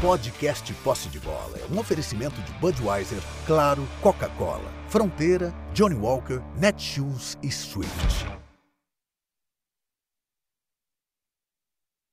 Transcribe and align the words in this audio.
Podcast 0.00 0.72
Posse 0.82 1.10
de 1.10 1.20
Bola 1.20 1.58
é 1.58 1.74
um 1.74 1.78
oferecimento 1.78 2.40
de 2.40 2.52
Budweiser, 2.54 3.18
Claro, 3.46 3.86
Coca-Cola, 4.00 4.72
Fronteira, 4.88 5.52
Johnny 5.74 5.94
Walker, 5.94 6.40
Netshoes 6.58 7.36
e 7.42 7.52
Swift. 7.52 8.26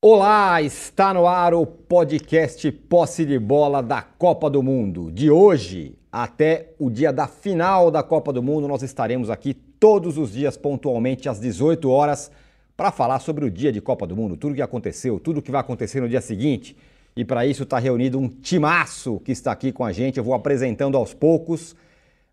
Olá, 0.04 0.62
está 0.62 1.14
no 1.14 1.26
ar 1.26 1.54
o 1.54 1.66
podcast 1.66 2.70
Posse 2.74 3.26
de 3.26 3.40
Bola 3.40 3.82
da 3.82 4.02
Copa 4.02 4.50
do 4.50 4.62
Mundo. 4.62 5.10
De 5.10 5.32
hoje 5.32 5.98
até 6.12 6.74
o 6.78 6.90
dia 6.90 7.14
da 7.14 7.26
final 7.26 7.90
da 7.90 8.04
Copa 8.04 8.34
do 8.34 8.44
Mundo, 8.44 8.68
nós 8.68 8.84
estaremos 8.84 9.30
aqui 9.30 9.54
todos 9.54 10.18
os 10.18 10.34
dias 10.34 10.58
pontualmente 10.58 11.30
às 11.30 11.40
18 11.40 11.90
horas 11.90 12.30
para 12.76 12.92
falar 12.92 13.20
sobre 13.20 13.46
o 13.46 13.50
dia 13.50 13.72
de 13.72 13.80
Copa 13.80 14.06
do 14.06 14.14
Mundo, 14.14 14.36
tudo 14.36 14.54
que 14.54 14.62
aconteceu, 14.62 15.22
tudo 15.22 15.40
o 15.40 15.42
que 15.42 15.52
vai 15.52 15.62
acontecer 15.62 16.02
no 16.02 16.10
dia 16.10 16.20
seguinte. 16.20 16.76
E 17.18 17.26
para 17.26 17.48
isso 17.48 17.64
está 17.64 17.80
reunido 17.80 18.20
um 18.20 18.28
timaço 18.30 19.20
que 19.22 19.32
está 19.32 19.52
aqui 19.52 19.72
com 19.72 19.84
a 19.84 19.92
gente. 19.92 20.20
Eu 20.20 20.24
vou 20.24 20.36
apresentando 20.36 20.96
aos 20.96 21.16
poucos, 21.16 21.76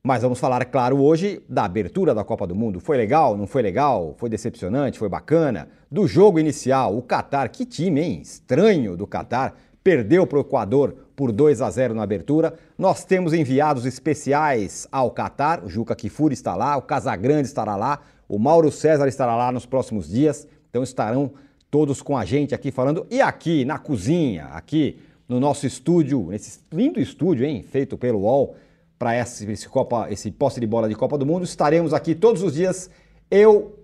mas 0.02 0.20
vamos 0.20 0.38
falar, 0.38 0.62
claro, 0.66 1.00
hoje 1.00 1.42
da 1.48 1.64
abertura 1.64 2.14
da 2.14 2.22
Copa 2.22 2.46
do 2.46 2.54
Mundo. 2.54 2.78
Foi 2.80 2.94
legal? 2.98 3.34
Não 3.34 3.46
foi 3.46 3.62
legal? 3.62 4.14
Foi 4.18 4.28
decepcionante? 4.28 4.98
Foi 4.98 5.08
bacana? 5.08 5.68
Do 5.90 6.06
jogo 6.06 6.38
inicial, 6.38 6.94
o 6.94 7.00
Catar, 7.00 7.48
que 7.48 7.64
time, 7.64 8.02
hein? 8.02 8.20
Estranho 8.20 8.94
do 8.94 9.06
Catar. 9.06 9.56
Perdeu 9.82 10.26
para 10.26 10.36
o 10.36 10.42
Equador 10.42 10.94
por 11.16 11.32
2 11.32 11.62
a 11.62 11.70
0 11.70 11.94
na 11.94 12.02
abertura. 12.02 12.52
Nós 12.76 13.06
temos 13.06 13.32
enviados 13.32 13.86
especiais 13.86 14.86
ao 14.92 15.10
Catar. 15.10 15.64
O 15.64 15.70
Juca 15.70 15.96
Kifuri 15.96 16.34
está 16.34 16.54
lá, 16.54 16.76
o 16.76 16.82
Casagrande 16.82 17.48
estará 17.48 17.74
lá, 17.74 18.00
o 18.28 18.38
Mauro 18.38 18.70
César 18.70 19.08
estará 19.08 19.34
lá 19.34 19.50
nos 19.50 19.64
próximos 19.64 20.10
dias. 20.10 20.46
Então 20.68 20.82
estarão 20.82 21.32
todos 21.74 22.00
com 22.00 22.16
a 22.16 22.24
gente 22.24 22.54
aqui 22.54 22.70
falando. 22.70 23.04
E 23.10 23.20
aqui 23.20 23.64
na 23.64 23.80
cozinha, 23.80 24.44
aqui 24.52 24.96
no 25.28 25.40
nosso 25.40 25.66
estúdio, 25.66 26.28
nesse 26.30 26.60
lindo 26.70 27.00
estúdio, 27.00 27.44
hein, 27.44 27.64
feito 27.64 27.98
pelo 27.98 28.20
UOL, 28.20 28.54
para 28.96 29.18
esse, 29.18 29.50
esse, 29.50 29.68
Copa, 29.68 30.06
esse 30.08 30.30
posse 30.30 30.60
de 30.60 30.68
bola 30.68 30.88
de 30.88 30.94
Copa 30.94 31.18
do 31.18 31.26
Mundo, 31.26 31.42
estaremos 31.42 31.92
aqui 31.92 32.14
todos 32.14 32.44
os 32.44 32.54
dias. 32.54 32.88
Eu, 33.28 33.76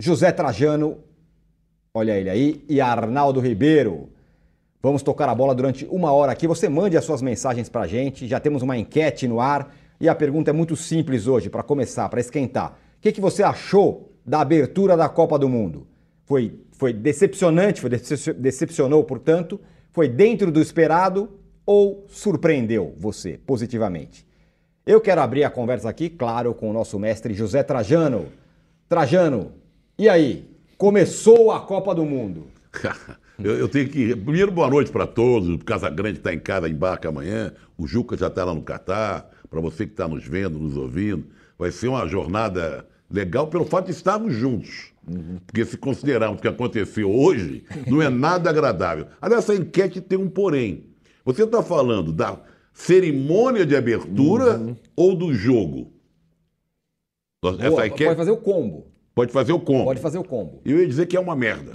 José 0.00 0.32
Trajano, 0.32 0.96
olha 1.92 2.18
ele 2.18 2.30
aí, 2.30 2.64
e 2.66 2.80
Arnaldo 2.80 3.40
Ribeiro. 3.40 4.08
Vamos 4.82 5.02
tocar 5.02 5.28
a 5.28 5.34
bola 5.34 5.54
durante 5.54 5.84
uma 5.90 6.10
hora 6.10 6.32
aqui. 6.32 6.46
Você 6.46 6.66
mande 6.66 6.96
as 6.96 7.04
suas 7.04 7.20
mensagens 7.20 7.68
para 7.68 7.82
a 7.82 7.86
gente. 7.86 8.26
Já 8.26 8.40
temos 8.40 8.62
uma 8.62 8.78
enquete 8.78 9.28
no 9.28 9.38
ar. 9.38 9.74
E 10.00 10.08
a 10.08 10.14
pergunta 10.14 10.48
é 10.48 10.54
muito 10.54 10.74
simples 10.76 11.26
hoje, 11.26 11.50
para 11.50 11.62
começar, 11.62 12.08
para 12.08 12.20
esquentar. 12.20 12.78
O 12.96 13.02
que, 13.02 13.12
que 13.12 13.20
você 13.20 13.42
achou 13.42 14.14
da 14.24 14.40
abertura 14.40 14.96
da 14.96 15.10
Copa 15.10 15.38
do 15.38 15.46
Mundo? 15.46 15.86
Foi 16.24 16.58
foi 16.78 16.92
decepcionante, 16.92 17.80
foi 17.80 17.90
decepcionou, 17.90 19.02
portanto, 19.02 19.60
foi 19.90 20.08
dentro 20.08 20.50
do 20.50 20.62
esperado 20.62 21.28
ou 21.66 22.06
surpreendeu 22.08 22.94
você 22.96 23.38
positivamente? 23.44 24.24
Eu 24.86 25.00
quero 25.00 25.20
abrir 25.20 25.42
a 25.44 25.50
conversa 25.50 25.90
aqui, 25.90 26.08
claro, 26.08 26.54
com 26.54 26.70
o 26.70 26.72
nosso 26.72 26.98
mestre 26.98 27.34
José 27.34 27.62
Trajano. 27.64 28.28
Trajano, 28.88 29.52
e 29.98 30.08
aí? 30.08 30.48
Começou 30.78 31.50
a 31.50 31.60
Copa 31.60 31.92
do 31.92 32.04
Mundo. 32.04 32.46
eu, 33.42 33.58
eu, 33.58 33.68
tenho 33.68 33.88
que. 33.88 34.14
Primeiro, 34.14 34.52
boa 34.52 34.70
noite 34.70 34.92
para 34.92 35.06
todos. 35.06 35.48
O 35.48 35.58
Casa 35.58 35.90
Grande 35.90 36.18
está 36.18 36.32
em 36.32 36.38
casa, 36.38 36.68
embarca 36.68 37.08
amanhã. 37.08 37.52
O 37.76 37.86
Juca 37.86 38.16
já 38.16 38.28
está 38.28 38.44
lá 38.44 38.54
no 38.54 38.62
Catar. 38.62 39.28
Para 39.50 39.60
você 39.60 39.84
que 39.84 39.92
está 39.92 40.06
nos 40.06 40.24
vendo, 40.24 40.58
nos 40.58 40.76
ouvindo. 40.76 41.26
Vai 41.58 41.72
ser 41.72 41.88
uma 41.88 42.06
jornada 42.06 42.86
legal 43.10 43.48
pelo 43.48 43.64
fato 43.64 43.86
de 43.86 43.90
estarmos 43.90 44.32
juntos. 44.32 44.92
Uhum. 45.08 45.38
Porque 45.46 45.64
se 45.64 45.76
considerarmos 45.76 46.38
o 46.38 46.42
que 46.42 46.48
aconteceu 46.48 47.10
hoje, 47.10 47.64
não 47.86 48.02
é 48.02 48.08
nada 48.08 48.50
agradável. 48.50 49.06
Aliás, 49.20 49.44
essa 49.44 49.54
enquete 49.54 50.00
tem 50.00 50.18
um 50.18 50.28
porém. 50.28 50.86
Você 51.24 51.44
está 51.44 51.62
falando 51.62 52.12
da 52.12 52.40
cerimônia 52.72 53.66
de 53.66 53.76
abertura 53.76 54.58
uhum. 54.58 54.76
ou 54.94 55.14
do 55.14 55.34
jogo? 55.34 55.92
Essa 57.42 57.70
Boa, 57.70 57.86
enquete... 57.86 58.04
Pode 58.04 58.16
fazer 58.16 58.30
o 58.30 58.36
combo. 58.36 58.86
Pode 59.14 59.32
fazer 59.32 59.52
o 59.52 59.58
combo. 59.58 59.84
Pode 59.84 60.00
fazer 60.00 60.18
o 60.18 60.24
combo. 60.24 60.60
Eu 60.64 60.78
ia 60.78 60.86
dizer 60.86 61.06
que 61.06 61.16
é 61.16 61.20
uma 61.20 61.34
merda. 61.34 61.72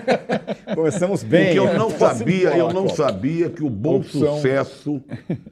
Começamos 0.74 1.22
bem. 1.22 1.54
Porque 1.54 1.58
eu 1.58 1.78
não 1.78 1.90
sabia, 1.90 2.56
eu 2.56 2.72
não 2.72 2.88
sabia 2.88 3.50
que 3.50 3.62
o 3.62 3.68
bom 3.68 4.02
sucesso 4.02 5.02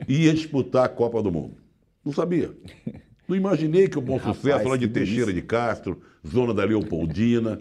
ia 0.09 0.32
disputar 0.32 0.87
a 0.87 0.88
Copa 0.88 1.22
do 1.22 1.31
Mundo. 1.31 1.54
Não 2.03 2.15
sabia. 2.15 2.50
Não 3.28 3.37
imaginei 3.37 3.89
que 3.89 3.99
o 3.99 4.00
Bom 4.00 4.19
Sucesso, 4.19 4.66
lá 4.66 4.77
de 4.77 4.89
Teixeira 4.89 5.31
de 5.31 5.43
Castro, 5.43 6.00
zona 6.27 6.55
da 6.55 6.65
Leopoldina, 6.65 7.61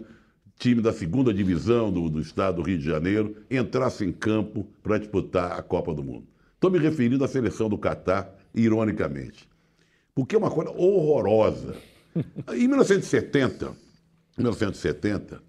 time 0.58 0.80
da 0.80 0.94
segunda 0.94 1.32
divisão 1.32 1.92
do, 1.92 2.08
do 2.08 2.20
estado 2.20 2.56
do 2.56 2.62
Rio 2.62 2.78
de 2.78 2.86
Janeiro, 2.86 3.36
entrasse 3.50 4.02
em 4.02 4.10
campo 4.10 4.66
para 4.82 4.96
disputar 4.96 5.52
a 5.52 5.62
Copa 5.62 5.92
do 5.92 6.02
Mundo. 6.02 6.26
Estou 6.54 6.70
me 6.70 6.78
referindo 6.78 7.22
à 7.22 7.28
seleção 7.28 7.68
do 7.68 7.76
Catar, 7.76 8.34
ironicamente. 8.54 9.46
Porque 10.14 10.34
é 10.34 10.38
uma 10.38 10.50
coisa 10.50 10.70
horrorosa. 10.70 11.76
Em 12.52 12.66
1970, 12.66 13.70
1970, 14.36 15.42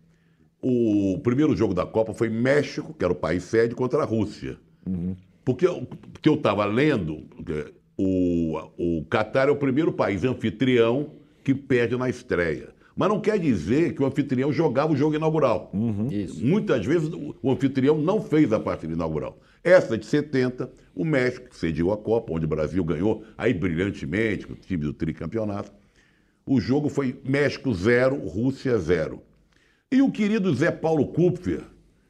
o 0.62 1.18
primeiro 1.24 1.56
jogo 1.56 1.74
da 1.74 1.86
Copa 1.86 2.14
foi 2.14 2.30
México, 2.30 2.94
que 2.94 3.06
era 3.06 3.14
o 3.14 3.16
país 3.16 3.44
sede, 3.44 3.74
contra 3.74 4.04
a 4.04 4.06
Rússia. 4.06 4.58
Uhum. 4.86 5.16
Porque, 5.46 5.66
porque 5.66 6.30
eu 6.30 6.36
estava 6.36 6.66
lendo, 6.66 7.24
o, 8.02 8.56
o 8.78 9.06
Qatar 9.10 9.50
é 9.50 9.52
o 9.52 9.58
primeiro 9.58 9.92
país 9.92 10.24
anfitrião 10.24 11.12
que 11.44 11.54
perde 11.54 11.98
na 11.98 12.10
estreia. 12.10 12.70
Mas 12.96 13.10
não 13.10 13.20
quer 13.20 13.38
dizer 13.38 13.94
que 13.94 14.02
o 14.02 14.06
anfitrião 14.06 14.54
jogava 14.54 14.94
o 14.94 14.96
jogo 14.96 15.16
inaugural. 15.16 15.70
Uhum. 15.74 16.08
Muitas 16.38 16.86
vezes 16.86 17.10
o 17.42 17.52
anfitrião 17.52 17.98
não 17.98 18.22
fez 18.22 18.54
a 18.54 18.60
partida 18.60 18.94
inaugural. 18.94 19.38
Essa 19.62 19.98
de 19.98 20.06
70, 20.06 20.72
o 20.96 21.04
México, 21.04 21.50
que 21.50 21.58
cediu 21.58 21.92
a 21.92 21.98
Copa, 21.98 22.32
onde 22.32 22.46
o 22.46 22.48
Brasil 22.48 22.84
ganhou 22.86 23.24
aí 23.38 23.54
brilhantemente, 23.54 24.48
com 24.48 24.54
o 24.54 24.56
time 24.56 24.86
do 24.86 24.94
tricampeonato. 24.94 25.72
O 26.46 26.62
jogo 26.62 26.88
foi 26.88 27.20
México 27.26 27.74
0, 27.74 28.16
Rússia 28.16 28.78
0. 28.78 29.22
E 29.92 30.02
o 30.02 30.10
querido 30.10 30.54
Zé 30.56 30.72
Paulo 30.72 31.08
Kupfer, 31.08 31.64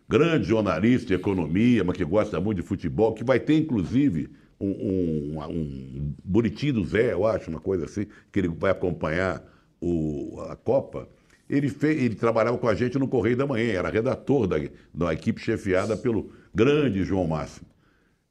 grande 0.08 0.48
jornalista 0.48 1.08
de 1.08 1.14
economia, 1.16 1.84
mas 1.84 1.98
que 1.98 2.06
gosta 2.06 2.40
muito 2.40 2.62
de 2.62 2.68
futebol, 2.68 3.14
que 3.14 3.24
vai 3.24 3.40
ter, 3.40 3.58
inclusive, 3.58 4.30
um, 4.60 4.68
um, 4.68 5.44
um 5.50 6.14
Buriti 6.24 6.72
do 6.72 6.84
Zé, 6.84 7.14
eu 7.14 7.26
acho, 7.26 7.50
uma 7.50 7.60
coisa 7.60 7.86
assim, 7.86 8.06
que 8.32 8.40
ele 8.40 8.50
vai 8.50 8.72
acompanhar 8.72 9.44
o, 9.82 10.42
a 10.50 10.56
Copa. 10.56 11.08
Ele, 11.50 11.70
fez, 11.70 12.02
ele 12.02 12.16
trabalhava 12.16 12.58
com 12.58 12.68
a 12.68 12.76
gente 12.76 13.00
no 13.00 13.08
Correio 13.08 13.38
da 13.38 13.48
Manhã, 13.48 13.72
era 13.72 13.90
redator 13.90 14.46
da, 14.46 14.58
da 14.94 15.14
equipe 15.14 15.42
chefiada 15.42 15.98
pelo 15.98 16.32
grande 16.54 17.04
João 17.04 17.26
Máximo. 17.26 17.68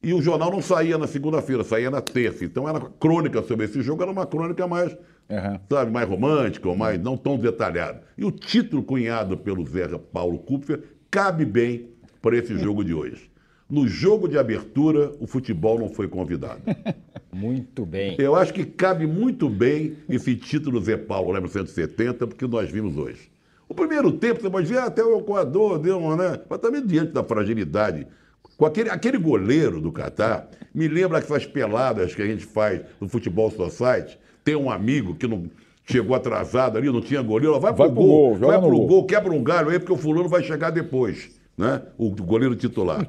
E 0.01 0.15
o 0.15 0.23
jornal 0.23 0.51
não 0.53 0.63
saía 0.63 0.97
na 0.97 1.09
segunda-feira, 1.09 1.65
saía 1.65 1.91
na 1.91 2.01
terça. 2.01 2.45
Então 2.45 2.69
era 2.69 2.79
crônica 2.81 3.43
sobre 3.43 3.65
esse 3.67 3.83
jogo, 3.83 4.03
era 4.03 4.13
uma 4.13 4.27
crônica 4.27 4.65
mais, 4.69 4.93
uhum. 4.93 5.59
sabe, 5.69 5.91
mais 5.91 6.09
romântica, 6.09 6.69
ou 6.69 6.77
mais 6.77 7.01
não 7.01 7.17
tão 7.17 7.37
detalhada. 7.37 8.05
E 8.17 8.25
o 8.25 8.31
título 8.31 8.85
cunhado 8.85 9.37
pelo 9.37 9.67
Zé 9.67 9.89
Paulo 10.13 10.39
Kupfer 10.39 10.83
cabe 11.11 11.45
bem 11.45 11.89
para 12.23 12.37
esse 12.37 12.57
jogo 12.59 12.85
de 12.85 12.95
hoje. 12.95 13.28
No 13.69 13.87
jogo 13.87 14.27
de 14.27 14.39
abertura, 14.39 15.13
o 15.21 15.27
futebol 15.27 15.79
não 15.79 15.91
foi 15.91 16.09
convidado. 16.09 16.63
Muito 17.31 17.85
bem. 17.85 18.17
Eu 18.19 18.35
acho 18.35 18.53
que 18.55 18.65
cabe 18.65 19.07
muito 19.07 19.49
bem 19.51 19.99
esse 20.09 20.35
título 20.35 20.81
Zé 20.81 20.97
Paulo, 20.97 21.31
lembra 21.31 21.49
170, 21.49 22.27
porque 22.27 22.47
nós 22.47 22.71
vimos 22.71 22.97
hoje. 22.97 23.31
O 23.69 23.75
primeiro 23.75 24.11
tempo, 24.11 24.41
você 24.41 24.49
pode 24.49 24.67
ver, 24.67 24.79
até 24.79 25.05
o 25.05 25.19
Equador 25.19 25.79
deu 25.79 25.99
uma, 25.99 26.17
né? 26.17 26.41
Mas 26.49 26.59
também 26.59 26.85
diante 26.85 27.13
da 27.13 27.23
fragilidade. 27.23 28.07
Com 28.57 28.65
aquele, 28.65 28.89
aquele 28.89 29.19
goleiro 29.19 29.81
do 29.81 29.93
Catar, 29.93 30.49
me 30.75 30.89
lembra 30.89 31.19
essas 31.19 31.45
peladas 31.45 32.15
que 32.15 32.23
a 32.23 32.27
gente 32.27 32.47
faz 32.47 32.81
no 32.99 33.09
Futebol 33.09 33.51
Society. 33.51 34.19
Tem 34.43 34.57
um 34.57 34.71
amigo 34.71 35.15
que 35.15 35.29
não 35.29 35.51
chegou 35.85 36.17
atrasado 36.17 36.79
ali, 36.79 36.91
não 36.91 37.03
tinha 37.03 37.21
goleiro, 37.21 37.61
vai, 37.61 37.73
vai 37.73 37.87
pro, 37.87 37.95
pro 37.95 37.95
gol, 37.95 38.37
gol 38.37 38.49
vai 38.49 38.59
pro 38.59 38.71
gol, 38.71 38.87
gol, 38.87 39.05
quebra 39.07 39.33
um 39.33 39.43
galho 39.43 39.69
aí, 39.69 39.79
porque 39.79 39.93
o 39.93 39.97
fulano 39.97 40.29
vai 40.29 40.43
chegar 40.43 40.71
depois, 40.71 41.39
né? 41.57 41.83
O 41.99 42.11
goleiro 42.11 42.57
titular. 42.57 43.07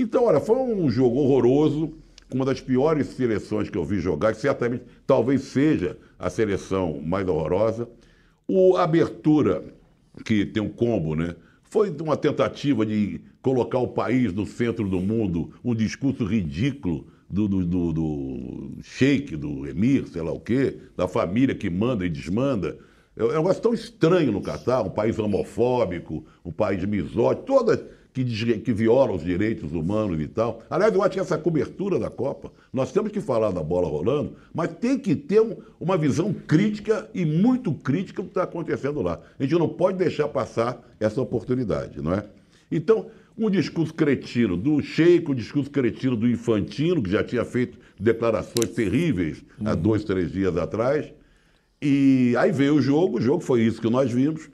Então, 0.00 0.24
olha, 0.24 0.40
foi 0.40 0.56
um 0.56 0.88
jogo 0.88 1.18
horroroso, 1.18 1.92
uma 2.32 2.46
das 2.46 2.58
piores 2.58 3.08
seleções 3.08 3.68
que 3.68 3.76
eu 3.76 3.84
vi 3.84 4.00
jogar, 4.00 4.32
que 4.32 4.40
certamente 4.40 4.82
talvez 5.06 5.42
seja 5.42 5.98
a 6.18 6.30
seleção 6.30 7.02
mais 7.04 7.28
horrorosa. 7.28 7.86
O 8.48 8.78
Abertura, 8.78 9.62
que 10.24 10.46
tem 10.46 10.62
um 10.62 10.70
combo, 10.70 11.14
né? 11.14 11.36
Foi 11.64 11.94
uma 12.00 12.16
tentativa 12.16 12.86
de 12.86 13.20
colocar 13.42 13.78
o 13.78 13.88
país 13.88 14.32
no 14.32 14.46
centro 14.46 14.88
do 14.88 15.00
mundo, 15.00 15.52
um 15.62 15.74
discurso 15.74 16.24
ridículo 16.24 17.06
do, 17.28 17.46
do, 17.46 17.66
do, 17.66 17.92
do 17.92 18.70
sheik, 18.82 19.36
do 19.36 19.68
emir, 19.68 20.08
sei 20.08 20.22
lá 20.22 20.32
o 20.32 20.40
quê, 20.40 20.78
da 20.96 21.06
família 21.06 21.54
que 21.54 21.68
manda 21.68 22.06
e 22.06 22.08
desmanda. 22.08 22.78
É 23.14 23.22
um 23.22 23.32
negócio 23.32 23.60
tão 23.60 23.74
estranho 23.74 24.32
no 24.32 24.40
Catar, 24.40 24.80
um 24.80 24.90
país 24.90 25.18
homofóbico, 25.18 26.24
um 26.42 26.50
país 26.50 26.82
misógino, 26.86 27.44
todas 27.44 27.84
que, 28.12 28.24
que 28.58 28.72
violam 28.72 29.14
os 29.14 29.22
direitos 29.22 29.72
humanos 29.72 30.20
e 30.20 30.28
tal. 30.28 30.62
Aliás, 30.68 30.94
eu 30.94 31.02
acho 31.02 31.12
que 31.12 31.20
essa 31.20 31.38
cobertura 31.38 31.98
da 31.98 32.10
Copa, 32.10 32.52
nós 32.72 32.92
temos 32.92 33.12
que 33.12 33.20
falar 33.20 33.50
da 33.50 33.62
bola 33.62 33.88
rolando, 33.88 34.34
mas 34.52 34.72
tem 34.74 34.98
que 34.98 35.14
ter 35.14 35.40
um, 35.40 35.56
uma 35.78 35.96
visão 35.96 36.32
crítica 36.32 37.08
e 37.14 37.24
muito 37.24 37.72
crítica 37.72 38.22
do 38.22 38.26
que 38.26 38.30
está 38.30 38.42
acontecendo 38.42 39.00
lá. 39.00 39.20
A 39.38 39.42
gente 39.42 39.54
não 39.54 39.68
pode 39.68 39.98
deixar 39.98 40.28
passar 40.28 40.80
essa 40.98 41.20
oportunidade, 41.20 42.02
não 42.02 42.14
é? 42.14 42.24
Então, 42.70 43.06
o 43.36 43.48
discurso 43.48 43.94
cretino 43.94 44.56
do 44.56 44.82
Sheik, 44.82 45.30
o 45.30 45.34
discurso 45.34 45.70
cretino 45.70 46.16
do 46.16 46.28
Infantino, 46.28 47.02
que 47.02 47.10
já 47.10 47.24
tinha 47.24 47.44
feito 47.44 47.78
declarações 47.98 48.70
terríveis 48.70 49.42
há 49.64 49.74
dois, 49.74 50.04
três 50.04 50.30
dias 50.30 50.56
atrás. 50.56 51.12
E 51.80 52.34
aí 52.36 52.52
veio 52.52 52.74
o 52.74 52.82
jogo, 52.82 53.18
o 53.18 53.20
jogo 53.20 53.42
foi 53.42 53.62
isso 53.62 53.80
que 53.80 53.88
nós 53.88 54.10
vimos. 54.10 54.50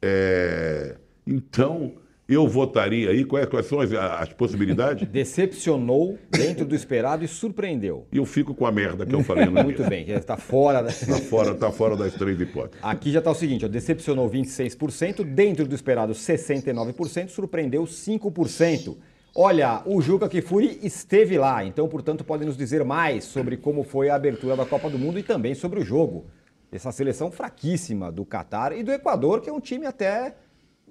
É... 0.00 0.96
Então, 1.26 1.92
eu 2.28 2.48
votaria 2.48 3.10
aí. 3.10 3.24
Quais, 3.24 3.46
quais 3.46 3.66
são 3.66 3.80
as, 3.80 3.92
as, 3.92 4.32
possibilidades? 4.32 5.06
Decepcionou 5.08 6.18
dentro 6.30 6.64
do 6.64 6.74
esperado 6.74 7.24
e 7.24 7.28
surpreendeu. 7.28 8.06
E 8.12 8.16
eu 8.16 8.24
fico 8.24 8.54
com 8.54 8.66
a 8.66 8.72
merda 8.72 9.04
que 9.04 9.14
eu 9.14 9.22
falei 9.22 9.46
no 9.46 9.52
Muito 9.64 9.82
bem, 9.84 10.08
está 10.10 10.36
fora 10.36 10.82
da... 10.82 10.90
Está 10.90 11.18
fora, 11.18 11.54
tá 11.54 11.70
fora 11.70 11.96
das 11.96 12.14
três 12.14 12.40
hipóteses. 12.40 12.78
Aqui 12.82 13.10
já 13.12 13.18
está 13.18 13.30
o 13.30 13.34
seguinte, 13.34 13.64
ó, 13.64 13.68
decepcionou 13.68 14.28
26%, 14.28 15.22
dentro 15.24 15.66
do 15.66 15.74
esperado 15.74 16.12
69%, 16.12 17.28
surpreendeu 17.28 17.84
5%. 17.84 18.96
Olha, 19.36 19.82
o 19.84 20.00
Juca 20.00 20.28
Kifuri 20.28 20.78
esteve 20.82 21.36
lá, 21.36 21.64
então, 21.64 21.88
portanto, 21.88 22.22
pode 22.22 22.44
nos 22.44 22.56
dizer 22.56 22.84
mais 22.84 23.24
sobre 23.24 23.56
como 23.56 23.82
foi 23.82 24.08
a 24.08 24.14
abertura 24.14 24.56
da 24.56 24.64
Copa 24.64 24.88
do 24.88 24.98
Mundo 24.98 25.18
e 25.18 25.24
também 25.24 25.54
sobre 25.54 25.80
o 25.80 25.84
jogo. 25.84 26.26
Essa 26.70 26.92
seleção 26.92 27.32
fraquíssima 27.32 28.12
do 28.12 28.24
Catar 28.24 28.76
e 28.76 28.82
do 28.82 28.92
Equador, 28.92 29.40
que 29.40 29.50
é 29.50 29.52
um 29.52 29.60
time 29.60 29.86
até 29.86 30.36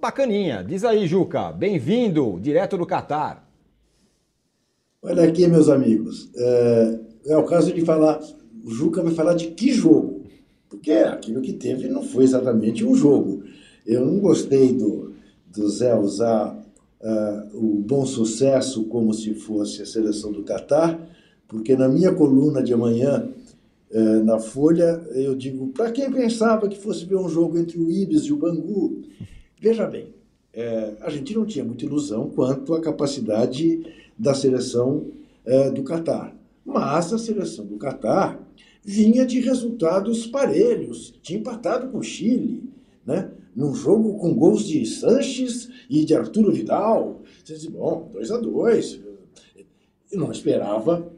bacaninha. 0.04 0.62
Diz 0.62 0.84
aí, 0.84 1.08
Juca, 1.08 1.54
bem-vindo, 1.54 2.38
direto 2.42 2.78
do 2.78 2.86
Catar. 2.86 3.50
Olha 5.02 5.24
aqui, 5.24 5.48
meus 5.48 5.70
amigos, 5.70 6.30
é, 6.36 7.00
é, 7.28 7.38
o 7.38 7.46
caso 7.46 7.72
de 7.72 7.86
falar, 7.86 8.20
o 8.66 8.70
Juca 8.70 9.02
vai 9.02 9.14
falar 9.14 9.34
de 9.34 9.52
que 9.52 9.72
jogo? 9.72 10.26
Porque 10.68 10.92
aquilo 10.92 11.42
que 11.42 11.54
teve 11.54 11.88
não 11.88 12.04
foi 12.04 12.26
exatamente 12.26 12.84
um 12.84 12.94
jogo. 12.94 13.44
Eu 13.88 14.06
não 14.06 14.20
gostei 14.20 14.74
do, 14.74 15.14
do 15.48 15.70
Zé 15.70 15.96
usar 15.96 16.54
uh, 16.54 17.58
o 17.58 17.82
bom 17.82 18.06
sucesso 18.06 18.84
como 18.86 19.14
se 19.14 19.34
fosse 19.34 19.84
a 19.84 19.86
seleção 19.86 20.34
do 20.34 20.44
Catar, 20.44 21.00
porque 21.48 21.78
na 21.78 21.88
minha 21.88 22.14
coluna 22.14 22.62
de 22.62 22.74
amanhã, 22.74 23.30
uh, 23.90 24.24
na 24.26 24.38
Folha, 24.38 25.02
eu 25.16 25.34
digo, 25.34 25.68
para 25.68 25.92
quem 25.92 26.12
pensava 26.12 26.68
que 26.68 26.78
fosse 26.78 27.06
ver 27.06 27.16
um 27.16 27.30
jogo 27.30 27.58
entre 27.58 27.80
o 27.80 27.90
Ibis 27.90 28.24
e 28.24 28.34
o 28.34 28.38
Bangu, 28.38 29.02
veja 29.64 29.88
bem, 29.88 30.14
uh, 30.54 30.98
a 31.00 31.10
gente 31.10 31.34
não 31.34 31.46
tinha 31.46 31.64
muita 31.64 31.86
ilusão 31.86 32.30
quanto 32.30 32.74
à 32.74 32.82
capacidade 32.82 33.82
da 34.20 34.34
seleção 34.34 35.08
do 35.76 35.84
Catar. 35.84 36.34
Mas 36.64 37.12
a 37.12 37.18
seleção 37.18 37.66
do 37.66 37.78
Catar 37.78 38.42
vinha 38.82 39.26
de 39.26 39.42
resultados 39.42 40.26
parelhos, 40.28 41.14
tinha 41.22 41.40
empatado 41.40 41.90
com 41.90 41.98
o 41.98 42.04
Chile, 42.04 42.64
né? 43.06 43.30
num 43.56 43.74
jogo 43.74 44.18
com 44.18 44.34
gols 44.34 44.66
de 44.66 44.86
Sanches 44.86 45.70
e 45.90 46.04
de 46.04 46.16
Arturo 46.16 46.52
Vidal. 46.52 47.22
Você 47.44 47.54
diz, 47.54 47.66
bom, 47.66 48.10
2 48.12 48.32
a 48.32 48.38
2 48.38 49.00
Eu 50.12 50.20
não 50.20 50.32
esperava 50.32 51.12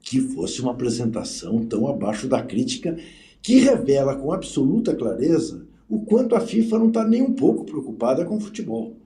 que 0.00 0.20
fosse 0.20 0.60
uma 0.60 0.72
apresentação 0.72 1.64
tão 1.66 1.86
abaixo 1.86 2.26
da 2.26 2.42
crítica, 2.42 2.96
que 3.42 3.58
revela 3.58 4.16
com 4.16 4.32
absoluta 4.32 4.94
clareza 4.94 5.66
o 5.88 6.00
quanto 6.00 6.34
a 6.34 6.40
FIFA 6.40 6.78
não 6.78 6.88
está 6.88 7.06
nem 7.06 7.22
um 7.22 7.32
pouco 7.32 7.64
preocupada 7.64 8.24
com 8.24 8.36
o 8.36 8.40
futebol. 8.40 8.96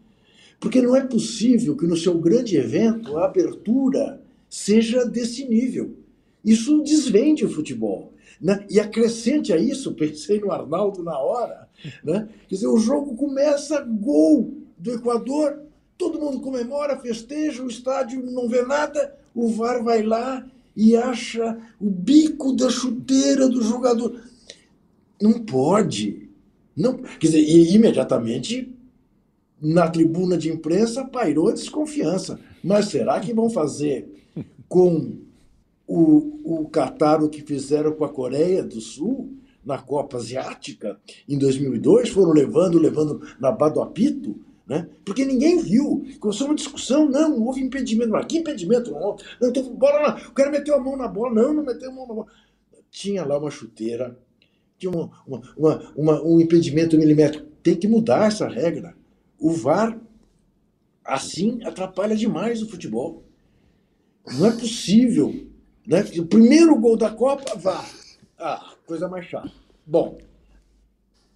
Porque 0.59 0.81
não 0.81 0.95
é 0.95 1.05
possível 1.05 1.77
que 1.77 1.87
no 1.87 1.97
seu 1.97 2.19
grande 2.19 2.57
evento 2.57 3.17
a 3.19 3.27
abertura 3.27 4.21
seja 4.49 5.05
desse 5.05 5.47
nível. 5.49 5.97
Isso 6.45 6.83
desvende 6.83 7.45
o 7.45 7.51
futebol. 7.51 8.13
Né? 8.41 8.67
E 8.69 8.81
acrescente 8.81 9.53
a 9.53 9.57
isso, 9.57 9.95
pensei 9.97 10.41
no 10.41 10.51
Arnaldo 10.51 11.03
na 11.03 11.19
hora, 11.19 11.69
né? 12.03 12.29
quer 12.49 12.57
dizer, 12.57 12.67
o 12.67 12.79
jogo 12.79 13.15
começa 13.15 13.81
gol 13.81 14.53
do 14.77 14.93
Equador, 14.93 15.63
todo 15.97 16.19
mundo 16.19 16.41
comemora, 16.41 16.99
festeja, 16.99 17.63
o 17.63 17.69
estádio 17.69 18.25
não 18.31 18.49
vê 18.49 18.63
nada, 18.63 19.17
o 19.33 19.49
VAR 19.49 19.83
vai 19.83 20.03
lá 20.03 20.45
e 20.77 20.97
acha 20.97 21.59
o 21.81 21.89
bico 21.89 22.53
da 22.53 22.69
chuteira 22.69 23.49
do 23.49 23.63
jogador. 23.63 24.21
Não 25.21 25.35
pode. 25.35 26.22
Não, 26.77 26.99
quer 26.99 27.27
dizer, 27.27 27.41
e 27.41 27.75
imediatamente 27.75 28.73
na 29.61 29.89
tribuna 29.89 30.37
de 30.37 30.51
imprensa 30.51 31.05
pairou 31.05 31.49
a 31.49 31.53
desconfiança. 31.53 32.41
Mas 32.65 32.87
será 32.87 33.21
que 33.21 33.33
vão 33.33 33.49
fazer 33.49 34.09
com 34.69 35.19
o, 35.87 36.63
o 36.63 36.69
Catar 36.69 37.23
o 37.23 37.29
que 37.29 37.43
fizeram 37.43 37.93
com 37.93 38.05
a 38.05 38.09
Coreia 38.09 38.63
do 38.63 38.81
Sul 38.81 39.37
na 39.65 39.79
Copa 39.79 40.17
Asiática 40.17 40.99
em 41.29 41.39
2002, 41.39 42.09
foram 42.09 42.33
levando, 42.33 42.79
levando 42.79 43.21
na 43.39 43.53
Bado 43.53 43.81
Apito, 43.81 44.35
né? 44.67 44.89
Porque 45.05 45.25
ninguém 45.25 45.61
viu. 45.61 46.05
Começou 46.19 46.47
uma 46.47 46.55
discussão, 46.55 47.09
não, 47.09 47.41
houve 47.45 47.61
impedimento. 47.61 48.11
Mas 48.11 48.27
que 48.27 48.39
impedimento? 48.39 48.91
Não, 48.91 49.17
não 49.41 49.49
então, 49.49 49.75
bola 49.75 50.01
lá. 50.01 50.23
O 50.29 50.33
cara 50.33 50.51
meteu 50.51 50.75
a 50.75 50.81
mão 50.81 50.97
na 50.97 51.07
bola, 51.07 51.35
não, 51.35 51.55
não 51.55 51.63
meteu 51.63 51.91
a 51.91 51.95
mão 51.95 52.07
na 52.07 52.15
bola. 52.15 52.27
Tinha 52.91 53.25
lá 53.25 53.39
uma 53.39 53.51
chuteira, 53.51 54.19
tinha 54.91 54.93
uma, 55.27 55.43
uma, 55.57 55.93
uma, 55.97 56.23
um 56.23 56.41
impedimento 56.41 56.97
milimétrico. 56.97 57.47
Tem 57.63 57.77
que 57.77 57.89
mudar 57.89 58.27
essa 58.27 58.49
regra. 58.49 58.95
O 59.39 59.51
VAR, 59.51 59.99
assim, 61.05 61.61
atrapalha 61.65 62.17
demais 62.17 62.63
o 62.63 62.69
futebol. 62.69 63.25
Não 64.39 64.47
é 64.47 64.53
possível 64.53 65.53
né? 65.87 66.05
O 66.19 66.27
primeiro 66.27 66.79
gol 66.79 66.97
da 66.97 67.11
Copa, 67.11 67.59
vá. 67.59 67.85
Ah, 68.39 68.75
coisa 68.87 69.09
mais 69.09 69.27
chata. 69.27 69.51
Bom, 69.85 70.19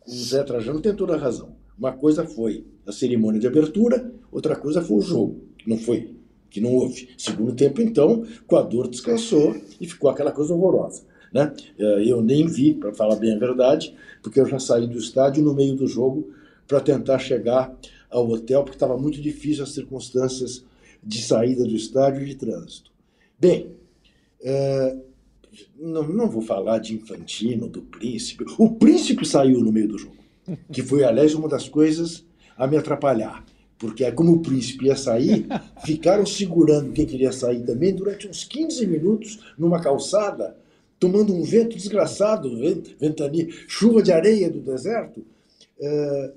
o 0.06 0.10
Zé 0.10 0.42
Trajano 0.44 0.80
tem 0.80 0.94
toda 0.94 1.14
a 1.14 1.18
razão. 1.18 1.56
Uma 1.76 1.92
coisa 1.92 2.24
foi 2.24 2.64
a 2.86 2.92
cerimônia 2.92 3.40
de 3.40 3.46
abertura, 3.46 4.12
outra 4.30 4.56
coisa 4.56 4.80
foi 4.80 4.98
o 4.98 5.02
jogo. 5.02 5.44
Não 5.66 5.76
foi, 5.76 6.16
que 6.48 6.60
não 6.60 6.72
houve. 6.72 7.08
Segundo 7.18 7.54
tempo, 7.54 7.80
então, 7.82 8.20
o 8.20 8.24
Equador 8.24 8.88
descansou 8.88 9.56
e 9.80 9.88
ficou 9.88 10.08
aquela 10.08 10.32
coisa 10.32 10.54
horrorosa. 10.54 11.04
Né? 11.36 11.52
Eh, 11.78 12.04
eu 12.06 12.22
nem 12.22 12.46
vi, 12.46 12.72
para 12.72 12.94
falar 12.94 13.16
bem 13.16 13.34
a 13.34 13.38
verdade, 13.38 13.94
porque 14.22 14.40
eu 14.40 14.46
já 14.46 14.58
saí 14.58 14.86
do 14.86 14.96
estádio 14.96 15.44
no 15.44 15.52
meio 15.52 15.76
do 15.76 15.86
jogo 15.86 16.32
para 16.66 16.80
tentar 16.80 17.18
chegar 17.18 17.76
ao 18.08 18.26
hotel, 18.26 18.62
porque 18.62 18.76
estava 18.76 18.96
muito 18.96 19.20
difícil 19.20 19.62
as 19.62 19.74
circunstâncias 19.74 20.64
de 21.04 21.20
saída 21.20 21.62
do 21.64 21.76
estádio 21.76 22.22
e 22.22 22.26
de 22.26 22.36
trânsito. 22.36 22.90
Bem, 23.38 23.72
é, 24.42 24.96
não, 25.78 26.08
não 26.08 26.30
vou 26.30 26.40
falar 26.40 26.78
de 26.78 26.94
Infantino, 26.94 27.68
do 27.68 27.82
príncipe. 27.82 28.46
O 28.56 28.70
príncipe 28.70 29.26
saiu 29.26 29.60
no 29.60 29.70
meio 29.70 29.88
do 29.88 29.98
jogo, 29.98 30.16
que 30.72 30.82
foi, 30.82 31.04
aliás, 31.04 31.34
uma 31.34 31.50
das 31.50 31.68
coisas 31.68 32.24
a 32.56 32.66
me 32.66 32.78
atrapalhar. 32.78 33.44
Porque 33.78 34.10
como 34.12 34.32
o 34.32 34.40
príncipe 34.40 34.86
ia 34.86 34.96
sair, 34.96 35.46
ficaram 35.84 36.24
segurando 36.24 36.94
quem 36.94 37.04
queria 37.04 37.30
sair 37.30 37.62
também 37.62 37.94
durante 37.94 38.26
uns 38.26 38.42
15 38.42 38.86
minutos 38.86 39.38
numa 39.58 39.82
calçada, 39.82 40.56
tomando 40.98 41.34
um 41.34 41.42
vento 41.42 41.76
desgraçado, 41.76 42.50
ventania, 42.98 43.48
chuva 43.68 44.02
de 44.02 44.12
areia 44.12 44.50
do 44.50 44.60
deserto, 44.60 45.24
é, 45.78 46.32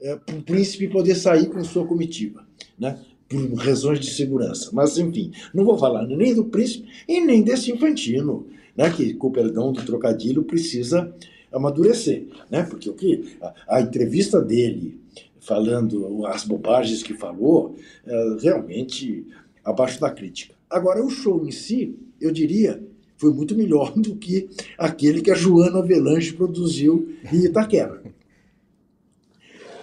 é, 0.00 0.16
para 0.16 0.36
o 0.36 0.42
príncipe 0.42 0.88
poder 0.88 1.14
sair 1.14 1.46
com 1.46 1.62
sua 1.64 1.86
comitiva. 1.86 2.44
Né? 2.78 2.98
por 3.28 3.54
razões 3.54 4.00
de 4.00 4.10
segurança. 4.10 4.70
Mas, 4.72 4.98
enfim, 4.98 5.32
não 5.52 5.64
vou 5.64 5.78
falar 5.78 6.06
nem 6.06 6.34
do 6.34 6.44
príncipe 6.44 6.88
e 7.08 7.20
nem 7.20 7.42
desse 7.42 7.72
infantino, 7.72 8.46
né, 8.76 8.90
que, 8.90 9.14
com 9.14 9.28
o 9.28 9.32
perdão 9.32 9.72
do 9.72 9.84
trocadilho, 9.84 10.44
precisa 10.44 11.12
amadurecer. 11.52 12.26
Né, 12.50 12.62
porque 12.62 12.88
o 12.88 12.94
que 12.94 13.36
a, 13.40 13.76
a 13.76 13.80
entrevista 13.80 14.40
dele, 14.40 15.00
falando 15.40 16.26
as 16.26 16.44
bobagens 16.44 17.02
que 17.02 17.14
falou, 17.14 17.76
é 18.06 18.36
realmente 18.40 19.26
abaixo 19.64 20.00
da 20.00 20.10
crítica. 20.10 20.54
Agora, 20.68 21.04
o 21.04 21.10
show 21.10 21.46
em 21.46 21.50
si, 21.50 21.96
eu 22.20 22.30
diria, 22.30 22.82
foi 23.16 23.32
muito 23.32 23.56
melhor 23.56 23.92
do 23.96 24.16
que 24.16 24.48
aquele 24.78 25.22
que 25.22 25.30
a 25.30 25.34
Joana 25.34 25.78
Avelange 25.78 26.32
produziu 26.32 27.08
em 27.32 27.44
Itaquera 27.44 28.02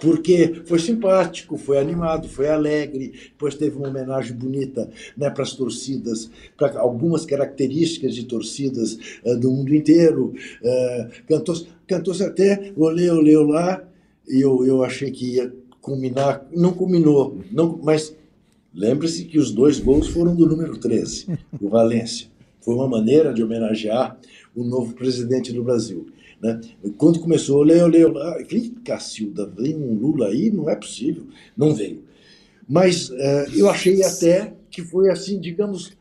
porque 0.02 0.62
foi 0.64 0.80
simpático, 0.80 1.56
foi 1.56 1.78
animado, 1.78 2.28
foi 2.28 2.48
alegre, 2.48 3.12
depois 3.30 3.54
teve 3.54 3.76
uma 3.76 3.88
homenagem 3.88 4.34
bonita 4.34 4.90
né, 5.16 5.30
para 5.30 5.44
as 5.44 5.52
torcidas, 5.52 6.28
para 6.56 6.80
algumas 6.80 7.24
características 7.24 8.12
de 8.12 8.24
torcidas 8.24 8.98
uh, 9.24 9.38
do 9.38 9.52
mundo 9.52 9.72
inteiro. 9.72 10.34
Uh, 10.60 11.22
Cantou-se 11.28 11.68
cantou 11.86 12.14
até 12.14 12.72
olê, 12.76 13.10
olê, 13.10 13.36
lá, 13.36 13.84
e 14.28 14.40
eu, 14.40 14.66
eu 14.66 14.82
achei 14.82 15.10
que 15.10 15.36
ia 15.36 15.54
culminar, 15.80 16.46
não 16.52 16.72
culminou, 16.72 17.38
não, 17.52 17.78
mas 17.82 18.16
lembre-se 18.74 19.24
que 19.24 19.38
os 19.38 19.52
dois 19.52 19.78
gols 19.78 20.08
foram 20.08 20.34
do 20.34 20.46
número 20.46 20.78
13, 20.78 21.26
o 21.60 21.68
Valência. 21.68 22.31
Foi 22.62 22.74
uma 22.74 22.88
maneira 22.88 23.34
de 23.34 23.42
homenagear 23.42 24.18
o 24.54 24.64
novo 24.64 24.94
presidente 24.94 25.52
do 25.52 25.62
Brasil. 25.62 26.06
Né? 26.40 26.60
Quando 26.96 27.20
começou, 27.20 27.62
leu, 27.62 27.88
lá, 28.12 28.40
eu 28.40 28.46
falei, 28.46 28.72
Cacilda, 28.84 29.46
vem 29.46 29.76
um 29.76 29.94
Lula 29.94 30.28
aí? 30.28 30.50
Não 30.50 30.68
é 30.70 30.76
possível. 30.76 31.26
Não 31.56 31.74
veio. 31.74 32.02
Mas 32.68 33.10
uh, 33.10 33.14
eu 33.54 33.68
achei 33.68 34.02
até 34.02 34.54
que 34.70 34.82
foi 34.82 35.10
assim, 35.10 35.38
digamos, 35.38 35.92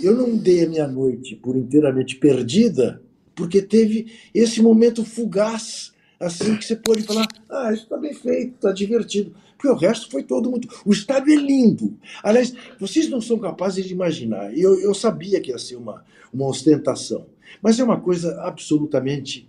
eu 0.00 0.14
não 0.14 0.36
dei 0.36 0.64
a 0.64 0.68
minha 0.68 0.86
noite 0.86 1.34
por 1.36 1.56
inteiramente 1.56 2.16
perdida, 2.16 3.00
porque 3.34 3.62
teve 3.62 4.12
esse 4.34 4.60
momento 4.60 5.04
fugaz, 5.04 5.92
assim, 6.20 6.56
que 6.56 6.64
você 6.64 6.76
pode 6.76 7.02
falar, 7.02 7.26
ah, 7.48 7.72
isso 7.72 7.84
está 7.84 7.96
bem 7.96 8.12
feito, 8.12 8.54
está 8.54 8.72
divertido. 8.72 9.34
Porque 9.62 9.68
o 9.68 9.76
resto 9.76 10.10
foi 10.10 10.24
todo 10.24 10.50
muito. 10.50 10.68
O 10.84 10.92
estádio 10.92 11.32
é 11.32 11.36
lindo. 11.36 11.96
Aliás, 12.20 12.52
vocês 12.80 13.08
não 13.08 13.20
são 13.20 13.38
capazes 13.38 13.86
de 13.86 13.92
imaginar. 13.92 14.52
Eu, 14.58 14.80
eu 14.80 14.92
sabia 14.92 15.40
que 15.40 15.52
ia 15.52 15.58
ser 15.58 15.76
uma, 15.76 16.04
uma 16.34 16.48
ostentação, 16.48 17.26
mas 17.62 17.78
é 17.78 17.84
uma 17.84 18.00
coisa 18.00 18.42
absolutamente, 18.42 19.48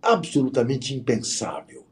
absolutamente 0.00 0.94
impensável. 0.94 1.84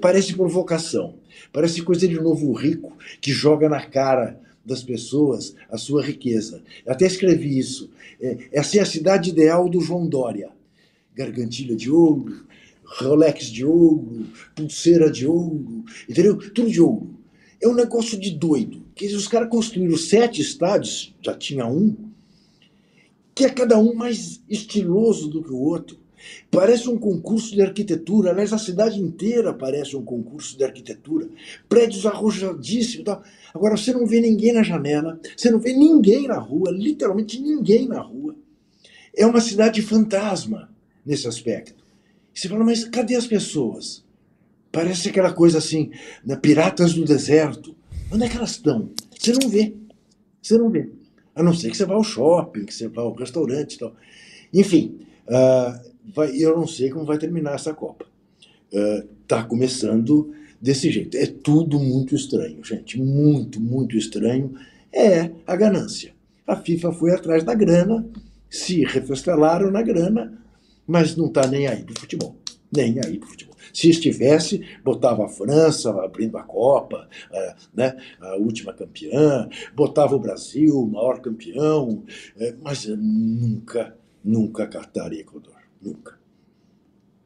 Parece 0.00 0.34
provocação. 0.34 1.16
Parece 1.52 1.82
coisa 1.82 2.06
de 2.06 2.20
novo 2.20 2.52
rico 2.52 2.96
que 3.20 3.32
joga 3.32 3.68
na 3.68 3.84
cara 3.84 4.40
das 4.64 4.84
pessoas 4.84 5.56
a 5.68 5.76
sua 5.76 6.04
riqueza. 6.04 6.62
Eu 6.86 6.92
até 6.92 7.04
escrevi 7.06 7.58
isso. 7.58 7.90
É, 8.20 8.48
essa 8.52 8.78
é 8.78 8.80
a 8.80 8.86
cidade 8.86 9.30
ideal 9.30 9.68
do 9.68 9.80
João 9.80 10.06
Dória. 10.06 10.50
Gargantilha 11.16 11.74
de 11.74 11.90
ouro, 11.90 12.46
Rolex 12.84 13.46
de 13.46 13.64
ouro, 13.64 14.26
pulseira 14.54 15.10
de 15.10 15.26
ouro, 15.26 15.84
entendeu? 16.08 16.36
Tudo 16.36 16.70
de 16.70 16.80
ouro. 16.80 17.14
É 17.60 17.68
um 17.68 17.74
negócio 17.74 18.18
de 18.18 18.30
doido. 18.30 18.82
Que 18.94 19.06
os 19.06 19.26
caras 19.26 19.48
construíram 19.48 19.96
sete 19.96 20.40
estádios, 20.40 21.14
já 21.20 21.34
tinha 21.34 21.66
um, 21.66 21.96
que 23.34 23.44
é 23.44 23.50
cada 23.50 23.78
um 23.78 23.94
mais 23.94 24.40
estiloso 24.48 25.28
do 25.28 25.42
que 25.42 25.50
o 25.50 25.58
outro. 25.58 25.98
Parece 26.50 26.88
um 26.88 26.96
concurso 26.96 27.54
de 27.54 27.60
arquitetura. 27.60 28.30
Aliás, 28.30 28.52
a 28.52 28.58
cidade 28.58 29.00
inteira 29.00 29.52
parece 29.52 29.96
um 29.96 30.02
concurso 30.02 30.56
de 30.56 30.64
arquitetura. 30.64 31.28
Prédios 31.68 32.06
arrojadíssimos. 32.06 33.04
Tal. 33.04 33.22
Agora, 33.52 33.76
você 33.76 33.92
não 33.92 34.06
vê 34.06 34.20
ninguém 34.20 34.52
na 34.52 34.62
janela, 34.62 35.20
você 35.36 35.50
não 35.50 35.58
vê 35.58 35.72
ninguém 35.72 36.26
na 36.26 36.38
rua, 36.38 36.70
literalmente 36.70 37.40
ninguém 37.40 37.86
na 37.86 38.00
rua. 38.00 38.36
É 39.16 39.26
uma 39.26 39.40
cidade 39.40 39.82
fantasma 39.82 40.70
nesse 41.04 41.28
aspecto. 41.28 41.83
Você 42.34 42.48
fala, 42.48 42.64
mas 42.64 42.84
cadê 42.84 43.14
as 43.14 43.26
pessoas? 43.26 44.04
Parece 44.72 45.08
aquela 45.08 45.32
coisa 45.32 45.58
assim, 45.58 45.90
né, 46.24 46.34
piratas 46.34 46.94
do 46.94 47.04
deserto. 47.04 47.76
Onde 48.10 48.24
é 48.24 48.28
que 48.28 48.36
elas 48.36 48.50
estão? 48.50 48.90
Você 49.16 49.32
não 49.32 49.48
vê. 49.48 49.74
Você 50.42 50.58
não 50.58 50.68
vê. 50.68 50.90
A 51.34 51.42
não 51.42 51.54
ser 51.54 51.70
que 51.70 51.76
você 51.76 51.84
vá 51.84 51.94
ao 51.94 52.04
shopping, 52.04 52.64
que 52.64 52.74
você 52.74 52.88
vá 52.88 53.02
ao 53.02 53.14
restaurante 53.14 53.74
e 53.74 53.78
tal. 53.78 53.94
Enfim, 54.52 54.98
uh, 55.28 55.90
vai, 56.14 56.36
eu 56.36 56.56
não 56.56 56.66
sei 56.66 56.90
como 56.90 57.06
vai 57.06 57.18
terminar 57.18 57.54
essa 57.54 57.72
Copa. 57.72 58.06
Está 59.22 59.42
uh, 59.42 59.48
começando 59.48 60.34
desse 60.60 60.90
jeito. 60.90 61.16
É 61.16 61.26
tudo 61.26 61.78
muito 61.78 62.14
estranho, 62.14 62.62
gente. 62.64 63.00
Muito, 63.00 63.60
muito 63.60 63.96
estranho. 63.96 64.54
É 64.92 65.30
a 65.46 65.56
ganância. 65.56 66.12
A 66.46 66.56
FIFA 66.56 66.92
foi 66.92 67.12
atrás 67.12 67.42
da 67.42 67.54
grana, 67.54 68.06
se 68.50 68.84
refestelaram 68.84 69.70
na 69.70 69.82
grana, 69.82 70.38
mas 70.86 71.16
não 71.16 71.26
está 71.26 71.46
nem 71.46 71.66
aí 71.66 71.82
para 71.82 71.94
o 71.94 72.00
futebol. 72.00 72.36
Nem 72.74 72.98
aí 73.04 73.18
para 73.18 73.26
o 73.26 73.30
futebol. 73.30 73.54
Se 73.72 73.90
estivesse, 73.90 74.64
botava 74.84 75.24
a 75.24 75.28
França 75.28 75.90
abrindo 75.90 76.36
a 76.36 76.42
Copa, 76.42 77.08
uh, 77.30 77.54
né, 77.74 77.96
a 78.20 78.36
última 78.36 78.72
campeã, 78.72 79.48
botava 79.74 80.14
o 80.14 80.18
Brasil, 80.20 80.78
o 80.78 80.86
maior 80.86 81.20
campeão, 81.20 82.04
uh, 82.36 82.56
mas 82.62 82.86
nunca, 82.86 83.96
nunca 84.24 84.66
Qatar 84.66 85.12
e 85.12 85.20
Equador. 85.20 85.54
Nunca. 85.82 86.18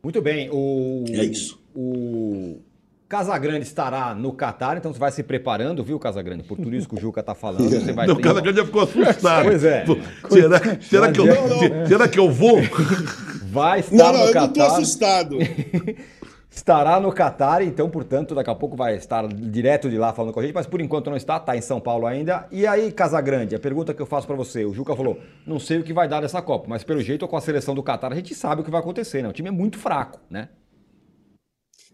Muito 0.03 0.23
bem. 0.23 0.49
O, 0.51 1.05
é 1.09 1.25
isso. 1.25 1.63
O 1.75 2.61
Casagrande 3.09 3.65
estará 3.65 4.15
no 4.15 4.33
Catar, 4.33 4.77
então 4.77 4.93
você 4.93 4.99
vai 4.99 5.11
se 5.11 5.23
preparando, 5.23 5.83
viu, 5.83 5.99
Casagrande? 5.99 6.45
Por 6.45 6.57
tudo 6.57 6.75
isso 6.75 6.89
que 6.89 6.95
o 6.95 7.01
Juca 7.01 7.21
está 7.21 7.35
falando. 7.35 7.69
Você 7.69 7.93
vai 7.93 8.07
não, 8.09 8.15
o 8.15 8.21
Casagrande 8.21 8.59
já 8.59 8.67
ficou 8.67 8.83
assustado. 8.89 9.45
Pois 9.45 9.65
é. 9.65 9.85
será, 10.31 10.81
será, 10.81 11.13
que 11.13 11.21
eu, 11.21 11.27
será 11.87 12.09
que 12.09 12.19
eu 12.19 12.31
vou? 12.31 12.59
Vai 13.51 13.81
estar 13.81 13.97
não, 13.97 14.13
não, 14.13 14.27
no 14.27 14.33
Catar. 14.33 14.35
Não, 14.35 14.41
eu 14.41 14.41
não 14.41 14.47
estou 14.47 14.67
assustado. 14.67 15.39
estará 16.51 16.99
no 16.99 17.13
Catar, 17.13 17.63
então, 17.63 17.89
portanto, 17.89 18.35
daqui 18.35 18.51
a 18.51 18.55
pouco 18.55 18.77
vai 18.77 18.97
estar 18.97 19.27
direto 19.29 19.89
de 19.89 19.97
lá 19.97 20.13
falando 20.13 20.33
com 20.33 20.41
a 20.41 20.43
gente, 20.43 20.55
mas 20.55 20.67
por 20.67 20.81
enquanto 20.81 21.09
não 21.09 21.17
está, 21.17 21.37
está 21.37 21.57
em 21.57 21.61
São 21.61 21.81
Paulo 21.81 22.07
ainda. 22.07 22.47
E 22.51 22.67
aí, 22.67 22.91
Casagrande, 22.91 23.55
a 23.55 23.59
pergunta 23.59 23.95
que 23.95 24.03
eu 24.03 24.07
faço 24.07 24.27
para 24.27 24.37
você, 24.37 24.65
o 24.65 24.75
Juca 24.75 24.95
falou, 24.97 25.19
não 25.47 25.59
sei 25.59 25.79
o 25.79 25.83
que 25.83 25.93
vai 25.93 26.09
dar 26.09 26.21
nessa 26.21 26.43
Copa, 26.43 26.67
mas 26.69 26.83
pelo 26.83 27.01
jeito 27.01 27.27
com 27.29 27.37
a 27.37 27.41
seleção 27.41 27.75
do 27.75 27.83
Catar 27.83 28.13
a 28.13 28.17
gente 28.17 28.35
sabe 28.35 28.61
o 28.61 28.65
que 28.65 28.71
vai 28.71 28.81
acontecer, 28.81 29.23
né? 29.23 29.29
O 29.29 29.33
time 29.33 29.49
é 29.49 29.53
muito 29.53 29.79
fraco, 29.79 30.21
né? 30.29 30.49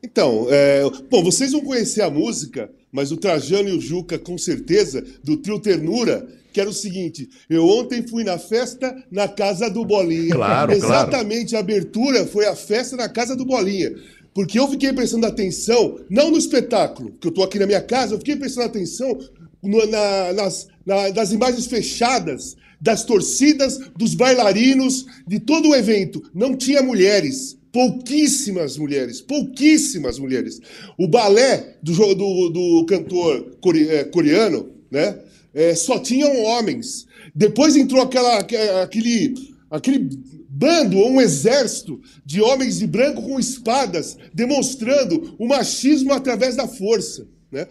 Então, 0.04 0.46
é... 0.50 0.82
bom, 1.10 1.22
vocês 1.22 1.52
vão 1.52 1.62
conhecer 1.62 2.02
a 2.02 2.10
música, 2.10 2.70
mas 2.92 3.10
o 3.10 3.16
Trajano 3.16 3.70
e 3.70 3.76
o 3.76 3.80
Juca, 3.80 4.18
com 4.18 4.36
certeza, 4.36 5.02
do 5.24 5.38
trio 5.38 5.58
Ternura, 5.58 6.28
que 6.52 6.60
era 6.60 6.68
o 6.68 6.74
seguinte: 6.74 7.28
eu 7.48 7.66
ontem 7.66 8.06
fui 8.06 8.22
na 8.22 8.38
festa 8.38 8.94
na 9.10 9.26
casa 9.26 9.70
do 9.70 9.84
Bolinha. 9.84 10.34
Claro, 10.34 10.72
Exatamente, 10.72 11.50
claro. 11.50 11.56
a 11.56 11.60
abertura 11.60 12.26
foi 12.26 12.46
a 12.46 12.54
festa 12.54 12.96
na 12.96 13.08
casa 13.08 13.34
do 13.34 13.46
Bolinha. 13.46 13.92
Porque 14.34 14.58
eu 14.58 14.68
fiquei 14.68 14.92
prestando 14.92 15.26
atenção, 15.26 15.98
não 16.10 16.30
no 16.30 16.36
espetáculo, 16.36 17.12
que 17.20 17.28
eu 17.28 17.30
estou 17.30 17.44
aqui 17.44 17.58
na 17.58 17.66
minha 17.66 17.80
casa, 17.80 18.14
eu 18.14 18.18
fiquei 18.18 18.36
prestando 18.36 18.66
atenção 18.66 19.18
no, 19.62 19.86
na, 19.86 20.32
nas, 20.34 20.68
na, 20.84 21.10
nas 21.10 21.32
imagens 21.32 21.66
fechadas 21.66 22.56
das 22.80 23.04
torcidas, 23.04 23.78
dos 23.96 24.14
bailarinos, 24.14 25.06
de 25.26 25.40
todo 25.40 25.70
o 25.70 25.74
evento. 25.74 26.22
Não 26.34 26.54
tinha 26.54 26.82
mulheres. 26.82 27.56
Pouquíssimas 27.74 28.78
mulheres, 28.78 29.20
pouquíssimas 29.20 30.16
mulheres. 30.16 30.60
O 30.96 31.08
balé 31.08 31.76
do, 31.82 31.92
do, 32.14 32.48
do 32.48 32.86
cantor 32.86 33.58
é, 33.90 34.04
coreano, 34.04 34.70
né? 34.88 35.18
É, 35.52 35.74
só 35.74 35.98
tinham 35.98 36.40
homens. 36.44 37.04
Depois 37.34 37.74
entrou 37.74 38.00
aquela, 38.00 38.38
aquele, 38.38 39.34
aquele 39.68 40.08
bando 40.48 40.98
ou 40.98 41.10
um 41.10 41.20
exército 41.20 42.00
de 42.24 42.40
homens 42.40 42.78
de 42.78 42.86
branco 42.86 43.20
com 43.22 43.40
espadas, 43.40 44.16
demonstrando 44.32 45.34
o 45.36 45.48
machismo 45.48 46.12
através 46.12 46.54
da 46.54 46.68
força. 46.68 47.26
Né? 47.50 47.66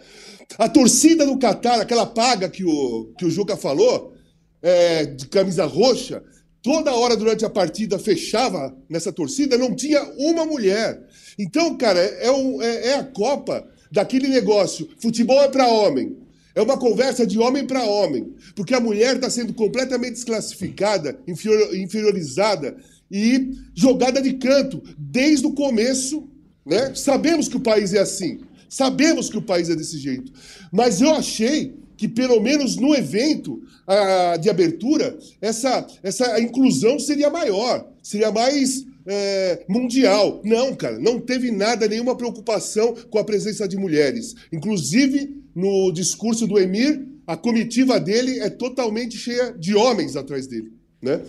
A 0.58 0.68
torcida 0.68 1.24
do 1.24 1.38
Catar, 1.38 1.80
aquela 1.80 2.04
paga 2.04 2.50
que 2.50 2.62
o, 2.62 3.14
que 3.16 3.24
o 3.24 3.30
Juca 3.30 3.56
falou, 3.56 4.12
é, 4.60 5.06
de 5.06 5.26
camisa 5.28 5.64
roxa, 5.64 6.22
toda 6.64 6.94
hora 6.94 7.14
durante 7.14 7.44
a 7.44 7.50
partida 7.50 7.98
fechava 7.98 8.74
nessa 8.88 9.12
torcida, 9.12 9.58
não 9.58 9.76
tinha 9.76 10.02
uma 10.16 10.46
mulher. 10.46 10.98
Então, 11.38 11.76
cara, 11.76 12.00
é, 12.00 12.26
é, 12.26 12.88
é 12.88 12.94
a 12.94 13.04
Copa 13.04 13.68
daquele 13.92 14.28
negócio. 14.28 14.88
Futebol 14.98 15.40
é 15.42 15.48
para 15.48 15.68
homem. 15.68 16.16
É 16.54 16.62
uma 16.62 16.78
conversa 16.78 17.26
de 17.26 17.38
homem 17.38 17.66
para 17.66 17.82
homem, 17.82 18.32
porque 18.54 18.74
a 18.74 18.80
mulher 18.80 19.16
está 19.16 19.28
sendo 19.28 19.52
completamente 19.52 20.12
desclassificada, 20.12 21.18
inferiorizada 21.26 22.76
e 23.10 23.50
jogada 23.74 24.22
de 24.22 24.34
canto 24.34 24.80
desde 24.96 25.46
o 25.46 25.52
começo. 25.52 26.28
Né? 26.64 26.94
Sabemos 26.94 27.46
que 27.46 27.56
o 27.56 27.60
país 27.60 27.92
é 27.92 27.98
assim, 27.98 28.40
sabemos 28.68 29.28
que 29.28 29.36
o 29.36 29.42
país 29.42 29.68
é 29.68 29.74
desse 29.74 29.98
jeito, 29.98 30.32
mas 30.72 31.00
eu 31.00 31.10
achei 31.10 31.74
que 31.96 32.08
pelo 32.08 32.40
menos 32.40 32.76
no 32.76 32.94
evento 32.94 33.62
a, 33.86 34.36
de 34.36 34.50
abertura 34.50 35.16
essa, 35.40 35.86
essa 36.02 36.40
inclusão 36.40 36.98
seria 36.98 37.30
maior, 37.30 37.88
seria 38.02 38.30
mais 38.30 38.84
é, 39.06 39.64
mundial. 39.68 40.40
Não, 40.44 40.74
cara, 40.74 40.98
não 40.98 41.20
teve 41.20 41.50
nada, 41.50 41.88
nenhuma 41.88 42.16
preocupação 42.16 42.94
com 43.10 43.18
a 43.18 43.24
presença 43.24 43.68
de 43.68 43.76
mulheres. 43.76 44.34
Inclusive, 44.52 45.42
no 45.54 45.92
discurso 45.92 46.46
do 46.46 46.58
Emir, 46.58 47.06
a 47.26 47.36
comitiva 47.36 47.98
dele 48.00 48.40
é 48.40 48.50
totalmente 48.50 49.16
cheia 49.16 49.52
de 49.52 49.74
homens 49.74 50.16
atrás 50.16 50.46
dele. 50.46 50.72
Né? 51.00 51.20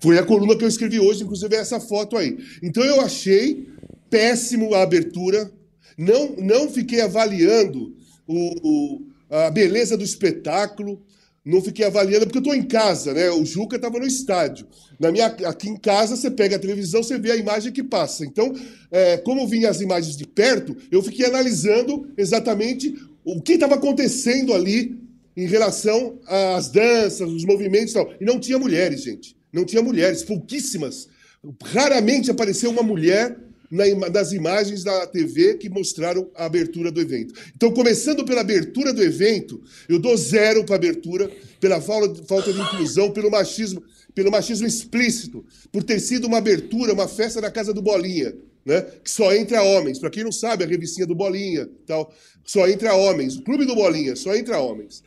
Foi 0.00 0.18
a 0.18 0.24
coluna 0.24 0.56
que 0.56 0.64
eu 0.64 0.68
escrevi 0.68 0.98
hoje, 0.98 1.22
inclusive 1.22 1.54
é 1.54 1.58
essa 1.58 1.80
foto 1.80 2.16
aí. 2.16 2.38
Então 2.62 2.84
eu 2.84 3.00
achei 3.00 3.68
péssimo 4.08 4.74
a 4.74 4.82
abertura, 4.82 5.50
não, 5.96 6.34
não 6.36 6.68
fiquei 6.68 7.00
avaliando 7.00 7.94
o 8.26 9.02
a 9.30 9.50
beleza 9.50 9.96
do 9.96 10.04
espetáculo, 10.04 11.02
não 11.44 11.62
fiquei 11.62 11.86
avaliando, 11.86 12.26
porque 12.26 12.38
eu 12.38 12.42
estou 12.42 12.54
em 12.54 12.62
casa, 12.62 13.14
né? 13.14 13.30
O 13.30 13.44
Juca 13.44 13.76
estava 13.76 13.98
no 13.98 14.06
estádio. 14.06 14.66
Na 14.98 15.10
minha, 15.10 15.26
aqui 15.26 15.68
em 15.68 15.76
casa, 15.76 16.14
você 16.14 16.30
pega 16.30 16.56
a 16.56 16.58
televisão, 16.58 17.02
você 17.02 17.18
vê 17.18 17.30
a 17.30 17.36
imagem 17.36 17.72
que 17.72 17.82
passa. 17.82 18.26
Então, 18.26 18.54
é, 18.90 19.16
como 19.16 19.48
vinha 19.48 19.70
as 19.70 19.80
imagens 19.80 20.16
de 20.16 20.26
perto, 20.26 20.76
eu 20.90 21.02
fiquei 21.02 21.24
analisando 21.24 22.12
exatamente 22.18 22.94
o 23.24 23.40
que 23.40 23.54
estava 23.54 23.76
acontecendo 23.76 24.52
ali 24.52 24.98
em 25.36 25.46
relação 25.46 26.18
às 26.26 26.68
danças, 26.68 27.28
os 27.28 27.44
movimentos 27.44 27.92
e 27.92 27.94
tal. 27.94 28.12
E 28.20 28.24
não 28.24 28.38
tinha 28.38 28.58
mulheres, 28.58 29.02
gente. 29.02 29.34
Não 29.50 29.64
tinha 29.64 29.82
mulheres, 29.82 30.22
pouquíssimas. 30.22 31.08
Raramente 31.64 32.30
apareceu 32.30 32.70
uma 32.70 32.82
mulher 32.82 33.36
nas 33.70 34.32
imagens 34.32 34.82
da 34.82 35.06
TV 35.06 35.54
que 35.54 35.68
mostraram 35.68 36.28
a 36.34 36.46
abertura 36.46 36.90
do 36.90 37.00
evento. 37.00 37.32
Então, 37.54 37.70
começando 37.72 38.24
pela 38.24 38.40
abertura 38.40 38.92
do 38.92 39.02
evento, 39.02 39.62
eu 39.88 39.98
dou 39.98 40.16
zero 40.16 40.64
para 40.64 40.74
a 40.74 40.78
abertura, 40.78 41.30
pela 41.60 41.80
falta 41.80 42.52
de 42.52 42.60
inclusão, 42.60 43.12
pelo 43.12 43.30
machismo, 43.30 43.82
pelo 44.12 44.30
machismo 44.30 44.66
explícito, 44.66 45.44
por 45.70 45.84
ter 45.84 46.00
sido 46.00 46.26
uma 46.26 46.38
abertura, 46.38 46.92
uma 46.92 47.06
festa 47.06 47.40
na 47.40 47.50
casa 47.50 47.72
do 47.72 47.80
Bolinha, 47.80 48.34
né? 48.66 48.82
que 49.04 49.10
só 49.10 49.32
entra 49.32 49.62
homens. 49.62 50.00
Para 50.00 50.10
quem 50.10 50.24
não 50.24 50.32
sabe, 50.32 50.64
a 50.64 50.66
revistinha 50.66 51.06
do 51.06 51.14
Bolinha, 51.14 51.68
tal, 51.86 52.12
só 52.44 52.68
entra 52.68 52.94
homens. 52.94 53.36
O 53.36 53.42
clube 53.42 53.64
do 53.64 53.76
Bolinha 53.76 54.16
só 54.16 54.34
entra 54.34 54.58
homens. 54.58 55.02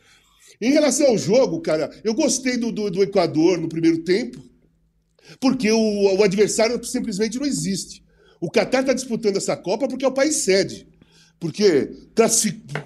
Em 0.58 0.70
relação 0.70 1.08
ao 1.08 1.18
jogo, 1.18 1.60
cara, 1.60 1.90
eu 2.02 2.14
gostei 2.14 2.56
do, 2.56 2.72
do, 2.72 2.90
do 2.90 3.02
Equador 3.02 3.58
no 3.60 3.68
primeiro 3.68 3.98
tempo, 3.98 4.42
porque 5.38 5.70
o, 5.70 6.16
o 6.16 6.22
adversário 6.22 6.82
simplesmente 6.82 7.38
não 7.38 7.46
existe. 7.46 8.03
O 8.44 8.50
Catar 8.50 8.80
está 8.80 8.92
disputando 8.92 9.38
essa 9.38 9.56
Copa 9.56 9.88
porque 9.88 10.04
é 10.04 10.08
o 10.08 10.12
país 10.12 10.36
sede. 10.36 10.86
Porque 11.40 11.90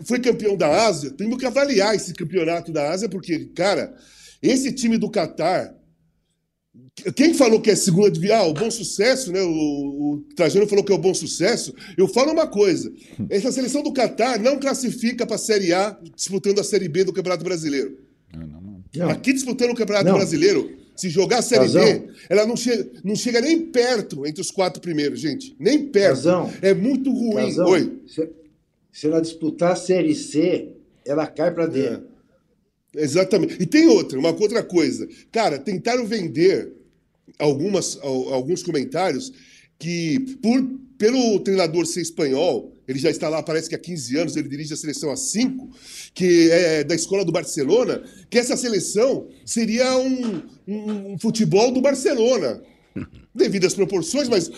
foi 0.04 0.20
campeão 0.20 0.56
da 0.56 0.86
Ásia, 0.86 1.10
temos 1.10 1.36
que 1.36 1.44
avaliar 1.44 1.96
esse 1.96 2.14
campeonato 2.14 2.70
da 2.70 2.92
Ásia, 2.92 3.08
porque, 3.08 3.46
cara, 3.46 3.92
esse 4.40 4.70
time 4.70 4.96
do 4.96 5.10
Catar. 5.10 5.74
Quem 7.16 7.34
falou 7.34 7.60
que 7.60 7.72
é 7.72 7.74
segunda 7.74 8.08
divisão? 8.08 8.36
Ah, 8.36 8.46
o 8.46 8.54
bom 8.54 8.70
sucesso, 8.70 9.32
né? 9.32 9.42
O, 9.42 9.48
o 9.48 10.24
Trajano 10.36 10.68
falou 10.68 10.84
que 10.84 10.92
é 10.92 10.94
o 10.94 10.98
bom 10.98 11.12
sucesso. 11.12 11.74
Eu 11.96 12.06
falo 12.06 12.32
uma 12.32 12.46
coisa: 12.46 12.92
essa 13.28 13.50
seleção 13.50 13.82
do 13.82 13.92
Catar 13.92 14.38
não 14.38 14.60
classifica 14.60 15.26
para 15.26 15.34
a 15.34 15.40
Série 15.40 15.72
A 15.72 15.98
disputando 16.14 16.60
a 16.60 16.64
Série 16.64 16.88
B 16.88 17.02
do 17.02 17.12
Campeonato 17.12 17.42
Brasileiro. 17.42 17.98
Não, 18.32 18.46
não, 18.46 18.82
não. 18.94 19.10
Aqui 19.10 19.32
disputando 19.32 19.72
o 19.72 19.74
Campeonato 19.74 20.12
Brasileiro, 20.12 20.70
se 20.98 21.08
jogar 21.08 21.38
a 21.38 21.42
Série 21.42 21.62
Razão. 21.62 21.84
B, 21.84 22.08
ela 22.28 22.44
não 22.44 22.56
chega, 22.56 22.90
não 23.04 23.14
chega 23.14 23.40
nem 23.40 23.60
perto 23.66 24.26
entre 24.26 24.40
os 24.40 24.50
quatro 24.50 24.82
primeiros, 24.82 25.20
gente. 25.20 25.54
Nem 25.58 25.86
perto. 25.86 26.16
Razão. 26.16 26.52
É 26.60 26.74
muito 26.74 27.12
ruim. 27.12 27.44
Razão. 27.44 27.68
Oi. 27.68 28.00
Se, 28.08 28.28
se, 28.92 29.06
ela 29.06 29.20
disputar 29.20 29.72
a 29.72 29.76
Série 29.76 30.14
C, 30.14 30.70
ela 31.06 31.24
cai 31.28 31.52
para 31.54 31.66
dentro. 31.66 32.08
É. 32.96 33.02
Exatamente. 33.04 33.62
E 33.62 33.66
tem 33.66 33.86
outra, 33.86 34.18
uma 34.18 34.30
outra 34.30 34.60
coisa. 34.62 35.08
Cara, 35.30 35.56
tentaram 35.56 36.04
vender 36.04 36.72
algumas, 37.38 37.96
alguns 38.02 38.64
comentários 38.64 39.32
que, 39.78 40.36
por, 40.42 40.60
pelo 40.98 41.38
treinador 41.40 41.86
ser 41.86 42.00
espanhol, 42.00 42.72
ele 42.88 42.98
já 42.98 43.10
está 43.10 43.28
lá, 43.28 43.42
parece 43.42 43.68
que 43.68 43.74
há 43.74 43.78
15 43.78 44.16
anos, 44.16 44.36
ele 44.36 44.48
dirige 44.48 44.72
a 44.72 44.76
seleção 44.76 45.10
há 45.10 45.16
5, 45.16 45.70
que 46.14 46.50
é 46.50 46.82
da 46.82 46.94
escola 46.94 47.22
do 47.22 47.30
Barcelona, 47.30 48.02
que 48.30 48.38
essa 48.38 48.56
seleção 48.56 49.28
seria 49.44 49.98
um, 49.98 50.42
um, 50.66 51.12
um 51.12 51.18
futebol 51.18 51.70
do 51.70 51.82
Barcelona. 51.82 52.62
Devido 53.34 53.66
às 53.66 53.74
proporções, 53.74 54.26
mas 54.26 54.50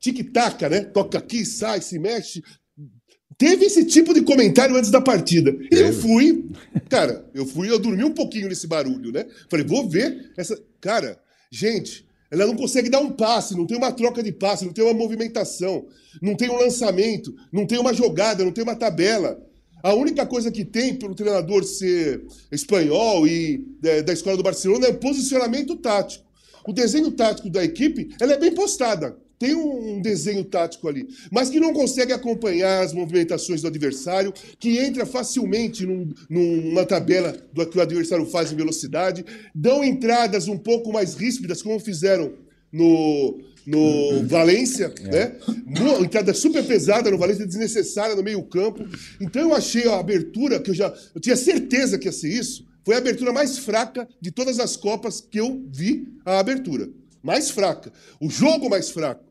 tic-tac, 0.00 0.60
né? 0.68 0.80
Toca 0.80 1.18
aqui, 1.18 1.46
sai, 1.46 1.80
se 1.80 2.00
mexe. 2.00 2.42
Teve 3.38 3.66
esse 3.66 3.84
tipo 3.84 4.12
de 4.12 4.22
comentário 4.22 4.74
antes 4.74 4.90
da 4.90 5.00
partida. 5.00 5.56
E 5.70 5.76
eu 5.76 5.92
fui, 5.92 6.50
cara, 6.90 7.30
eu 7.32 7.46
fui, 7.46 7.70
eu 7.70 7.78
dormi 7.78 8.02
um 8.02 8.12
pouquinho 8.12 8.48
nesse 8.48 8.66
barulho, 8.66 9.12
né? 9.12 9.24
Falei, 9.48 9.64
vou 9.64 9.88
ver 9.88 10.32
essa. 10.36 10.60
Cara, 10.80 11.16
gente, 11.48 12.07
ela 12.30 12.46
não 12.46 12.54
consegue 12.54 12.90
dar 12.90 13.00
um 13.00 13.10
passe, 13.10 13.56
não 13.56 13.66
tem 13.66 13.76
uma 13.76 13.92
troca 13.92 14.22
de 14.22 14.32
passe, 14.32 14.64
não 14.64 14.72
tem 14.72 14.84
uma 14.84 14.94
movimentação, 14.94 15.86
não 16.20 16.34
tem 16.34 16.50
um 16.50 16.58
lançamento, 16.58 17.34
não 17.52 17.66
tem 17.66 17.78
uma 17.78 17.94
jogada, 17.94 18.44
não 18.44 18.52
tem 18.52 18.62
uma 18.64 18.76
tabela. 18.76 19.42
A 19.82 19.94
única 19.94 20.26
coisa 20.26 20.50
que 20.50 20.64
tem 20.64 20.94
pelo 20.94 21.14
treinador 21.14 21.64
ser 21.64 22.24
espanhol 22.50 23.26
e 23.26 23.64
é, 23.82 24.02
da 24.02 24.12
escola 24.12 24.36
do 24.36 24.42
Barcelona 24.42 24.86
é 24.86 24.90
o 24.90 24.98
posicionamento 24.98 25.76
tático. 25.76 26.24
O 26.66 26.72
desenho 26.72 27.10
tático 27.12 27.48
da 27.48 27.64
equipe 27.64 28.14
ela 28.20 28.34
é 28.34 28.38
bem 28.38 28.52
postada. 28.52 29.16
Tem 29.38 29.54
um 29.54 30.00
desenho 30.02 30.44
tático 30.44 30.88
ali, 30.88 31.06
mas 31.30 31.48
que 31.48 31.60
não 31.60 31.72
consegue 31.72 32.12
acompanhar 32.12 32.82
as 32.82 32.92
movimentações 32.92 33.62
do 33.62 33.68
adversário, 33.68 34.34
que 34.58 34.78
entra 34.78 35.06
facilmente 35.06 35.86
num, 35.86 36.12
numa 36.28 36.84
tabela 36.84 37.36
do 37.52 37.64
que 37.66 37.78
o 37.78 37.80
adversário 37.80 38.26
faz 38.26 38.52
em 38.52 38.56
velocidade, 38.56 39.24
dão 39.54 39.84
entradas 39.84 40.48
um 40.48 40.58
pouco 40.58 40.92
mais 40.92 41.14
ríspidas, 41.14 41.62
como 41.62 41.78
fizeram 41.78 42.32
no, 42.72 43.40
no 43.66 44.26
Valência, 44.26 44.92
é. 45.04 45.10
né? 45.10 45.36
Entrada 46.00 46.32
super 46.34 46.64
pesada 46.66 47.10
no 47.10 47.18
Valência, 47.18 47.46
desnecessária 47.46 48.16
no 48.16 48.22
meio-campo. 48.22 48.84
Então 49.20 49.42
eu 49.42 49.54
achei 49.54 49.86
a 49.86 49.98
abertura, 49.98 50.58
que 50.58 50.70
eu 50.70 50.74
já. 50.74 50.92
Eu 51.14 51.20
tinha 51.20 51.36
certeza 51.36 51.98
que 51.98 52.06
ia 52.06 52.12
ser 52.12 52.28
isso. 52.28 52.66
Foi 52.84 52.94
a 52.94 52.98
abertura 52.98 53.32
mais 53.32 53.58
fraca 53.58 54.08
de 54.20 54.30
todas 54.30 54.58
as 54.58 54.76
Copas 54.76 55.20
que 55.20 55.38
eu 55.38 55.62
vi 55.70 56.08
a 56.24 56.38
abertura. 56.38 56.88
Mais 57.22 57.50
fraca. 57.50 57.92
O 58.18 58.30
jogo 58.30 58.70
mais 58.70 58.90
fraco. 58.90 59.27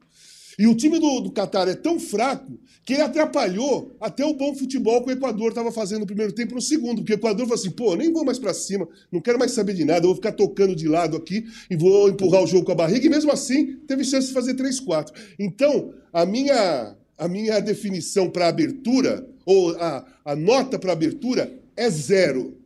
E 0.57 0.65
o 0.65 0.73
time 0.73 0.97
do, 0.97 1.19
do 1.19 1.31
Qatar 1.31 1.67
é 1.67 1.75
tão 1.75 1.99
fraco 1.99 2.59
que 2.83 2.93
ele 2.93 3.03
atrapalhou 3.03 3.95
até 4.01 4.25
o 4.25 4.33
bom 4.33 4.55
futebol 4.55 5.03
que 5.03 5.09
o 5.09 5.13
Equador 5.13 5.49
estava 5.49 5.71
fazendo 5.71 5.99
no 5.99 6.07
primeiro 6.07 6.33
tempo 6.33 6.55
no 6.55 6.61
segundo. 6.61 7.01
Porque 7.01 7.13
o 7.13 7.15
Equador 7.15 7.45
falou 7.45 7.59
assim: 7.59 7.69
pô, 7.69 7.95
nem 7.95 8.11
vou 8.11 8.25
mais 8.25 8.39
para 8.39 8.53
cima, 8.55 8.87
não 9.11 9.21
quero 9.21 9.37
mais 9.37 9.51
saber 9.51 9.75
de 9.75 9.85
nada, 9.85 9.99
eu 9.99 10.07
vou 10.07 10.15
ficar 10.15 10.31
tocando 10.31 10.75
de 10.75 10.87
lado 10.87 11.15
aqui 11.15 11.45
e 11.69 11.75
vou 11.75 12.09
empurrar 12.09 12.41
o 12.41 12.47
jogo 12.47 12.65
com 12.65 12.71
a 12.71 12.75
barriga. 12.75 13.05
E 13.05 13.09
mesmo 13.09 13.31
assim, 13.31 13.75
teve 13.87 14.03
chance 14.03 14.27
de 14.29 14.33
fazer 14.33 14.55
3-4. 14.55 15.13
Então, 15.37 15.93
a 16.11 16.25
minha, 16.25 16.95
a 17.17 17.27
minha 17.27 17.59
definição 17.59 18.27
para 18.27 18.47
abertura, 18.47 19.29
ou 19.45 19.75
a, 19.75 20.05
a 20.25 20.35
nota 20.35 20.79
para 20.79 20.93
abertura, 20.93 21.53
é 21.75 21.87
zero. 21.87 22.57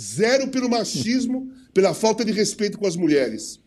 Zero 0.00 0.48
pelo 0.48 0.70
machismo, 0.70 1.50
pela 1.74 1.92
falta 1.92 2.24
de 2.24 2.32
respeito 2.32 2.78
com 2.78 2.86
as 2.86 2.96
mulheres. 2.96 3.60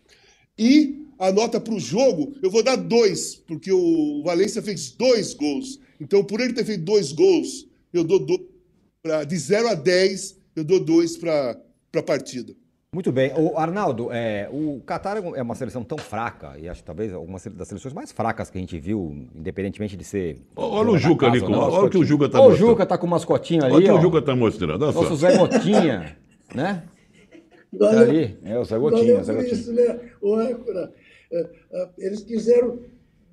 E 0.57 1.00
a 1.21 1.31
nota 1.31 1.61
para 1.61 1.73
o 1.73 1.79
jogo, 1.79 2.33
eu 2.41 2.49
vou 2.49 2.63
dar 2.63 2.75
dois, 2.75 3.35
porque 3.35 3.71
o 3.71 4.23
Valência 4.25 4.59
fez 4.59 4.91
dois 4.91 5.35
gols. 5.35 5.79
Então, 5.99 6.23
por 6.23 6.41
ele 6.41 6.51
ter 6.51 6.65
feito 6.65 6.83
dois 6.83 7.11
gols, 7.11 7.67
eu 7.93 8.03
dou 8.03 8.17
dois 8.25 8.41
pra, 9.03 9.23
de 9.23 9.37
0 9.37 9.67
a 9.67 9.73
10, 9.75 10.37
eu 10.55 10.63
dou 10.63 10.79
dois 10.79 11.15
para 11.15 11.61
a 11.95 12.01
partida. 12.01 12.55
Muito 12.91 13.11
bem. 13.11 13.31
O 13.37 13.55
Arnaldo, 13.55 14.11
é, 14.11 14.49
o 14.51 14.81
Qatar 14.85 15.17
é 15.17 15.41
uma 15.43 15.53
seleção 15.53 15.83
tão 15.83 15.97
fraca, 15.97 16.55
e 16.59 16.67
acho 16.67 16.81
que 16.81 16.87
talvez 16.87 17.13
uma 17.13 17.39
das 17.51 17.67
seleções 17.67 17.93
mais 17.93 18.11
fracas 18.11 18.49
que 18.49 18.57
a 18.57 18.61
gente 18.61 18.79
viu, 18.79 19.27
independentemente 19.35 19.95
de 19.95 20.03
ser. 20.03 20.41
Olha 20.55 20.89
o 20.89 20.97
Juca 20.97 21.27
ali, 21.27 21.39
com, 21.39 21.53
olha 21.53 21.85
o 21.85 21.89
que 21.89 21.99
o 21.99 22.03
Juca 22.03 22.25
está 22.25 22.39
mostrando. 22.39 22.57
Olha 22.57 22.65
o 22.65 22.69
Juca 22.71 22.83
está 22.83 22.97
com 22.97 23.05
o 23.05 23.09
mascotinho 23.09 23.63
ali. 23.63 23.75
Olha 23.75 23.83
o 23.83 23.93
que 23.93 23.99
o 23.99 24.01
Juca 24.01 24.17
está 24.17 24.35
mostrando. 24.35 24.83
Olha 24.83 24.91
Nosso 24.91 25.15
Zé 25.15 25.37
Gotinha, 25.37 26.17
né? 26.55 26.83
Tá 27.79 28.01
ali. 28.01 28.37
É, 28.43 28.59
o 28.59 28.65
Zé 28.65 28.77
Gotinha. 28.77 29.23
Zé 29.23 29.33
Gotinha. 29.33 29.53
Isso, 29.53 29.71
né? 29.71 29.99
O 30.21 30.35
âncora. 30.35 30.91
É, 31.31 31.49
é, 31.71 31.89
eles 31.97 32.23
quiseram 32.23 32.79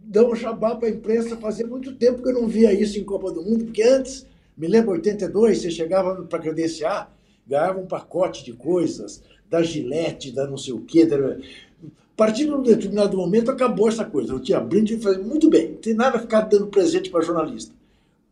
dar 0.01 0.25
um 0.25 0.35
jabá 0.35 0.75
para 0.77 0.89
a 0.89 0.91
imprensa. 0.91 1.37
Fazia 1.37 1.67
muito 1.67 1.95
tempo 1.95 2.23
que 2.23 2.29
eu 2.29 2.35
não 2.35 2.47
via 2.47 2.73
isso 2.73 2.99
em 2.99 3.05
Copa 3.05 3.33
do 3.33 3.43
Mundo, 3.43 3.65
porque 3.65 3.83
antes, 3.83 4.27
me 4.57 4.69
lembro, 4.69 4.93
82, 4.93 5.59
você 5.59 5.71
chegava 5.71 6.23
para 6.23 6.39
credenciar, 6.39 7.13
ganhava 7.47 7.81
um 7.81 7.87
pacote 7.87 8.45
de 8.45 8.53
coisas, 8.53 9.23
da 9.49 9.63
Gillette, 9.63 10.33
da 10.33 10.47
não 10.47 10.57
sei 10.57 10.73
o 10.73 10.81
quê. 10.81 11.07
Da... 11.07 11.17
A 11.17 12.17
partir 12.17 12.45
de 12.45 12.53
um 12.53 12.63
determinado 12.63 13.17
momento 13.17 13.51
acabou 13.51 13.89
essa 13.89 14.05
coisa. 14.05 14.33
Eu 14.33 14.41
tinha 14.41 14.61
brinde 14.61 14.95
e 14.95 15.01
falei, 15.01 15.19
muito 15.19 15.49
bem, 15.49 15.73
não 15.73 15.79
tem 15.79 15.95
nada 15.95 16.19
a 16.19 16.21
ficar 16.21 16.43
dando 16.43 16.67
presente 16.67 17.11
para 17.11 17.25
jornalista. 17.25 17.73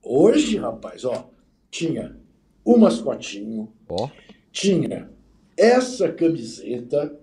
Hoje, 0.03 0.57
rapaz, 0.57 1.05
ó, 1.05 1.29
tinha 1.71 2.17
o 2.65 2.77
mascotinho, 2.77 3.73
oh. 3.89 4.09
tinha 4.51 5.09
essa 5.57 6.13
camiseta, 6.13 7.19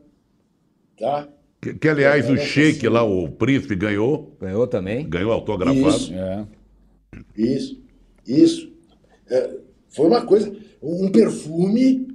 tá? 0.97 1.27
Que, 1.63 1.73
que 1.75 1.87
aliás, 1.87 2.29
o 2.29 2.35
Sheik 2.35 2.89
lá, 2.89 3.03
o 3.03 3.29
príncipe, 3.29 3.73
ganhou. 3.73 4.35
Ganhou 4.41 4.67
também. 4.67 5.07
Ganhou 5.07 5.31
autografado. 5.31 5.87
Isso, 5.87 6.13
é. 6.13 6.45
isso. 7.37 7.81
isso. 8.27 8.73
É, 9.29 9.49
foi 9.87 10.07
uma 10.07 10.25
coisa, 10.25 10.53
um 10.81 11.09
perfume. 11.09 12.05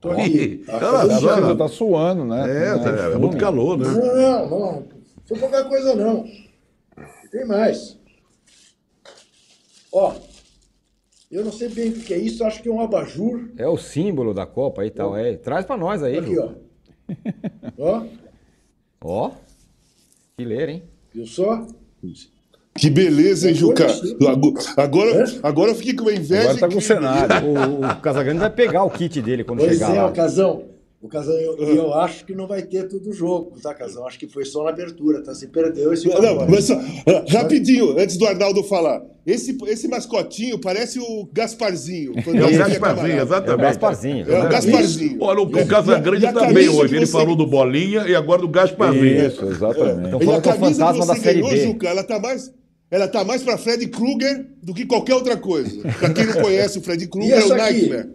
Tô 0.00 0.12
aqui. 0.12 0.62
A 0.68 0.78
tá, 0.78 1.56
tá 1.56 1.68
suando, 1.68 2.24
né? 2.24 2.44
É, 2.48 2.78
tá, 2.78 2.90
é, 2.90 3.16
muito 3.16 3.36
calor, 3.36 3.76
né? 3.76 3.88
Não, 3.88 4.48
não, 4.48 4.48
não. 4.48 4.84
Foi 5.26 5.36
pouca 5.36 5.64
coisa, 5.64 5.96
não. 5.96 6.24
Tem 7.32 7.44
mais. 7.44 7.98
Ó, 9.92 10.14
eu 11.28 11.44
não 11.44 11.50
sei 11.50 11.68
bem 11.68 11.88
o 11.88 11.94
que 11.94 12.14
é 12.14 12.18
isso, 12.18 12.44
acho 12.44 12.62
que 12.62 12.68
é 12.68 12.72
um 12.72 12.80
abajur. 12.80 13.50
É 13.56 13.66
o 13.66 13.76
símbolo 13.76 14.32
da 14.32 14.46
Copa 14.46 14.82
aí 14.82 14.88
e 14.88 14.90
tal. 14.92 15.16
É. 15.16 15.36
Traz 15.36 15.66
para 15.66 15.76
nós 15.76 16.04
aí, 16.04 16.18
Aqui, 16.18 16.38
ó. 16.38 16.52
ó. 17.78 18.06
Ó, 19.00 19.30
que 20.36 20.44
ler, 20.44 20.68
hein? 20.68 20.82
Viu 21.14 21.26
só? 21.26 21.66
Que 22.76 22.90
beleza, 22.90 23.48
hein, 23.48 23.54
Juca? 23.54 23.86
Agora, 24.76 25.24
agora 25.42 25.70
eu 25.70 25.74
fiquei 25.74 25.94
com 25.94 26.02
uma 26.02 26.12
inveja. 26.12 26.50
Agora 26.50 26.58
tá 26.58 26.68
com 26.68 26.78
o 26.78 26.80
cenário. 26.80 27.48
O, 27.48 27.86
o 27.86 28.00
Casagrande 28.00 28.40
vai 28.40 28.50
pegar 28.50 28.84
o 28.84 28.90
kit 28.90 29.22
dele 29.22 29.44
quando 29.44 29.60
pois 29.60 29.72
chegar 29.72 29.94
é, 29.94 30.02
lá. 30.02 30.08
O 30.08 30.12
Casão, 30.12 30.64
o 31.06 31.08
Casão, 31.08 31.34
eu, 31.34 31.56
eu 31.56 31.94
acho 31.94 32.24
que 32.24 32.34
não 32.34 32.46
vai 32.46 32.62
ter 32.62 32.88
todo 32.88 33.08
o 33.08 33.12
jogo, 33.12 33.58
tá, 33.60 33.72
Casão? 33.72 34.06
Acho 34.06 34.18
que 34.18 34.26
foi 34.26 34.44
só 34.44 34.64
na 34.64 34.70
abertura, 34.70 35.22
tá? 35.22 35.34
Se 35.34 35.46
perdeu 35.46 35.92
esse 35.92 36.06
Não, 36.08 36.46
mas 36.48 36.64
só, 36.64 36.74
rapidinho, 37.28 37.98
antes 37.98 38.16
do 38.16 38.26
Arnaldo 38.26 38.62
falar. 38.64 39.02
Esse, 39.24 39.56
esse 39.66 39.88
mascotinho 39.88 40.60
parece 40.60 40.98
o 41.00 41.28
Gasparzinho. 41.32 42.12
É 42.16 42.20
o 42.20 42.58
Gasparzinho, 42.58 43.22
exatamente. 43.22 43.50
É 43.50 43.54
o 43.54 43.58
Gasparzinho. 43.58 44.32
É 44.32 44.44
o 44.44 44.48
Gasparzinho. 44.48 45.18
Olha, 45.20 45.40
o, 45.40 45.44
o 45.44 45.66
Casagrande 45.66 46.32
também 46.32 46.68
hoje. 46.68 46.96
Ele 46.96 47.06
falou 47.06 47.34
do 47.34 47.46
Bolinha 47.46 48.06
e 48.06 48.14
agora 48.14 48.42
do 48.42 48.48
Gasparzinho. 48.48 49.26
Isso, 49.26 49.44
exatamente. 49.46 50.08
Então 50.08 50.20
falando 50.20 50.42
que 50.42 50.48
é 50.48 50.54
o 50.54 50.58
fantasma 50.58 51.06
da 51.06 51.16
Série 51.16 51.42
B. 51.42 51.56
Juca, 51.56 51.88
ela 51.88 52.04
tá 52.04 52.20
mais... 52.20 52.52
Ela 52.88 53.08
tá 53.08 53.24
mais 53.24 53.42
para 53.42 53.58
Fred 53.58 53.84
Krueger 53.88 54.46
do 54.62 54.72
que 54.72 54.86
qualquer 54.86 55.14
outra 55.14 55.36
coisa. 55.36 55.82
Para 55.98 56.10
quem 56.10 56.24
não 56.24 56.40
conhece 56.40 56.78
o 56.78 56.82
Fred 56.82 57.04
Krueger, 57.08 57.38
é 57.38 57.44
o 57.44 57.48
Nightmare. 57.48 58.10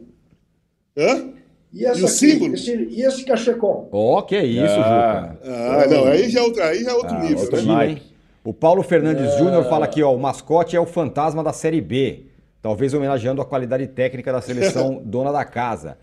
Hã? 0.97 1.29
E, 1.73 1.85
essa 1.85 1.99
e 1.99 2.03
o 2.03 2.05
aqui, 2.05 2.13
símbolo? 2.13 2.53
Esse, 2.53 2.75
e 2.75 3.01
esse 3.01 3.23
cachecol? 3.23 3.89
Ó, 3.91 4.19
oh, 4.19 4.23
que 4.23 4.35
é 4.35 4.45
isso, 4.45 4.75
ah, 4.77 5.35
Juca. 5.37 5.39
Ah, 5.43 5.87
não, 5.87 6.05
aí 6.05 6.29
já 6.29 6.39
é 6.39 6.43
outro, 6.43 6.63
aí 6.63 6.83
já 6.83 6.91
é 6.91 6.93
outro 6.93 7.15
ah, 7.15 7.19
nível. 7.19 7.39
Outro 7.39 7.61
né? 7.61 8.01
O 8.43 8.53
Paulo 8.53 8.83
Fernandes 8.83 9.33
é... 9.33 9.37
Júnior 9.37 9.63
fala 9.65 9.85
aqui, 9.85 10.03
ó, 10.03 10.13
o 10.13 10.19
mascote 10.19 10.75
é 10.75 10.79
o 10.79 10.85
fantasma 10.85 11.43
da 11.43 11.53
Série 11.53 11.81
B. 11.81 12.25
Talvez 12.61 12.93
homenageando 12.93 13.41
a 13.41 13.45
qualidade 13.45 13.87
técnica 13.87 14.31
da 14.31 14.41
seleção 14.41 15.01
dona 15.05 15.31
da 15.31 15.45
casa. 15.45 15.97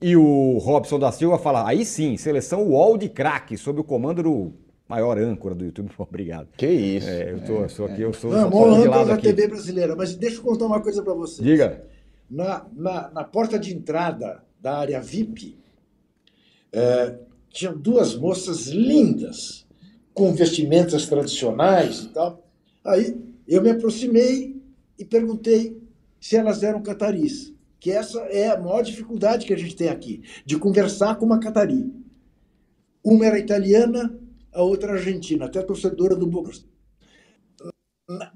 E 0.00 0.16
o 0.16 0.58
Robson 0.58 0.98
da 0.98 1.10
Silva 1.10 1.38
fala, 1.38 1.66
aí 1.66 1.84
sim, 1.84 2.16
seleção 2.16 2.62
UOL 2.62 2.98
de 2.98 3.08
craque, 3.08 3.56
sob 3.56 3.80
o 3.80 3.84
comando 3.84 4.22
do 4.22 4.52
Maior 4.86 5.18
âncora 5.18 5.54
do 5.54 5.64
YouTube, 5.64 5.90
obrigado. 5.98 6.48
Que 6.56 6.66
isso. 6.66 7.08
É, 7.08 7.32
eu, 7.32 7.40
tô, 7.40 7.52
eu 7.62 7.68
sou 7.68 7.86
aqui, 7.86 8.02
eu 8.02 8.12
sou. 8.12 8.30
Não, 8.30 8.50
maior 8.50 8.74
de 8.74 8.88
âncora 8.88 9.04
da 9.06 9.14
aqui. 9.14 9.32
TV 9.32 9.48
brasileira. 9.48 9.96
Mas 9.96 10.14
deixa 10.14 10.36
eu 10.36 10.42
contar 10.42 10.66
uma 10.66 10.80
coisa 10.80 11.02
para 11.02 11.14
você. 11.14 11.42
Diga. 11.42 11.84
Na, 12.30 12.66
na, 12.72 13.10
na 13.10 13.24
porta 13.24 13.58
de 13.58 13.74
entrada 13.74 14.43
da 14.64 14.78
área 14.78 14.98
VIP, 14.98 15.58
eh, 16.72 17.18
tinham 17.50 17.76
duas 17.76 18.16
moças 18.16 18.68
lindas, 18.68 19.66
com 20.14 20.32
vestimentas 20.32 21.06
tradicionais 21.06 22.04
e 22.04 22.08
tal. 22.08 22.48
Aí 22.82 23.14
eu 23.46 23.60
me 23.60 23.68
aproximei 23.68 24.58
e 24.98 25.04
perguntei 25.04 25.78
se 26.18 26.36
elas 26.36 26.62
eram 26.62 26.82
cataris, 26.82 27.52
que 27.78 27.90
essa 27.90 28.18
é 28.20 28.48
a 28.48 28.58
maior 28.58 28.80
dificuldade 28.82 29.44
que 29.44 29.52
a 29.52 29.58
gente 29.58 29.76
tem 29.76 29.90
aqui, 29.90 30.22
de 30.46 30.58
conversar 30.58 31.16
com 31.16 31.26
uma 31.26 31.38
catari. 31.38 31.92
Uma 33.04 33.26
era 33.26 33.38
italiana, 33.38 34.18
a 34.50 34.62
outra 34.62 34.92
argentina, 34.92 35.44
até 35.44 35.60
torcedora 35.60 36.16
do 36.16 36.26
Boca. 36.26 36.52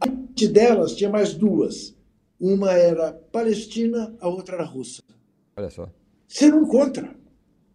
Antes 0.07 0.49
delas 0.49 0.95
tinha 0.95 1.09
mais 1.09 1.33
duas. 1.33 1.97
Uma 2.39 2.73
era 2.73 3.15
palestina, 3.15 4.15
a 4.21 4.29
outra 4.29 4.57
era 4.57 4.65
russa. 4.65 5.03
Olha 5.57 5.71
só. 5.71 5.91
Você 6.29 6.49
não 6.49 6.63
encontra. 6.63 7.17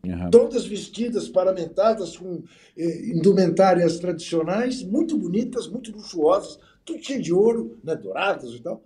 Uhum. 0.05 0.29
Todas 0.29 0.65
vestidas, 0.65 1.27
paramentadas, 1.27 2.17
com 2.17 2.43
eh, 2.77 3.07
indumentárias 3.07 3.99
tradicionais, 3.99 4.83
muito 4.83 5.17
bonitas, 5.17 5.67
muito 5.67 5.91
luxuosas, 5.91 6.59
tudo 6.85 7.03
cheio 7.03 7.21
de 7.21 7.33
ouro, 7.33 7.79
né, 7.83 7.95
douradas 7.95 8.51
e 8.51 8.61
tal. 8.61 8.83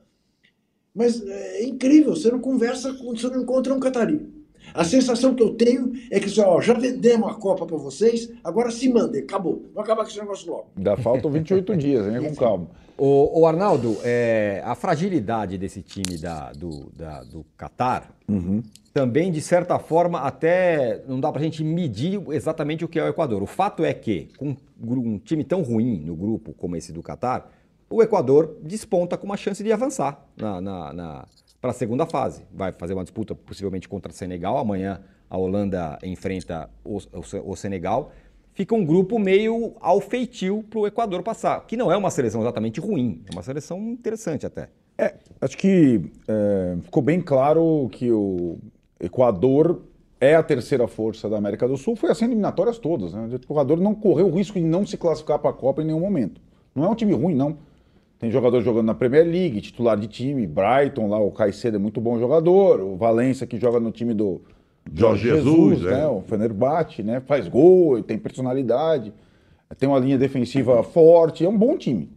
Mas 0.95 1.21
eh, 1.21 1.61
é 1.61 1.65
incrível, 1.65 2.15
você 2.15 2.31
não 2.31 2.39
conversa, 2.39 2.93
você 2.93 3.27
não 3.27 3.41
encontra 3.41 3.73
um 3.73 3.79
catari. 3.79 4.36
A 4.73 4.83
sensação 4.83 5.33
que 5.33 5.43
eu 5.43 5.53
tenho 5.53 5.93
é 6.11 6.19
que 6.19 6.25
assim, 6.25 6.41
ó, 6.41 6.61
já 6.61 6.73
vendemos 6.73 7.29
a 7.29 7.33
Copa 7.33 7.65
para 7.65 7.77
vocês, 7.77 8.31
agora 8.43 8.71
se 8.71 8.89
mandem, 8.89 9.21
acabou. 9.21 9.63
Vamos 9.73 9.89
acabar 9.89 10.03
com 10.03 10.09
esse 10.09 10.19
negócio 10.19 10.49
logo. 10.51 10.67
Ainda 10.75 10.97
faltam 10.97 11.31
28 11.31 11.75
dias, 11.77 12.05
venha 12.05 12.21
com 12.21 12.35
calma. 12.35 12.67
O, 12.99 13.45
Arnaldo, 13.45 13.95
é, 14.03 14.59
a 14.65 14.73
fragilidade 14.73 15.55
desse 15.55 15.83
time 15.83 16.17
da, 16.17 16.51
do, 16.51 16.91
da, 16.97 17.23
do 17.23 17.45
Qatar 17.55 18.11
também, 18.91 19.31
de 19.31 19.39
certa 19.39 19.77
forma, 19.77 20.21
até 20.21 21.03
não 21.07 21.19
dá 21.19 21.31
pra 21.31 21.39
gente 21.39 21.63
medir 21.63 22.19
exatamente 22.31 22.83
o 22.83 22.87
que 22.87 22.97
é 22.97 23.03
o 23.03 23.07
Equador. 23.07 23.43
O 23.43 23.45
fato 23.45 23.85
é 23.85 23.93
que, 23.93 24.29
com 24.35 24.55
um 24.81 25.19
time 25.19 25.43
tão 25.43 25.61
ruim 25.61 25.99
no 25.99 26.15
grupo 26.15 26.51
como 26.53 26.75
esse 26.75 26.91
do 26.91 27.03
Qatar, 27.03 27.47
o 27.87 28.01
Equador 28.01 28.57
desponta 28.63 29.15
com 29.15 29.27
uma 29.27 29.37
chance 29.37 29.63
de 29.63 29.71
avançar 29.71 30.25
na, 30.35 30.59
na, 30.59 30.93
na 30.93 31.25
para 31.61 31.71
a 31.71 31.73
segunda 31.73 32.05
fase. 32.05 32.43
Vai 32.53 32.71
fazer 32.71 32.93
uma 32.93 33.03
disputa 33.03 33.35
possivelmente 33.35 33.87
contra 33.87 34.11
o 34.11 34.15
Senegal. 34.15 34.57
Amanhã 34.57 35.01
a 35.29 35.37
Holanda 35.37 35.97
enfrenta 36.03 36.69
o, 36.83 36.97
o, 36.97 37.51
o 37.51 37.55
Senegal. 37.55 38.11
Fica 38.53 38.73
um 38.73 38.83
grupo 38.83 39.19
meio 39.19 39.75
ao 39.79 40.01
feitio 40.01 40.63
para 40.67 40.79
o 40.79 40.87
Equador 40.87 41.21
passar, 41.21 41.65
que 41.67 41.77
não 41.77 41.91
é 41.91 41.97
uma 41.97 42.09
seleção 42.09 42.41
exatamente 42.41 42.79
ruim, 42.79 43.21
é 43.29 43.31
uma 43.31 43.43
seleção 43.43 43.79
interessante 43.91 44.47
até. 44.47 44.69
É, 44.97 45.13
acho 45.39 45.55
que 45.55 46.01
é, 46.27 46.75
ficou 46.81 47.03
bem 47.03 47.21
claro 47.21 47.87
que 47.91 48.11
o 48.11 48.57
Equador 48.99 49.83
é 50.19 50.33
a 50.33 50.41
terceira 50.41 50.87
força 50.87 51.29
da 51.29 51.37
América 51.37 51.67
do 51.67 51.77
Sul, 51.77 51.95
foi 51.95 52.09
assim 52.09 52.25
eliminatórias 52.25 52.79
todas. 52.79 53.13
Né? 53.13 53.29
O 53.31 53.35
Equador 53.35 53.79
não 53.79 53.93
correu 53.93 54.25
o 54.25 54.35
risco 54.35 54.57
de 54.57 54.65
não 54.65 54.87
se 54.87 54.97
classificar 54.97 55.37
para 55.37 55.51
a 55.51 55.53
Copa 55.53 55.83
em 55.83 55.85
nenhum 55.85 55.99
momento. 55.99 56.41
Não 56.73 56.83
é 56.83 56.89
um 56.89 56.95
time 56.95 57.13
ruim, 57.13 57.35
não. 57.35 57.59
Tem 58.19 58.31
jogador 58.31 58.61
jogando 58.61 58.87
na 58.87 58.95
Premier 58.95 59.25
League, 59.25 59.61
titular 59.61 59.97
de 59.97 60.07
time, 60.07 60.47
Brighton 60.47 61.07
lá, 61.07 61.19
o 61.19 61.31
Caicedo 61.31 61.77
é 61.77 61.79
muito 61.79 62.01
bom 62.01 62.17
jogador, 62.19 62.81
o 62.81 62.95
Valência 62.95 63.45
que 63.45 63.59
joga 63.59 63.79
no 63.79 63.91
time 63.91 64.13
do 64.13 64.41
Jorge 64.93 65.29
Jesus, 65.29 65.81
né? 65.81 66.01
é. 66.01 66.07
O 66.07 66.21
Fenerbahçe, 66.21 67.03
né? 67.03 67.19
Faz 67.21 67.47
gol, 67.47 68.01
tem 68.01 68.17
personalidade, 68.17 69.13
tem 69.77 69.87
uma 69.87 69.99
linha 69.99 70.17
defensiva 70.17 70.81
forte, 70.83 71.45
é 71.45 71.49
um 71.49 71.57
bom 71.57 71.77
time. 71.77 72.09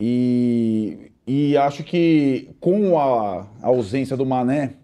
E, 0.00 1.10
e 1.26 1.56
acho 1.56 1.82
que 1.82 2.50
com 2.60 2.98
a 2.98 3.46
ausência 3.62 4.16
do 4.16 4.24
Mané 4.24 4.74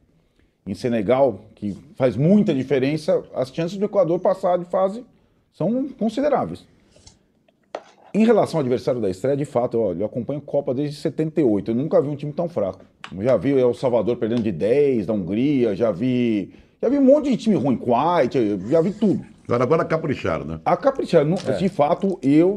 em 0.66 0.74
Senegal, 0.74 1.44
que 1.54 1.76
faz 1.94 2.16
muita 2.16 2.54
diferença, 2.54 3.22
as 3.34 3.52
chances 3.52 3.76
do 3.76 3.84
Equador 3.84 4.18
passar 4.18 4.58
de 4.58 4.64
fase 4.64 5.04
são 5.52 5.88
consideráveis. 5.90 6.64
Em 8.14 8.24
relação 8.24 8.58
ao 8.58 8.60
adversário 8.60 9.00
da 9.00 9.10
estreia, 9.10 9.36
de 9.36 9.44
fato, 9.44 9.76
eu, 9.76 9.98
eu 10.00 10.06
acompanho 10.06 10.40
Copa 10.40 10.72
desde 10.72 10.96
78. 10.96 11.72
Eu 11.72 11.74
nunca 11.74 12.00
vi 12.00 12.08
um 12.08 12.14
time 12.14 12.32
tão 12.32 12.48
fraco. 12.48 12.84
Já 13.20 13.36
vi 13.36 13.58
El 13.58 13.74
Salvador 13.74 14.16
perdendo 14.16 14.42
de 14.42 14.52
10 14.52 15.06
da 15.06 15.12
Hungria, 15.12 15.74
já 15.74 15.90
vi. 15.90 16.52
Já 16.80 16.88
vi 16.88 16.98
um 16.98 17.04
monte 17.04 17.30
de 17.30 17.36
time 17.36 17.56
ruim, 17.56 17.76
Kuwait, 17.76 18.34
já 18.68 18.80
vi 18.80 18.92
tudo. 18.92 19.24
Agora, 19.46 19.62
agora 19.64 19.84
capricharam, 19.84 20.44
né? 20.44 20.60
A 20.64 20.76
caprichar, 20.76 21.24
não- 21.24 21.36
de 21.58 21.68
fato, 21.68 22.18
eu. 22.22 22.56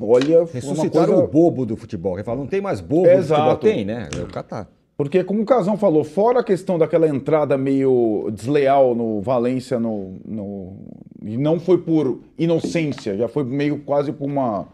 Olha, 0.00 0.44
Ressuscitaram 0.52 1.06
coisa. 1.14 1.24
o 1.24 1.28
bobo 1.28 1.66
do 1.66 1.76
futebol. 1.76 2.14
Quem 2.14 2.24
fala, 2.24 2.38
não 2.38 2.46
tem 2.46 2.60
mais 2.60 2.80
bobo 2.80 3.02
do 3.02 3.08
futebol. 3.08 3.18
Exato. 3.20 3.66
Tem, 3.66 3.84
né? 3.84 4.08
É 4.18 4.22
o 4.22 4.26
Qatar. 4.26 4.66
Porque, 4.96 5.22
como 5.22 5.42
o 5.42 5.44
Casão 5.44 5.76
falou, 5.76 6.02
fora 6.04 6.40
a 6.40 6.42
questão 6.44 6.78
daquela 6.78 7.06
entrada 7.06 7.58
meio 7.58 8.30
desleal 8.32 8.94
no 8.94 9.20
Valência, 9.20 9.78
no, 9.78 10.14
no- 10.24 10.76
e 11.22 11.36
não 11.36 11.60
foi 11.60 11.78
por 11.78 12.18
inocência, 12.38 13.14
já 13.16 13.28
foi 13.28 13.44
meio 13.44 13.80
quase 13.80 14.10
por 14.10 14.24
uma. 14.24 14.66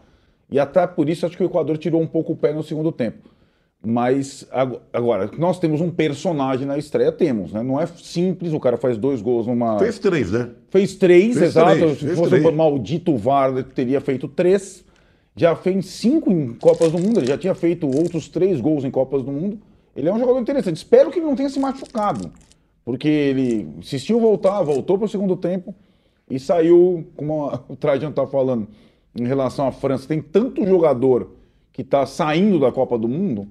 E 0.53 0.59
até 0.59 0.85
por 0.85 1.09
isso 1.09 1.25
acho 1.25 1.35
que 1.35 1.41
o 1.41 1.47
Equador 1.47 1.79
tirou 1.79 1.99
um 1.99 2.05
pouco 2.05 2.33
o 2.33 2.35
pé 2.35 2.53
no 2.53 2.61
segundo 2.61 2.91
tempo. 2.91 3.27
Mas 3.83 4.47
ago- 4.51 4.79
agora, 4.93 5.31
nós 5.37 5.57
temos 5.59 5.81
um 5.81 5.89
personagem 5.89 6.65
na 6.67 6.77
estreia, 6.77 7.11
temos, 7.11 7.51
né? 7.51 7.63
Não 7.63 7.81
é 7.81 7.87
simples, 7.87 8.53
o 8.53 8.59
cara 8.59 8.77
faz 8.77 8.95
dois 8.97 9.19
gols 9.19 9.47
numa. 9.47 9.79
Fez 9.79 9.97
três, 9.97 10.31
né? 10.31 10.51
Fez 10.69 10.95
três, 10.95 11.33
Fez 11.37 11.49
exato. 11.49 11.75
três, 11.75 11.97
Se 11.97 12.15
fosse 12.15 12.29
três. 12.29 12.45
o 12.45 12.51
maldito 12.51 13.17
VAR, 13.17 13.63
teria 13.63 13.99
feito 13.99 14.27
três. 14.27 14.85
Já 15.35 15.55
fez 15.55 15.87
cinco 15.87 16.31
em 16.31 16.53
Copas 16.53 16.91
do 16.91 16.99
Mundo, 16.99 17.19
ele 17.19 17.25
já 17.27 17.37
tinha 17.37 17.55
feito 17.55 17.87
outros 17.87 18.29
três 18.29 18.61
gols 18.61 18.85
em 18.85 18.91
Copas 18.91 19.23
do 19.23 19.31
Mundo. 19.31 19.57
Ele 19.95 20.07
é 20.07 20.13
um 20.13 20.19
jogador 20.19 20.39
interessante. 20.39 20.75
Espero 20.77 21.09
que 21.09 21.17
ele 21.17 21.25
não 21.25 21.35
tenha 21.35 21.49
se 21.49 21.59
machucado. 21.59 22.31
Porque 22.85 23.07
ele 23.07 23.67
insistiu 23.79 24.19
voltar, 24.19 24.61
voltou 24.61 24.97
para 24.99 25.05
o 25.05 25.09
segundo 25.09 25.35
tempo 25.35 25.73
e 26.29 26.39
saiu, 26.39 27.05
como 27.15 27.51
o 27.67 27.75
Trajano 27.75 28.11
está 28.11 28.27
falando, 28.27 28.67
em 29.15 29.25
relação 29.25 29.67
à 29.67 29.71
França. 29.71 30.07
Tem 30.07 30.21
tanto 30.21 30.65
jogador 30.65 31.31
que 31.71 31.81
está 31.81 32.05
saindo 32.05 32.59
da 32.59 32.71
Copa 32.71 32.97
do 32.97 33.07
Mundo 33.07 33.47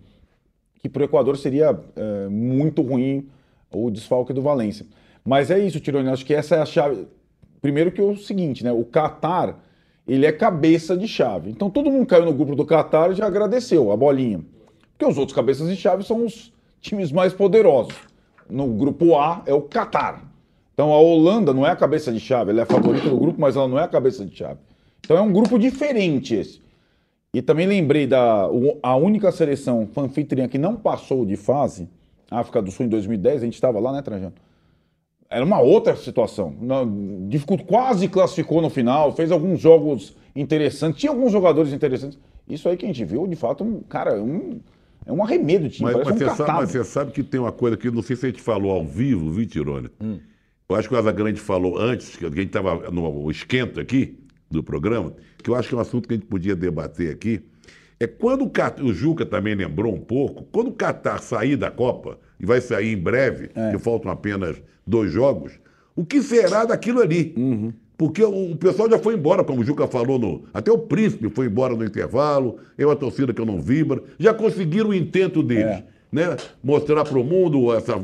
que 0.82 0.88
para 0.88 1.02
o 1.02 1.04
Equador 1.04 1.36
seria 1.36 1.78
é, 1.94 2.28
muito 2.28 2.82
ruim 2.82 3.28
o 3.72 3.90
desfalque 3.90 4.32
do 4.32 4.42
Valência. 4.42 4.84
Mas 5.24 5.50
é 5.50 5.58
isso, 5.58 5.78
Tironi, 5.78 6.08
acho 6.08 6.26
que 6.26 6.34
essa 6.34 6.56
é 6.56 6.60
a 6.60 6.66
chave. 6.66 7.06
Primeiro 7.60 7.92
que 7.92 8.00
é 8.00 8.04
o 8.04 8.16
seguinte, 8.16 8.64
né? 8.64 8.72
O 8.72 8.84
Qatar, 8.84 9.56
ele 10.06 10.26
é 10.26 10.32
cabeça 10.32 10.96
de 10.96 11.06
chave. 11.06 11.50
Então 11.50 11.70
todo 11.70 11.90
mundo 11.90 12.06
caiu 12.06 12.24
no 12.24 12.32
grupo 12.32 12.56
do 12.56 12.66
Qatar 12.66 13.12
e 13.12 13.14
já 13.14 13.26
agradeceu 13.26 13.92
a 13.92 13.96
bolinha. 13.96 14.40
Porque 14.90 15.06
os 15.06 15.16
outros 15.16 15.34
cabeças 15.34 15.68
de 15.68 15.76
chave 15.76 16.02
são 16.02 16.26
os 16.26 16.52
times 16.80 17.12
mais 17.12 17.32
poderosos. 17.32 17.94
No 18.50 18.66
grupo 18.66 19.16
A 19.16 19.42
é 19.46 19.54
o 19.54 19.62
Qatar. 19.62 20.24
Então 20.74 20.92
a 20.92 20.98
Holanda 20.98 21.54
não 21.54 21.64
é 21.64 21.70
a 21.70 21.76
cabeça 21.76 22.12
de 22.12 22.18
chave, 22.18 22.50
ela 22.50 22.60
é 22.60 22.62
a 22.64 22.66
favorita 22.66 23.08
do 23.08 23.16
grupo, 23.16 23.40
mas 23.40 23.54
ela 23.54 23.68
não 23.68 23.78
é 23.78 23.84
a 23.84 23.88
cabeça 23.88 24.24
de 24.26 24.34
chave. 24.34 24.58
Então 25.04 25.16
é 25.16 25.20
um 25.20 25.32
grupo 25.32 25.58
diferente 25.58 26.34
esse. 26.34 26.62
E 27.34 27.40
também 27.40 27.66
lembrei 27.66 28.06
da 28.06 28.48
a 28.82 28.96
única 28.96 29.32
seleção 29.32 29.88
anfitriã 29.96 30.46
que 30.46 30.58
não 30.58 30.76
passou 30.76 31.24
de 31.24 31.36
fase, 31.36 31.88
África 32.30 32.60
do 32.60 32.70
Sul 32.70 32.86
em 32.86 32.88
2010, 32.90 33.42
a 33.42 33.44
gente 33.44 33.54
estava 33.54 33.80
lá, 33.80 33.92
né, 33.92 34.02
Trajano? 34.02 34.34
Era 35.30 35.42
uma 35.42 35.58
outra 35.60 35.96
situação. 35.96 36.54
Quase 37.66 38.06
classificou 38.08 38.60
no 38.60 38.68
final, 38.68 39.16
fez 39.16 39.32
alguns 39.32 39.60
jogos 39.60 40.14
interessantes, 40.36 41.00
tinha 41.00 41.10
alguns 41.10 41.32
jogadores 41.32 41.72
interessantes. 41.72 42.18
Isso 42.46 42.68
aí 42.68 42.76
que 42.76 42.84
a 42.84 42.88
gente 42.88 43.02
viu, 43.02 43.26
de 43.26 43.36
fato, 43.36 43.64
um, 43.64 43.80
cara, 43.80 44.22
um, 44.22 44.60
é 45.06 45.12
um 45.12 45.24
arremedo 45.24 45.70
de 45.70 45.76
time, 45.76 45.90
Mas, 45.90 46.04
mas 46.04 46.14
um 46.14 46.18
você 46.18 46.36
sabe, 46.36 46.52
mas 46.52 46.70
você 46.70 46.84
sabe 46.84 47.12
que 47.12 47.22
tem 47.22 47.40
uma 47.40 47.52
coisa 47.52 47.78
que 47.78 47.90
não 47.90 48.02
sei 48.02 48.14
se 48.14 48.26
a 48.26 48.28
gente 48.28 48.42
falou 48.42 48.72
ao 48.72 48.84
vivo, 48.84 49.30
viu, 49.30 49.46
Tirone? 49.46 49.88
Hum. 50.02 50.18
Eu 50.68 50.76
acho 50.76 50.86
que 50.86 50.94
o 50.94 50.98
Azagrande 50.98 51.40
falou 51.40 51.78
antes, 51.78 52.14
que 52.14 52.26
a 52.26 52.28
gente 52.28 52.46
estava 52.46 52.90
no 52.90 53.30
esquenta 53.30 53.80
aqui 53.80 54.21
do 54.52 54.62
programa, 54.62 55.12
que 55.42 55.50
eu 55.50 55.54
acho 55.54 55.68
que 55.68 55.74
é 55.74 55.78
um 55.78 55.80
assunto 55.80 56.06
que 56.06 56.14
a 56.14 56.16
gente 56.16 56.26
podia 56.26 56.54
debater 56.54 57.10
aqui. 57.12 57.40
É 57.98 58.06
quando 58.06 58.42
o, 58.44 58.50
Cat- 58.50 58.82
o 58.82 58.92
Juca 58.92 59.24
também 59.24 59.54
lembrou 59.54 59.94
um 59.94 60.00
pouco, 60.00 60.44
quando 60.52 60.68
o 60.68 60.72
Catar 60.72 61.20
sair 61.20 61.56
da 61.56 61.70
Copa, 61.70 62.18
e 62.38 62.44
vai 62.46 62.60
sair 62.60 62.92
em 62.92 62.96
breve, 62.96 63.50
É. 63.54 63.70
que 63.70 63.78
faltam 63.78 64.10
apenas 64.10 64.60
dois 64.86 65.12
jogos, 65.12 65.52
o 65.94 66.04
que 66.04 66.20
será 66.22 66.64
daquilo 66.64 67.00
ali? 67.00 67.32
Uhum. 67.36 67.72
Porque 67.96 68.24
o 68.24 68.56
pessoal 68.56 68.90
já 68.90 68.98
foi 68.98 69.14
embora, 69.14 69.44
como 69.44 69.60
o 69.60 69.64
Juca 69.64 69.86
falou, 69.86 70.18
no, 70.18 70.42
até 70.52 70.72
o 70.72 70.78
Príncipe 70.78 71.28
foi 71.30 71.46
embora 71.46 71.76
no 71.76 71.84
intervalo, 71.84 72.58
é 72.76 72.84
uma 72.84 72.96
torcida 72.96 73.32
que 73.32 73.40
eu 73.40 73.46
não 73.46 73.60
vibra, 73.60 74.02
já 74.18 74.34
conseguiram 74.34 74.90
o 74.90 74.94
intento 74.94 75.40
deles, 75.40 75.64
É. 75.76 75.84
né? 76.10 76.36
Mostrar 76.64 77.04
para 77.04 77.18
o 77.18 77.22
mundo 77.22 77.72
essa, 77.72 77.94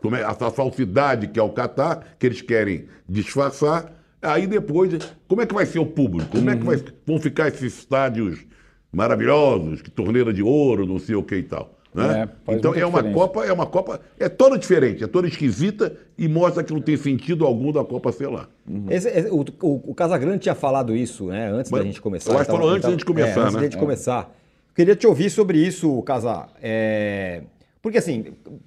como 0.00 0.16
é, 0.16 0.22
essa 0.22 0.50
falsidade 0.50 1.28
que 1.28 1.38
é 1.38 1.42
o 1.42 1.50
Catar, 1.50 2.16
que 2.18 2.24
eles 2.26 2.40
querem 2.40 2.86
disfarçar. 3.06 3.92
Aí 4.20 4.46
depois, 4.46 4.92
como 5.26 5.42
é 5.42 5.46
que 5.46 5.54
vai 5.54 5.66
ser 5.66 5.78
o 5.78 5.86
público? 5.86 6.30
Como 6.30 6.50
é 6.50 6.56
que 6.56 6.64
vai- 6.64 6.82
vão 7.06 7.20
ficar 7.20 7.48
esses 7.48 7.78
estádios 7.78 8.44
maravilhosos, 8.92 9.82
que 9.82 9.90
torneira 9.90 10.32
de 10.32 10.42
ouro, 10.42 10.86
não 10.86 10.98
sei 10.98 11.14
o 11.14 11.22
que 11.22 11.36
e 11.36 11.42
tal? 11.42 11.78
Né? 11.94 12.28
É, 12.46 12.54
então 12.54 12.74
é 12.74 12.84
uma 12.84 13.02
diferença. 13.02 13.14
Copa, 13.14 13.44
é 13.46 13.52
uma 13.52 13.66
Copa, 13.66 14.00
é 14.18 14.28
toda 14.28 14.58
diferente, 14.58 15.02
é 15.02 15.06
toda 15.06 15.26
esquisita 15.26 15.96
e 16.18 16.28
mostra 16.28 16.62
que 16.62 16.72
não 16.72 16.80
tem 16.80 16.96
sentido 16.96 17.46
algum 17.46 17.72
da 17.72 17.82
Copa 17.84 18.12
ser 18.12 18.28
lá. 18.28 18.46
Uhum. 18.68 18.86
Esse, 18.90 19.08
esse, 19.08 19.28
o, 19.30 19.44
o, 19.62 19.90
o 19.90 19.94
Casagrande 19.94 20.38
tinha 20.40 20.54
falado 20.54 20.94
isso, 20.94 21.26
né? 21.26 21.50
Antes 21.50 21.70
Mas, 21.70 21.80
da 21.80 21.86
gente 21.86 22.00
começar. 22.00 22.38
Que 22.38 22.44
falou 22.44 22.68
antes 22.68 22.82
da 22.82 22.90
gente 22.90 23.04
começar, 23.04 23.40
é, 23.40 23.42
antes 23.42 23.54
né? 23.54 23.60
da 23.60 23.64
gente 23.64 23.78
começar. 23.78 24.34
Queria 24.74 24.94
te 24.94 25.06
ouvir 25.06 25.30
sobre 25.30 25.58
isso, 25.58 26.00
Casar. 26.02 26.50
É... 26.62 27.42
Porque 27.80 27.98
assim, 27.98 28.26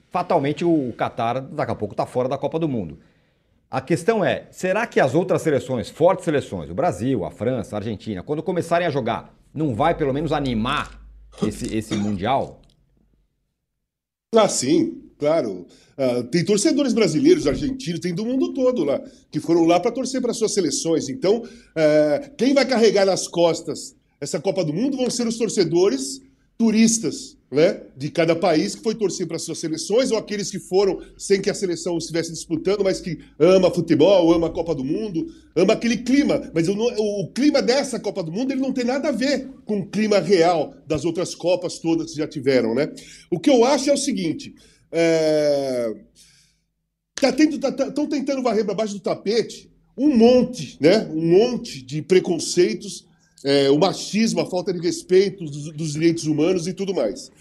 fatalmente 0.10 0.66
o 0.66 0.92
Qatar 0.98 1.42
daqui 1.42 1.72
a 1.72 1.76
pouco 1.76 1.94
está 1.94 2.06
fora 2.06 2.28
da 2.28 2.38
Copa 2.38 2.58
do 2.58 2.68
Mundo. 2.68 2.98
A 3.72 3.80
questão 3.80 4.24
é, 4.24 4.50
será 4.52 4.86
que 4.86 5.00
as 5.00 5.16
outras 5.16 5.42
seleções, 5.42 5.90
fortes 5.90 6.26
seleções, 6.26 6.70
o 6.70 6.76
Brasil, 6.76 7.24
a 7.24 7.32
França, 7.32 7.74
a 7.74 7.80
Argentina, 7.80 8.22
quando 8.22 8.44
começarem 8.44 8.86
a 8.86 8.90
jogar, 8.92 9.34
não 9.54 9.74
vai 9.74 9.96
pelo 9.96 10.12
menos 10.12 10.34
animar 10.34 11.02
esse, 11.42 11.74
esse 11.74 11.96
Mundial? 11.96 12.62
Ah, 14.36 14.50
sim, 14.50 15.02
claro. 15.18 15.66
Uh, 15.98 16.24
tem 16.26 16.44
torcedores 16.44 16.92
brasileiros, 16.92 17.48
argentinos, 17.48 18.02
tem 18.02 18.14
do 18.14 18.26
mundo 18.26 18.54
todo 18.54 18.84
lá, 18.84 19.02
que 19.32 19.40
foram 19.40 19.64
lá 19.66 19.80
para 19.80 19.92
torcer 19.92 20.22
para 20.22 20.34
suas 20.34 20.54
seleções. 20.54 21.08
Então, 21.08 21.38
uh, 21.38 22.36
quem 22.38 22.54
vai 22.54 22.66
carregar 22.66 23.06
nas 23.06 23.26
costas 23.26 23.96
essa 24.20 24.38
Copa 24.38 24.66
do 24.66 24.74
Mundo 24.74 24.98
vão 24.98 25.10
ser 25.10 25.26
os 25.26 25.38
torcedores 25.38 26.22
turistas 26.62 27.36
né, 27.52 27.82
de 27.98 28.12
cada 28.12 28.36
país 28.36 28.76
que 28.76 28.84
foi 28.84 28.94
torcer 28.94 29.26
para 29.26 29.40
suas 29.40 29.58
seleções, 29.58 30.12
ou 30.12 30.18
aqueles 30.18 30.52
que 30.52 30.60
foram 30.60 31.02
sem 31.18 31.42
que 31.42 31.50
a 31.50 31.56
seleção 31.56 31.98
estivesse 31.98 32.32
disputando, 32.32 32.84
mas 32.84 33.02
que 33.02 33.18
ama 33.40 33.72
futebol, 33.72 34.32
ama 34.32 34.46
a 34.46 34.52
Copa 34.52 34.76
do 34.76 34.84
Mundo, 34.86 35.26
ama 35.56 35.74
aquele 35.74 35.98
clima. 35.98 36.52
Mas 36.54 36.68
o, 36.68 36.74
o, 36.74 37.32
clima 37.34 37.64
dessa 37.64 38.00
Copa 38.00 38.22
do 38.22 38.32
Mundo 38.32 38.52
ele 38.52 38.62
não 38.62 38.72
tem 38.72 38.86
nada 38.86 39.10
a 39.10 39.12
ver 39.12 39.50
com 39.66 39.80
o 39.80 39.88
clima 39.88 40.20
real 40.20 40.76
das 40.86 41.04
outras 41.04 41.34
Copas 41.34 41.80
todas 41.80 42.12
que 42.12 42.18
já 42.18 42.28
tiveram. 42.28 42.76
Né? 42.76 42.94
O 43.32 43.40
que 43.40 43.50
eu 43.50 43.66
acho 43.66 43.90
é 43.90 43.94
o 43.94 43.98
seguinte. 43.98 44.54
É... 44.92 45.96
Estão 47.20 47.60
tá, 47.60 47.72
tá, 47.72 48.08
tentando 48.08 48.44
varrer 48.44 48.66
para 48.66 48.76
baixo 48.76 48.94
do 48.94 49.00
tapete 49.00 49.68
um 49.98 50.16
monte, 50.16 50.78
né? 50.80 51.08
Um 51.12 51.26
monte 51.28 51.82
de 51.82 52.02
preconceitos 52.02 53.08
é, 53.44 53.70
o 53.70 53.78
machismo, 53.78 54.42
a 54.42 54.50
falta 54.50 54.74
de 54.74 54.80
respeito 54.80 55.46
dos, 55.46 55.72
dos, 55.72 55.94
direitos 55.94 56.26
humanos 56.26 56.68
e 56.68 56.74
tudo 56.74 56.94
mais. 56.94 57.32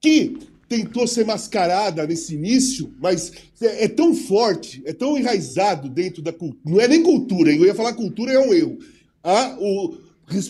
Que 0.00 0.38
tentou 0.68 1.06
ser 1.06 1.26
mascarada 1.26 2.06
nesse 2.06 2.34
início, 2.34 2.92
mas 3.00 3.32
é, 3.60 3.84
é 3.84 3.88
tão 3.88 4.14
forte, 4.14 4.82
é 4.84 4.92
tão 4.92 5.18
enraizado 5.18 5.88
dentro 5.88 6.22
da 6.22 6.32
cultura. 6.32 6.60
Não 6.64 6.80
é 6.80 6.86
nem 6.86 7.02
cultura, 7.02 7.52
eu 7.52 7.64
ia 7.64 7.74
falar 7.74 7.94
cultura 7.94 8.32
é 8.32 8.38
um 8.38 8.52
erro. 8.52 8.78
Ah, 9.22 9.56
o, 9.58 9.96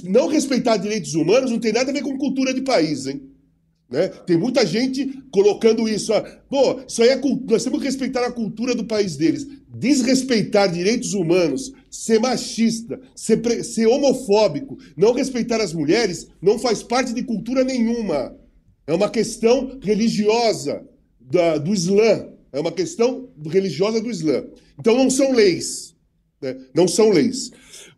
não 0.04 0.28
respeitar 0.28 0.76
direitos 0.76 1.14
humanos 1.14 1.50
não 1.50 1.58
tem 1.58 1.72
nada 1.72 1.90
a 1.90 1.94
ver 1.94 2.02
com 2.02 2.18
cultura 2.18 2.52
de 2.52 2.62
país, 2.62 3.06
hein? 3.06 3.29
Né? 3.90 4.08
Tem 4.08 4.36
muita 4.36 4.64
gente 4.64 5.20
colocando 5.32 5.88
isso. 5.88 6.12
Pô, 6.48 6.80
isso 6.86 7.02
aí 7.02 7.08
é, 7.08 7.16
nós 7.16 7.64
temos 7.64 7.80
que 7.80 7.86
respeitar 7.86 8.24
a 8.24 8.30
cultura 8.30 8.74
do 8.74 8.84
país 8.84 9.16
deles. 9.16 9.46
Desrespeitar 9.68 10.70
direitos 10.70 11.12
humanos, 11.12 11.72
ser 11.90 12.20
machista, 12.20 13.00
ser, 13.16 13.64
ser 13.64 13.86
homofóbico, 13.86 14.78
não 14.96 15.12
respeitar 15.12 15.60
as 15.60 15.72
mulheres, 15.72 16.28
não 16.40 16.58
faz 16.58 16.82
parte 16.84 17.12
de 17.12 17.24
cultura 17.24 17.64
nenhuma. 17.64 18.36
É 18.86 18.94
uma 18.94 19.10
questão 19.10 19.78
religiosa 19.82 20.86
da, 21.20 21.58
do 21.58 21.74
Islã. 21.74 22.28
É 22.52 22.60
uma 22.60 22.72
questão 22.72 23.28
religiosa 23.44 24.00
do 24.00 24.10
Islã. 24.10 24.44
Então 24.78 24.96
não 24.96 25.10
são 25.10 25.32
leis. 25.32 25.96
Né? 26.40 26.56
Não 26.74 26.86
são 26.86 27.10
leis. 27.10 27.50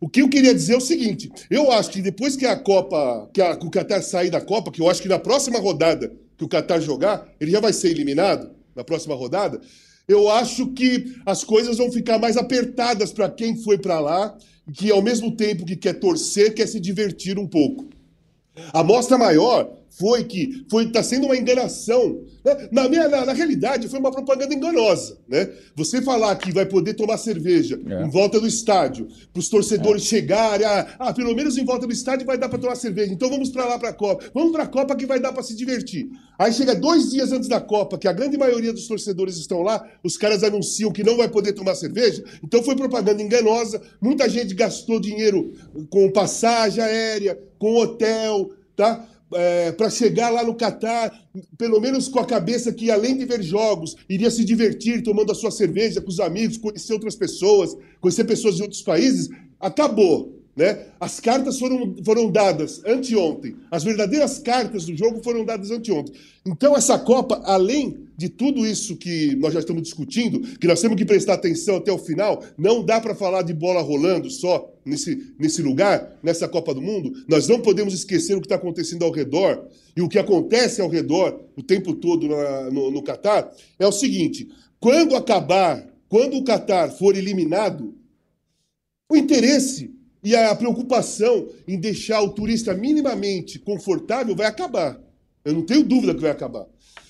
O 0.03 0.09
que 0.09 0.21
eu 0.21 0.27
queria 0.27 0.53
dizer 0.53 0.73
é 0.73 0.77
o 0.77 0.81
seguinte: 0.81 1.31
eu 1.49 1.71
acho 1.71 1.89
que 1.89 2.01
depois 2.01 2.35
que 2.35 2.45
a 2.45 2.57
Copa, 2.57 3.29
que, 3.33 3.41
a, 3.41 3.55
que 3.55 3.65
o 3.65 3.71
Qatar 3.71 4.03
sair 4.03 4.29
da 4.29 4.41
Copa, 4.41 4.69
que 4.69 4.81
eu 4.81 4.89
acho 4.89 5.01
que 5.01 5.07
na 5.07 5.17
próxima 5.17 5.59
rodada 5.59 6.11
que 6.37 6.43
o 6.43 6.47
Qatar 6.49 6.81
jogar, 6.81 7.25
ele 7.39 7.51
já 7.51 7.61
vai 7.61 7.71
ser 7.71 7.91
eliminado 7.91 8.51
na 8.75 8.83
próxima 8.83 9.15
rodada. 9.15 9.61
Eu 10.05 10.29
acho 10.29 10.67
que 10.73 11.15
as 11.25 11.45
coisas 11.45 11.77
vão 11.77 11.89
ficar 11.89 12.19
mais 12.19 12.35
apertadas 12.35 13.13
para 13.13 13.29
quem 13.29 13.55
foi 13.55 13.77
para 13.77 14.01
lá, 14.01 14.37
que 14.73 14.91
ao 14.91 15.01
mesmo 15.01 15.37
tempo 15.37 15.63
que 15.63 15.77
quer 15.77 15.93
torcer, 15.93 16.53
quer 16.53 16.67
se 16.67 16.81
divertir 16.81 17.39
um 17.39 17.47
pouco. 17.47 17.87
A 18.73 18.83
mostra 18.83 19.17
maior 19.17 19.71
foi 19.97 20.23
que 20.23 20.65
foi 20.69 20.85
está 20.85 21.03
sendo 21.03 21.25
uma 21.25 21.37
enganação. 21.37 22.23
Né? 22.43 22.69
Na, 22.71 22.89
minha, 22.89 23.07
na, 23.07 23.25
na, 23.25 23.33
realidade, 23.33 23.87
foi 23.87 23.99
uma 23.99 24.11
propaganda 24.11 24.53
enganosa. 24.53 25.17
Né? 25.27 25.49
Você 25.75 26.01
falar 26.01 26.35
que 26.35 26.51
vai 26.51 26.65
poder 26.65 26.93
tomar 26.95 27.17
cerveja 27.17 27.79
é. 27.85 28.03
em 28.03 28.09
volta 28.09 28.39
do 28.39 28.47
estádio, 28.47 29.07
para 29.31 29.39
os 29.39 29.49
torcedores 29.49 30.03
é. 30.03 30.05
chegarem, 30.05 30.65
ah, 30.65 30.95
ah, 30.99 31.13
pelo 31.13 31.35
menos 31.35 31.57
em 31.57 31.65
volta 31.65 31.85
do 31.85 31.93
estádio 31.93 32.25
vai 32.25 32.37
dar 32.37 32.49
para 32.49 32.57
tomar 32.57 32.75
cerveja, 32.75 33.13
então 33.13 33.29
vamos 33.29 33.49
para 33.49 33.65
lá 33.65 33.77
para 33.77 33.89
a 33.89 33.93
Copa. 33.93 34.25
Vamos 34.33 34.51
para 34.51 34.63
a 34.63 34.67
Copa 34.67 34.95
que 34.95 35.05
vai 35.05 35.19
dar 35.19 35.31
para 35.31 35.43
se 35.43 35.55
divertir. 35.55 36.09
Aí 36.39 36.51
chega 36.51 36.73
dois 36.75 37.11
dias 37.11 37.31
antes 37.31 37.47
da 37.47 37.61
Copa, 37.61 37.97
que 37.97 38.07
a 38.07 38.13
grande 38.13 38.37
maioria 38.37 38.73
dos 38.73 38.87
torcedores 38.87 39.37
estão 39.37 39.61
lá, 39.61 39.87
os 40.03 40.17
caras 40.17 40.43
anunciam 40.43 40.91
que 40.91 41.03
não 41.03 41.17
vai 41.17 41.29
poder 41.29 41.53
tomar 41.53 41.75
cerveja, 41.75 42.23
então 42.43 42.63
foi 42.63 42.75
propaganda 42.75 43.21
enganosa. 43.21 43.81
Muita 44.01 44.27
gente 44.27 44.55
gastou 44.55 44.99
dinheiro 44.99 45.53
com 45.89 46.11
passagem 46.11 46.83
aérea, 46.83 47.39
com 47.59 47.75
hotel, 47.75 48.51
tá? 48.75 49.07
É, 49.35 49.71
para 49.71 49.89
chegar 49.89 50.29
lá 50.29 50.43
no 50.43 50.55
Catar, 50.55 51.11
pelo 51.57 51.79
menos 51.79 52.07
com 52.07 52.19
a 52.19 52.25
cabeça 52.25 52.71
que, 52.71 52.89
além 52.89 53.17
de 53.17 53.25
ver 53.25 53.41
jogos, 53.41 53.95
iria 54.09 54.31
se 54.31 54.43
divertir 54.43 55.03
tomando 55.03 55.31
a 55.31 55.35
sua 55.35 55.51
cerveja 55.51 56.01
com 56.01 56.09
os 56.09 56.19
amigos, 56.19 56.57
conhecer 56.57 56.93
outras 56.93 57.15
pessoas, 57.15 57.75
conhecer 57.99 58.23
pessoas 58.23 58.55
de 58.55 58.61
outros 58.61 58.81
países, 58.81 59.29
acabou. 59.59 60.32
Né? 60.55 60.85
As 60.99 61.19
cartas 61.19 61.57
foram, 61.57 61.95
foram 62.05 62.29
dadas 62.29 62.79
anteontem. 62.85 63.55
As 63.71 63.83
verdadeiras 63.83 64.37
cartas 64.37 64.85
do 64.85 64.95
jogo 64.95 65.23
foram 65.23 65.43
dadas 65.43 65.71
anteontem. 65.71 66.13
Então, 66.45 66.75
essa 66.75 66.99
Copa, 66.99 67.41
além 67.43 68.03
de 68.15 68.29
tudo 68.29 68.65
isso 68.65 68.95
que 68.95 69.35
nós 69.37 69.51
já 69.51 69.59
estamos 69.59 69.81
discutindo, 69.81 70.39
que 70.59 70.67
nós 70.67 70.79
temos 70.79 70.95
que 70.95 71.05
prestar 71.05 71.33
atenção 71.33 71.77
até 71.77 71.91
o 71.91 71.97
final, 71.97 72.43
não 72.55 72.85
dá 72.85 73.01
para 73.01 73.15
falar 73.15 73.41
de 73.41 73.51
bola 73.51 73.81
rolando 73.81 74.29
só 74.29 74.71
nesse, 74.85 75.33
nesse 75.39 75.63
lugar, 75.63 76.19
nessa 76.21 76.47
Copa 76.47 76.71
do 76.71 76.81
Mundo. 76.81 77.11
Nós 77.27 77.47
não 77.47 77.59
podemos 77.59 77.91
esquecer 77.91 78.35
o 78.35 78.39
que 78.39 78.45
está 78.45 78.55
acontecendo 78.55 79.03
ao 79.03 79.11
redor. 79.11 79.67
E 79.97 80.01
o 80.03 80.09
que 80.09 80.19
acontece 80.19 80.81
ao 80.81 80.89
redor 80.89 81.39
o 81.55 81.63
tempo 81.63 81.95
todo 81.95 82.27
na, 82.27 82.69
no, 82.69 82.91
no 82.91 83.01
Catar 83.01 83.51
é 83.79 83.87
o 83.87 83.91
seguinte: 83.91 84.47
quando 84.79 85.15
acabar, 85.15 85.87
quando 86.07 86.37
o 86.37 86.43
Catar 86.43 86.91
for 86.91 87.17
eliminado, 87.17 87.95
o 89.09 89.17
interesse 89.17 89.93
e 90.23 90.35
a 90.35 90.55
preocupação 90.55 91.47
em 91.67 91.77
deixar 91.77 92.21
o 92.21 92.29
turista 92.29 92.73
minimamente 92.73 93.59
confortável 93.59 94.35
vai 94.35 94.47
acabar. 94.47 94.99
Eu 95.43 95.53
não 95.53 95.63
tenho 95.63 95.83
dúvida 95.83 96.15
que 96.15 96.21
vai 96.21 96.31
acabar. 96.31 96.65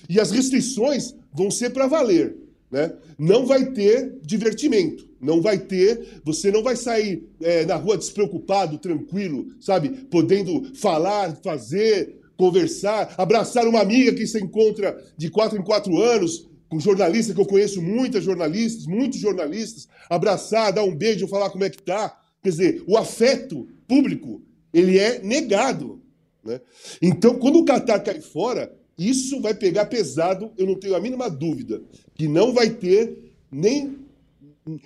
E 0.08 0.18
as 0.18 0.30
restrições 0.30 1.14
vão 1.32 1.50
ser 1.50 1.70
para 1.70 1.86
valer. 1.86 2.36
Né? 2.70 2.92
Não 3.16 3.46
vai 3.46 3.66
ter 3.66 4.18
divertimento, 4.20 5.08
não 5.20 5.40
vai 5.40 5.58
ter, 5.58 6.20
você 6.24 6.50
não 6.50 6.60
vai 6.60 6.74
sair 6.74 7.22
é, 7.40 7.64
na 7.64 7.76
rua 7.76 7.96
despreocupado, 7.96 8.78
tranquilo, 8.78 9.46
sabe? 9.60 9.90
Podendo 10.10 10.74
falar, 10.74 11.36
fazer, 11.36 12.16
conversar, 12.36 13.14
abraçar 13.16 13.68
uma 13.68 13.80
amiga 13.80 14.12
que 14.12 14.26
se 14.26 14.40
encontra 14.40 15.00
de 15.16 15.30
quatro 15.30 15.56
em 15.56 15.62
quatro 15.62 15.96
anos, 16.02 16.48
com 16.68 16.80
jornalista 16.80 17.32
que 17.32 17.40
eu 17.40 17.46
conheço, 17.46 17.80
muitas 17.80 18.24
jornalistas, 18.24 18.86
muitos 18.86 19.20
jornalistas, 19.20 19.86
abraçar, 20.10 20.72
dar 20.72 20.82
um 20.82 20.96
beijo, 20.96 21.28
falar 21.28 21.50
como 21.50 21.62
é 21.62 21.70
que 21.70 21.80
tá. 21.80 22.20
Quer 22.44 22.50
dizer, 22.50 22.84
o 22.86 22.98
afeto 22.98 23.66
público, 23.88 24.42
ele 24.70 24.98
é 24.98 25.18
negado. 25.20 26.02
Né? 26.44 26.60
Então, 27.00 27.38
quando 27.38 27.58
o 27.58 27.64
Qatar 27.64 28.04
cai 28.04 28.20
fora, 28.20 28.70
isso 28.98 29.40
vai 29.40 29.54
pegar 29.54 29.86
pesado, 29.86 30.52
eu 30.58 30.66
não 30.66 30.74
tenho 30.74 30.94
a 30.94 31.00
mínima 31.00 31.30
dúvida, 31.30 31.80
que 32.14 32.28
não 32.28 32.52
vai 32.52 32.68
ter 32.68 33.32
nem 33.50 33.98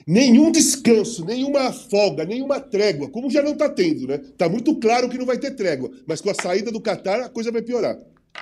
nenhum 0.06 0.52
descanso, 0.52 1.24
nenhuma 1.24 1.72
folga, 1.72 2.24
nenhuma 2.24 2.60
trégua, 2.60 3.08
como 3.08 3.30
já 3.30 3.42
não 3.42 3.52
está 3.52 3.68
tendo, 3.68 4.06
né? 4.06 4.16
Está 4.16 4.48
muito 4.48 4.74
claro 4.76 5.08
que 5.08 5.18
não 5.18 5.26
vai 5.26 5.38
ter 5.38 5.52
trégua, 5.52 5.90
mas 6.06 6.20
com 6.20 6.30
a 6.30 6.34
saída 6.34 6.70
do 6.70 6.80
Qatar 6.80 7.20
a 7.22 7.28
coisa 7.28 7.50
vai 7.50 7.62
piorar. 7.62 7.98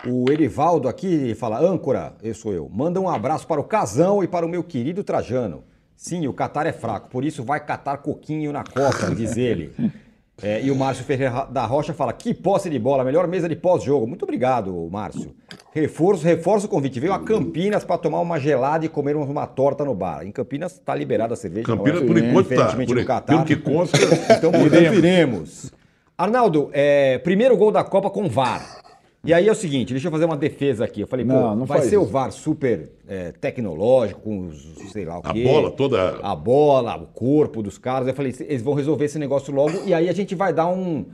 O 0.07 0.31
Erivaldo 0.31 0.89
aqui 0.89 1.35
fala, 1.35 1.59
âncora, 1.61 2.17
eu 2.23 2.35
sou 2.35 2.53
eu, 2.53 2.69
manda 2.69 3.01
um 3.01 3.09
abraço 3.09 3.47
para 3.47 3.61
o 3.61 3.65
Casão 3.65 4.23
e 4.23 4.29
para 4.29 4.45
o 4.45 4.49
meu 4.49 4.63
querido 4.63 5.03
Trajano. 5.03 5.65
Sim, 5.97 6.27
o 6.27 6.33
Qatar 6.33 6.67
é 6.67 6.73
fraco, 6.73 7.09
por 7.09 7.25
isso 7.25 7.43
vai 7.43 7.59
catar 7.65 7.99
coquinho 7.99 8.53
na 8.53 8.63
Copa, 8.63 9.15
diz 9.15 9.37
ele. 9.37 9.73
É, 10.43 10.61
e 10.63 10.71
o 10.71 10.77
Márcio 10.77 11.03
Ferreira 11.03 11.47
da 11.51 11.65
Rocha 11.65 11.95
fala: 11.95 12.13
que 12.13 12.35
posse 12.35 12.69
de 12.69 12.79
bola, 12.79 13.03
melhor 13.03 13.27
mesa 13.27 13.49
de 13.49 13.57
pós-jogo. 13.57 14.07
Muito 14.07 14.25
obrigado, 14.25 14.87
Márcio. 14.91 15.35
Reforço, 15.73 16.25
reforço 16.25 16.67
o 16.67 16.69
convite. 16.69 17.01
Veio 17.01 17.15
a 17.15 17.19
Campinas 17.19 17.85
para 17.85 17.97
tomar 17.97 18.21
uma 18.21 18.39
gelada 18.39 18.85
e 18.85 18.89
comer 18.89 19.17
uma 19.17 19.47
torta 19.47 19.83
no 19.83 19.95
bar. 19.95 20.27
Em 20.27 20.31
Campinas 20.31 20.73
está 20.73 20.95
liberada 20.95 21.33
a 21.33 21.37
cerveja. 21.37 21.67
Campinas, 21.67 22.03
é? 22.03 22.07
por 22.07 22.19
enquanto, 22.19 22.53
está. 22.53 22.77
Por, 22.77 23.05
Catar. 23.07 23.45
que 23.45 23.57
consta. 23.57 23.97
Então, 24.37 24.53
iremos. 24.95 25.73
Arnaldo, 26.19 26.71
é, 26.73 27.19
primeiro 27.19 27.57
gol 27.57 27.73
da 27.73 27.83
Copa 27.83 28.11
com 28.11 28.29
VAR. 28.29 28.83
E 29.27 29.35
aí 29.35 29.49
é 29.49 29.53
o 29.53 29.55
seguinte, 29.55 29.93
deixa 29.93 30.07
eu 30.07 30.13
fazer 30.13 30.25
uma 30.25 30.37
defesa 30.37 30.85
aqui. 30.85 31.01
Eu 31.01 31.07
falei, 31.07 31.25
não, 31.25 31.51
pô, 31.51 31.57
não 31.57 31.67
vai 31.67 31.83
ser 31.83 31.97
isso. 31.97 32.01
o 32.01 32.05
VAR 32.05 32.31
super 32.31 32.93
é, 33.09 33.33
tecnológico, 33.33 34.21
com 34.21 34.47
os, 34.47 34.75
sei 34.93 35.05
lá 35.05 35.19
o 35.19 35.23
quê. 35.23 35.43
A 35.47 35.53
bola 35.53 35.71
toda. 35.71 36.21
A 36.23 36.35
bola, 36.37 36.97
o 36.97 37.07
corpo 37.07 37.63
dos 37.63 37.77
caras. 37.77 38.07
Eu 38.07 38.15
falei, 38.15 38.33
eles 38.41 38.63
vão 38.63 38.75
resolver 38.75 39.05
esse 39.05 39.19
negócio 39.19 39.53
logo 39.53 39.83
e 39.85 39.93
aí 39.93 40.09
a 40.09 40.13
gente 40.13 40.35
vai 40.35 40.53
dar 40.53 40.69
um. 40.69 41.07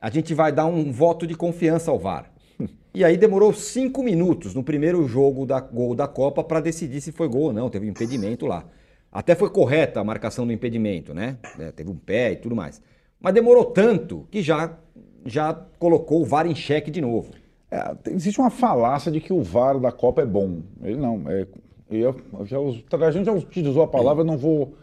A 0.00 0.08
gente 0.08 0.32
vai 0.32 0.50
dar 0.50 0.66
um 0.66 0.90
voto 0.90 1.26
de 1.26 1.34
confiança 1.34 1.90
ao 1.90 1.98
VAR. 1.98 2.32
E 2.94 3.04
aí 3.04 3.16
demorou 3.16 3.52
cinco 3.52 4.02
minutos 4.02 4.54
no 4.54 4.64
primeiro 4.64 5.06
jogo 5.06 5.46
da 5.46 5.60
gol 5.60 5.94
da 5.94 6.08
Copa 6.08 6.42
para 6.42 6.58
decidir 6.58 7.00
se 7.00 7.12
foi 7.12 7.28
gol 7.28 7.42
ou 7.42 7.52
não. 7.52 7.68
Teve 7.70 7.86
um 7.86 7.90
impedimento 7.90 8.44
lá. 8.44 8.64
Até 9.12 9.36
foi 9.36 9.50
correta 9.50 10.00
a 10.00 10.04
marcação 10.04 10.44
do 10.44 10.52
impedimento, 10.52 11.14
né? 11.14 11.36
É, 11.60 11.70
teve 11.70 11.90
um 11.90 11.94
pé 11.94 12.32
e 12.32 12.36
tudo 12.36 12.56
mais. 12.56 12.82
Mas 13.20 13.34
demorou 13.34 13.66
tanto 13.66 14.26
que 14.30 14.42
já, 14.42 14.76
já 15.24 15.54
colocou 15.78 16.22
o 16.22 16.24
VAR 16.24 16.46
em 16.46 16.54
xeque 16.54 16.90
de 16.90 17.00
novo. 17.00 17.30
É, 17.70 17.94
existe 18.10 18.40
uma 18.40 18.50
falácia 18.50 19.10
de 19.12 19.20
que 19.20 19.32
o 19.32 19.42
VAR 19.42 19.78
da 19.78 19.92
Copa 19.92 20.22
é 20.22 20.26
bom. 20.26 20.60
Ele 20.82 20.96
não. 20.96 21.22
É, 21.26 21.46
eu, 21.90 22.14
já, 22.44 22.56
a 23.06 23.10
gente 23.10 23.26
já 23.26 23.32
utilizou 23.32 23.82
a 23.82 23.86
palavra, 23.88 24.24
não 24.24 24.36
vou 24.38 24.74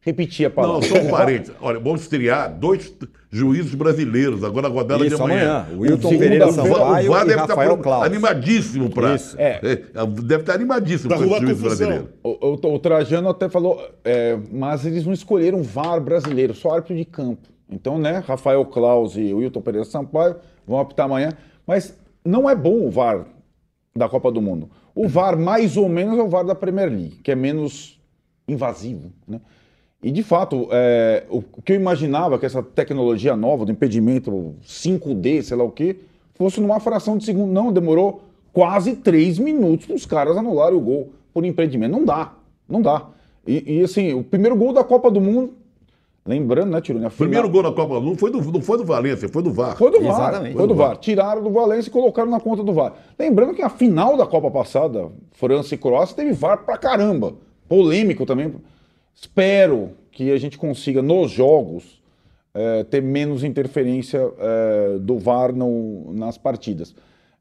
repetir 0.00 0.46
a 0.46 0.50
palavra. 0.50 0.74
Não, 0.76 0.82
só 0.82 0.96
um 1.02 1.10
parênteses. 1.10 1.54
Olha, 1.60 1.78
vamos 1.80 2.02
estrear 2.02 2.52
dois 2.56 2.94
juízes 3.30 3.74
brasileiros 3.74 4.42
agora 4.44 4.68
na 4.68 4.74
rodada 4.74 5.04
Isso, 5.04 5.16
de 5.16 5.22
amanhã. 5.22 5.58
amanhã. 5.66 5.76
O 5.76 5.80
Wilton 5.82 6.08
o 6.14 6.18
Pereira 6.18 6.52
Sampaio 6.52 7.10
o 7.10 7.12
VAR 7.12 7.24
e 7.24 7.28
deve 7.28 7.40
Rafael 7.40 7.70
estar 7.72 7.82
Claus. 7.82 8.04
animadíssimo 8.06 8.90
para... 8.90 9.16
É. 9.36 9.60
Deve 10.24 10.42
estar 10.42 10.54
animadíssimo 10.54 11.08
Pra 11.08 11.18
com 11.18 11.24
esse 11.24 11.34
arrumar 11.34 11.46
juiz 11.48 11.60
brasileiro. 11.60 12.08
O, 12.22 12.30
o- 12.54 12.74
o 12.74 12.78
Trajano 12.78 13.28
até 13.28 13.48
falou, 13.48 13.84
é, 14.04 14.38
mas 14.50 14.86
eles 14.86 15.04
não 15.04 15.12
escolheram 15.12 15.62
VAR 15.62 16.00
brasileiro, 16.00 16.54
só 16.54 16.70
árbitro 16.76 16.96
de 16.96 17.04
campo. 17.04 17.48
Então, 17.68 17.98
né, 17.98 18.22
Rafael 18.26 18.64
Claus 18.64 19.14
e 19.16 19.34
Wilton 19.34 19.60
Pereira 19.60 19.84
Sampaio 19.84 20.36
vão 20.66 20.78
apitar 20.80 21.04
amanhã. 21.06 21.32
Mas 21.66 21.94
não 22.28 22.48
é 22.48 22.54
bom 22.54 22.86
o 22.86 22.90
VAR 22.90 23.26
da 23.96 24.08
Copa 24.08 24.30
do 24.30 24.42
Mundo. 24.42 24.70
O 24.94 25.08
VAR, 25.08 25.38
mais 25.38 25.76
ou 25.76 25.88
menos, 25.88 26.18
é 26.18 26.22
o 26.22 26.28
VAR 26.28 26.44
da 26.44 26.54
Premier 26.54 26.88
League, 26.90 27.20
que 27.22 27.30
é 27.30 27.34
menos 27.34 27.98
invasivo, 28.46 29.10
né? 29.26 29.40
E, 30.02 30.12
de 30.12 30.22
fato, 30.22 30.68
é, 30.70 31.24
o 31.28 31.42
que 31.42 31.72
eu 31.72 31.76
imaginava 31.76 32.38
que 32.38 32.46
essa 32.46 32.62
tecnologia 32.62 33.34
nova 33.34 33.64
do 33.64 33.72
impedimento 33.72 34.54
5D, 34.62 35.42
sei 35.42 35.56
lá 35.56 35.64
o 35.64 35.72
quê, 35.72 35.96
fosse 36.34 36.60
numa 36.60 36.78
fração 36.78 37.18
de 37.18 37.24
segundo. 37.24 37.52
Não, 37.52 37.72
demorou 37.72 38.22
quase 38.52 38.94
três 38.94 39.40
minutos 39.40 39.86
para 39.86 39.96
os 39.96 40.06
caras 40.06 40.36
anularem 40.36 40.78
o 40.78 40.80
gol 40.80 41.12
por 41.34 41.44
impedimento. 41.44 41.90
Não 41.90 42.04
dá, 42.04 42.32
não 42.68 42.80
dá. 42.80 43.08
E, 43.44 43.78
e, 43.78 43.82
assim, 43.82 44.12
o 44.12 44.22
primeiro 44.22 44.54
gol 44.54 44.72
da 44.72 44.84
Copa 44.84 45.10
do 45.10 45.20
Mundo, 45.20 45.54
lembrando, 46.28 46.70
né, 46.70 46.80
Tirone? 46.80 47.00
final- 47.10 47.16
Primeiro 47.16 47.48
gol 47.48 47.62
na 47.64 47.72
Copa 47.72 47.94
do 47.94 48.02
Mundo 48.02 48.18
foi 48.18 48.30
do, 48.30 48.40
não 48.52 48.60
foi 48.62 48.78
do 48.78 48.84
Valência, 48.84 49.28
foi 49.28 49.42
do 49.42 49.50
VAR. 49.52 49.76
foi 49.76 49.90
do 49.90 50.00
VAR. 50.00 50.28
Exatamente. 50.30 50.56
Foi 50.56 50.66
do 50.68 50.74
VAR. 50.74 50.96
Tiraram 50.98 51.42
do 51.42 51.50
Valência 51.50 51.88
e 51.88 51.92
colocaram 51.92 52.30
na 52.30 52.38
conta 52.38 52.62
do 52.62 52.72
VAR. 52.72 52.92
Lembrando 53.18 53.54
que 53.54 53.62
a 53.62 53.68
final 53.68 54.16
da 54.16 54.26
Copa 54.26 54.50
passada, 54.50 55.08
França 55.32 55.74
e 55.74 55.78
Croácia, 55.78 56.14
teve 56.14 56.32
VAR 56.32 56.58
pra 56.64 56.76
caramba. 56.78 57.32
Polêmico 57.68 58.24
também. 58.24 58.54
Espero 59.14 59.90
que 60.12 60.30
a 60.30 60.38
gente 60.38 60.56
consiga, 60.58 61.02
nos 61.02 61.30
jogos, 61.30 62.00
eh, 62.54 62.84
ter 62.84 63.02
menos 63.02 63.42
interferência 63.44 64.30
eh, 64.38 64.98
do 65.00 65.18
VAR 65.18 65.52
no- 65.52 66.12
nas 66.12 66.38
partidas. 66.38 66.94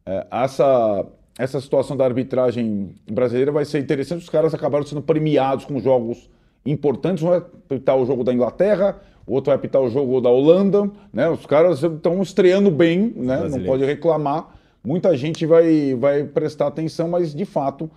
Eh, 0.06 0.28
essa, 0.32 1.06
essa 1.38 1.60
situação 1.62 1.96
da 1.98 2.06
arbitragem 2.06 2.96
brasileira 3.10 3.52
vai 3.52 3.66
ser 3.66 3.80
interessante. 3.80 4.22
Os 4.24 4.30
caras 4.30 4.54
acabaram 4.54 4.86
sendo 4.86 5.02
premiados 5.02 5.66
com 5.66 5.80
jogos 5.80 6.30
importantes. 6.72 7.24
Um 7.24 7.30
vai 7.30 7.38
apitar 7.38 7.98
o 7.98 8.06
jogo 8.06 8.24
da 8.24 8.34
Inglaterra, 8.34 9.00
o 9.26 9.34
outro 9.34 9.50
vai 9.50 9.56
apitar 9.56 9.82
o 9.82 9.90
jogo 9.90 10.22
da 10.22 10.30
Holanda. 10.30 10.90
Né? 11.12 11.30
Os 11.30 11.46
caras 11.46 11.82
estão 11.84 12.22
estreando 12.22 12.72
bem, 12.72 13.14
né? 13.16 13.48
não 13.50 13.64
pode 13.64 13.84
reclamar. 13.86 14.56
Muita 14.84 15.16
gente 15.18 15.46
vai, 15.46 15.96
vai 15.96 16.24
prestar 16.24 16.68
atenção, 16.68 17.10
mas 17.10 17.34
de 17.34 17.44
fato, 17.44 17.90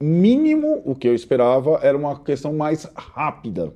mínimo 0.00 0.82
o 0.84 0.94
que 0.94 1.08
eu 1.08 1.14
esperava 1.14 1.78
era 1.82 1.96
uma 1.96 2.18
questão 2.18 2.52
mais 2.52 2.86
rápida. 2.94 3.72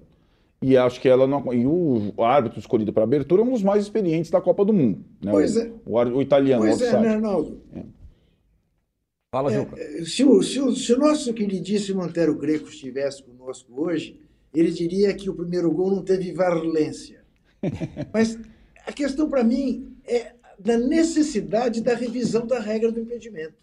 E 0.61 0.77
acho 0.77 1.01
que 1.01 1.09
ela 1.09 1.27
não. 1.27 1.55
E 1.55 1.65
o 1.65 2.13
árbitro 2.23 2.59
escolhido 2.59 2.93
para 2.93 3.05
abertura 3.05 3.43
é 3.43 3.45
um 3.45 3.53
dos 3.53 3.63
mais 3.63 3.85
experientes 3.85 4.31
da 4.31 4.41
Copa 4.41 4.65
do 4.65 4.73
Mundo. 4.73 5.05
Né? 5.23 5.31
Pois 5.31 5.57
o, 5.57 5.61
é. 5.61 5.71
O, 5.87 5.99
o 6.17 6.23
italiano, 6.23 6.65
Pois 6.65 6.81
o 6.81 6.85
é, 6.85 7.01
né, 7.01 7.09
Arnaldo? 7.11 7.61
Fala, 9.31 9.53
É, 9.53 9.57
Juca. 9.57 9.77
Se 10.05 10.25
o, 10.25 10.43
se, 10.43 10.61
o, 10.61 10.75
se 10.75 10.93
o 10.95 10.99
nosso 10.99 11.33
queridíssimo 11.33 12.03
Antero 12.03 12.35
Greco 12.35 12.69
estivesse 12.69 13.23
conosco 13.23 13.83
hoje, 13.83 14.21
ele 14.55 14.71
diria 14.71 15.15
que 15.15 15.29
o 15.31 15.35
primeiro 15.35 15.71
gol 15.71 15.91
não 15.91 16.03
teve 16.03 16.33
valência. 16.33 17.25
Mas 18.13 18.39
a 18.87 18.93
questão 18.93 19.29
para 19.29 19.45
mim 19.45 19.97
é 20.07 20.33
da 20.59 20.77
necessidade 20.77 21.81
da 21.81 21.95
revisão 21.95 22.47
da 22.47 22.59
regra 22.59 22.91
do 22.91 23.01
impedimento. 23.01 23.55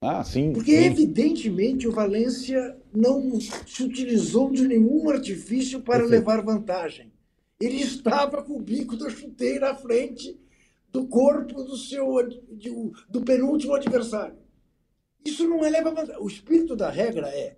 Ah, 0.00 0.24
sim. 0.24 0.52
Porque, 0.52 0.78
sim. 0.78 0.84
evidentemente, 0.86 1.86
o 1.86 1.92
Valência 1.92 2.74
não 2.94 3.38
se 3.38 3.82
utilizou 3.82 4.50
de 4.50 4.66
nenhum 4.66 5.10
artifício 5.10 5.80
para 5.80 5.98
Perfeito. 6.00 6.10
levar 6.20 6.42
vantagem. 6.42 7.12
Ele 7.60 7.76
estava 7.82 8.42
com 8.42 8.54
o 8.54 8.62
bico 8.62 8.96
da 8.96 9.10
chuteira 9.10 9.70
à 9.72 9.74
frente 9.74 10.40
do 10.90 11.06
corpo 11.06 11.62
do 11.62 11.76
seu 11.76 12.06
de- 12.26 12.92
do 13.10 13.20
penúltimo 13.20 13.74
adversário. 13.74 14.36
Isso 15.22 15.46
não 15.46 15.62
eleva 15.66 15.90
vantagem. 15.90 16.22
O 16.22 16.28
espírito 16.28 16.74
da 16.74 16.88
regra 16.88 17.28
é 17.28 17.56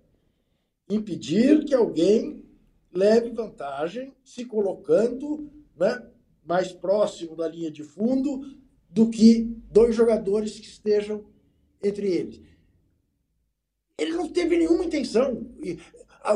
impedir 0.90 1.64
que 1.64 1.74
alguém 1.74 2.41
leve 2.92 3.30
vantagem 3.30 4.12
se 4.24 4.44
colocando 4.44 5.50
né, 5.76 6.02
mais 6.44 6.72
próximo 6.72 7.34
da 7.36 7.48
linha 7.48 7.70
de 7.70 7.82
fundo 7.82 8.56
do 8.90 9.08
que 9.08 9.56
dois 9.70 9.94
jogadores 9.94 10.58
que 10.58 10.66
estejam 10.66 11.24
entre 11.82 12.06
eles. 12.06 12.40
Ele 13.98 14.12
não 14.12 14.28
teve 14.28 14.58
nenhuma 14.58 14.84
intenção. 14.84 15.46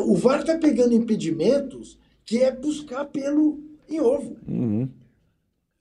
O 0.06 0.14
VAR 0.14 0.40
está 0.40 0.58
pegando 0.58 0.94
impedimentos 0.94 1.98
que 2.24 2.42
é 2.42 2.50
buscar 2.50 3.04
pelo 3.06 3.60
em 3.88 4.00
ovo. 4.00 4.36
Uhum. 4.46 4.88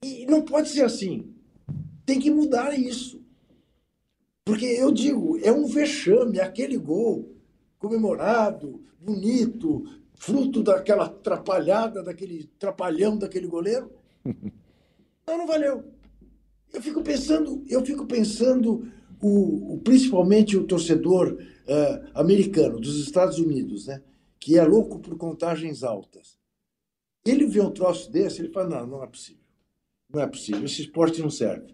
E 0.03 0.25
não 0.25 0.41
pode 0.41 0.69
ser 0.69 0.83
assim. 0.83 1.33
Tem 2.05 2.19
que 2.19 2.29
mudar 2.29 2.77
isso. 2.77 3.21
Porque 4.43 4.65
eu 4.65 4.91
digo, 4.91 5.39
é 5.39 5.51
um 5.51 5.65
vexame 5.65 6.39
aquele 6.39 6.77
gol 6.77 7.35
comemorado, 7.79 8.81
bonito, 8.99 9.85
fruto 10.17 10.63
daquela 10.63 11.05
atrapalhada, 11.05 12.01
daquele 12.03 12.45
trapalhão 12.59 13.17
daquele 13.17 13.47
goleiro. 13.47 13.91
Não, 15.27 15.39
não 15.39 15.47
valeu. 15.47 15.83
Eu 16.71 16.81
fico 16.83 17.01
pensando, 17.01 17.63
eu 17.67 17.83
fico 17.83 18.05
pensando, 18.05 18.91
o, 19.19 19.73
o- 19.73 19.79
principalmente 19.79 20.55
o 20.55 20.67
torcedor 20.67 21.41
eh, 21.67 22.03
americano 22.13 22.79
dos 22.79 22.99
Estados 22.99 23.39
Unidos, 23.39 23.87
né, 23.87 24.03
que 24.39 24.55
é 24.55 24.63
louco 24.63 24.99
por 24.99 25.17
contagens 25.17 25.81
altas. 25.83 26.37
Ele 27.25 27.47
vê 27.47 27.59
um 27.59 27.71
troço 27.71 28.11
desse, 28.11 28.39
ele 28.39 28.49
fala, 28.53 28.69
não, 28.81 28.85
não 28.87 29.03
é 29.03 29.07
possível. 29.07 29.41
Não 30.13 30.21
é 30.21 30.27
possível, 30.27 30.63
esse 30.65 30.83
esporte 30.83 31.19
não 31.23 31.31
serve. 31.31 31.73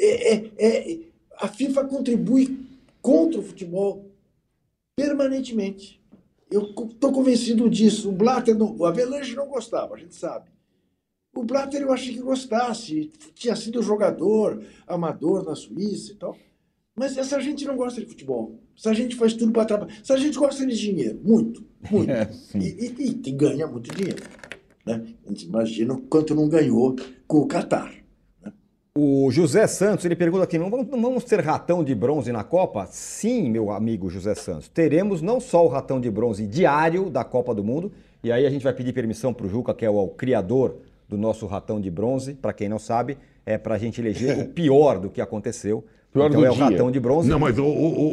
É, 0.00 0.34
é- 0.34 0.52
é- 0.58 1.00
a 1.36 1.46
FIFA 1.48 1.84
contribui 1.84 2.58
contra 3.02 3.38
o 3.38 3.42
futebol 3.42 4.10
permanentemente. 4.96 5.97
Eu 6.50 6.62
estou 6.62 7.12
convencido 7.12 7.68
disso. 7.68 8.08
O 8.08 8.12
Blatter, 8.12 8.56
não, 8.56 8.74
o 8.76 8.86
Avelange 8.86 9.34
não 9.36 9.46
gostava, 9.48 9.94
a 9.94 9.98
gente 9.98 10.14
sabe. 10.14 10.50
O 11.34 11.42
Blatter 11.44 11.82
eu 11.82 11.92
achei 11.92 12.14
que 12.14 12.20
gostasse, 12.20 13.10
tinha 13.34 13.54
sido 13.54 13.82
jogador, 13.82 14.62
amador 14.86 15.44
na 15.44 15.54
Suíça 15.54 16.12
e 16.12 16.14
tal. 16.16 16.36
Mas 16.96 17.16
essa 17.16 17.38
gente 17.40 17.64
não 17.64 17.76
gosta 17.76 18.00
de 18.00 18.06
futebol. 18.08 18.58
Essa 18.76 18.92
gente 18.94 19.14
faz 19.14 19.34
tudo 19.34 19.52
para 19.52 19.64
trabalhar. 19.64 19.96
Essa 20.00 20.16
gente 20.16 20.36
gosta 20.38 20.66
de 20.66 20.76
dinheiro, 20.76 21.20
muito, 21.22 21.64
muito. 21.90 22.10
É, 22.10 22.28
e, 22.58 22.86
e- 22.98 23.22
e 23.26 23.30
ganha 23.32 23.66
muito 23.68 23.94
dinheiro. 23.94 24.22
Né? 24.84 25.14
A 25.24 25.28
gente 25.28 25.44
imagina 25.46 25.94
o 25.94 26.00
quanto 26.02 26.34
não 26.34 26.48
ganhou 26.48 26.96
com 27.26 27.38
o 27.38 27.46
Catar. 27.46 27.92
O 29.00 29.30
José 29.30 29.64
Santos, 29.68 30.04
ele 30.04 30.16
pergunta 30.16 30.42
aqui, 30.42 30.58
não 30.58 30.68
vamos, 30.68 30.88
não 30.88 31.00
vamos 31.00 31.22
ter 31.22 31.38
ratão 31.38 31.84
de 31.84 31.94
bronze 31.94 32.32
na 32.32 32.42
Copa? 32.42 32.84
Sim, 32.90 33.48
meu 33.48 33.70
amigo 33.70 34.10
José 34.10 34.34
Santos. 34.34 34.66
Teremos 34.68 35.22
não 35.22 35.38
só 35.38 35.64
o 35.64 35.68
ratão 35.68 36.00
de 36.00 36.10
bronze 36.10 36.44
diário 36.48 37.08
da 37.08 37.22
Copa 37.22 37.54
do 37.54 37.62
Mundo, 37.62 37.92
e 38.24 38.32
aí 38.32 38.44
a 38.44 38.50
gente 38.50 38.64
vai 38.64 38.72
pedir 38.72 38.92
permissão 38.92 39.32
para 39.32 39.46
o 39.46 39.48
Juca, 39.48 39.72
que 39.72 39.84
é 39.84 39.90
o, 39.90 39.96
o 40.02 40.08
criador 40.08 40.78
do 41.08 41.16
nosso 41.16 41.46
ratão 41.46 41.80
de 41.80 41.88
bronze, 41.92 42.34
para 42.34 42.52
quem 42.52 42.68
não 42.68 42.80
sabe, 42.80 43.16
é 43.46 43.56
para 43.56 43.76
a 43.76 43.78
gente 43.78 44.00
eleger 44.00 44.36
o 44.36 44.48
pior 44.48 44.98
do 44.98 45.08
que 45.08 45.20
aconteceu. 45.20 45.84
Pior 46.12 46.26
então 46.28 46.40
do 46.40 46.46
é 46.46 46.50
o 46.50 46.54
dia. 46.54 46.64
ratão 46.64 46.90
de 46.90 46.98
bronze. 46.98 47.28
Não, 47.28 47.38
mas 47.38 47.56
o- 47.56 47.62
o- 47.64 47.68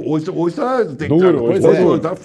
o- 0.08 0.12
hoje 0.12 0.30
hoje 0.30 0.56
tá, 0.56 0.86
tem 0.86 1.08
Duro, 1.10 1.19
cara, 1.21 1.41
hoje 1.41 1.67
hoje 1.67 1.82
é. 1.95 2.00
tá. 2.00 2.15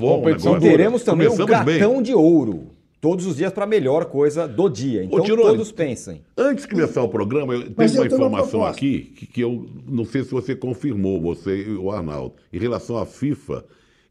Teremos 0.61 1.03
também 1.03 1.29
o 1.29 1.35
bem. 1.65 1.79
gatão 1.79 2.03
de 2.03 2.13
ouro. 2.15 2.67
Todos 3.01 3.25
os 3.25 3.37
dias 3.37 3.53
para 3.53 3.65
a 3.65 3.67
melhor 3.67 4.05
coisa 4.05 4.47
do 4.47 4.69
dia. 4.69 5.03
Então 5.03 5.23
Tirone, 5.23 5.43
todos 5.43 5.73
pensem. 5.73 6.23
Antes 6.37 6.65
de 6.65 6.71
começar 6.71 7.03
o 7.03 7.09
programa, 7.09 7.55
eu 7.55 7.71
tenho 7.71 7.93
uma 7.93 8.03
eu 8.03 8.07
informação 8.07 8.65
aqui 8.65 9.13
que, 9.17 9.27
que 9.27 9.41
eu 9.41 9.67
não 9.87 10.05
sei 10.05 10.23
se 10.23 10.31
você 10.31 10.55
confirmou, 10.55 11.21
você 11.21 11.63
e 11.63 11.75
o 11.75 11.91
Arnaldo, 11.91 12.35
em 12.53 12.59
relação 12.59 12.99
à 12.99 13.07
FIFA 13.07 13.65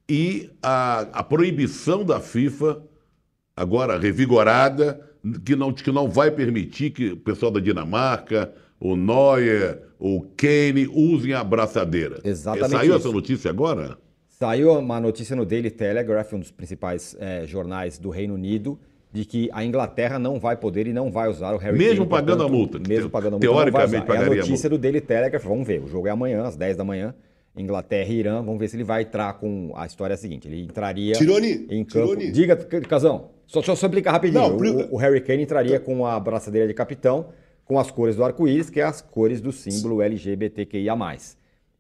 e 0.10 0.50
a, 0.64 1.02
a 1.14 1.24
proibição 1.24 2.04
da 2.04 2.20
FIFA, 2.20 2.82
agora 3.56 4.00
revigorada, 4.00 5.00
que 5.46 5.56
não, 5.56 5.72
que 5.72 5.92
não 5.92 6.10
vai 6.10 6.32
permitir 6.32 6.90
que 6.90 7.12
o 7.12 7.18
pessoal 7.18 7.52
da 7.52 7.60
Dinamarca, 7.60 8.52
o 8.80 8.96
Neuer, 8.96 9.84
o 10.00 10.22
Kane 10.36 10.88
usem 10.92 11.34
a 11.34 11.42
abraçadeira. 11.42 12.22
Exatamente 12.24 12.72
Saiu 12.72 12.96
isso. 12.96 13.08
essa 13.08 13.12
notícia 13.12 13.52
agora? 13.52 14.00
Saiu 14.42 14.72
uma 14.80 15.02
notícia 15.02 15.36
no 15.36 15.46
Daily 15.46 15.70
Telegraph, 15.70 16.32
um 16.32 16.40
dos 16.40 16.50
principais 16.50 17.14
eh, 17.20 17.44
jornais 17.46 17.98
do 18.00 18.10
Reino 18.10 18.36
Unido, 18.36 18.80
de 19.12 19.26
que 19.26 19.50
a 19.52 19.66
Inglaterra 19.66 20.18
não 20.18 20.40
vai 20.40 20.56
poder 20.56 20.88
e 20.88 20.94
não 20.94 21.12
vai 21.12 21.28
usar 21.28 21.54
o 21.54 21.58
Harry 21.58 21.78
Mesmo 21.78 22.06
Kane, 22.06 22.10
pagando 22.10 22.38
portanto, 22.38 22.48
a 22.48 22.58
multa. 22.58 22.80
Mesmo 22.88 23.10
pagando 23.10 23.28
a 23.36 23.40
multa. 23.40 23.46
Teoricamente 23.46 24.08
não 24.08 24.16
É 24.16 24.18
a 24.18 24.22
a 24.22 24.26
notícia 24.28 24.52
multa. 24.54 24.70
do 24.70 24.78
Daily 24.78 25.02
Telegraph, 25.02 25.44
vamos 25.44 25.68
ver. 25.68 25.84
O 25.84 25.88
jogo 25.90 26.08
é 26.08 26.12
amanhã, 26.12 26.44
às 26.44 26.56
10 26.56 26.78
da 26.78 26.86
manhã. 26.86 27.14
Inglaterra 27.58 28.08
e 28.10 28.16
Irã, 28.16 28.42
vamos 28.42 28.58
ver 28.62 28.70
se 28.70 28.78
ele 28.78 28.86
vai 28.86 29.02
entrar 29.02 29.34
com. 29.34 29.74
A 29.76 29.86
história 29.86 30.14
é 30.14 30.16
a 30.16 30.18
seguinte: 30.18 30.48
ele 30.48 30.62
entraria 30.64 31.16
Tironi, 31.16 31.68
em 31.70 31.84
campo. 31.84 32.08
Tironi. 32.16 32.32
Diga, 32.32 32.56
Casão, 32.56 33.32
só, 33.46 33.62
só 33.62 33.74
explicar 33.74 34.12
rapidinho. 34.14 34.40
Não, 34.42 34.56
pri- 34.56 34.70
o, 34.70 34.94
o 34.94 34.98
Harry 34.98 35.20
Kane 35.20 35.44
entraria 35.44 35.82
com 35.82 36.06
a 36.06 36.18
braçadeira 36.18 36.66
de 36.66 36.74
capitão, 36.74 37.26
com 37.66 37.78
as 37.78 37.92
cores 37.92 38.16
do 38.16 38.24
arco-íris, 38.24 38.70
que 38.70 38.80
é 38.80 38.84
as 38.84 39.02
cores 39.02 39.42
do 39.42 39.52
símbolo 39.52 40.02
LGBTQIA. 40.02 40.94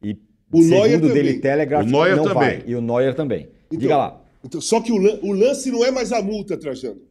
E 0.03 0.17
O 0.51 0.61
Neuer 0.63 0.91
segundo 0.91 1.05
o 1.11 1.13
também. 1.15 1.39
Telegraph, 1.39 1.85
O 1.85 1.89
Neuer 1.89 2.15
não 2.15 2.23
também. 2.23 2.35
vai. 2.35 2.63
E 2.65 2.75
o 2.75 2.81
Neuer 2.81 3.15
também. 3.15 3.47
Então, 3.67 3.79
Diga 3.79 3.97
lá. 3.97 4.21
então, 4.43 4.59
só 4.61 4.81
que 4.81 4.91
o, 4.91 4.95
o 5.25 5.31
lance 5.31 5.69
não 5.71 5.85
é 5.85 5.91
mais 5.91 6.11
a 6.11 6.21
multa, 6.21 6.57
Trajano. 6.57 7.01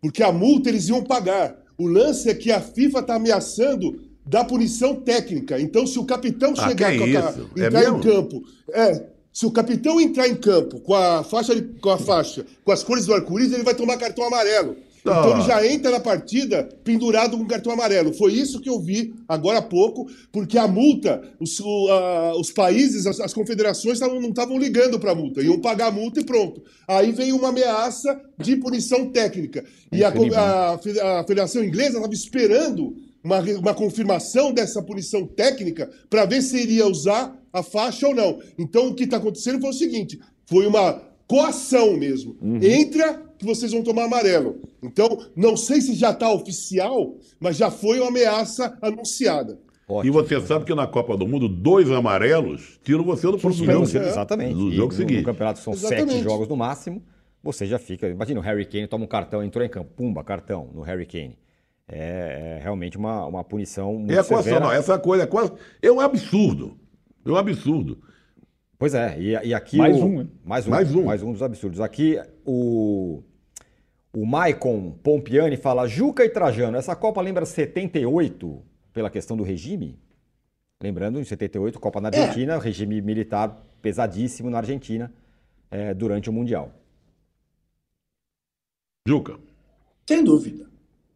Porque 0.00 0.22
a 0.22 0.32
multa 0.32 0.68
eles 0.68 0.88
iam 0.88 1.02
pagar. 1.04 1.56
O 1.76 1.86
lance 1.86 2.28
é 2.28 2.34
que 2.34 2.50
a 2.50 2.60
FIFA 2.60 2.98
está 3.00 3.14
ameaçando 3.14 4.00
dar 4.26 4.44
punição 4.44 4.94
técnica. 4.96 5.60
Então, 5.60 5.86
se 5.86 5.98
o 5.98 6.04
capitão 6.04 6.52
Ah, 6.58 6.68
chegar 6.68 6.96
com 6.96 7.04
a, 7.04 7.08
isso? 7.08 7.50
É 7.56 7.66
entrar 7.66 7.84
em 7.84 8.00
campo. 8.00 8.42
É, 8.72 9.06
se 9.32 9.46
o 9.46 9.50
capitão 9.50 10.00
entrar 10.00 10.28
em 10.28 10.34
campo 10.34 10.80
com 10.80 10.94
a 10.94 11.22
faixa, 11.22 11.54
de- 11.54 11.78
com 11.80 11.90
a 11.90 11.98
faixa, 11.98 12.44
com 12.64 12.72
as 12.72 12.82
cores 12.82 13.06
do 13.06 13.14
arco-íris, 13.14 13.52
ele 13.52 13.62
vai 13.62 13.74
tomar 13.74 13.96
cartão 13.96 14.24
amarelo. 14.24 14.76
Tá. 15.04 15.20
Então 15.20 15.32
ele 15.38 15.46
já 15.46 15.66
entra 15.66 15.90
na 15.90 16.00
partida 16.00 16.68
pendurado 16.84 17.36
com 17.38 17.46
cartão 17.46 17.72
amarelo. 17.72 18.12
Foi 18.12 18.32
isso 18.32 18.60
que 18.60 18.68
eu 18.68 18.80
vi 18.80 19.14
agora 19.28 19.58
há 19.58 19.62
pouco, 19.62 20.06
porque 20.32 20.58
a 20.58 20.66
multa, 20.68 21.22
os, 21.38 21.58
o- 21.60 21.88
a- 21.88 22.36
os 22.38 22.50
países, 22.50 23.06
as, 23.06 23.20
as 23.20 23.32
confederações 23.32 23.98
tavam- 23.98 24.20
não 24.20 24.30
estavam 24.30 24.58
ligando 24.58 24.98
para 24.98 25.12
a 25.12 25.14
multa, 25.14 25.42
iam 25.42 25.60
pagar 25.60 25.86
a 25.86 25.90
multa 25.90 26.20
e 26.20 26.24
pronto. 26.24 26.62
Aí 26.86 27.12
veio 27.12 27.36
uma 27.36 27.48
ameaça 27.48 28.20
de 28.38 28.56
punição 28.56 29.10
técnica. 29.10 29.64
E 29.92 30.02
a, 30.04 30.08
a 30.36 30.74
a 31.20 31.24
Federação 31.24 31.64
Inglesa 31.64 31.96
estava 31.98 32.12
esperando 32.14 32.96
uma, 33.22 33.40
uma 33.40 33.74
confirmação 33.74 34.52
dessa 34.52 34.82
punição 34.82 35.26
técnica 35.26 35.90
para 36.10 36.24
ver 36.24 36.42
se 36.42 36.56
iria 36.60 36.86
usar 36.86 37.36
a 37.52 37.62
faixa 37.62 38.06
ou 38.08 38.14
não. 38.14 38.40
Então 38.58 38.88
o 38.88 38.94
que 38.94 39.04
está 39.04 39.16
acontecendo 39.16 39.60
foi 39.60 39.70
o 39.70 39.74
seguinte: 39.74 40.18
foi 40.46 40.66
uma 40.66 41.02
coação 41.28 41.96
mesmo. 41.96 42.36
Uhum. 42.42 42.58
Entra 42.60 43.22
que 43.38 43.44
vocês 43.44 43.70
vão 43.70 43.82
tomar 43.84 44.04
amarelo. 44.06 44.60
Então, 44.82 45.18
não 45.36 45.56
sei 45.56 45.80
se 45.80 45.94
já 45.94 46.10
está 46.10 46.32
oficial, 46.32 47.14
mas 47.38 47.56
já 47.56 47.70
foi 47.70 48.00
uma 48.00 48.08
ameaça 48.08 48.76
anunciada. 48.82 49.60
E 49.88 49.92
Ótimo. 49.92 50.12
você 50.14 50.40
sabe 50.40 50.64
que 50.64 50.74
na 50.74 50.86
Copa 50.86 51.16
do 51.16 51.26
Mundo, 51.26 51.48
dois 51.48 51.90
amarelos 51.90 52.78
tiram 52.82 53.04
você 53.04 53.26
do 53.30 53.38
próximo 53.38 53.64
jogo. 53.66 53.86
você- 53.86 53.98
Exatamente. 53.98 54.54
Do 54.54 54.70
E 54.70 54.76
jogo 54.76 54.92
no, 54.92 54.98
seguinte. 54.98 55.18
no 55.20 55.24
campeonato 55.24 55.60
são 55.60 55.72
Exatamente. 55.72 56.12
sete 56.12 56.24
jogos 56.24 56.48
no 56.48 56.56
máximo. 56.56 57.02
Você 57.42 57.66
já 57.66 57.78
fica. 57.78 58.08
Imagina 58.08 58.40
o 58.40 58.42
Harry 58.42 58.64
Kane 58.66 58.88
toma 58.88 59.04
um 59.04 59.08
cartão, 59.08 59.42
entrou 59.42 59.64
em 59.64 59.68
campo, 59.68 59.90
pumba, 59.96 60.24
cartão 60.24 60.68
no 60.74 60.80
Harry 60.82 61.06
Kane. 61.06 61.38
É, 61.90 62.56
é 62.58 62.62
realmente 62.62 62.98
uma, 62.98 63.24
uma 63.24 63.42
punição 63.44 63.94
muito 63.94 64.10
É 64.10 64.18
a 64.18 64.24
coação, 64.24 64.42
severa. 64.42 64.64
não. 64.64 64.72
Essa 64.72 64.98
coisa 64.98 65.22
é 65.24 65.26
quase. 65.26 65.52
É 65.80 65.90
um 65.90 66.00
absurdo. 66.00 66.76
É 67.24 67.30
um 67.30 67.36
absurdo. 67.36 67.98
Pois 68.78 68.94
é, 68.94 69.20
e, 69.20 69.30
e 69.48 69.54
aqui. 69.54 69.76
Mais 69.76 69.96
o- 69.96 70.06
um, 70.06 70.20
hein? 70.20 70.30
Mais 70.44 70.66
um. 70.66 70.70
Mais 70.70 70.94
um. 70.94 71.04
Mais 71.04 71.22
um 71.22 71.32
dos 71.32 71.42
absurdos. 71.42 71.80
Aqui 71.80 72.20
o. 72.46 73.22
O 74.12 74.24
Maicon 74.24 74.92
Pompiani 75.02 75.56
fala: 75.56 75.86
Juca 75.86 76.24
e 76.24 76.28
Trajano, 76.30 76.76
essa 76.78 76.94
Copa 76.96 77.20
lembra 77.20 77.44
78 77.44 78.62
pela 78.92 79.10
questão 79.10 79.36
do 79.36 79.42
regime? 79.42 79.98
Lembrando, 80.80 81.18
em 81.20 81.24
78, 81.24 81.78
Copa 81.80 82.00
na 82.00 82.08
Argentina, 82.08 82.56
regime 82.58 83.00
militar 83.02 83.64
pesadíssimo 83.82 84.48
na 84.48 84.58
Argentina 84.58 85.12
eh, 85.70 85.92
durante 85.92 86.30
o 86.30 86.32
Mundial. 86.32 86.72
Juca. 89.06 89.36
Sem 90.08 90.22
dúvida, 90.22 90.66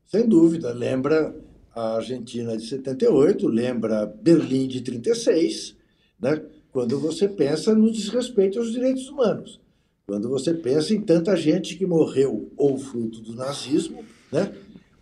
sem 0.07 0.29
dúvida. 0.29 0.73
Lembra 0.73 1.35
a 1.75 1.97
Argentina 1.97 2.57
de 2.57 2.67
78, 2.67 3.47
lembra 3.47 4.05
Berlim 4.07 4.67
de 4.69 4.81
36, 4.83 5.77
né? 6.21 6.43
Quando 6.73 6.99
você 6.99 7.29
pensa 7.29 7.75
no 7.75 7.93
desrespeito 7.93 8.59
aos 8.59 8.73
direitos 8.73 9.09
humanos. 9.09 9.61
Quando 10.07 10.29
você 10.29 10.53
pensa 10.55 10.95
em 10.95 11.01
tanta 11.01 11.37
gente 11.37 11.77
que 11.77 11.87
morreu 11.87 12.51
ou 12.57 12.79
fruto 12.79 13.21
do 13.21 13.35
nazismo, 13.35 14.05
né? 14.33 14.53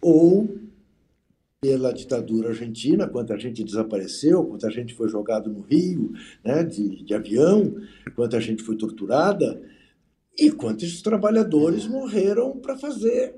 ou 0.01 0.59
pela 1.61 1.93
ditadura 1.93 2.49
argentina, 2.49 3.07
quanta 3.07 3.39
gente 3.39 3.63
desapareceu, 3.63 4.45
quanta 4.45 4.71
gente 4.71 4.95
foi 4.95 5.09
jogado 5.09 5.51
no 5.51 5.61
rio 5.61 6.13
né? 6.45 6.65
de, 6.65 7.05
de 7.05 7.15
avião, 7.15 7.77
quanta 8.15 8.41
gente 8.41 8.63
foi 8.63 8.77
torturada, 8.77 9.63
e 10.39 10.51
quantos 10.51 11.03
trabalhadores 11.03 11.87
morreram 11.87 12.59
para 12.59 12.77
fazer 12.77 13.35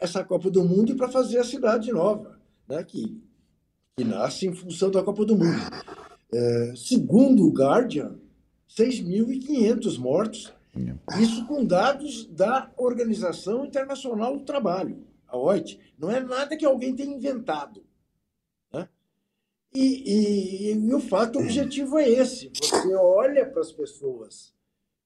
essa 0.00 0.22
Copa 0.22 0.50
do 0.50 0.64
Mundo 0.64 0.92
e 0.92 0.94
para 0.94 1.08
fazer 1.08 1.38
a 1.38 1.44
cidade 1.44 1.90
nova, 1.90 2.38
né, 2.68 2.84
que, 2.84 3.20
que 3.96 4.04
nasce 4.04 4.46
em 4.46 4.54
função 4.54 4.90
da 4.90 5.02
Copa 5.02 5.24
do 5.24 5.36
Mundo. 5.36 5.58
É, 6.32 6.72
segundo 6.76 7.46
o 7.46 7.52
Guardian, 7.52 8.18
6.500 8.68 9.98
mortos, 9.98 10.52
isso 11.20 11.46
com 11.46 11.64
dados 11.64 12.26
da 12.26 12.70
Organização 12.76 13.64
Internacional 13.64 14.36
do 14.36 14.44
Trabalho, 14.44 15.02
a 15.26 15.36
OIT. 15.38 15.78
Não 15.98 16.10
é 16.10 16.20
nada 16.20 16.56
que 16.56 16.66
alguém 16.66 16.94
tenha 16.94 17.14
inventado. 17.16 17.82
né? 18.72 18.88
E, 19.74 20.72
e- 20.72 20.72
e 20.74 20.94
o 20.94 21.00
fato 21.00 21.38
objetivo 21.38 21.98
é 21.98 22.08
esse. 22.08 22.50
Você 22.54 22.94
olha 22.94 23.46
para 23.46 23.60
as 23.62 23.72
pessoas 23.72 24.52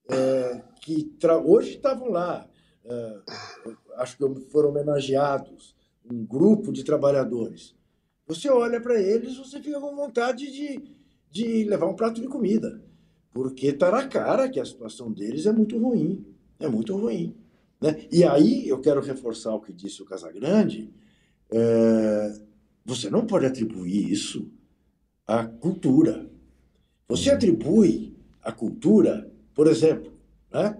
é, 0.09 0.61
que 0.81 1.09
hoje 1.45 1.75
estavam 1.75 2.09
lá, 2.09 2.49
é, 2.83 3.19
acho 3.97 4.17
que 4.17 4.41
foram 4.49 4.69
homenageados, 4.69 5.73
um 6.11 6.25
grupo 6.25 6.71
de 6.73 6.83
trabalhadores. 6.83 7.73
Você 8.27 8.49
olha 8.49 8.81
para 8.81 8.99
eles, 9.01 9.37
você 9.37 9.61
fica 9.61 9.79
com 9.79 9.95
vontade 9.95 10.51
de, 10.51 10.81
de 11.31 11.63
levar 11.63 11.87
um 11.87 11.95
prato 11.95 12.19
de 12.19 12.27
comida, 12.27 12.81
porque 13.31 13.67
está 13.67 13.89
na 13.89 14.07
cara 14.07 14.49
que 14.49 14.59
a 14.59 14.65
situação 14.65 15.11
deles 15.11 15.45
é 15.45 15.51
muito 15.51 15.77
ruim, 15.77 16.25
é 16.59 16.67
muito 16.67 16.95
ruim. 16.95 17.35
Né? 17.79 18.05
E 18.11 18.23
aí 18.23 18.67
eu 18.67 18.79
quero 18.79 19.01
reforçar 19.01 19.55
o 19.55 19.61
que 19.61 19.71
disse 19.71 20.01
o 20.01 20.05
Casagrande, 20.05 20.93
é, 21.49 22.33
você 22.85 23.09
não 23.09 23.25
pode 23.25 23.45
atribuir 23.45 24.11
isso 24.11 24.51
à 25.25 25.45
cultura. 25.45 26.29
Você 27.07 27.29
atribui 27.29 28.15
à 28.41 28.51
cultura, 28.51 29.31
por 29.53 29.67
exemplo, 29.67 30.11
né, 30.51 30.77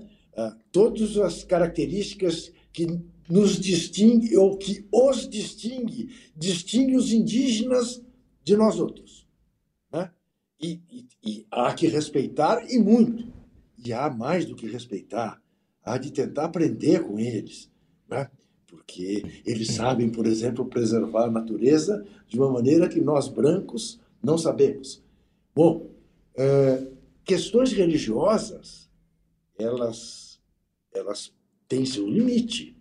todas 0.72 1.18
as 1.18 1.44
características 1.44 2.52
que 2.72 2.88
nos 3.30 3.60
distingue 3.60 4.36
ou 4.36 4.58
que 4.58 4.86
os 4.92 5.28
distingue, 5.30 6.10
distingue 6.36 6.96
os 6.96 7.12
indígenas 7.12 8.02
de 8.44 8.58
nós 8.58 8.80
outros. 8.80 9.21
E, 10.62 10.80
e- 10.92 11.08
e 11.24 11.48
há 11.52 11.74
que 11.74 11.88
respeitar 11.88 12.64
e 12.70 12.78
muito. 12.78 13.32
E 13.84 13.92
há 13.94 14.10
mais 14.10 14.46
do 14.46 14.56
que 14.56 14.68
respeitar, 14.68 15.42
há 15.84 15.98
de 15.98 16.12
tentar 16.12 16.46
aprender 16.46 17.04
com 17.04 17.20
eles. 17.20 17.70
Né? 18.08 18.30
Porque 18.68 19.24
eles 19.46 19.70
sabem, 19.72 20.10
por 20.10 20.26
exemplo, 20.26 20.66
preservar 20.66 21.26
a 21.26 21.32
natureza 21.32 22.06
de 22.28 22.38
uma 22.38 22.50
maneira 22.52 22.88
que 22.88 23.02
nós 23.02 23.28
brancos 23.28 24.00
não 24.24 24.38
sabemos. 24.38 25.04
Bom, 25.56 25.90
eh, 26.36 26.88
questões 27.26 27.72
religiosas, 27.74 28.90
elas, 29.58 30.40
elas 30.94 31.34
têm 31.68 31.86
seu 31.86 32.08
limite. 32.08 32.78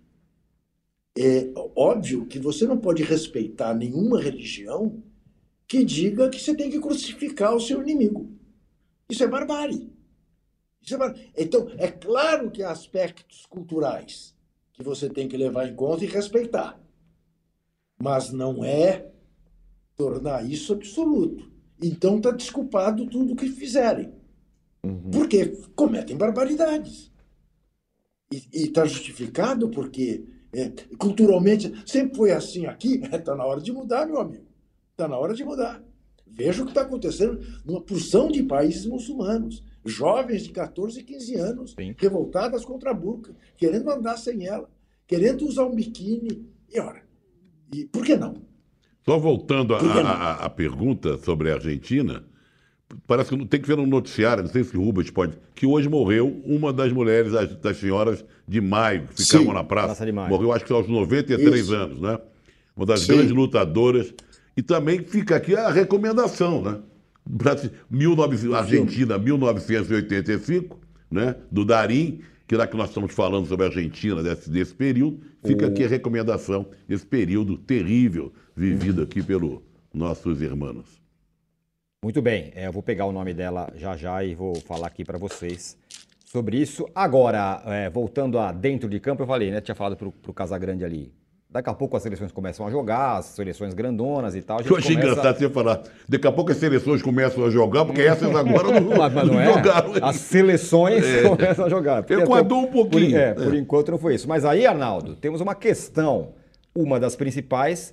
É 1.17 1.51
óbvio 1.75 2.27
que 2.27 2.39
você 2.39 2.67
não 2.67 2.79
pode 2.79 3.03
respeitar 3.03 3.75
nenhuma 3.75 4.21
religião 4.21 5.03
que 5.71 5.85
diga 5.85 6.29
que 6.29 6.41
você 6.41 6.53
tem 6.53 6.69
que 6.69 6.81
crucificar 6.81 7.55
o 7.55 7.61
seu 7.61 7.81
inimigo. 7.81 8.29
Isso 9.09 9.23
é 9.23 9.29
barbárie. 9.29 9.89
Isso 10.83 10.97
é 10.97 10.99
bar- 10.99 11.15
Então, 11.39 11.69
é 11.79 11.87
claro 11.87 12.51
que 12.51 12.61
há 12.61 12.73
aspectos 12.73 13.47
culturais 13.47 14.35
que 14.73 14.83
você 14.83 15.09
tem 15.09 15.29
que 15.29 15.37
levar 15.37 15.69
em 15.69 15.75
conta 15.77 16.05
e 16.05 16.09
respeitar. 16.09 16.77
Mas 18.03 18.33
não 18.33 18.65
é 18.65 19.13
tornar 19.95 20.45
isso 20.45 20.73
absoluto. 20.73 21.49
Então 21.81 22.17
está 22.17 22.33
desculpado 22.33 23.07
tudo 23.07 23.35
o 23.35 23.37
que 23.37 23.49
fizerem. 23.49 24.13
Porque 25.13 25.47
cometem 25.77 26.17
barbaridades. 26.17 27.13
E 28.33 28.43
está 28.65 28.85
justificado 28.87 29.69
porque 29.71 30.25
é, 30.53 30.69
culturalmente 30.99 31.73
sempre 31.89 32.17
foi 32.17 32.33
assim 32.33 32.67
aqui. 32.67 33.01
Está 33.05 33.35
na 33.37 33.45
hora 33.45 33.61
de 33.61 33.71
mudar, 33.71 34.05
meu 34.07 34.19
amigo. 34.19 34.50
Está 35.01 35.09
na 35.09 35.17
hora 35.17 35.33
de 35.33 35.43
mudar. 35.43 35.83
Veja 36.27 36.61
o 36.61 36.67
que 36.67 36.73
está 36.73 36.83
acontecendo 36.83 37.41
numa 37.65 37.81
porção 37.81 38.31
de 38.31 38.43
países 38.43 38.85
muçulmanos. 38.85 39.65
Jovens 39.83 40.43
de 40.43 40.51
14 40.51 41.01
e 41.01 41.03
15 41.03 41.35
anos, 41.37 41.71
Sim. 41.73 41.95
revoltadas 41.97 42.67
contra 42.67 42.91
a 42.91 42.95
burca, 42.95 43.35
querendo 43.57 43.91
andar 43.91 44.19
sem 44.19 44.47
ela, 44.47 44.69
querendo 45.07 45.47
usar 45.47 45.65
um 45.65 45.75
biquíni. 45.75 46.47
E 46.71 46.79
ora, 46.79 47.01
e 47.75 47.87
por 47.87 48.05
que 48.05 48.15
não? 48.15 48.35
Só 49.03 49.19
voltando 49.19 49.75
à 49.75 50.51
pergunta 50.51 51.17
sobre 51.17 51.51
a 51.51 51.55
Argentina, 51.55 52.23
parece 53.07 53.31
que 53.31 53.47
tem 53.47 53.59
que 53.59 53.69
ver 53.69 53.79
no 53.79 53.87
noticiário, 53.87 54.45
não 54.45 54.51
sei 54.51 54.65
se 54.65 54.77
o 54.77 54.85
Rubens 54.85 55.11
pode, 55.11 55.39
que 55.55 55.65
hoje 55.65 55.89
morreu 55.89 56.43
uma 56.45 56.75
das 56.75 56.93
mulheres, 56.93 57.33
das, 57.33 57.57
das 57.57 57.79
senhoras 57.79 58.23
de 58.47 58.61
maio, 58.61 59.09
que 59.09 59.23
ficavam 59.23 59.47
Sim, 59.47 59.55
na 59.55 59.65
praça. 59.65 59.87
praça 59.87 60.05
de 60.05 60.13
maio. 60.13 60.29
Morreu 60.29 60.53
acho 60.53 60.67
que 60.67 60.73
aos 60.75 60.87
93 60.87 61.59
Isso. 61.59 61.75
anos, 61.75 62.03
né? 62.03 62.19
Uma 62.77 62.85
das 62.85 63.01
Sim. 63.01 63.15
grandes 63.15 63.33
lutadoras. 63.33 64.13
E 64.57 64.63
também 64.63 65.03
fica 65.03 65.37
aqui 65.37 65.55
a 65.55 65.71
recomendação, 65.71 66.63
né? 66.63 66.81
19, 67.27 68.55
Argentina, 68.55 69.19
1985, 69.19 70.79
né? 71.11 71.37
Do 71.51 71.65
Darim, 71.65 72.21
que 72.47 72.57
lá 72.57 72.67
que 72.67 72.77
nós 72.77 72.89
estamos 72.89 73.15
falando 73.15 73.47
sobre 73.47 73.67
a 73.67 73.69
Argentina 73.69 74.23
desse, 74.23 74.51
desse 74.51 74.75
período, 74.75 75.21
fica 75.45 75.67
aqui 75.67 75.85
a 75.85 75.89
recomendação, 75.89 76.67
esse 76.89 77.07
período 77.07 77.57
terrível 77.57 78.33
vivido 78.57 79.03
aqui 79.03 79.23
pelos 79.23 79.61
nossos 79.95 80.43
irmãos. 80.43 81.01
Muito 82.03 82.21
bem, 82.23 82.51
é, 82.55 82.67
eu 82.67 82.73
vou 82.73 82.83
pegar 82.83 83.05
o 83.05 83.13
nome 83.13 83.35
dela 83.35 83.73
já 83.77 83.97
já 83.97 84.25
e 84.25 84.35
vou 84.35 84.57
falar 84.57 84.87
aqui 84.87 85.05
para 85.05 85.19
vocês 85.19 85.77
sobre 86.25 86.57
isso. 86.57 86.89
Agora, 86.95 87.63
é, 87.67 87.91
voltando 87.91 88.39
a 88.39 88.53
dentro 88.53 88.89
de 88.89 88.99
campo, 88.99 89.23
eu 89.23 89.27
falei, 89.27 89.51
né? 89.51 89.61
Tinha 89.61 89.75
falado 89.75 89.97
pro, 89.97 90.11
pro 90.11 90.33
Casagrande 90.33 90.85
ali. 90.85 91.13
Daqui 91.53 91.69
a 91.69 91.75
pouco 91.75 91.97
as 91.97 92.03
seleções 92.03 92.31
começam 92.31 92.65
a 92.65 92.71
jogar, 92.71 93.19
as 93.19 93.25
seleções 93.27 93.75
grandonas 93.75 94.37
e 94.37 94.43
tal. 94.43 94.61
eu 94.61 94.77
achei 94.77 94.95
começa... 94.95 95.11
engraçado 95.11 95.39
você 95.39 95.51
falar. 95.51 95.83
Daqui 96.09 96.27
a 96.27 96.31
pouco 96.31 96.53
as 96.53 96.59
seleções 96.59 97.03
começam 97.03 97.45
a 97.45 97.51
jogar, 97.51 97.85
porque 97.85 98.03
essas 98.03 98.33
agora 98.35 98.81
não, 98.81 98.91
mas, 98.97 99.13
mas 99.13 99.27
não, 99.27 99.35
não 99.35 99.41
é? 99.41 99.53
jogaram. 99.53 99.93
As 100.01 100.17
seleções 100.17 101.05
é. 101.05 101.29
começam 101.29 101.65
a 101.65 101.69
jogar. 101.69 102.09
Equador 102.09 102.59
um 102.59 102.67
pouquinho. 102.69 103.11
Por, 103.11 103.19
é, 103.19 103.35
por 103.35 103.55
enquanto 103.55 103.91
não 103.91 103.99
foi 103.99 104.15
isso. 104.15 104.29
Mas 104.29 104.45
aí, 104.45 104.65
Arnaldo, 104.65 105.17
temos 105.17 105.41
uma 105.41 105.55
questão. 105.55 106.35
Uma 106.73 107.01
das 107.01 107.17
principais 107.17 107.93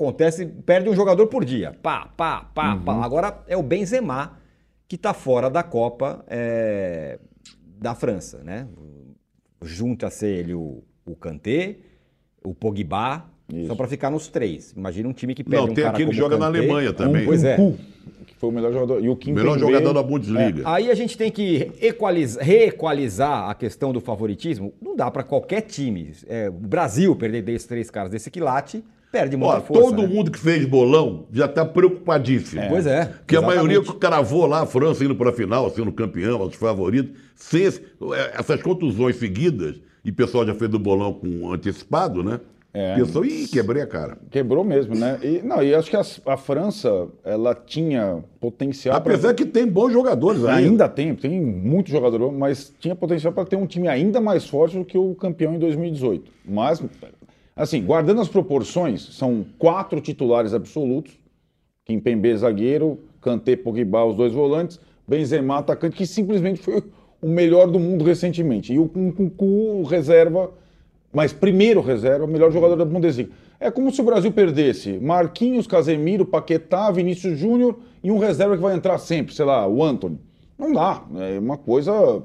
Acontece, 0.00 0.46
perde 0.46 0.88
um 0.88 0.94
jogador 0.94 1.26
por 1.26 1.44
dia. 1.44 1.76
Pá, 1.82 2.06
pá, 2.16 2.50
pá, 2.54 2.72
uhum. 2.72 2.82
pá. 2.84 3.04
Agora 3.04 3.44
é 3.46 3.54
o 3.54 3.62
Benzema 3.62 4.38
que 4.88 4.96
está 4.96 5.12
fora 5.12 5.50
da 5.50 5.62
Copa 5.62 6.24
é, 6.26 7.18
da 7.78 7.94
França, 7.94 8.42
né? 8.42 8.66
Junta-se 9.60 10.24
ele 10.24 10.54
o, 10.54 10.82
o 11.04 11.14
Kanté, 11.14 11.80
o 12.42 12.54
Pogba, 12.54 13.24
Isso. 13.52 13.68
só 13.68 13.74
para 13.74 13.88
ficar 13.88 14.10
nos 14.10 14.28
três. 14.28 14.72
Imagina 14.76 15.08
um 15.08 15.12
time 15.12 15.34
que 15.34 15.44
perde 15.44 15.64
Não, 15.64 15.72
um 15.72 15.74
tem 15.74 15.84
cara 15.84 15.96
aquele 15.96 16.10
que 16.10 16.16
joga 16.16 16.36
Kanté, 16.36 16.40
na 16.40 16.58
Alemanha 16.58 16.92
também. 16.92 17.22
Um, 17.22 17.26
pois 17.26 17.44
é. 17.44 17.56
Que 18.26 18.34
foi 18.36 18.50
o 18.50 18.52
melhor 18.52 18.72
jogador. 18.72 19.04
E 19.04 19.08
o 19.08 19.16
Kim 19.16 19.32
melhor 19.32 19.58
jogador 19.58 19.92
da 19.92 20.02
Bundesliga. 20.02 20.62
É. 20.62 20.64
Aí 20.66 20.90
a 20.90 20.94
gente 20.94 21.16
tem 21.16 21.30
que 21.30 21.70
equalizar, 21.80 22.44
reequalizar 22.44 23.50
a 23.50 23.54
questão 23.54 23.92
do 23.92 24.00
favoritismo. 24.00 24.72
Não 24.80 24.96
dá 24.96 25.10
para 25.10 25.22
qualquer 25.22 25.62
time. 25.62 26.12
É, 26.28 26.48
o 26.48 26.52
Brasil 26.52 27.14
perder 27.16 27.42
desses 27.42 27.66
três 27.66 27.90
caras 27.90 28.10
desse 28.10 28.30
quilate 28.30 28.82
perde 29.10 29.36
muita 29.36 29.56
Ó, 29.56 29.60
força. 29.60 29.82
Todo 29.82 30.02
né? 30.02 30.08
mundo 30.08 30.30
que 30.30 30.38
fez 30.38 30.64
bolão 30.64 31.26
já 31.32 31.46
está 31.46 31.64
preocupadíssimo. 31.64 32.62
É. 32.62 32.68
Pois 32.68 32.86
é. 32.86 33.06
Porque 33.06 33.34
exatamente. 33.34 33.58
a 33.58 33.62
maioria 33.64 33.92
cravou 33.94 34.46
lá 34.46 34.62
a 34.62 34.66
França 34.66 35.04
indo 35.04 35.16
para 35.16 35.30
a 35.30 35.32
final, 35.32 35.68
sendo 35.70 35.92
campeão, 35.92 36.42
os 36.42 36.54
favoritos. 36.54 37.18
Sem 37.34 37.62
esse, 37.62 37.82
essas 38.34 38.62
contusões 38.62 39.16
seguidas, 39.16 39.80
e 40.04 40.10
o 40.10 40.14
pessoal 40.14 40.46
já 40.46 40.54
fez 40.54 40.70
do 40.70 40.78
bolão 40.78 41.12
com 41.12 41.52
antecipado, 41.52 42.22
né? 42.22 42.40
É. 42.72 42.94
Pensou, 42.94 43.24
ih, 43.24 43.48
quebrei 43.48 43.82
a 43.82 43.86
cara. 43.86 44.16
Quebrou 44.30 44.62
mesmo, 44.62 44.94
né? 44.94 45.18
E, 45.22 45.42
não, 45.42 45.60
e 45.60 45.74
acho 45.74 45.90
que 45.90 45.96
a, 45.96 46.02
a 46.26 46.36
França, 46.36 47.08
ela 47.24 47.52
tinha 47.52 48.22
potencial. 48.38 48.96
Apesar 48.96 49.34
pra... 49.34 49.34
que 49.34 49.44
tem 49.44 49.66
bons 49.66 49.92
jogadores 49.92 50.44
ainda. 50.44 50.68
Ainda 50.68 50.88
tem, 50.88 51.14
tem 51.16 51.40
muito 51.40 51.90
jogador, 51.90 52.30
mas 52.30 52.72
tinha 52.78 52.94
potencial 52.94 53.32
para 53.32 53.44
ter 53.44 53.56
um 53.56 53.66
time 53.66 53.88
ainda 53.88 54.20
mais 54.20 54.46
forte 54.46 54.78
do 54.78 54.84
que 54.84 54.96
o 54.96 55.16
campeão 55.16 55.54
em 55.54 55.58
2018. 55.58 56.30
Mas 56.44 56.80
Assim, 57.60 57.84
guardando 57.84 58.22
as 58.22 58.28
proporções, 58.28 59.02
são 59.02 59.44
quatro 59.58 60.00
titulares 60.00 60.54
absolutos. 60.54 61.12
Kimpembe, 61.84 62.34
zagueiro, 62.34 62.98
Kanté, 63.20 63.54
Pogba, 63.54 64.02
os 64.02 64.16
dois 64.16 64.32
volantes, 64.32 64.80
Benzema, 65.06 65.58
atacante, 65.58 65.94
que 65.94 66.06
simplesmente 66.06 66.58
foi 66.58 66.82
o 67.20 67.28
melhor 67.28 67.66
do 67.66 67.78
mundo 67.78 68.04
recentemente. 68.04 68.72
E 68.72 68.78
o 68.78 68.88
Kunku, 68.88 69.82
reserva, 69.84 70.50
mas 71.12 71.32
primeiro 71.32 71.80
reserva, 71.80 72.24
o 72.24 72.28
melhor 72.28 72.50
jogador 72.50 72.76
da 72.76 72.84
Bundesliga. 72.84 73.30
É 73.58 73.70
como 73.70 73.92
se 73.92 74.00
o 74.00 74.04
Brasil 74.04 74.32
perdesse 74.32 74.98
Marquinhos, 74.98 75.66
Casemiro, 75.66 76.24
Paquetá, 76.24 76.90
Vinícius 76.90 77.38
Júnior 77.38 77.78
e 78.02 78.10
um 78.10 78.18
reserva 78.18 78.56
que 78.56 78.62
vai 78.62 78.74
entrar 78.74 78.96
sempre, 78.98 79.34
sei 79.34 79.44
lá, 79.44 79.68
o 79.68 79.82
Anthony. 79.82 80.18
Não 80.58 80.72
dá. 80.72 81.02
É 81.18 81.38
uma 81.38 81.58
coisa. 81.58 82.22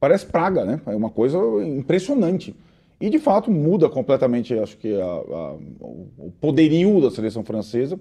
Parece 0.00 0.26
praga, 0.26 0.64
né? 0.64 0.80
É 0.86 0.96
uma 0.96 1.10
coisa 1.10 1.38
impressionante. 1.64 2.56
E, 3.00 3.10
de 3.10 3.18
fato, 3.18 3.50
muda 3.50 3.88
completamente, 3.88 4.56
acho 4.58 4.76
que, 4.76 4.94
a, 4.94 5.04
a, 5.04 5.54
o 5.80 6.32
poderio 6.40 7.00
da 7.00 7.10
seleção 7.10 7.42
francesa. 7.42 7.98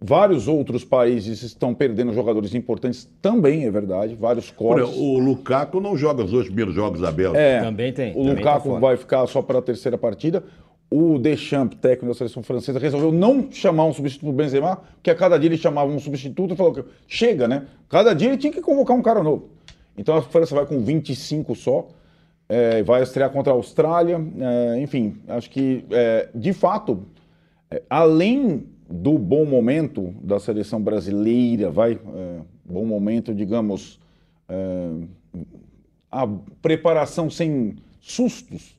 Vários 0.00 0.46
outros 0.46 0.84
países 0.84 1.42
estão 1.42 1.74
perdendo 1.74 2.12
jogadores 2.12 2.54
importantes, 2.54 3.08
também 3.20 3.64
é 3.64 3.70
verdade, 3.70 4.14
vários 4.14 4.50
cortes. 4.50 4.96
O 4.96 5.18
Lukaku 5.18 5.80
não 5.80 5.96
joga 5.96 6.22
os 6.22 6.30
dois 6.30 6.46
primeiros 6.46 6.74
jogos 6.74 7.00
da 7.00 7.10
Bélgica. 7.10 7.40
É, 7.40 7.60
também 7.60 7.92
tem. 7.92 8.14
O 8.16 8.22
Lukaku 8.22 8.74
tá 8.74 8.78
vai 8.78 8.96
ficar 8.96 9.26
só 9.26 9.42
para 9.42 9.58
a 9.58 9.62
terceira 9.62 9.98
partida. 9.98 10.44
O 10.90 11.18
Deschamps, 11.18 11.78
técnico 11.80 12.06
da 12.06 12.14
seleção 12.14 12.42
francesa, 12.42 12.78
resolveu 12.78 13.12
não 13.12 13.50
chamar 13.50 13.84
um 13.84 13.92
substituto 13.92 14.30
do 14.30 14.32
Benzema, 14.32 14.76
porque 14.94 15.10
a 15.10 15.14
cada 15.14 15.36
dia 15.36 15.48
ele 15.48 15.58
chamava 15.58 15.90
um 15.90 15.98
substituto 15.98 16.54
e 16.54 16.56
falou 16.56 16.72
que 16.72 16.84
chega, 17.06 17.48
né? 17.48 17.66
Cada 17.88 18.14
dia 18.14 18.28
ele 18.28 18.38
tinha 18.38 18.52
que 18.52 18.60
convocar 18.60 18.96
um 18.96 19.02
cara 19.02 19.22
novo. 19.22 19.50
Então 19.96 20.16
a 20.16 20.22
França 20.22 20.54
vai 20.54 20.64
com 20.64 20.80
25 20.80 21.54
só 21.56 21.88
é, 22.48 22.82
vai 22.82 23.02
estrear 23.02 23.30
contra 23.30 23.52
a 23.52 23.56
Austrália, 23.56 24.18
é, 24.40 24.80
enfim, 24.80 25.16
acho 25.28 25.50
que, 25.50 25.84
é, 25.90 26.28
de 26.34 26.52
fato, 26.52 27.02
é, 27.70 27.82
além 27.90 28.66
do 28.88 29.18
bom 29.18 29.44
momento 29.44 30.14
da 30.22 30.40
seleção 30.40 30.80
brasileira, 30.80 31.70
vai, 31.70 31.92
é, 31.92 32.40
bom 32.64 32.84
momento, 32.84 33.34
digamos, 33.34 34.00
é, 34.48 34.90
a 36.10 36.26
preparação 36.62 37.28
sem 37.28 37.76
sustos, 38.00 38.78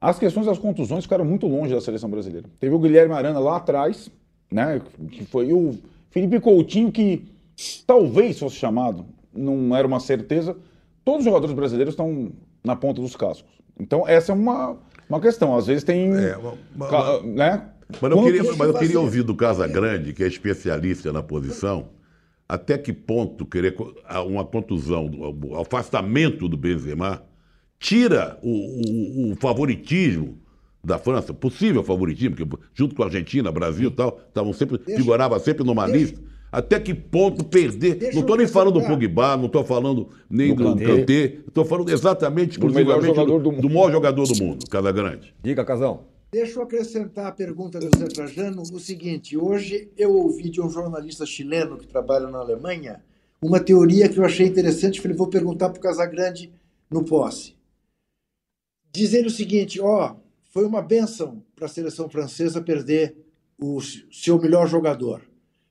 as 0.00 0.18
questões 0.18 0.46
das 0.46 0.58
contusões 0.58 1.04
ficaram 1.04 1.24
muito 1.24 1.46
longe 1.46 1.74
da 1.74 1.80
seleção 1.80 2.10
brasileira. 2.10 2.48
Teve 2.58 2.74
o 2.74 2.78
Guilherme 2.78 3.14
Arana 3.14 3.38
lá 3.38 3.56
atrás, 3.56 4.10
né, 4.50 4.80
que 5.10 5.24
foi 5.24 5.52
o 5.52 5.78
Felipe 6.10 6.40
Coutinho, 6.40 6.92
que 6.92 7.26
talvez 7.86 8.38
fosse 8.38 8.56
chamado, 8.56 9.04
não 9.32 9.74
era 9.74 9.86
uma 9.86 10.00
certeza. 10.00 10.56
Todos 11.04 11.20
os 11.20 11.24
jogadores 11.24 11.54
brasileiros 11.54 11.92
estão 11.92 12.30
na 12.64 12.76
ponta 12.76 13.00
dos 13.00 13.16
cascos. 13.16 13.50
Então, 13.78 14.06
essa 14.06 14.32
é 14.32 14.34
uma, 14.34 14.76
uma 15.08 15.20
questão. 15.20 15.56
Às 15.56 15.66
vezes 15.66 15.84
tem. 15.84 16.12
É, 16.12 16.36
uma, 16.36 17.22
né? 17.22 17.68
Mas 18.00 18.10
eu, 18.10 18.22
queria, 18.22 18.56
mas 18.56 18.68
eu 18.68 18.74
queria 18.74 19.00
ouvir 19.00 19.22
do 19.22 19.34
Casa 19.34 19.66
Grande, 19.66 20.12
que 20.12 20.22
é 20.22 20.26
especialista 20.26 21.12
na 21.12 21.22
posição, 21.22 21.88
até 22.48 22.76
que 22.76 22.92
ponto 22.92 23.46
querer 23.46 23.76
uma 24.26 24.44
contusão, 24.44 25.10
o 25.42 25.56
afastamento 25.56 26.48
do 26.48 26.56
Benzema 26.56 27.22
tira 27.78 28.38
o, 28.42 28.50
o, 28.50 29.32
o 29.32 29.36
favoritismo 29.36 30.38
da 30.82 30.98
França, 30.98 31.32
possível 31.32 31.82
favoritismo, 31.82 32.36
porque 32.36 32.64
junto 32.74 32.94
com 32.94 33.02
a 33.02 33.06
Argentina, 33.06 33.52
Brasil 33.52 33.88
e 33.88 33.92
tal, 33.92 34.20
estavam 34.28 34.52
sempre, 34.52 34.78
figurava 34.78 35.38
sempre 35.38 35.64
numa 35.64 35.86
deixa, 35.86 35.98
lista. 35.98 36.20
Até 36.50 36.80
que 36.80 36.92
ponto 36.92 37.44
perder? 37.44 37.94
Deixa 37.94 38.14
não 38.14 38.22
estou 38.22 38.36
nem 38.36 38.46
falando 38.46 38.80
do 38.80 38.86
Pogba, 38.86 39.36
não 39.36 39.46
estou 39.46 39.62
falando 39.62 40.08
nem 40.28 40.54
do, 40.54 40.74
do 40.74 40.84
Kanté, 40.84 41.38
estou 41.46 41.64
falando 41.64 41.90
exatamente, 41.90 42.52
exclusivamente 42.52 43.14
do, 43.14 43.38
do, 43.38 43.52
do, 43.52 43.70
maior 43.70 43.92
jogador 43.92 44.26
do 44.26 44.36
mundo, 44.42 44.68
Casa 44.68 44.90
Grande. 44.90 45.34
Diga, 45.42 45.64
Casão. 45.64 46.00
Deixa 46.32 46.58
eu 46.58 46.62
acrescentar 46.62 47.26
a 47.26 47.32
pergunta 47.32 47.78
do 47.80 47.98
Zé 47.98 48.06
Trajano 48.06 48.62
o 48.62 48.80
seguinte: 48.80 49.36
hoje 49.36 49.90
eu 49.96 50.12
ouvi 50.12 50.48
de 50.48 50.60
um 50.60 50.70
jornalista 50.70 51.26
chileno 51.26 51.76
que 51.76 51.86
trabalha 51.86 52.28
na 52.28 52.38
Alemanha 52.38 53.02
uma 53.42 53.58
teoria 53.58 54.08
que 54.08 54.18
eu 54.18 54.24
achei 54.24 54.46
interessante. 54.46 55.00
Falei, 55.00 55.16
vou 55.16 55.28
perguntar 55.28 55.70
para 55.70 55.78
o 55.78 55.82
Casagrande 55.82 56.52
no 56.90 57.04
posse. 57.04 57.56
Dizendo 58.92 59.26
o 59.26 59.30
seguinte: 59.30 59.80
ó, 59.80 60.16
foi 60.50 60.64
uma 60.64 60.82
benção 60.82 61.42
para 61.56 61.66
a 61.66 61.68
seleção 61.68 62.08
francesa 62.08 62.60
perder 62.60 63.16
o 63.58 63.80
seu 64.10 64.40
melhor 64.40 64.66
jogador 64.66 65.30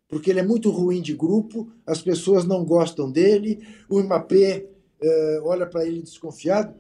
porque 0.10 0.32
ele 0.32 0.40
é 0.40 0.44
muito 0.44 0.72
ruim 0.72 1.02
de 1.02 1.14
grupo, 1.14 1.72
as 1.86 2.02
pessoas 2.02 2.44
não 2.44 2.66
gostam 2.66 3.10
dele, 3.10 3.64
o 3.88 4.02
Mbappé 4.02 4.66
uh, 5.02 5.46
olha 5.46 5.68
para 5.68 5.86
ele 5.86 6.02
desconfiado. 6.02 6.74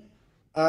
A, 0.54 0.64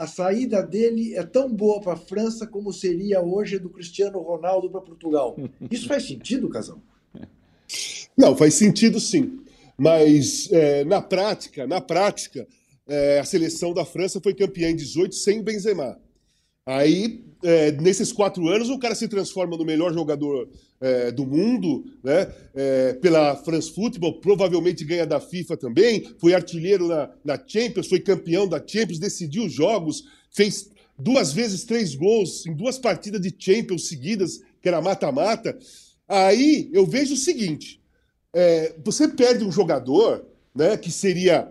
a, 0.00 0.04
a, 0.04 0.06
saída 0.06 0.62
dele 0.62 1.14
é 1.14 1.24
tão 1.24 1.52
boa 1.52 1.80
para 1.80 1.94
a 1.94 1.96
França 1.96 2.46
como 2.46 2.72
seria 2.72 3.20
hoje 3.20 3.58
do 3.58 3.68
Cristiano 3.68 4.20
Ronaldo 4.20 4.70
para 4.70 4.80
Portugal. 4.80 5.36
Isso 5.70 5.88
faz 5.88 6.06
sentido, 6.06 6.48
Casão? 6.48 6.80
Não, 8.16 8.36
faz 8.36 8.54
sentido 8.54 9.00
sim. 9.00 9.40
Mas 9.76 10.50
é, 10.52 10.84
na 10.84 11.02
prática, 11.02 11.66
na 11.66 11.80
prática, 11.80 12.46
é, 12.86 13.20
a 13.20 13.24
seleção 13.24 13.74
da 13.74 13.84
França 13.84 14.20
foi 14.20 14.34
campeã 14.34 14.70
em 14.70 14.76
18 14.76 15.14
sem 15.14 15.42
Benzema. 15.42 16.00
Aí, 16.66 17.24
é, 17.42 17.72
nesses 17.72 18.12
quatro 18.12 18.48
anos, 18.48 18.70
o 18.70 18.78
cara 18.78 18.94
se 18.94 19.08
transforma 19.08 19.56
no 19.56 19.64
melhor 19.64 19.92
jogador 19.92 20.48
é, 20.80 21.10
do 21.10 21.26
mundo, 21.26 21.84
né? 22.02 22.32
É, 22.54 22.92
pela 22.94 23.36
France 23.36 23.72
Football, 23.72 24.20
provavelmente 24.20 24.84
ganha 24.84 25.06
da 25.06 25.20
FIFA 25.20 25.56
também, 25.56 26.14
foi 26.18 26.34
artilheiro 26.34 26.88
na, 26.88 27.10
na 27.24 27.42
Champions, 27.44 27.88
foi 27.88 28.00
campeão 28.00 28.46
da 28.46 28.62
Champions, 28.64 28.98
decidiu 28.98 29.44
os 29.44 29.52
jogos, 29.52 30.04
fez 30.30 30.70
duas 30.98 31.32
vezes 31.32 31.64
três 31.64 31.94
gols 31.94 32.46
em 32.46 32.54
duas 32.54 32.78
partidas 32.78 33.20
de 33.20 33.34
Champions 33.38 33.88
seguidas, 33.88 34.40
que 34.60 34.68
era 34.68 34.80
mata-mata. 34.80 35.56
Aí 36.06 36.70
eu 36.72 36.86
vejo 36.86 37.14
o 37.14 37.18
seguinte: 37.18 37.80
é, 38.34 38.74
você 38.84 39.08
perde 39.08 39.44
um 39.44 39.52
jogador 39.52 40.26
né, 40.54 40.76
que 40.76 40.90
seria 40.90 41.50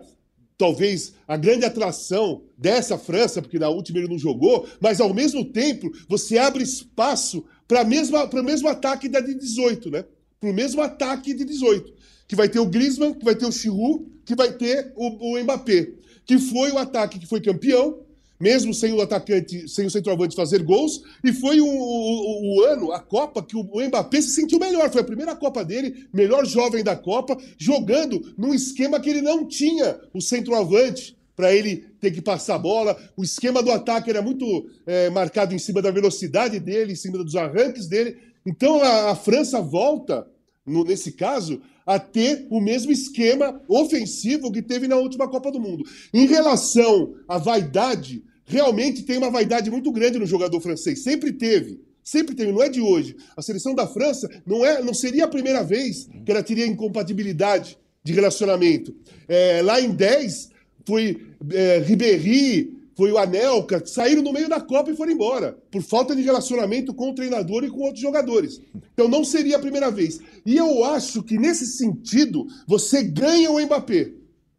talvez 0.58 1.14
a 1.26 1.36
grande 1.36 1.64
atração 1.64 2.42
dessa 2.56 2.98
França, 2.98 3.40
porque 3.40 3.60
na 3.60 3.68
última 3.68 4.00
ele 4.00 4.08
não 4.08 4.18
jogou, 4.18 4.68
mas 4.80 5.00
ao 5.00 5.14
mesmo 5.14 5.44
tempo 5.44 5.88
você 6.08 6.36
abre 6.36 6.64
espaço 6.64 7.44
para 7.68 7.82
o 7.82 8.44
mesmo 8.44 8.66
ataque 8.66 9.08
da 9.08 9.20
de 9.20 9.34
18, 9.34 9.90
né? 9.90 10.04
Para 10.40 10.50
o 10.50 10.54
mesmo 10.54 10.80
ataque 10.80 11.34
de 11.34 11.44
18. 11.44 11.92
Que 12.26 12.34
vai 12.34 12.48
ter 12.48 12.58
o 12.58 12.66
Griezmann, 12.66 13.14
que 13.14 13.24
vai 13.24 13.34
ter 13.34 13.46
o 13.46 13.52
Giroud, 13.52 14.06
que 14.24 14.34
vai 14.34 14.52
ter 14.52 14.92
o, 14.96 15.34
o 15.34 15.42
Mbappé. 15.42 15.90
Que 16.24 16.38
foi 16.38 16.72
o 16.72 16.78
ataque 16.78 17.18
que 17.18 17.26
foi 17.26 17.40
campeão, 17.40 18.00
mesmo 18.40 18.72
sem 18.72 18.92
o 18.92 19.00
atacante, 19.00 19.68
sem 19.68 19.86
o 19.86 19.90
centroavante 19.90 20.36
fazer 20.36 20.62
gols, 20.62 21.02
e 21.24 21.32
foi 21.32 21.60
o, 21.60 21.66
o, 21.66 22.56
o, 22.56 22.64
ano, 22.64 22.92
a 22.92 23.00
Copa, 23.00 23.42
que 23.42 23.56
o 23.56 23.64
Mbappé 23.64 24.20
se 24.20 24.30
sentiu 24.30 24.58
melhor. 24.58 24.90
Foi 24.90 25.02
a 25.02 25.04
primeira 25.04 25.36
Copa 25.36 25.64
dele, 25.64 26.06
melhor 26.12 26.46
jovem 26.46 26.82
da 26.82 26.96
Copa, 26.96 27.36
jogando 27.58 28.34
num 28.38 28.54
esquema 28.54 29.00
que 29.00 29.10
ele 29.10 29.22
não 29.22 29.46
tinha 29.46 30.00
o 30.14 30.20
centroavante 30.20 31.17
para 31.38 31.54
ele 31.54 31.84
ter 32.00 32.10
que 32.10 32.20
passar 32.20 32.56
a 32.56 32.58
bola. 32.58 33.00
O 33.16 33.22
esquema 33.22 33.62
do 33.62 33.70
ataque 33.70 34.10
era 34.10 34.20
muito 34.20 34.68
é, 34.84 35.08
marcado 35.08 35.54
em 35.54 35.58
cima 35.60 35.80
da 35.80 35.88
velocidade 35.88 36.58
dele, 36.58 36.94
em 36.94 36.96
cima 36.96 37.16
dos 37.22 37.36
arranques 37.36 37.86
dele. 37.86 38.16
Então 38.44 38.82
a, 38.82 39.12
a 39.12 39.14
França 39.14 39.60
volta, 39.60 40.26
no, 40.66 40.82
nesse 40.82 41.12
caso, 41.12 41.62
a 41.86 41.96
ter 41.96 42.44
o 42.50 42.60
mesmo 42.60 42.90
esquema 42.90 43.62
ofensivo 43.68 44.50
que 44.50 44.60
teve 44.60 44.88
na 44.88 44.96
última 44.96 45.28
Copa 45.28 45.52
do 45.52 45.60
Mundo. 45.60 45.84
Em 46.12 46.26
relação 46.26 47.14
à 47.28 47.38
vaidade, 47.38 48.24
realmente 48.44 49.04
tem 49.04 49.16
uma 49.16 49.30
vaidade 49.30 49.70
muito 49.70 49.92
grande 49.92 50.18
no 50.18 50.26
jogador 50.26 50.60
francês. 50.60 51.04
Sempre 51.04 51.30
teve. 51.30 51.80
Sempre 52.02 52.34
teve, 52.34 52.50
não 52.50 52.64
é 52.64 52.68
de 52.68 52.80
hoje. 52.80 53.14
A 53.36 53.42
seleção 53.42 53.76
da 53.76 53.86
França 53.86 54.28
não, 54.44 54.66
é, 54.66 54.82
não 54.82 54.92
seria 54.92 55.26
a 55.26 55.28
primeira 55.28 55.62
vez 55.62 56.08
que 56.26 56.32
ela 56.32 56.42
teria 56.42 56.66
incompatibilidade 56.66 57.78
de 58.02 58.12
relacionamento. 58.12 58.92
É, 59.28 59.62
lá 59.62 59.80
em 59.80 59.92
10, 59.92 60.57
foi 60.88 61.20
é, 61.52 61.80
Ribéry, 61.80 62.74
foi 62.96 63.12
o 63.12 63.18
Anelka, 63.18 63.84
saíram 63.84 64.22
no 64.22 64.32
meio 64.32 64.48
da 64.48 64.58
Copa 64.58 64.90
e 64.90 64.96
foram 64.96 65.12
embora, 65.12 65.56
por 65.70 65.82
falta 65.82 66.16
de 66.16 66.22
relacionamento 66.22 66.94
com 66.94 67.10
o 67.10 67.14
treinador 67.14 67.62
e 67.62 67.70
com 67.70 67.82
outros 67.82 68.00
jogadores. 68.00 68.60
Então 68.94 69.06
não 69.06 69.22
seria 69.22 69.56
a 69.56 69.60
primeira 69.60 69.90
vez. 69.90 70.18
E 70.46 70.56
eu 70.56 70.82
acho 70.82 71.22
que 71.22 71.38
nesse 71.38 71.66
sentido, 71.66 72.46
você 72.66 73.02
ganha 73.02 73.50
o 73.50 73.60
Mbappé 73.60 74.12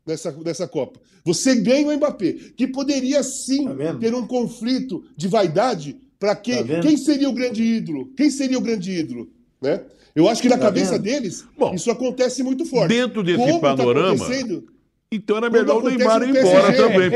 nessa, 0.05 0.31
nessa 0.31 0.67
Copa. 0.67 1.01
Você 1.25 1.55
ganha 1.55 1.87
o 1.87 1.97
Mbappé, 1.97 2.33
que 2.55 2.67
poderia 2.67 3.23
sim 3.23 3.65
tá 3.65 3.95
ter 3.95 4.13
um 4.13 4.25
conflito 4.25 5.03
de 5.17 5.27
vaidade 5.27 5.97
para 6.19 6.35
quem, 6.35 6.65
tá 6.65 6.79
quem 6.79 6.95
seria 6.95 7.27
o 7.27 7.33
grande 7.33 7.63
ídolo? 7.63 8.13
Quem 8.15 8.29
seria 8.29 8.57
o 8.57 8.61
grande 8.61 8.91
ídolo? 8.91 9.29
Né? 9.59 9.81
Eu 10.15 10.29
acho 10.29 10.41
que 10.41 10.49
na 10.49 10.57
tá 10.57 10.65
cabeça 10.65 10.93
vendo? 10.93 11.03
deles, 11.03 11.45
Bom, 11.57 11.73
isso 11.73 11.89
acontece 11.89 12.43
muito 12.43 12.65
forte. 12.65 12.89
Dentro 12.89 13.23
desse 13.23 13.39
Como 13.39 13.59
tá 13.59 13.75
panorama, 13.75 14.27
tá 14.27 14.78
então 15.11 15.37
era 15.37 15.49
melhor 15.49 15.83
o 15.83 15.89
Neymar 15.89 16.21
ir 16.21 16.29
embora 16.29 16.71
também. 16.75 17.09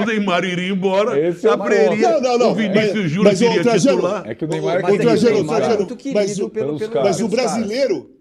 o 0.00 0.06
Neymar 0.06 0.44
iria 0.44 0.68
embora, 0.72 1.28
Esse 1.28 1.48
abriria, 1.48 2.12
não, 2.12 2.20
não, 2.20 2.38
não. 2.38 2.52
o 2.52 2.54
Vinícius 2.54 3.10
Júnior 3.10 3.34
iria 3.34 3.78
titular. 3.78 4.28
É 4.28 4.34
que 4.36 4.44
o 4.44 4.48
Neymar, 4.48 4.84
o, 4.84 4.94
é, 4.94 4.98
Trajano, 4.98 5.44
muito 5.44 5.98
mas, 6.14 6.38
o, 6.38 6.48
pelo, 6.48 6.78
pelo, 6.78 6.94
mas 6.94 7.20
o 7.20 7.26
brasileiro, 7.26 8.12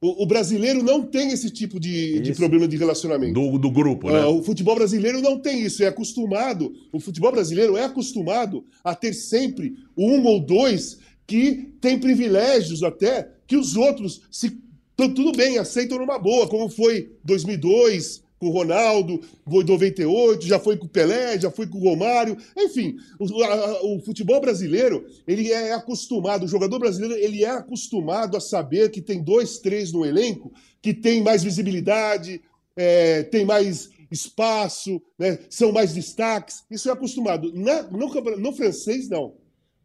o, 0.00 0.24
o, 0.24 0.26
brasileiro 0.26 0.82
não 0.82 1.02
tem 1.02 1.30
esse 1.30 1.50
tipo 1.50 1.78
de, 1.78 2.18
de 2.18 2.34
problema 2.34 2.66
de 2.66 2.76
relacionamento. 2.76 3.32
Do, 3.32 3.58
do 3.58 3.70
grupo, 3.70 4.10
né? 4.10 4.24
Uh, 4.24 4.40
o 4.40 4.42
futebol 4.42 4.74
brasileiro 4.74 5.20
não 5.20 5.38
tem 5.38 5.60
isso, 5.60 5.84
é 5.84 5.86
acostumado. 5.86 6.72
O 6.90 6.98
futebol 6.98 7.30
brasileiro 7.30 7.76
é 7.76 7.84
acostumado 7.84 8.64
a 8.82 8.92
ter 8.92 9.12
sempre 9.12 9.76
um 9.96 10.24
ou 10.24 10.40
dois 10.40 10.98
que 11.28 11.72
tem 11.80 11.96
privilégios 11.96 12.82
até 12.82 13.28
que 13.46 13.56
os 13.56 13.76
outros 13.76 14.22
se 14.32 14.60
tudo 14.96 15.32
bem, 15.32 15.58
aceitam 15.58 15.98
numa 15.98 16.18
boa, 16.18 16.46
como 16.48 16.68
foi 16.68 17.12
2002, 17.24 18.22
com 18.42 18.48
o 18.48 18.50
Ronaldo, 18.50 19.20
foi 19.48 19.62
98, 19.62 20.44
já 20.44 20.58
foi 20.58 20.76
com 20.76 20.86
o 20.86 20.88
Pelé, 20.88 21.38
já 21.38 21.48
foi 21.48 21.64
com 21.64 21.78
o 21.78 21.80
Romário. 21.80 22.36
Enfim, 22.58 22.96
o, 23.20 23.44
a, 23.44 23.84
o, 23.84 24.00
futebol 24.00 24.40
brasileiro, 24.40 25.06
ele 25.28 25.52
é 25.52 25.72
acostumado, 25.72 26.44
o 26.44 26.48
jogador 26.48 26.80
brasileiro, 26.80 27.14
ele 27.14 27.44
é 27.44 27.50
acostumado 27.50 28.36
a 28.36 28.40
saber 28.40 28.90
que 28.90 29.00
tem 29.00 29.22
dois, 29.22 29.58
três 29.58 29.92
no 29.92 30.04
elenco, 30.04 30.52
que 30.82 30.92
tem 30.92 31.22
mais 31.22 31.44
visibilidade, 31.44 32.42
é, 32.74 33.22
tem 33.22 33.44
mais 33.44 33.90
espaço, 34.10 35.00
né, 35.16 35.38
são 35.48 35.70
mais 35.70 35.94
destaques. 35.94 36.64
Isso 36.68 36.88
é 36.88 36.92
acostumado. 36.92 37.52
Na, 37.54 37.84
no, 37.84 38.08
no 38.38 38.52
francês, 38.52 39.08
não. 39.08 39.34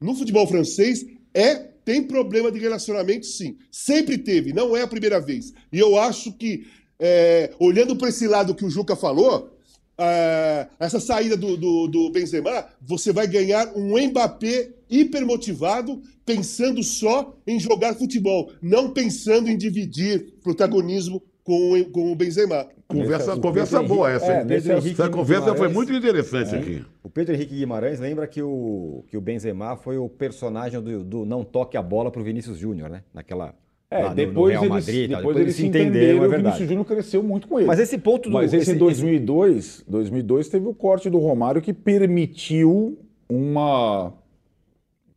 No 0.02 0.16
futebol 0.16 0.48
francês, 0.48 1.06
é 1.32 1.68
tem 1.88 2.04
problema 2.04 2.52
de 2.52 2.60
relacionamento, 2.60 3.26
sim. 3.26 3.56
Sempre 3.72 4.18
teve, 4.18 4.52
não 4.52 4.76
é 4.76 4.82
a 4.82 4.88
primeira 4.88 5.22
vez. 5.22 5.54
E 5.72 5.80
eu 5.80 5.98
acho 5.98 6.34
que 6.34 6.68
é, 7.00 7.52
olhando 7.60 7.96
para 7.96 8.10
esse 8.10 8.28
lado 8.28 8.56
que 8.56 8.66
o 8.66 8.70
Juca 8.70 8.96
falou, 8.96 9.58
é, 9.98 10.68
essa 10.80 11.00
saída 11.00 11.36
do, 11.36 11.58
do, 11.58 11.88
do, 11.88 12.12
Benzema, 12.12 12.68
você 12.82 13.12
vai 13.12 13.28
ganhar 13.28 13.72
um 13.76 13.98
Mbappé 13.98 14.70
hipermotivado, 14.90 16.02
pensando 16.26 16.84
só 16.84 17.36
em 17.46 17.60
jogar 17.60 17.96
futebol, 17.96 18.52
não 18.62 18.92
pensando 18.92 19.50
em 19.50 19.58
dividir 19.58 20.34
protagonismo 20.44 21.22
com, 21.44 21.84
com 21.92 22.12
o 22.12 22.16
Benzema. 22.16 22.68
Conversa, 22.88 23.34
o 23.34 23.42
conversa 23.42 23.84
boa 23.84 24.10
essa. 24.12 24.32
É, 24.32 24.46
essa 24.54 25.10
conversa 25.10 25.56
foi 25.56 25.68
muito 25.68 25.92
interessante 25.92 26.56
é. 26.56 26.60
aqui. 26.60 26.86
O 27.04 27.10
Pedro 27.10 27.36
Henrique 27.36 27.56
Guimarães 27.56 28.00
lembra 28.00 28.28
que 28.28 28.42
o, 28.42 29.04
que 29.10 29.18
o 29.18 29.22
Benzema 29.22 29.76
foi 29.76 29.98
o 29.98 30.08
personagem 30.08 30.82
do, 30.82 31.04
do 31.04 31.26
não 31.26 31.44
toque 31.44 31.76
a 31.76 31.82
bola 31.82 32.12
para 32.12 32.22
o 32.22 32.24
Vinícius 32.24 32.58
Júnior, 32.58 32.90
né? 32.90 33.04
Naquela 33.14 33.54
é, 33.90 34.14
depois, 34.14 34.56
no, 34.56 34.62
eles, 34.62 34.70
Madrid, 34.70 35.10
depois, 35.10 35.18
depois, 35.18 35.38
eles, 35.38 35.56
se 35.56 35.66
entenderam, 35.66 36.24
é 36.24 36.28
o 36.28 36.30
Vinícius 36.30 36.68
Júnior 36.68 36.86
cresceu 36.86 37.24
muito 37.24 37.48
com 37.48 37.58
ele. 37.58 37.68
Mas 37.68 37.80
esse 37.80 37.98
ponto 37.98 38.30
do... 38.30 38.34
Mas 38.34 38.54
esse, 38.54 38.74
em 38.74 38.78
2002, 38.78 39.86
2002 39.88 40.50
teve 40.50 40.68
o 40.68 40.74
corte 40.74 41.10
do 41.10 41.18
Romário 41.20 41.62
que 41.62 41.74
permitiu 41.74 43.00
uma... 43.30 44.14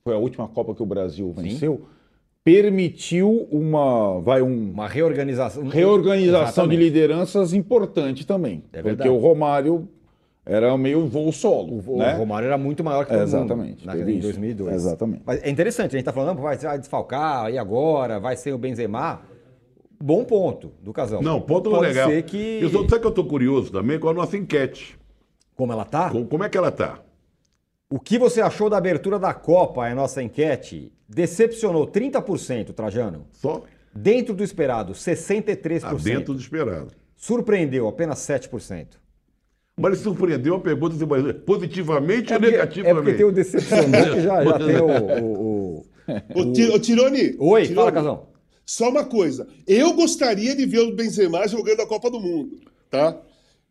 Foi 0.04 0.14
a 0.14 0.18
última 0.18 0.46
Copa 0.46 0.74
que 0.74 0.82
o 0.82 0.86
Brasil 0.86 1.32
venceu. 1.32 1.78
Sim. 1.78 1.84
Permitiu 2.44 3.48
uma, 3.50 4.20
vai 4.20 4.40
um, 4.40 4.70
uma 4.70 4.88
reorganização, 4.88 5.68
reorganização 5.68 6.66
de 6.66 6.76
lideranças 6.76 7.52
importante 7.52 8.26
também, 8.26 8.64
é 8.72 8.82
porque 8.82 9.08
o 9.08 9.18
Romário 9.18 9.86
era 10.50 10.76
meio 10.76 11.06
voo 11.06 11.30
solo. 11.30 11.80
O, 11.86 11.98
né? 11.98 12.14
o 12.14 12.18
Romário 12.18 12.46
era 12.46 12.58
muito 12.58 12.82
maior 12.82 13.04
que 13.04 13.12
todo 13.12 13.22
Exatamente, 13.22 13.86
mundo 13.86 13.96
na, 14.04 14.10
em 14.10 14.18
2002. 14.18 14.74
Exatamente. 14.74 15.22
Mas 15.24 15.42
é 15.44 15.48
interessante, 15.48 15.90
a 15.94 15.98
gente 15.98 16.00
está 16.00 16.12
falando, 16.12 16.40
vai, 16.40 16.56
vai 16.56 16.76
desfalcar, 16.76 17.50
e 17.50 17.56
agora? 17.56 18.18
Vai 18.18 18.36
ser 18.36 18.52
o 18.52 18.58
Benzema? 18.58 19.22
Bom 20.02 20.24
ponto 20.24 20.72
do 20.82 20.92
casal. 20.92 21.22
Não, 21.22 21.40
ponto 21.40 21.70
Pode 21.70 21.86
legal. 21.86 22.10
Ser 22.10 22.22
que... 22.24 22.58
Eu 22.60 22.68
só, 22.68 22.78
sabe 22.80 23.00
que 23.00 23.06
eu 23.06 23.10
estou 23.10 23.24
curioso 23.24 23.70
também 23.70 23.98
com 24.00 24.08
a 24.08 24.14
nossa 24.14 24.36
enquete. 24.36 24.98
Como 25.54 25.72
ela 25.72 25.84
tá? 25.84 26.10
Com, 26.10 26.26
como 26.26 26.42
é 26.42 26.48
que 26.48 26.58
ela 26.58 26.72
tá? 26.72 26.98
O 27.88 28.00
que 28.00 28.18
você 28.18 28.40
achou 28.40 28.68
da 28.68 28.76
abertura 28.76 29.18
da 29.18 29.32
Copa, 29.32 29.86
é 29.86 29.92
a 29.92 29.94
nossa 29.94 30.20
enquete? 30.20 30.92
Decepcionou 31.08 31.86
30%, 31.86 32.72
Trajano. 32.72 33.26
Só? 33.30 33.62
Dentro 33.94 34.34
do 34.34 34.42
esperado, 34.42 34.94
63%. 34.94 35.82
Ah, 35.84 35.94
dentro 35.94 36.34
do 36.34 36.40
esperado. 36.40 36.92
Surpreendeu, 37.14 37.86
apenas 37.86 38.18
7%. 38.20 38.86
Mas 39.80 39.94
ele 39.94 40.02
surpreendeu 40.02 40.56
a 40.56 40.60
pergunta 40.60 40.94
positivamente 41.46 42.32
é 42.32 42.36
ou 42.36 42.42
negativamente? 42.42 42.90
É 42.90 43.02
porque 43.02 43.14
tem 43.14 43.26
o 43.26 43.32
decepcionante, 43.32 44.20
já, 44.22 44.44
já 44.44 44.58
tem 44.58 44.76
o... 44.76 44.86
O, 45.22 45.74
o, 45.74 45.86
o, 46.34 46.74
o 46.74 46.78
Tironi... 46.78 47.34
Oi, 47.38 47.62
Tironi, 47.62 47.74
fala, 47.74 47.92
Casão. 47.92 48.28
Só 48.66 48.88
uma 48.88 49.04
coisa. 49.04 49.48
Eu 49.66 49.94
gostaria 49.94 50.54
de 50.54 50.64
ver 50.66 50.80
o 50.80 50.94
Benzema 50.94 51.48
jogando 51.48 51.80
a 51.80 51.86
Copa 51.86 52.10
do 52.10 52.20
Mundo, 52.20 52.60
tá? 52.90 53.20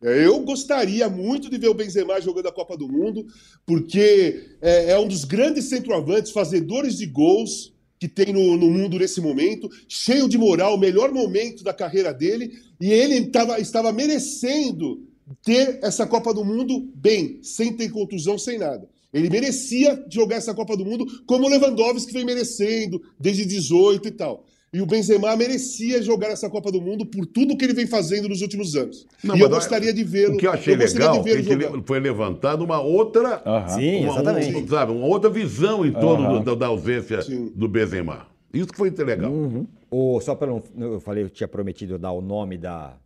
Eu 0.02 0.40
gostaria 0.40 1.08
muito 1.08 1.50
de 1.50 1.58
ver 1.58 1.68
o 1.68 1.74
Benzema 1.74 2.20
jogando 2.20 2.48
a 2.48 2.52
Copa 2.52 2.76
do 2.76 2.88
Mundo, 2.88 3.26
porque 3.64 4.46
é, 4.60 4.92
é 4.92 4.98
um 4.98 5.06
dos 5.06 5.24
grandes 5.24 5.66
centroavantes, 5.66 6.32
fazedores 6.32 6.98
de 6.98 7.06
gols 7.06 7.72
que 7.98 8.08
tem 8.08 8.32
no, 8.32 8.56
no, 8.56 8.70
mundo 8.70 8.98
nesse 8.98 9.20
momento, 9.20 9.68
cheio 9.86 10.26
de 10.26 10.38
moral, 10.38 10.74
o 10.74 10.78
melhor 10.78 11.12
momento 11.12 11.62
da 11.62 11.74
carreira 11.74 12.14
dele, 12.14 12.50
e 12.80 12.90
ele 12.90 13.26
tava, 13.26 13.60
estava 13.60 13.92
merecendo 13.92 15.06
ter 15.44 15.78
essa 15.82 16.06
Copa 16.06 16.32
do 16.32 16.44
Mundo 16.44 16.90
bem, 16.94 17.38
sem 17.42 17.72
ter 17.72 17.90
contusão, 17.90 18.38
sem 18.38 18.58
nada. 18.58 18.88
Ele 19.12 19.28
merecia 19.28 20.04
jogar 20.08 20.36
essa 20.36 20.54
Copa 20.54 20.76
do 20.76 20.84
Mundo 20.84 21.04
como 21.26 21.46
o 21.46 21.48
Lewandowski 21.48 22.12
vem 22.12 22.24
merecendo 22.24 23.02
desde 23.18 23.44
18 23.44 24.06
e 24.06 24.10
tal. 24.10 24.44
E 24.72 24.80
o 24.80 24.86
Benzema 24.86 25.36
merecia 25.36 26.00
jogar 26.00 26.28
essa 26.28 26.48
Copa 26.48 26.70
do 26.70 26.80
Mundo 26.80 27.04
por 27.04 27.26
tudo 27.26 27.56
que 27.56 27.64
ele 27.64 27.74
vem 27.74 27.88
fazendo 27.88 28.28
nos 28.28 28.40
últimos 28.40 28.76
anos. 28.76 29.04
Não, 29.22 29.36
e 29.36 29.40
eu 29.40 29.50
gostaria 29.50 29.92
de 29.92 30.04
vê-lo. 30.04 30.34
O 30.34 30.38
que 30.38 30.46
eu 30.46 30.52
achei 30.52 30.74
eu 30.74 30.78
legal 30.78 31.24
é 31.26 31.42
que 31.42 31.82
foi 31.84 31.98
levantado 31.98 32.62
uma 32.62 32.80
outra. 32.80 33.42
Sim, 33.70 34.04
uma, 34.04 34.12
exatamente. 34.12 34.56
Um, 34.56 34.68
sabe, 34.68 34.92
uma 34.92 35.06
outra 35.06 35.28
visão 35.28 35.84
em 35.84 35.90
torno 35.90 36.44
da, 36.44 36.54
da, 36.54 36.66
ausência 36.68 37.20
Sim. 37.20 37.50
do 37.52 37.66
Benzema. 37.66 38.28
Isso 38.54 38.68
que 38.68 38.76
foi 38.76 38.90
legal. 38.90 39.32
Uhum. 39.32 39.66
O, 39.90 40.20
só 40.20 40.36
para 40.36 40.52
eu 40.52 41.00
falei, 41.00 41.24
eu 41.24 41.30
tinha 41.30 41.48
prometido 41.48 41.98
dar 41.98 42.12
o 42.12 42.20
nome 42.20 42.56
da, 42.56 42.96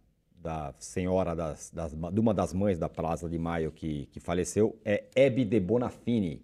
da 0.44 0.74
senhora, 0.78 1.34
das, 1.34 1.70
das, 1.70 1.94
de 1.94 2.20
uma 2.20 2.34
das 2.34 2.52
mães 2.52 2.78
da 2.78 2.86
Plaza 2.86 3.26
de 3.30 3.38
Maio 3.38 3.72
que, 3.72 4.06
que 4.12 4.20
faleceu, 4.20 4.76
é 4.84 5.04
Hebe 5.16 5.42
de 5.42 5.58
Bonafini, 5.58 6.42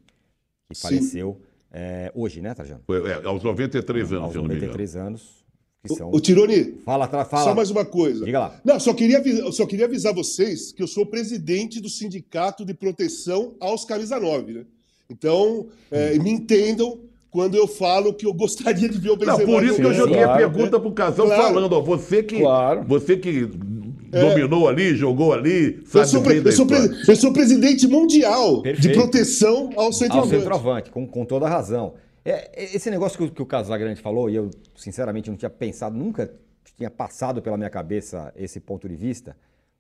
que 0.70 0.74
Sim. 0.74 0.80
faleceu 0.80 1.38
é, 1.70 2.11
hoje, 2.14 2.40
né, 2.40 2.55
Trajano? 2.55 2.80
É, 2.88 3.26
aos 3.26 3.44
93 3.44 4.12
anos, 4.14 4.24
aos 4.24 4.34
93 4.34 4.96
anos. 4.96 5.44
São... 5.86 6.11
O, 6.11 6.18
Tironi, 6.18 6.78
fala, 6.84 7.07
fala. 7.09 7.44
Só 7.44 7.55
mais 7.55 7.70
uma 7.70 7.84
coisa. 7.84 8.24
Diga 8.24 8.40
lá. 8.40 8.61
Não, 8.64 8.80
só 8.80 8.94
queria, 8.94 9.22
só 9.53 9.66
queria 9.66 9.84
avisar 9.84 10.14
vocês 10.14 10.72
que 10.72 10.82
eu 10.82 10.86
sou 10.86 11.05
presidente 11.05 11.78
do 11.78 11.88
Sindicato 11.90 12.64
de 12.64 12.72
Proteção 12.72 13.55
aos 13.61 13.84
Camisa 13.84 14.18
9, 14.18 14.53
né? 14.53 14.64
Então, 15.11 15.68
é, 15.90 16.18
me 16.18 16.30
entendam 16.30 17.01
quando 17.30 17.55
eu 17.55 17.66
falo 17.68 18.12
que 18.12 18.26
eu 18.26 18.34
gostaria 18.34 18.88
de 18.88 18.98
ver 18.98 19.11
o 19.11 19.16
Benzema. 19.16 19.38
Não, 19.38 19.46
por 19.46 19.62
isso 19.62 19.76
que 19.76 19.82
eu 19.82 19.94
joguei 19.94 20.22
claro, 20.22 20.32
a 20.32 20.36
pergunta 20.36 20.76
é. 20.76 20.80
pro 20.80 20.92
Casão 20.92 21.26
claro. 21.26 21.42
falando, 21.42 21.72
ó, 21.74 21.80
você 21.80 22.22
que, 22.22 22.40
claro. 22.40 22.84
você 22.86 23.16
que 23.16 23.48
é. 24.12 24.20
dominou 24.20 24.68
ali, 24.68 24.94
jogou 24.94 25.32
ali, 25.32 25.82
sabe 25.86 26.04
eu 26.04 26.08
sou, 26.08 26.22
pre 26.22 26.38
eu, 26.38 26.52
sou 26.52 26.66
eu 27.08 27.16
sou 27.16 27.32
presidente 27.32 27.86
mundial 27.86 28.62
Perfeito. 28.62 28.88
de 28.88 28.94
proteção 28.94 29.70
ao 29.76 29.92
centroavante. 29.92 30.34
Ao 30.34 30.40
centroavante, 30.40 30.90
com, 30.90 31.06
com 31.06 31.24
toda 31.24 31.48
razão. 31.48 31.94
É, 32.24 32.50
é, 32.62 32.76
esse 32.76 32.90
negócio 32.90 33.18
que, 33.18 33.34
que 33.34 33.42
o 33.42 33.46
Casagrande 33.46 34.00
falou, 34.00 34.28
e 34.28 34.36
eu 34.36 34.50
sinceramente 34.76 35.30
não 35.30 35.36
tinha 35.36 35.50
pensado, 35.50 35.96
nunca 35.96 36.32
tinha 36.76 36.90
passado 36.90 37.40
pela 37.40 37.56
minha 37.56 37.70
cabeça 37.70 38.32
esse 38.36 38.61
ponto 38.61 38.88
de 38.88 38.96
vista, 38.96 39.36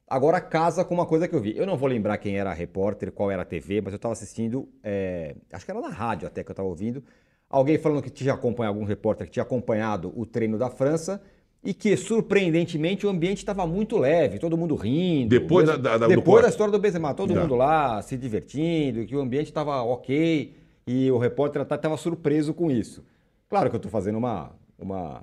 agora 0.06 0.40
casa 0.40 0.84
com 0.84 0.94
uma 0.94 1.06
coisa 1.06 1.26
que 1.28 1.34
eu 1.34 1.40
vi. 1.40 1.56
Eu 1.56 1.66
não 1.66 1.76
vou 1.76 1.88
lembrar 1.88 2.18
quem 2.18 2.38
era 2.38 2.50
a 2.50 2.54
repórter, 2.54 3.12
qual 3.12 3.30
era 3.30 3.42
a 3.42 3.44
TV, 3.44 3.80
mas 3.80 3.92
eu 3.92 3.96
estava 3.96 4.12
assistindo, 4.12 4.68
é, 4.82 5.34
acho 5.52 5.64
que 5.64 5.70
era 5.70 5.80
na 5.80 5.90
rádio 5.90 6.26
até 6.26 6.42
que 6.42 6.50
eu 6.50 6.52
estava 6.52 6.68
ouvindo, 6.68 7.02
alguém 7.48 7.78
falando 7.78 8.02
que 8.02 8.10
tinha 8.10 8.32
acompanhado, 8.32 8.76
algum 8.76 8.86
repórter 8.86 9.26
que 9.26 9.32
tinha 9.32 9.42
acompanhado 9.42 10.12
o 10.14 10.24
treino 10.24 10.56
da 10.56 10.70
França 10.70 11.20
e 11.62 11.74
que, 11.74 11.96
surpreendentemente, 11.96 13.06
o 13.06 13.10
ambiente 13.10 13.38
estava 13.38 13.66
muito 13.66 13.98
leve, 13.98 14.38
todo 14.38 14.56
mundo 14.56 14.74
rindo. 14.74 15.28
Depois 15.28 15.66
da, 15.66 15.76
da, 15.76 16.06
depois 16.06 16.42
da 16.42 16.48
história 16.48 16.72
do 16.72 16.78
Benzema, 16.78 17.12
todo 17.14 17.34
mundo 17.34 17.54
lá 17.54 18.00
se 18.00 18.16
divertindo, 18.16 19.04
que 19.04 19.14
o 19.14 19.20
ambiente 19.20 19.46
estava 19.46 19.82
ok 19.82 20.54
e 20.86 21.10
o 21.10 21.18
repórter 21.18 21.62
estava 21.62 21.96
surpreso 21.96 22.54
com 22.54 22.70
isso. 22.70 23.04
Claro 23.48 23.68
que 23.68 23.76
eu 23.76 23.78
estou 23.78 23.90
fazendo 23.90 24.16
uma. 24.16 24.52
uma, 24.78 25.22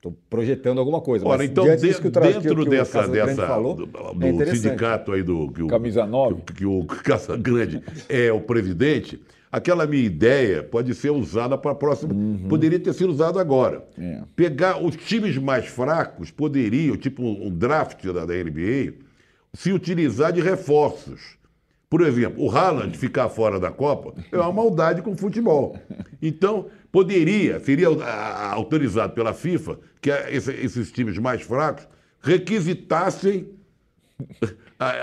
tô, 0.00 0.12
projetando 0.28 0.78
alguma 0.78 1.00
coisa. 1.00 1.26
Olha, 1.26 1.44
então, 1.44 1.64
de, 1.64 2.00
que 2.00 2.08
o 2.08 2.10
dentro 2.10 2.56
que, 2.56 2.64
que 2.64 2.70
dessa, 2.70 3.06
dessa 3.08 3.46
falou, 3.46 3.74
do, 3.74 3.86
do 3.86 4.42
é 4.42 4.46
sindicato 4.46 5.12
aí 5.12 5.22
do. 5.22 5.50
Que 5.52 5.62
o, 5.62 5.66
Camisa 5.68 6.06
9. 6.06 6.42
Que, 6.42 6.54
que 6.54 6.66
o 6.66 6.84
Casagrande 6.84 7.82
é 8.08 8.32
o 8.32 8.40
presidente 8.40 9.20
aquela 9.54 9.86
minha 9.86 10.02
ideia 10.02 10.64
pode 10.64 10.92
ser 10.96 11.10
usada 11.10 11.56
para 11.56 11.70
a 11.70 11.74
próxima. 11.76 12.12
Uhum. 12.12 12.48
Poderia 12.48 12.80
ter 12.80 12.92
sido 12.92 13.10
usada 13.10 13.40
agora. 13.40 13.84
É. 13.96 14.22
Pegar 14.34 14.82
os 14.84 14.96
times 14.96 15.38
mais 15.38 15.66
fracos, 15.66 16.32
poderiam, 16.32 16.96
tipo 16.96 17.22
um 17.22 17.50
draft 17.50 18.04
da, 18.06 18.26
da 18.26 18.34
NBA, 18.34 18.94
se 19.52 19.72
utilizar 19.72 20.32
de 20.32 20.40
reforços. 20.40 21.38
Por 21.88 22.00
exemplo, 22.00 22.44
o 22.44 22.50
Haaland 22.50 22.96
ficar 22.96 23.28
fora 23.28 23.60
da 23.60 23.70
Copa 23.70 24.14
é 24.32 24.36
uma 24.36 24.52
maldade 24.52 25.02
com 25.02 25.12
o 25.12 25.16
futebol. 25.16 25.78
Então, 26.20 26.66
poderia, 26.90 27.60
seria 27.60 27.88
autorizado 28.52 29.12
pela 29.12 29.32
FIFA 29.32 29.78
que 30.00 30.10
esses 30.10 30.90
times 30.90 31.18
mais 31.18 31.42
fracos 31.42 31.86
requisitassem 32.20 33.48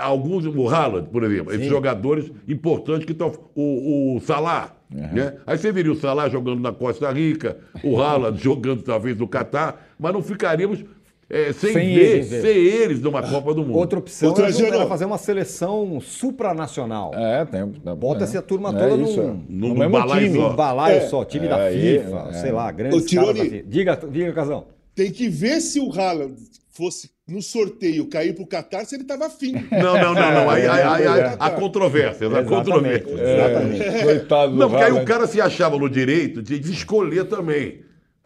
alguns, 0.00 0.44
o 0.46 0.68
Haaland, 0.68 1.08
por 1.08 1.22
exemplo, 1.24 1.50
Sim. 1.52 1.58
esses 1.58 1.68
jogadores 1.68 2.30
importantes 2.46 3.04
que 3.04 3.12
estão. 3.12 3.32
O, 3.54 4.16
o 4.16 4.20
Salah. 4.20 4.76
Uhum. 4.92 5.12
Né? 5.12 5.36
Aí 5.46 5.56
você 5.56 5.72
viria 5.72 5.92
o 5.92 5.96
Salah 5.96 6.28
jogando 6.28 6.60
na 6.60 6.72
Costa 6.72 7.10
Rica, 7.10 7.56
o 7.82 8.00
Haaland 8.00 8.38
jogando 8.42 8.82
talvez 8.82 9.16
no 9.16 9.26
Catar, 9.26 9.88
mas 9.98 10.12
não 10.12 10.22
ficaríamos 10.22 10.84
é, 11.32 11.50
sem, 11.54 11.72
sem, 11.72 11.94
ver, 11.94 12.16
eles, 12.16 12.28
sem 12.28 12.56
eles 12.58 13.00
numa 13.00 13.22
Copa 13.22 13.54
do 13.54 13.64
Mundo. 13.64 13.78
Outra 13.78 13.98
opção 13.98 14.28
Outra 14.28 14.50
era, 14.50 14.76
era 14.76 14.86
fazer 14.86 15.06
uma 15.06 15.16
seleção 15.16 15.98
supranacional. 15.98 17.10
É, 17.14 17.46
tem. 17.46 17.64
Bota-se 17.96 18.36
é. 18.36 18.38
a 18.38 18.42
turma 18.42 18.70
toda 18.70 18.92
é 18.92 18.96
num, 18.98 19.44
num, 19.48 19.74
num 19.74 19.90
balaio 19.90 20.26
time, 20.26 20.38
só. 20.38 20.52
balaio 20.52 20.96
é. 20.96 21.00
só, 21.08 21.24
time 21.24 21.48
da 21.48 21.70
FIFA, 21.70 22.28
é. 22.28 22.32
sei 22.34 22.52
lá, 22.52 22.70
grandes 22.70 23.10
caras 23.10 23.50
Diga, 23.66 23.98
diga, 24.10 24.32
Casão. 24.34 24.66
Tem 24.94 25.10
que 25.10 25.26
ver 25.26 25.62
se 25.62 25.80
o 25.80 25.90
Haaland 25.90 26.34
fosse 26.68 27.10
no 27.26 27.40
sorteio 27.40 28.10
cair 28.10 28.34
para 28.34 28.44
o 28.44 28.46
Qatar 28.46 28.84
se 28.84 28.94
ele 28.94 29.04
estava 29.04 29.24
afim. 29.24 29.54
Não, 29.70 29.94
não, 29.94 30.12
não, 30.12 30.32
não. 30.32 30.50
Aí, 30.50 30.66
aí, 30.66 30.82
aí, 30.82 31.06
aí 31.06 31.36
a 31.40 31.48
controvérsia, 31.48 32.28
a 32.28 32.44
controvérsia. 32.44 33.10
Exatamente. 33.10 33.82
É. 33.82 34.02
Coitado 34.02 34.54
não, 34.54 34.68
porque 34.68 34.84
aí 34.84 34.92
o 34.92 35.02
cara 35.06 35.26
se 35.26 35.40
achava 35.40 35.78
no 35.78 35.88
direito 35.88 36.42
de 36.42 36.56
escolher 36.70 37.24
também. 37.24 37.80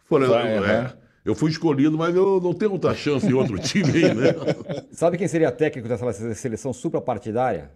Falei, 0.09 0.27
Vai, 0.27 0.57
é, 0.57 0.93
eu 1.27 1.35
fui 1.35 1.51
escolhido, 1.51 1.97
mas 1.97 2.15
eu 2.15 2.39
não 2.39 2.53
tenho 2.53 2.71
muita 2.71 2.95
chance 2.95 3.27
em 3.27 3.33
outro 3.33 3.59
time 3.59 3.91
aí, 3.91 4.13
né? 4.13 4.33
Sabe 4.91 5.17
quem 5.17 5.27
seria 5.27 5.51
técnico 5.51 5.89
dessa 5.89 6.33
seleção 6.33 6.71
suprapartidária? 6.71 7.69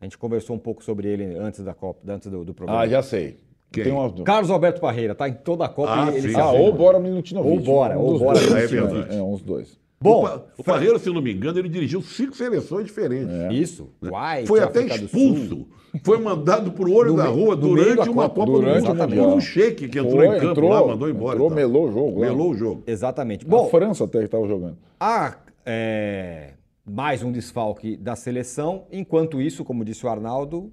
A 0.00 0.04
gente 0.04 0.16
conversou 0.16 0.54
um 0.54 0.58
pouco 0.60 0.84
sobre 0.84 1.08
ele 1.08 1.36
antes 1.36 1.64
da 1.64 1.74
Copa, 1.74 2.00
antes 2.06 2.30
do, 2.30 2.44
do 2.44 2.54
programa. 2.54 2.82
Ah, 2.82 2.86
já 2.86 3.02
sei. 3.02 3.40
Quem? 3.72 3.90
Uma... 3.90 4.12
Carlos 4.22 4.48
Alberto 4.48 4.80
Parreira, 4.80 5.12
tá 5.12 5.28
em 5.28 5.34
toda 5.34 5.64
a 5.64 5.68
Copa. 5.68 6.04
Ah, 6.04 6.14
ele, 6.14 6.28
ele 6.28 6.36
ah 6.36 6.52
ou 6.52 6.72
Bora 6.72 7.00
Milutinovic. 7.00 7.52
Ou 7.52 7.60
Bora, 7.60 7.98
um 7.98 8.02
ou 8.02 8.18
Bora. 8.20 8.38
É 8.38 8.66
verdade. 8.66 9.16
É, 9.16 9.20
uns 9.20 9.42
dois. 9.42 9.76
Bom, 10.00 10.24
o, 10.24 10.60
o 10.60 10.64
Parreira, 10.64 10.96
se 11.00 11.10
não 11.10 11.20
me 11.20 11.32
engano, 11.32 11.58
ele 11.58 11.68
dirigiu 11.68 12.00
cinco 12.00 12.36
seleções 12.36 12.84
diferentes. 12.84 13.34
É. 13.34 13.52
Isso. 13.52 13.90
Uai, 14.02 14.46
Foi 14.46 14.60
até 14.60 14.84
expulso. 14.84 15.66
Foi 16.02 16.18
mandado 16.18 16.72
para 16.72 16.84
o 16.84 16.92
olho 16.92 17.16
da 17.16 17.26
rua 17.26 17.54
durante 17.56 18.08
uma 18.08 18.28
Copa, 18.28 18.46
durante 18.46 18.86
do 18.86 18.94
Mundo. 18.94 19.14
Por 19.14 19.28
um 19.36 19.40
shake 19.40 19.88
que 19.88 19.98
entrou 19.98 20.16
Foi, 20.16 20.26
em 20.26 20.40
campo 20.40 20.50
entrou, 20.50 20.70
lá, 20.70 20.86
mandou 20.86 21.08
embora. 21.08 21.34
Entrou, 21.34 21.48
tá. 21.48 21.54
melou 21.54 21.88
o 21.88 21.92
jogo. 21.92 22.20
Melou 22.20 22.50
o 22.50 22.54
jogo. 22.54 22.82
Exatamente. 22.86 23.44
Bom, 23.46 23.66
a 23.66 23.70
França 23.70 24.04
até 24.04 24.18
que 24.18 24.24
estava 24.24 24.46
jogando. 24.46 24.76
Ah, 24.98 25.36
é, 25.64 26.54
mais 26.84 27.22
um 27.22 27.30
desfalque 27.30 27.96
da 27.96 28.16
seleção. 28.16 28.86
Enquanto 28.90 29.40
isso, 29.40 29.64
como 29.64 29.84
disse 29.84 30.04
o 30.04 30.08
Arnaldo, 30.08 30.72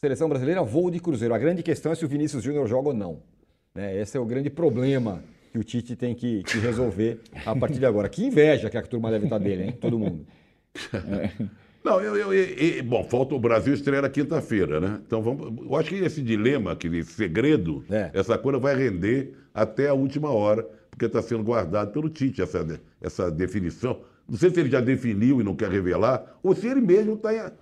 seleção 0.00 0.28
brasileira 0.28 0.62
voo 0.62 0.90
de 0.90 0.98
cruzeiro. 0.98 1.34
A 1.34 1.38
grande 1.38 1.62
questão 1.62 1.92
é 1.92 1.94
se 1.94 2.04
o 2.04 2.08
Vinícius 2.08 2.42
Júnior 2.42 2.66
joga 2.66 2.88
ou 2.88 2.94
não. 2.94 3.20
Né? 3.74 4.00
Esse 4.00 4.16
é 4.16 4.20
o 4.20 4.24
grande 4.24 4.50
problema 4.50 5.22
que 5.52 5.58
o 5.58 5.64
Tite 5.64 5.94
tem 5.94 6.14
que, 6.14 6.42
que, 6.42 6.58
resolver 6.58 7.20
a 7.44 7.54
partir 7.54 7.78
de 7.78 7.86
agora. 7.86 8.08
Que 8.08 8.24
inveja 8.24 8.70
que 8.70 8.76
a 8.76 8.82
turma 8.82 9.10
deve 9.10 9.26
estar 9.26 9.38
dele, 9.38 9.64
hein? 9.64 9.72
Todo 9.80 9.98
mundo. 9.98 10.26
É. 10.94 11.61
Não, 11.84 12.00
eu, 12.00 12.16
eu, 12.16 12.32
eu, 12.32 12.84
bom, 12.84 13.02
falta 13.04 13.34
o 13.34 13.40
Brasil 13.40 13.74
estrear 13.74 14.02
na 14.02 14.08
quinta-feira, 14.08 14.80
né? 14.80 15.00
Então 15.04 15.20
vamos. 15.20 15.64
Eu 15.64 15.76
acho 15.76 15.88
que 15.88 15.96
esse 15.96 16.22
dilema, 16.22 16.72
aquele 16.72 17.02
segredo, 17.02 17.84
é. 17.90 18.10
essa 18.14 18.38
coisa 18.38 18.58
vai 18.58 18.76
render 18.76 19.34
até 19.52 19.88
a 19.88 19.94
última 19.94 20.30
hora, 20.30 20.62
porque 20.90 21.06
está 21.06 21.20
sendo 21.20 21.42
guardado 21.42 21.92
pelo 21.92 22.08
Tite 22.08 22.40
essa, 22.40 22.64
essa 23.00 23.30
definição. 23.30 24.00
Não 24.28 24.38
sei 24.38 24.50
se 24.50 24.60
ele 24.60 24.70
já 24.70 24.80
definiu 24.80 25.40
e 25.40 25.44
não 25.44 25.56
quer 25.56 25.70
revelar, 25.70 26.38
ou 26.42 26.54
se 26.54 26.66
ele 26.68 26.80
mesmo 26.80 27.14
está 27.14 27.52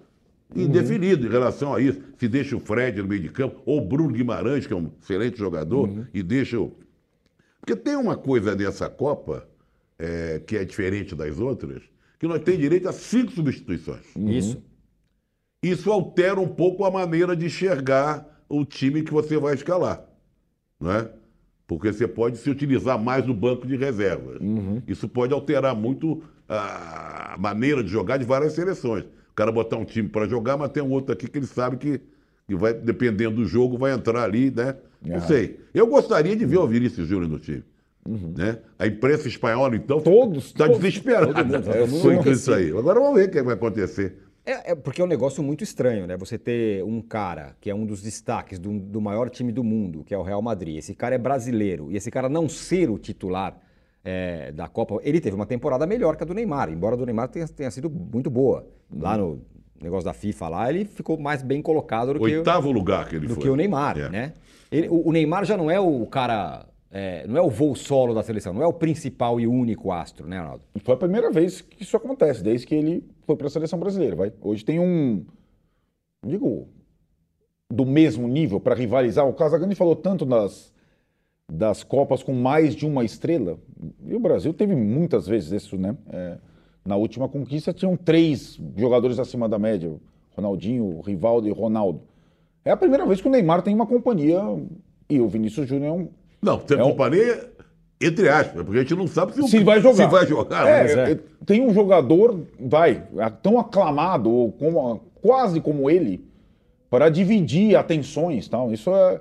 indefinido 0.55 1.23
uhum. 1.23 1.29
em 1.29 1.33
relação 1.33 1.75
a 1.75 1.81
isso. 1.81 2.01
Se 2.19 2.29
deixa 2.29 2.55
o 2.55 2.61
Fred 2.61 3.01
no 3.01 3.09
meio 3.09 3.23
de 3.23 3.31
campo, 3.31 3.63
ou 3.65 3.79
o 3.79 3.87
Bruno 3.89 4.13
Guimarães, 4.13 4.67
que 4.67 4.73
é 4.73 4.77
um 4.77 4.91
excelente 5.03 5.39
jogador, 5.39 5.89
uhum. 5.89 6.07
e 6.13 6.23
deixa 6.23 6.61
o 6.61 6.73
porque 7.61 7.77
tem 7.77 7.95
uma 7.95 8.17
coisa 8.17 8.57
dessa 8.57 8.89
Copa, 8.89 9.47
é, 9.99 10.41
que 10.47 10.57
é 10.57 10.65
diferente 10.65 11.15
das 11.15 11.39
outras, 11.39 11.83
que 12.21 12.29
nós 12.29 12.43
temos 12.43 12.61
direito 12.61 12.87
a 12.87 12.93
cinco 12.93 13.33
substituições. 13.33 14.15
Uhum. 14.15 14.29
Isso. 14.29 14.63
Isso 15.63 15.91
altera 15.91 16.39
um 16.39 16.47
pouco 16.47 16.85
a 16.85 16.91
maneira 16.91 17.35
de 17.35 17.47
enxergar 17.47 18.45
o 18.47 18.63
time 18.65 19.03
que 19.03 19.13
você 19.13 19.39
vai 19.39 19.55
escalar. 19.55 20.05
Não 20.79 20.93
é? 20.93 21.11
Porque 21.67 21.93
você 21.93 22.07
pode 22.07 22.37
se 22.37 22.51
utilizar 22.51 23.03
mais 23.03 23.27
no 23.27 23.33
banco 23.33 23.67
de 23.67 23.75
reservas. 23.75 24.39
Uhum. 24.41 24.83
Isso 24.87 25.09
pode 25.09 25.33
alterar 25.33 25.75
muito 25.75 26.23
a 26.47 27.37
maneira 27.39 27.83
de 27.83 27.89
jogar 27.89 28.19
de 28.19 28.25
várias 28.25 28.53
seleções. 28.53 29.05
O 29.05 29.35
cara 29.35 29.51
botar 29.51 29.79
um 29.79 29.85
time 29.85 30.09
para 30.09 30.29
jogar, 30.29 30.59
mas 30.59 30.71
tem 30.71 30.83
um 30.83 30.91
outro 30.91 31.15
aqui 31.15 31.27
que 31.27 31.39
ele 31.39 31.47
sabe 31.47 31.79
que, 31.79 32.01
que 32.47 32.55
vai, 32.55 32.75
dependendo 32.75 33.37
do 33.37 33.47
jogo, 33.47 33.79
vai 33.79 33.93
entrar 33.93 34.25
ali, 34.25 34.51
né? 34.51 34.77
Não 35.01 35.21
sei. 35.23 35.59
Eu 35.73 35.87
gostaria 35.87 36.37
de 36.37 36.45
ver 36.45 36.59
o 36.59 36.67
Vinícius 36.67 37.09
Júnior 37.09 37.31
no 37.31 37.39
time. 37.39 37.65
Uhum. 38.07 38.35
Né? 38.37 38.59
A 38.79 38.87
imprensa 38.87 39.29
espanhola, 39.29 39.77
então, 39.77 40.01
todos 40.01 40.47
está 40.47 40.67
desesperada 40.67 41.33
com 41.45 42.31
isso 42.31 42.53
aí. 42.53 42.71
Agora 42.71 42.99
vamos 42.99 43.19
ver 43.19 43.29
o 43.29 43.31
que 43.31 43.43
vai 43.43 43.55
acontecer. 43.55 44.17
É, 44.45 44.73
é, 44.73 44.75
porque 44.75 45.03
é 45.03 45.05
um 45.05 45.09
negócio 45.09 45.43
muito 45.43 45.63
estranho, 45.63 46.07
né? 46.07 46.17
Você 46.17 46.39
ter 46.39 46.83
um 46.83 47.03
cara 47.03 47.55
que 47.61 47.69
é 47.69 47.75
um 47.75 47.85
dos 47.85 48.03
destaques 48.03 48.59
do, 48.59 48.79
do, 48.81 49.01
maior 49.01 49.29
time 49.29 49.53
do 49.53 49.63
mundo, 49.63 50.03
que 50.03 50.15
é 50.15 50.19
o 50.19 50.23
Real 50.23 50.41
Madrid. 50.41 50.79
Esse 50.79 50.95
cara 50.95 51.15
é 51.15 51.19
brasileiro 51.19 51.93
e 51.93 51.97
esse 51.97 52.11
cara 52.11 52.29
não 52.29 52.49
ser 52.49 52.91
o 52.91 52.99
titular 52.99 53.57
é, 54.03 54.51
da 54.53 54.67
Copa. 54.67 54.99
Ele 55.03 55.21
teve 55.21 55.37
uma 55.37 55.47
temporada 55.47 55.87
melhor 55.87 56.17
que 56.17 56.23
a 56.23 56.27
do 56.27 56.35
Neymar, 56.35 56.71
embora 56.71 56.95
a 56.95 56.99
do 56.99 57.05
Neymar 57.05 57.29
tenha, 57.29 57.47
tenha 57.47 57.71
sido 57.71 57.91
muito 57.91 58.31
boa. 58.31 58.67
Lá 58.91 59.17
no 59.17 59.43
negócio 59.81 60.05
da 60.05 60.13
FIFA 60.13 60.49
lá, 60.49 60.71
ele 60.71 60.85
ficou 60.85 61.19
mais 61.19 61.43
bem 61.43 61.63
colocado 61.63 62.15
do 62.15 62.23
Oitavo 62.23 62.63
que 62.63 62.69
o, 62.69 62.73
lugar 62.73 63.09
que 63.09 63.17
ele 63.17 63.27
do 63.27 63.35
foi. 63.35 63.43
que 63.43 63.49
o 63.49 63.57
Neymar, 63.57 63.99
é. 63.99 64.09
né? 64.09 64.33
Ele, 64.71 64.89
o, 64.89 65.09
o, 65.09 65.13
Neymar 65.13 65.45
já 65.45 65.57
não 65.57 65.71
é 65.71 65.81
o 65.81 66.07
cara, 66.07 66.67
é, 66.91 67.27
não 67.27 67.37
é 67.37 67.43
o 67.43 67.49
voo 67.49 67.75
solo 67.77 68.13
da 68.13 68.23
seleção, 68.23 68.53
não 68.53 68.63
é 68.63 68.67
o 68.67 68.73
principal 68.73 69.39
e 69.39 69.47
único 69.47 69.93
astro, 69.93 70.27
né, 70.27 70.39
Arnaldo? 70.39 70.65
Foi 70.83 70.95
a 70.95 70.99
primeira 70.99 71.31
vez 71.31 71.61
que 71.61 71.83
isso 71.83 71.97
acontece, 71.97 72.43
desde 72.43 72.67
que 72.67 72.75
ele 72.75 73.05
foi 73.23 73.37
para 73.37 73.47
a 73.47 73.51
seleção 73.51 73.79
brasileira. 73.79 74.17
Vai. 74.17 74.33
Hoje 74.41 74.65
tem 74.65 74.81
um, 74.81 75.25
digo, 76.27 76.69
do 77.71 77.87
mesmo 77.87 78.27
nível 78.27 78.59
para 78.61 78.75
rivalizar. 78.75 79.27
O 79.29 79.33
Casagrande 79.33 79.77
falou 79.77 79.95
tanto 79.95 80.27
das, 80.27 80.73
das 81.51 81.85
Copas 81.85 82.23
com 82.23 82.33
mais 82.33 82.75
de 82.75 82.85
uma 82.85 83.05
estrela, 83.05 83.59
e 84.05 84.15
o 84.15 84.21
Brasil 84.21 84.53
teve 84.53 84.75
muitas 84.75 85.27
vezes 85.27 85.63
isso, 85.63 85.77
né? 85.77 85.97
É, 86.09 86.39
na 86.85 86.97
última 86.97 87.29
conquista 87.29 87.73
tinham 87.73 87.97
três 87.97 88.59
jogadores 88.77 89.19
acima 89.19 89.49
da 89.49 89.59
média, 89.59 89.95
Ronaldinho, 90.35 91.01
Rivaldo 91.01 91.47
e 91.47 91.53
Ronaldo. 91.53 92.03
É 92.65 92.71
a 92.71 92.77
primeira 92.77 93.07
vez 93.07 93.21
que 93.21 93.29
o 93.29 93.31
Neymar 93.31 93.63
tem 93.63 93.75
uma 93.75 93.87
companhia 93.87 94.41
e 95.09 95.21
o 95.21 95.29
Vinícius 95.29 95.69
Júnior 95.69 95.89
é 95.89 95.93
um. 95.93 96.09
Não, 96.41 96.59
tem 96.59 96.79
é 96.79 96.83
companhia. 96.83 97.51
Entre 98.01 98.31
aspas, 98.31 98.63
porque 98.65 98.79
a 98.79 98.83
gente 98.83 98.95
não 98.95 99.07
sabe 99.07 99.35
se, 99.35 99.43
se 99.47 99.63
vai 99.63 99.79
jogar. 99.81 99.95
Se 99.97 100.07
vai 100.07 100.27
jogar 100.27 100.67
é, 100.67 101.13
é. 101.13 101.19
Tem 101.45 101.61
um 101.61 101.75
jogador, 101.75 102.47
vai, 102.59 103.07
tão 103.43 103.59
aclamado, 103.59 104.31
ou 104.31 104.51
como, 104.53 105.03
quase 105.21 105.61
como 105.61 105.91
ele, 105.91 106.25
para 106.89 107.11
dividir 107.11 107.77
atenções 107.77 108.49
tal. 108.49 108.73
Isso 108.73 108.91
é. 108.95 109.21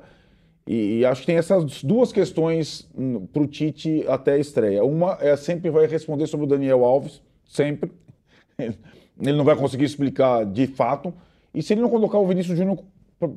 E, 0.66 1.00
e, 1.00 1.06
acho 1.06 1.22
que 1.22 1.28
tem 1.28 1.36
essas 1.36 1.84
duas 1.84 2.14
questões 2.14 2.88
para 3.34 3.42
o 3.42 3.48
Tite 3.48 4.06
até 4.08 4.34
a 4.34 4.38
estreia. 4.38 4.84
Uma 4.84 5.18
é 5.20 5.36
sempre 5.36 5.70
vai 5.70 5.86
responder 5.88 6.28
sobre 6.28 6.46
o 6.46 6.50
Daniel 6.50 6.86
Alves, 6.86 7.22
sempre. 7.46 7.92
Ele 8.58 9.38
não 9.38 9.44
vai 9.44 9.56
conseguir 9.56 9.84
explicar 9.84 10.46
de 10.46 10.68
fato. 10.68 11.14
E 11.54 11.62
se 11.62 11.74
ele 11.74 11.82
não 11.82 11.90
colocar 11.90 12.18
o 12.18 12.28
Vinícius 12.28 12.58
Júnior 12.58 12.80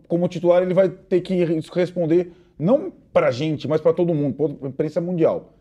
como 0.06 0.28
titular, 0.28 0.62
ele 0.62 0.74
vai 0.74 0.88
ter 0.88 1.20
que 1.22 1.44
responder 1.74 2.30
não 2.58 2.92
para 3.12 3.28
a 3.28 3.30
gente, 3.30 3.66
mas 3.68 3.80
para 3.80 3.92
todo 3.92 4.14
mundo, 4.14 4.34
para 4.34 4.66
a 4.66 4.70
imprensa 4.70 5.00
mundial. 5.00 5.54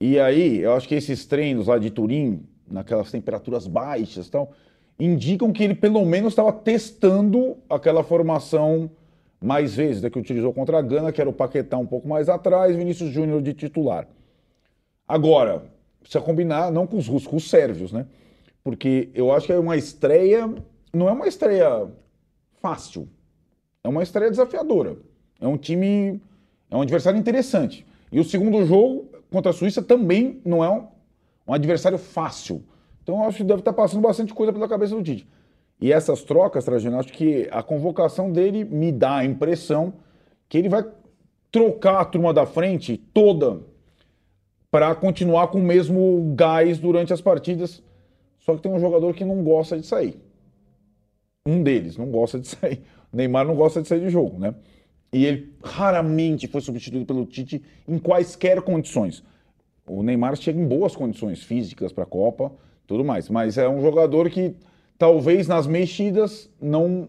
E 0.00 0.18
aí, 0.18 0.58
eu 0.58 0.74
acho 0.74 0.88
que 0.88 0.94
esses 0.94 1.24
treinos 1.24 1.66
lá 1.66 1.78
de 1.78 1.90
Turim, 1.90 2.42
naquelas 2.68 3.10
temperaturas 3.10 3.66
baixas 3.66 4.26
e 4.26 4.30
tal, 4.30 4.52
indicam 4.98 5.52
que 5.52 5.62
ele 5.62 5.74
pelo 5.74 6.04
menos 6.04 6.32
estava 6.32 6.52
testando 6.52 7.56
aquela 7.68 8.02
formação 8.02 8.90
mais 9.40 9.74
vezes, 9.74 10.00
da 10.00 10.08
que 10.08 10.18
utilizou 10.18 10.52
contra 10.52 10.78
a 10.78 10.82
Gana, 10.82 11.12
que 11.12 11.20
era 11.20 11.28
o 11.28 11.32
Paquetá 11.32 11.76
um 11.76 11.86
pouco 11.86 12.08
mais 12.08 12.28
atrás, 12.28 12.74
Vinícius 12.74 13.10
Júnior 13.10 13.42
de 13.42 13.52
titular. 13.52 14.08
Agora, 15.06 15.64
precisa 16.00 16.24
combinar 16.24 16.72
não 16.72 16.86
com 16.86 16.96
os 16.96 17.06
russos, 17.06 17.28
com 17.28 17.36
os 17.36 17.50
sérvios, 17.50 17.92
né? 17.92 18.06
Porque 18.62 19.10
eu 19.14 19.30
acho 19.32 19.46
que 19.46 19.52
é 19.52 19.58
uma 19.58 19.76
estreia, 19.76 20.52
não 20.92 21.08
é 21.08 21.12
uma 21.12 21.28
estreia 21.28 21.86
fácil, 22.62 23.06
é 23.82 23.88
uma 23.88 24.02
estreia 24.02 24.30
desafiadora. 24.30 24.96
É 25.40 25.46
um 25.46 25.56
time, 25.56 26.20
é 26.70 26.76
um 26.76 26.82
adversário 26.82 27.18
interessante. 27.18 27.86
E 28.10 28.20
o 28.20 28.24
segundo 28.24 28.64
jogo 28.64 29.08
contra 29.30 29.50
a 29.50 29.54
Suíça 29.54 29.82
também 29.82 30.40
não 30.44 30.64
é 30.64 30.70
um, 30.70 30.86
um 31.48 31.54
adversário 31.54 31.98
fácil. 31.98 32.62
Então 33.02 33.16
eu 33.16 33.24
acho 33.24 33.38
que 33.38 33.44
deve 33.44 33.60
estar 33.60 33.72
passando 33.72 34.00
bastante 34.00 34.32
coisa 34.32 34.52
pela 34.52 34.68
cabeça 34.68 34.94
do 34.94 35.02
Tite. 35.02 35.26
E 35.80 35.92
essas 35.92 36.22
trocas, 36.22 36.64
Trajano, 36.64 36.98
acho 36.98 37.12
que 37.12 37.48
a 37.50 37.62
convocação 37.62 38.30
dele 38.30 38.64
me 38.64 38.92
dá 38.92 39.16
a 39.16 39.24
impressão 39.24 39.94
que 40.48 40.56
ele 40.56 40.68
vai 40.68 40.84
trocar 41.50 42.00
a 42.00 42.04
turma 42.04 42.32
da 42.32 42.46
frente 42.46 42.96
toda 42.96 43.60
para 44.70 44.94
continuar 44.94 45.48
com 45.48 45.58
o 45.58 45.62
mesmo 45.62 46.32
gás 46.34 46.78
durante 46.78 47.12
as 47.12 47.20
partidas. 47.20 47.82
Só 48.40 48.54
que 48.54 48.62
tem 48.62 48.72
um 48.72 48.78
jogador 48.78 49.14
que 49.14 49.24
não 49.24 49.42
gosta 49.42 49.78
de 49.78 49.86
sair. 49.86 50.16
Um 51.46 51.62
deles 51.62 51.96
não 51.96 52.06
gosta 52.06 52.38
de 52.40 52.48
sair. 52.48 52.82
O 53.12 53.16
Neymar 53.16 53.46
não 53.46 53.54
gosta 53.54 53.82
de 53.82 53.88
sair 53.88 54.00
de 54.00 54.10
jogo, 54.10 54.38
né? 54.38 54.54
E 55.14 55.24
ele 55.24 55.54
raramente 55.62 56.48
foi 56.48 56.60
substituído 56.60 57.06
pelo 57.06 57.24
Tite 57.24 57.62
em 57.86 58.00
quaisquer 58.00 58.60
condições. 58.62 59.22
O 59.86 60.02
Neymar 60.02 60.34
chega 60.34 60.60
em 60.60 60.66
boas 60.66 60.96
condições 60.96 61.40
físicas 61.40 61.92
para 61.92 62.02
a 62.02 62.06
Copa, 62.06 62.50
tudo 62.84 63.04
mais, 63.04 63.28
mas 63.28 63.56
é 63.56 63.68
um 63.68 63.80
jogador 63.80 64.28
que 64.28 64.56
talvez 64.98 65.46
nas 65.46 65.68
mexidas 65.68 66.50
não 66.60 67.06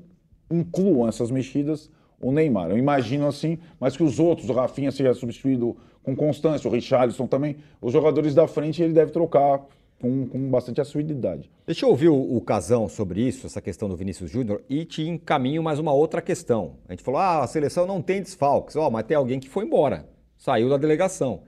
incluam 0.52 1.10
essas 1.10 1.32
mexidas 1.32 1.90
o 2.22 2.32
Neymar. 2.32 2.70
Eu 2.70 2.78
imagino 2.78 3.26
assim, 3.26 3.58
mas 3.80 3.98
que 3.98 4.04
os 4.04 4.20
outros, 4.20 4.50
o 4.50 4.54
Rafinha 4.54 4.92
seja 4.92 5.16
substituído 5.16 5.76
com 6.04 6.16
constância, 6.16 6.70
o 6.70 6.72
Richarlison 6.72 7.26
também, 7.26 7.56
os 7.82 7.92
jogadores 7.92 8.36
da 8.36 8.48
frente 8.48 8.84
ele 8.84 8.94
deve 8.94 9.12
trocar 9.12 9.66
com, 10.00 10.28
com 10.28 10.50
bastante 10.50 10.82
assiduidade. 10.82 11.50
Deixa 11.66 11.86
eu 11.86 11.90
ouvir 11.90 12.10
o, 12.10 12.36
o 12.36 12.42
Casão 12.42 12.88
sobre 12.88 13.22
isso, 13.22 13.48
essa 13.48 13.62
questão 13.62 13.90
do 13.90 13.96
Vinícius 13.96 14.30
Júnior, 14.30 14.62
e 14.70 14.86
te 14.86 15.02
encaminho 15.08 15.64
mais 15.64 15.80
uma 15.80 15.94
outra 15.94 16.22
questão. 16.22 16.76
A 16.88 16.94
gente 16.94 17.04
falou, 17.04 17.20
ah, 17.20 17.44
a 17.44 17.48
seleção 17.48 17.88
não 17.88 18.02
tem 18.02 18.22
desfalques, 18.22 18.76
oh, 18.76 18.90
mas 18.90 19.06
tem 19.06 19.18
alguém 19.18 19.40
que 19.40 19.50
foi 19.50 19.66
embora, 19.66 20.08
saiu 20.38 20.70
da 20.70 20.78
delegação 20.78 21.42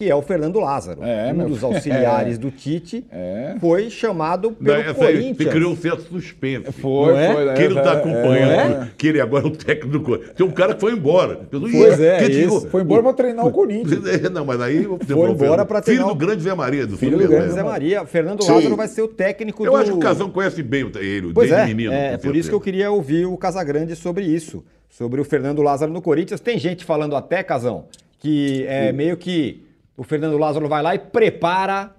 que 0.00 0.08
é 0.08 0.14
o 0.14 0.22
Fernando 0.22 0.58
Lázaro. 0.58 1.04
É, 1.04 1.30
um 1.30 1.46
dos 1.46 1.60
auxiliares 1.62 2.36
é. 2.36 2.38
do 2.38 2.50
Tite 2.50 3.04
é. 3.12 3.56
foi 3.60 3.90
chamado 3.90 4.52
pelo 4.52 4.82
Não, 4.82 4.94
Corinthians. 4.94 5.36
Você 5.36 5.44
criou 5.44 5.72
um 5.72 5.76
certo 5.76 6.02
suspense. 6.04 6.72
Foi, 6.72 7.14
é? 7.18 7.32
foi. 7.34 7.52
Que 7.52 7.62
ele 7.64 7.78
está 7.78 7.92
acompanhando, 7.92 8.82
é? 8.84 8.90
que 8.96 9.08
ele 9.08 9.20
agora 9.20 9.44
é 9.44 9.48
o 9.48 9.50
técnico 9.50 9.88
do 9.88 10.00
Corinthians. 10.00 10.32
Tem 10.32 10.46
um 10.46 10.50
cara 10.50 10.72
que 10.72 10.80
foi 10.80 10.92
embora. 10.92 11.42
Pois 11.50 12.00
é, 12.00 12.26
que. 12.26 12.48
Foi 12.70 12.80
embora 12.80 13.02
para 13.02 13.12
treinar 13.12 13.46
o 13.46 13.50
Corinthians. 13.52 14.00
Não, 14.32 14.46
mas 14.46 14.58
aí... 14.62 14.84
Foi 14.84 15.30
embora 15.30 15.66
para 15.66 15.82
treinar... 15.82 16.06
Filho 16.06 16.18
do 16.18 16.26
grande 16.26 16.42
Zé 16.44 16.54
Maria. 16.54 16.86
Do 16.86 16.96
filho 16.96 17.18
do 17.18 17.28
grande 17.28 17.52
Zé 17.52 17.62
Maria. 17.62 18.06
Fernando 18.06 18.42
Sim. 18.42 18.52
Lázaro 18.52 18.76
vai 18.76 18.88
ser 18.88 19.02
o 19.02 19.08
técnico 19.08 19.66
Eu 19.66 19.72
do... 19.72 19.76
acho 19.76 19.90
que 19.90 19.98
o 19.98 20.00
Casão 20.00 20.30
conhece 20.30 20.62
bem 20.62 20.90
ele, 20.98 21.34
pois 21.34 21.50
desde 21.50 21.70
é, 21.70 21.74
menino. 21.74 21.92
É, 21.92 22.16
por 22.16 22.34
isso 22.34 22.48
que 22.48 22.54
eu 22.54 22.60
queria 22.60 22.90
ouvir 22.90 23.26
o 23.26 23.36
Casagrande 23.36 23.94
sobre 23.94 24.24
isso. 24.24 24.64
Sobre 24.88 25.20
o 25.20 25.24
Fernando 25.24 25.60
Lázaro 25.60 25.92
no 25.92 26.00
Corinthians. 26.00 26.40
Tem 26.40 26.58
gente 26.58 26.86
falando 26.86 27.14
até, 27.14 27.42
Casão, 27.42 27.84
que 28.18 28.64
é 28.66 28.92
meio 28.92 29.18
que 29.18 29.68
o 30.00 30.02
Fernando 30.02 30.38
Lázaro 30.38 30.66
vai 30.66 30.82
lá 30.82 30.94
e 30.94 30.98
prepara 30.98 31.94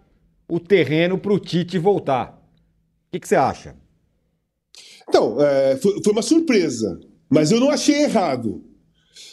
o 0.49 0.59
terreno 0.59 1.19
para 1.19 1.33
o 1.33 1.39
Tite 1.39 1.77
voltar. 1.77 2.43
O 3.07 3.11
que, 3.11 3.19
que 3.19 3.27
você 3.27 3.35
acha? 3.35 3.75
Então, 5.07 5.39
é, 5.39 5.77
foi, 5.77 6.01
foi 6.03 6.11
uma 6.11 6.23
surpresa, 6.23 6.99
mas 7.29 7.51
eu 7.51 7.59
não 7.59 7.69
achei 7.69 8.01
errado. 8.01 8.65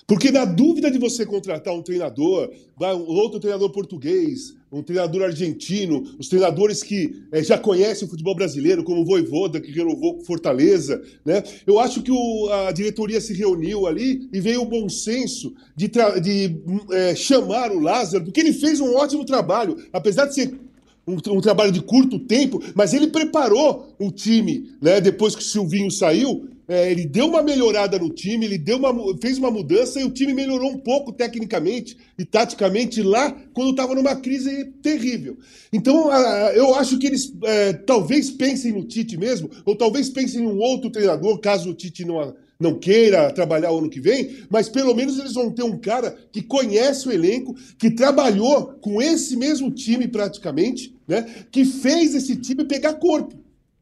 Porque 0.07 0.31
na 0.31 0.45
dúvida 0.45 0.91
de 0.91 0.99
você 0.99 1.25
contratar 1.25 1.73
um 1.73 1.81
treinador, 1.81 2.51
um 2.79 3.15
outro 3.15 3.41
treinador 3.41 3.73
português, 3.73 4.55
um 4.71 4.83
treinador 4.83 5.23
argentino, 5.23 6.05
os 6.19 6.29
treinadores 6.29 6.83
que 6.83 7.23
é, 7.33 7.43
já 7.43 7.57
conhecem 7.57 8.07
o 8.07 8.11
futebol 8.11 8.35
brasileiro, 8.35 8.85
como 8.85 9.01
o 9.01 9.05
Voivoda, 9.05 9.61
que 9.61 9.73
renovou 9.73 10.21
Fortaleza, 10.25 11.03
né? 11.25 11.43
Eu 11.67 11.81
acho 11.81 12.03
que 12.03 12.13
o, 12.13 12.49
a 12.51 12.73
diretoria 12.73 13.21
se 13.21 13.33
reuniu 13.33 13.87
ali 13.87 14.29
e 14.33 14.41
veio 14.41 14.63
o 14.63 14.67
bom 14.67 14.89
senso 14.89 15.55
de, 15.75 15.89
de 15.89 16.57
é, 16.93 17.15
chamar 17.15 17.73
o 17.73 17.81
Lázaro, 17.81 18.25
porque 18.25 18.41
ele 18.41 18.53
fez 18.53 18.81
um 18.81 18.95
ótimo 18.95 19.25
trabalho, 19.25 19.77
apesar 19.93 20.27
de 20.27 20.35
ser 20.35 20.59
um, 21.07 21.15
um, 21.15 21.41
trabalho 21.41 21.73
de 21.73 21.81
curto 21.81 22.19
tempo, 22.19 22.63
mas 22.75 22.93
ele 22.93 23.07
preparou 23.07 23.95
o 23.99 24.11
time, 24.11 24.71
né? 24.83 25.01
Depois 25.01 25.35
que 25.35 25.43
o 25.43 25.45
Silvinho 25.45 25.91
saiu, 25.91 26.49
é, 26.69 26.93
ele 26.93 27.07
deu 27.07 27.27
uma 27.27 27.43
melhorada 27.43 27.99
no 27.99 28.11
time, 28.11 28.45
ele 28.45 28.59
deu 28.59 28.77
uma, 28.77 29.17
fez 29.19 29.39
uma 29.39 29.51
mudança 29.51 29.99
e 29.99 30.05
o 30.05 30.11
time 30.11 30.35
melhorou 30.35 30.71
um 30.71 30.79
pouco 30.79 31.11
tecnicamente 31.11 31.97
e 32.19 32.27
taticamente 32.27 33.03
lá 33.03 33.35
quando 33.55 33.71
estava 33.71 33.95
numa 33.95 34.15
crise 34.15 34.67
terrível. 34.83 35.39
Então, 35.73 36.13
eu 36.53 36.75
acho 36.75 36.99
que 36.99 37.07
eles 37.07 37.33
é, 37.43 37.73
talvez 37.73 38.31
pensem 38.31 38.73
no 38.73 38.85
Tite 38.85 39.17
mesmo, 39.17 39.51
ou 39.65 39.75
talvez 39.75 40.11
pensem 40.11 40.43
em 40.43 40.47
um 40.47 40.59
outro 40.59 40.91
treinador, 40.91 41.39
caso 41.39 41.71
o 41.71 41.75
Tite 41.75 42.05
não, 42.05 42.35
não 42.61 42.79
queira 42.79 43.33
trabalhar 43.33 43.73
o 43.73 43.79
ano 43.79 43.89
que 43.89 44.01
vem, 44.01 44.37
mas 44.51 44.69
pelo 44.69 44.95
menos 44.95 45.19
eles 45.19 45.33
vão 45.33 45.51
ter 45.51 45.63
um 45.63 45.79
cara 45.79 46.19
que 46.31 46.43
conhece 46.43 47.09
o 47.09 47.13
elenco, 47.13 47.55
que 47.79 47.91
trabalhou 47.91 48.75
com 48.81 49.01
esse 49.01 49.39
mesmo 49.39 49.71
time 49.71 50.07
praticamente, 50.07 50.95
né, 51.07 51.47
que 51.51 51.65
fez 51.65 52.15
esse 52.15 52.37
time 52.37 52.65
pegar 52.65 52.95
corpo. 52.95 53.35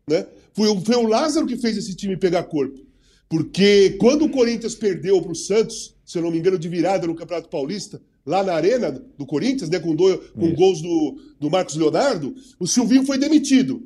Né? 0.09 0.25
Foi, 0.57 0.75
foi 0.81 0.97
o 0.97 1.07
Lázaro 1.07 1.47
que 1.47 1.59
fez 1.59 1.77
esse 1.77 1.95
time 1.95 2.17
pegar 2.17 2.43
corpo. 2.45 2.81
Porque 3.29 3.91
quando 4.01 4.25
o 4.25 4.31
Corinthians 4.31 4.75
perdeu 4.75 5.21
para 5.21 5.33
o 5.33 5.37
Santos, 5.37 5.95
se 6.03 6.17
eu 6.17 6.23
não 6.23 6.31
me 6.31 6.39
engano, 6.39 6.59
de 6.59 6.67
virada 6.67 7.07
no 7.07 7.15
Campeonato 7.15 7.51
Paulista, 7.51 8.01
lá 8.25 8.43
na 8.43 8.55
arena 8.55 8.91
do 9.19 9.27
Corinthians, 9.27 9.69
né, 9.69 9.79
com, 9.79 9.95
do, 9.95 10.19
com 10.19 10.55
gols 10.55 10.81
do, 10.81 11.19
do 11.39 11.51
Marcos 11.51 11.77
Leonardo, 11.77 12.35
o 12.59 12.67
Silvinho 12.67 13.05
foi 13.05 13.19
demitido. 13.19 13.83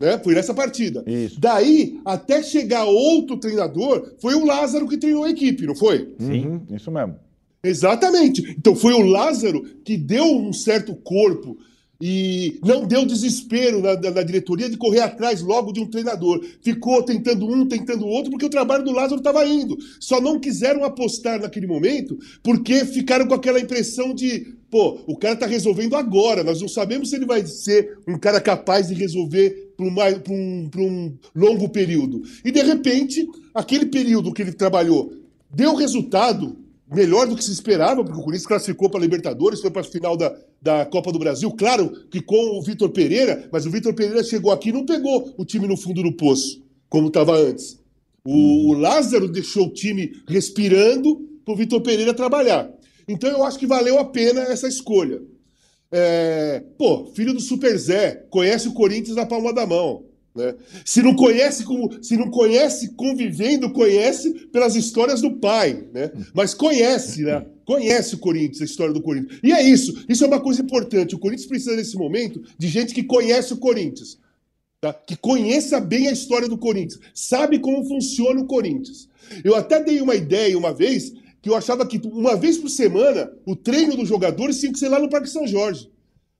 Né? 0.00 0.18
Foi 0.18 0.34
nessa 0.34 0.52
partida. 0.52 1.04
Isso. 1.06 1.38
Daí, 1.38 2.00
até 2.04 2.42
chegar 2.42 2.84
outro 2.84 3.36
treinador, 3.36 4.14
foi 4.18 4.34
o 4.34 4.44
Lázaro 4.44 4.88
que 4.88 4.98
treinou 4.98 5.24
a 5.24 5.30
equipe, 5.30 5.64
não 5.64 5.76
foi? 5.76 6.12
Sim, 6.18 6.46
uhum, 6.46 6.66
isso 6.74 6.90
mesmo. 6.90 7.16
Exatamente. 7.62 8.56
Então 8.58 8.74
foi 8.74 8.94
o 8.94 9.02
Lázaro 9.02 9.62
que 9.84 9.96
deu 9.96 10.24
um 10.24 10.52
certo 10.52 10.94
corpo 10.94 11.56
e 12.00 12.60
não 12.64 12.86
deu 12.86 13.04
desespero 13.04 13.80
na, 13.82 13.98
na, 14.00 14.10
na, 14.12 14.22
diretoria 14.22 14.70
de 14.70 14.76
correr 14.76 15.00
atrás 15.00 15.42
logo 15.42 15.72
de 15.72 15.80
um 15.80 15.86
treinador. 15.86 16.44
Ficou 16.62 17.02
tentando 17.02 17.46
um, 17.46 17.66
tentando 17.66 18.06
outro, 18.06 18.30
porque 18.30 18.46
o 18.46 18.50
trabalho 18.50 18.84
do 18.84 18.92
Lázaro 18.92 19.16
estava 19.16 19.44
indo. 19.44 19.76
Só 19.98 20.20
não 20.20 20.38
quiseram 20.38 20.84
apostar 20.84 21.40
naquele 21.40 21.66
momento 21.66 22.16
porque 22.42 22.84
ficaram 22.84 23.26
com 23.26 23.34
aquela 23.34 23.58
impressão 23.58 24.14
de, 24.14 24.54
pô, 24.70 25.00
o 25.08 25.16
cara 25.16 25.34
está 25.34 25.46
resolvendo 25.46 25.96
agora, 25.96 26.44
nós 26.44 26.60
não 26.60 26.68
sabemos 26.68 27.10
se 27.10 27.16
ele 27.16 27.26
vai 27.26 27.44
ser 27.44 27.98
um 28.06 28.16
cara 28.16 28.40
capaz 28.40 28.88
de 28.88 28.94
resolver 28.94 29.72
por 29.76 29.86
um, 29.86 29.94
um, 30.30 30.70
um 30.76 31.18
longo 31.34 31.68
período. 31.68 32.22
E 32.44 32.52
de 32.52 32.62
repente, 32.62 33.28
aquele 33.52 33.86
período 33.86 34.32
que 34.32 34.42
ele 34.42 34.52
trabalhou 34.52 35.12
deu 35.50 35.74
resultado 35.74 36.56
melhor 36.90 37.26
do 37.26 37.36
que 37.36 37.44
se 37.44 37.52
esperava, 37.52 38.02
porque 38.02 38.18
o 38.18 38.22
Corinthians 38.22 38.46
classificou 38.46 38.88
para 38.88 39.00
a 39.00 39.02
Libertadores, 39.02 39.60
foi 39.60 39.70
para 39.70 39.82
a 39.82 39.84
final 39.84 40.16
da, 40.16 40.34
da 40.60 40.86
Copa 40.86 41.12
do 41.12 41.18
Brasil. 41.18 41.50
Claro 41.52 42.06
que 42.10 42.20
com 42.20 42.58
o 42.58 42.62
Vitor 42.62 42.90
Pereira, 42.90 43.48
mas 43.52 43.66
o 43.66 43.70
Vitor 43.70 43.94
Pereira 43.94 44.24
chegou 44.24 44.50
aqui 44.50 44.70
e 44.70 44.72
não 44.72 44.86
pegou 44.86 45.34
o 45.36 45.44
time 45.44 45.66
no 45.66 45.76
fundo 45.76 46.02
do 46.02 46.12
poço, 46.12 46.62
como 46.88 47.08
estava 47.08 47.36
antes. 47.36 47.78
O, 48.24 48.70
o, 48.70 48.72
Lázaro 48.72 49.28
deixou 49.28 49.66
o 49.66 49.72
time 49.72 50.12
respirando 50.26 51.16
para 51.44 51.54
o 51.54 51.56
Vitor 51.56 51.80
Pereira 51.80 52.14
trabalhar. 52.14 52.70
Então 53.06 53.30
eu 53.30 53.42
acho 53.44 53.58
que 53.58 53.66
valeu 53.66 53.98
a 53.98 54.04
pena 54.04 54.42
essa 54.42 54.68
escolha. 54.68 55.22
É, 55.90 56.62
pô, 56.76 57.06
filho 57.14 57.32
do 57.32 57.40
Super 57.40 57.76
Zé, 57.78 58.26
conhece 58.28 58.68
o 58.68 58.74
Corinthians 58.74 59.16
na 59.16 59.24
palma 59.24 59.52
da 59.52 59.66
mão. 59.66 60.04
Né? 60.38 60.54
Se 60.84 61.02
não 61.02 61.16
conhece 61.16 61.64
como, 61.64 61.92
se 62.00 62.16
não 62.16 62.30
conhece 62.30 62.94
convivendo, 62.94 63.72
conhece 63.72 64.32
pelas 64.52 64.76
histórias 64.76 65.20
do 65.20 65.32
pai, 65.32 65.84
né? 65.92 66.12
Mas 66.32 66.54
conhece, 66.54 67.24
né? 67.24 67.44
Conhece 67.64 68.14
o 68.14 68.18
Corinthians, 68.18 68.62
a 68.62 68.64
história 68.64 68.94
do 68.94 69.02
Corinthians. 69.02 69.40
E 69.42 69.52
é 69.52 69.60
isso. 69.60 70.04
Isso 70.08 70.22
é 70.22 70.28
uma 70.28 70.40
coisa 70.40 70.62
importante. 70.62 71.16
O 71.16 71.18
Corinthians 71.18 71.48
precisa 71.48 71.74
nesse 71.74 71.96
momento 71.96 72.40
de 72.56 72.68
gente 72.68 72.94
que 72.94 73.02
conhece 73.02 73.52
o 73.52 73.56
Corinthians, 73.56 74.16
tá? 74.80 74.92
Que 74.92 75.16
conheça 75.16 75.80
bem 75.80 76.06
a 76.06 76.12
história 76.12 76.48
do 76.48 76.56
Corinthians, 76.56 77.00
sabe 77.12 77.58
como 77.58 77.84
funciona 77.84 78.40
o 78.40 78.46
Corinthians. 78.46 79.08
Eu 79.42 79.56
até 79.56 79.82
dei 79.82 80.00
uma 80.00 80.14
ideia 80.14 80.56
uma 80.56 80.72
vez 80.72 81.12
que 81.42 81.50
eu 81.50 81.56
achava 81.56 81.84
que 81.84 82.00
uma 82.04 82.36
vez 82.36 82.58
por 82.58 82.68
semana 82.68 83.32
o 83.44 83.56
treino 83.56 83.96
dos 83.96 84.08
jogadores 84.08 84.60
tinha 84.60 84.72
que 84.72 84.78
ser 84.78 84.88
lá 84.88 85.00
no 85.00 85.10
Parque 85.10 85.28
São 85.28 85.48
Jorge. 85.48 85.90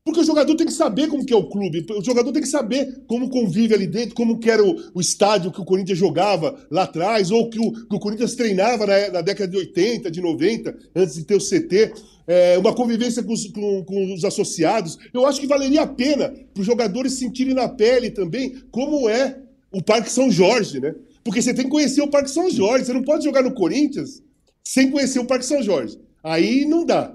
Porque 0.08 0.20
o 0.20 0.24
jogador 0.24 0.54
tem 0.54 0.66
que 0.66 0.72
saber 0.72 1.06
como 1.08 1.22
que 1.22 1.34
é 1.34 1.36
o 1.36 1.50
clube, 1.50 1.84
o 1.90 2.02
jogador 2.02 2.32
tem 2.32 2.40
que 2.40 2.48
saber 2.48 3.02
como 3.06 3.28
convive 3.28 3.74
ali 3.74 3.86
dentro, 3.86 4.14
como 4.14 4.38
que 4.38 4.50
era 4.50 4.64
o, 4.64 4.74
o 4.94 5.02
estádio 5.02 5.52
que 5.52 5.60
o 5.60 5.66
Corinthians 5.66 5.98
jogava 5.98 6.66
lá 6.70 6.84
atrás, 6.84 7.30
ou 7.30 7.50
que 7.50 7.60
o, 7.60 7.70
que 7.70 7.94
o 7.94 7.98
Corinthians 7.98 8.34
treinava 8.34 8.86
na, 8.86 9.10
na, 9.10 9.20
década 9.20 9.50
de 9.50 9.58
80, 9.58 10.10
de 10.10 10.22
90, 10.22 10.74
antes 10.96 11.16
de 11.16 11.24
ter 11.24 11.34
o 11.34 11.38
CT. 11.38 11.92
É, 12.26 12.56
uma 12.56 12.74
convivência 12.74 13.22
com 13.22 13.34
os, 13.34 13.48
com, 13.48 13.84
com 13.84 14.14
os, 14.14 14.24
associados. 14.24 14.96
Eu 15.12 15.26
acho 15.26 15.42
que 15.42 15.46
valeria 15.46 15.82
a 15.82 15.86
pena 15.86 16.32
para 16.54 16.60
os 16.62 16.66
jogadores 16.66 17.12
sentirem 17.12 17.52
na 17.52 17.68
pele 17.68 18.10
também 18.10 18.62
como 18.70 19.10
é 19.10 19.36
o 19.70 19.82
Parque 19.82 20.10
São 20.10 20.30
Jorge, 20.30 20.80
né? 20.80 20.94
Porque 21.22 21.42
você 21.42 21.52
tem 21.52 21.66
que 21.66 21.70
conhecer 21.70 22.00
o 22.00 22.08
Parque 22.08 22.30
São 22.30 22.48
Jorge. 22.48 22.86
Você 22.86 22.94
não 22.94 23.02
pode 23.02 23.24
jogar 23.24 23.42
no 23.42 23.52
Corinthians 23.52 24.22
sem 24.64 24.90
conhecer 24.90 25.18
o 25.18 25.26
Parque 25.26 25.44
São 25.44 25.62
Jorge. 25.62 25.98
Aí 26.24 26.64
não 26.64 26.86
dá. 26.86 27.14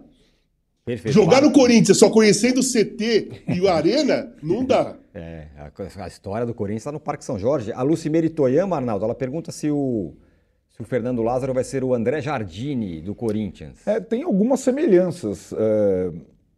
Perfeito. 0.85 1.13
Jogar 1.13 1.41
no 1.41 1.51
Corinthians 1.51 1.97
só 1.97 2.09
conhecendo 2.09 2.59
o 2.59 2.63
CT 2.63 3.43
e 3.47 3.61
o 3.61 3.69
Arena, 3.69 4.33
não 4.41 4.63
dá. 4.63 4.95
É, 5.15 5.45
a, 5.55 6.05
a 6.05 6.07
história 6.07 6.43
do 6.43 6.55
Corinthians 6.55 6.81
está 6.81 6.91
no 6.91 6.99
Parque 6.99 7.23
São 7.23 7.37
Jorge. 7.37 7.71
A 7.71 7.83
Lucimere 7.83 8.31
Toyama, 8.31 8.77
Arnaldo, 8.77 9.05
ela 9.05 9.13
pergunta 9.13 9.51
se 9.51 9.69
o, 9.69 10.15
se 10.71 10.81
o 10.81 10.83
Fernando 10.83 11.21
Lázaro 11.21 11.53
vai 11.53 11.63
ser 11.63 11.83
o 11.83 11.93
André 11.93 12.19
Jardine 12.19 12.99
do 12.99 13.13
Corinthians. 13.13 13.85
É, 13.85 13.99
tem 13.99 14.23
algumas 14.23 14.61
semelhanças. 14.61 15.53
É, 15.55 16.11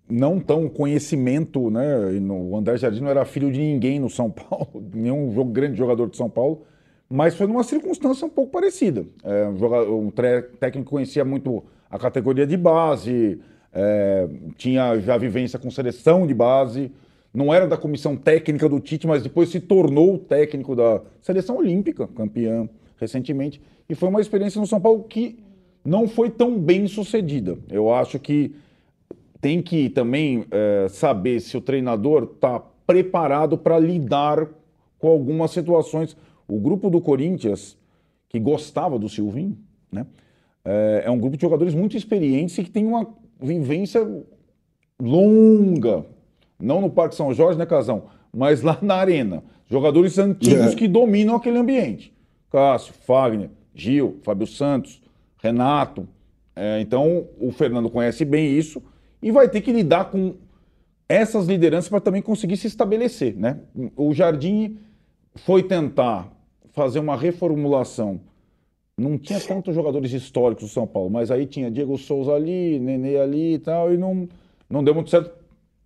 não 0.09 0.39
tão 0.39 0.69
conhecimento, 0.69 1.69
né? 1.69 1.97
O 2.29 2.55
André 2.55 2.77
Jardine 2.77 3.03
não 3.03 3.11
era 3.11 3.25
filho 3.25 3.51
de 3.51 3.59
ninguém 3.59 3.99
no 3.99 4.09
São 4.09 4.31
Paulo, 4.31 4.81
nenhum 4.93 5.33
jogo, 5.33 5.51
grande 5.51 5.77
jogador 5.77 6.09
de 6.09 6.15
São 6.15 6.29
Paulo, 6.29 6.61
mas 7.09 7.35
foi 7.35 7.47
numa 7.47 7.63
circunstância 7.63 8.25
um 8.25 8.29
pouco 8.29 8.53
parecida. 8.53 9.05
É, 9.21 9.47
um, 9.47 9.57
jogador, 9.57 9.93
um 9.93 10.09
técnico 10.11 10.91
conhecia 10.91 11.25
muito 11.25 11.61
a 11.89 11.99
categoria 11.99 12.47
de 12.47 12.55
base 12.55 13.37
é, 13.75 14.27
tinha 14.57 14.97
já 15.01 15.17
vivência 15.17 15.59
com 15.59 15.69
seleção 15.69 16.25
de 16.25 16.33
base, 16.33 16.89
não 17.33 17.53
era 17.53 17.67
da 17.67 17.75
comissão 17.75 18.15
técnica 18.15 18.69
do 18.69 18.79
Tite, 18.79 19.05
mas 19.05 19.21
depois 19.21 19.49
se 19.49 19.59
tornou 19.59 20.17
técnico 20.17 20.73
da 20.73 21.01
seleção 21.21 21.57
olímpica, 21.57 22.07
campeã 22.07 22.69
recentemente, 22.97 23.61
e 23.89 23.93
foi 23.93 24.07
uma 24.07 24.21
experiência 24.21 24.59
no 24.61 24.65
São 24.65 24.79
Paulo 24.79 25.03
que 25.03 25.37
não 25.83 26.07
foi 26.07 26.29
tão 26.29 26.57
bem 26.57 26.87
sucedida. 26.87 27.57
Eu 27.69 27.93
acho 27.93 28.17
que 28.17 28.55
tem 29.41 29.61
que 29.61 29.89
também 29.89 30.45
é, 30.49 30.87
saber 30.89 31.41
se 31.41 31.57
o 31.57 31.61
treinador 31.61 32.31
está 32.33 32.59
preparado 32.87 33.57
para 33.57 33.77
lidar 33.77 34.47
com 34.97 35.09
algumas 35.09 35.51
situações. 35.51 36.15
O 36.47 36.57
grupo 36.59 36.89
do 36.89 37.01
Corinthians, 37.01 37.77
que 38.29 38.39
gostava 38.39 38.97
do 38.97 39.09
Silvinho, 39.09 39.57
né, 39.91 40.07
é, 40.63 41.03
é 41.05 41.11
um 41.11 41.19
grupo 41.19 41.35
de 41.35 41.41
jogadores 41.41 41.75
muito 41.75 41.97
experientes 41.97 42.57
e 42.57 42.63
que 42.63 42.71
tem 42.71 42.85
uma 42.85 43.05
vivência 43.39 44.05
longa. 44.99 46.05
Não 46.59 46.81
no 46.81 46.89
Parque 46.89 47.15
São 47.15 47.33
Jorge, 47.33 47.57
né, 47.57 47.65
Casão? 47.65 48.03
Mas 48.33 48.61
lá 48.61 48.77
na 48.81 48.95
arena. 48.95 49.43
Jogadores 49.69 50.17
antigos 50.17 50.73
é. 50.73 50.75
que 50.75 50.87
dominam 50.87 51.35
aquele 51.35 51.57
ambiente. 51.57 52.13
Cássio, 52.51 52.93
Fagner, 53.05 53.49
Gil, 53.73 54.19
Fábio 54.23 54.47
Santos, 54.47 55.01
Renato. 55.41 56.07
É, 56.55 56.79
então, 56.79 57.27
o 57.39 57.51
Fernando 57.51 57.89
conhece 57.89 58.23
bem 58.23 58.57
isso 58.57 58.81
e 59.21 59.31
vai 59.31 59.49
ter 59.49 59.61
que 59.61 59.71
lidar 59.71 60.05
com 60.05 60.35
essas 61.09 61.47
lideranças 61.47 61.89
para 61.89 61.99
também 61.99 62.21
conseguir 62.21 62.57
se 62.57 62.67
estabelecer. 62.67 63.35
Né? 63.35 63.59
O 63.95 64.13
Jardim 64.13 64.77
foi 65.35 65.63
tentar 65.63 66.31
fazer 66.71 66.99
uma 66.99 67.15
reformulação 67.15 68.21
não 68.97 69.17
tinha 69.17 69.39
tantos 69.39 69.75
jogadores 69.75 70.11
históricos 70.13 70.65
do 70.65 70.69
São 70.69 70.87
Paulo, 70.87 71.09
mas 71.09 71.29
aí 71.29 71.45
tinha 71.45 71.69
Diego 71.69 71.97
Souza 71.97 72.31
ali, 72.31 72.79
Nenê 72.79 73.17
ali 73.17 73.55
e 73.55 73.59
tal, 73.59 73.93
e 73.93 73.97
não, 73.97 74.27
não 74.69 74.83
deu 74.83 74.93
muito 74.95 75.09
certo. 75.09 75.31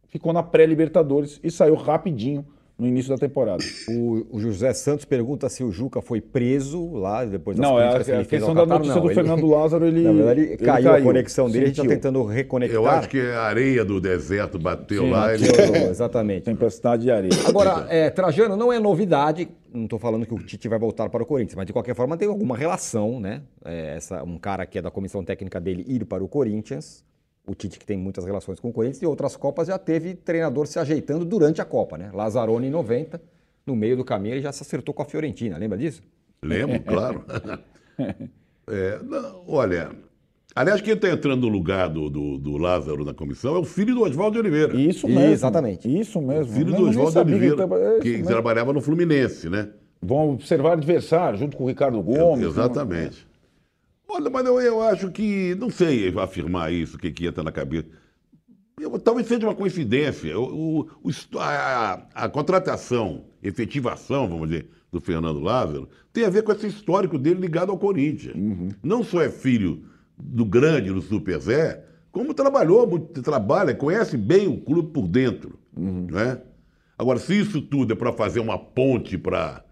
Ficou 0.08 0.32
na 0.32 0.44
pré-Libertadores 0.44 1.40
e 1.44 1.52
saiu 1.52 1.76
rapidinho 1.76 2.46
no 2.80 2.88
início 2.88 3.10
da 3.10 3.18
temporada. 3.18 3.62
O, 3.90 4.38
o, 4.38 4.40
José 4.40 4.74
Santos 4.74 5.04
pergunta 5.04 5.50
se 5.50 5.64
o 5.64 5.72
Juca 5.72 6.02
foi 6.02 6.22
preso 6.22 6.94
lá 6.94 7.26
depois 7.26 7.58
das 7.58 7.68
Não, 7.68 7.78
é 7.78 7.90
a, 7.90 8.22
a 8.22 8.26
questão 8.26 8.56
da 8.56 8.66
notícia 8.66 8.96
não, 8.96 9.02
do 9.02 9.08
ele, 9.08 9.16
Fernando 9.16 9.46
Lázaro, 9.52 9.86
ele, 9.86 10.02
na 10.02 10.14
verdade, 10.14 10.42
ele 10.42 10.58
caiu, 10.58 10.90
caiu, 10.90 10.94
a 10.94 11.02
conexão 11.02 11.50
dele, 11.50 11.68
Sentiu. 11.68 11.84
a 11.84 11.88
gente 11.88 11.94
está 11.98 12.10
tentando 12.10 12.24
reconectar. 12.24 12.76
Eu 12.76 12.88
acho 12.88 13.10
que 13.10 13.20
a 13.20 13.42
areia 13.42 13.84
do 13.84 14.00
deserto 14.00 14.58
bateu 14.58 15.04
Sim, 15.04 15.10
lá. 15.12 15.34
Ele... 15.34 15.46
Exatamente. 15.92 16.44
Tempestade 16.44 17.04
de 17.04 17.12
areia. 17.12 17.34
Agora, 17.46 17.86
é, 17.90 18.10
Trajano, 18.10 18.56
não 18.56 18.72
é 18.72 18.80
novidade, 18.80 19.50
não 19.74 19.84
estou 19.86 20.00
falando 20.00 20.26
que 20.26 20.34
o 20.34 20.40
Tite 20.40 20.68
vai 20.68 20.80
voltar 20.80 21.10
para 21.10 21.22
o 21.22 21.26
Corinthians, 21.26 21.56
mas 21.56 21.66
de 21.66 21.74
qualquer 21.74 21.96
forma 21.96 22.18
tem 22.18 22.28
alguma 22.28 22.58
relação, 22.58 23.20
né? 23.20 23.42
É, 23.64 23.96
essa, 23.96 24.24
um 24.24 24.38
cara 24.38 24.66
que 24.66 24.78
é 24.78 24.82
da 24.82 24.92
comissão 24.92 25.24
técnica 25.24 25.60
dele 25.60 25.84
ir 25.88 26.06
para 26.06 26.24
o 26.24 26.28
Corinthians 26.28 27.04
o 27.50 27.56
Tite, 27.56 27.80
que 27.80 27.86
tem 27.86 27.98
muitas 27.98 28.26
relações 28.26 28.60
com 28.60 28.70
o 28.70 28.74
Corinthians, 28.74 29.02
e 29.02 29.06
outras 29.06 29.36
Copas 29.36 29.68
já 29.68 29.80
teve 29.80 30.14
treinador 30.14 30.68
se 30.68 30.78
ajeitando 30.78 31.26
durante 31.26 31.60
a 31.62 31.66
Copa, 31.66 31.98
né? 31.98 32.12
Lazzaroni 32.14 32.68
em 32.68 32.70
90, 32.70 33.20
no 33.66 33.76
meio 33.76 33.98
do 33.98 34.06
caminho 34.06 34.36
ele 34.36 34.42
já 34.42 34.52
se 34.52 34.62
acertou 34.62 34.94
com 34.94 35.02
a 35.02 35.06
Fiorentina, 35.06 35.58
lembra 35.58 35.78
disso? 35.78 36.04
Lembro, 36.44 36.80
claro. 36.86 37.26
é, 38.68 39.00
não, 39.04 39.44
olha, 39.48 39.92
aliás, 40.56 40.82
quem 40.82 40.94
está 40.94 41.10
entrando 41.10 41.42
no 41.42 41.48
lugar 41.48 41.90
do, 41.90 42.10
do, 42.10 42.38
do, 42.38 42.58
Lázaro 42.58 43.06
na 43.06 43.14
comissão 43.14 43.56
é 43.56 43.60
o 43.60 43.64
filho 43.64 43.96
do 43.96 44.04
Oswaldo 44.04 44.34
de 44.34 44.40
Oliveira. 44.40 44.76
Isso 44.80 45.08
mesmo. 45.08 45.32
Exatamente. 45.32 46.00
Isso 46.00 46.22
mesmo. 46.22 46.52
O 46.52 46.56
filho 46.56 46.76
do 46.76 46.90
Oswaldo 46.90 47.26
de 47.26 47.34
Oliveira, 47.34 47.68
que, 48.02 48.18
que 48.18 48.24
trabalhava 48.24 48.74
no 48.74 48.82
Fluminense, 48.82 49.50
né? 49.50 49.70
Vão 50.02 50.32
observar 50.32 50.74
adversário 50.74 51.38
junto 51.38 51.58
com 51.58 51.66
o 51.66 51.68
Ricardo 51.68 52.02
Gomes. 52.02 52.46
É, 52.46 52.48
exatamente. 52.48 53.28
Olha, 54.08 54.30
mas 54.30 54.46
eu, 54.46 54.60
eu 54.60 54.82
acho 54.82 55.12
que, 55.12 55.56
não 55.56 55.70
sei 55.70 56.12
afirmar 56.18 56.74
isso, 56.74 56.98
o 56.98 57.00
que, 57.00 57.12
que 57.12 57.28
entra 57.28 57.44
na 57.44 57.52
cabeça. 57.52 57.88
Eu, 58.80 58.98
talvez 58.98 59.28
seja 59.28 59.46
uma 59.46 59.54
coincidência. 59.54 60.40
O, 60.40 60.90
o, 61.04 61.12
a, 61.38 62.06
a, 62.16 62.30
contratação, 62.30 63.26
efetivação, 63.44 64.28
vamos 64.28 64.50
dizer, 64.50 64.70
do 64.92 65.00
Fernando 65.00 65.40
Lázaro, 65.40 65.88
tem 66.12 66.26
a 66.26 66.30
ver 66.30 66.44
com 66.44 66.52
esse 66.52 66.66
histórico 66.66 67.20
dele 67.20 67.42
ligado 67.42 67.72
ao 67.72 67.78
Corinthians. 67.78 68.36
Uhum. 68.36 68.70
Não 68.82 69.04
só 69.04 69.22
é 69.22 69.30
filho 69.30 69.84
do 70.20 70.46
grande, 70.46 70.92
do 70.92 71.02
Super 71.02 71.40
Zé, 71.40 71.84
como 72.12 72.34
trabalhou, 72.34 73.00
trabalha, 73.24 73.74
conhece 73.74 74.18
bem 74.18 74.48
o 74.48 74.58
clube 74.58 74.92
por 74.92 75.08
dentro. 75.08 75.58
Uhum. 75.76 76.08
Né? 76.12 76.40
Agora, 76.98 77.20
se 77.20 77.40
isso 77.40 77.62
tudo 77.62 77.94
é 77.94 77.96
para 77.96 78.12
fazer 78.12 78.40
uma 78.40 78.58
ponte 78.58 79.18
para 79.18 79.64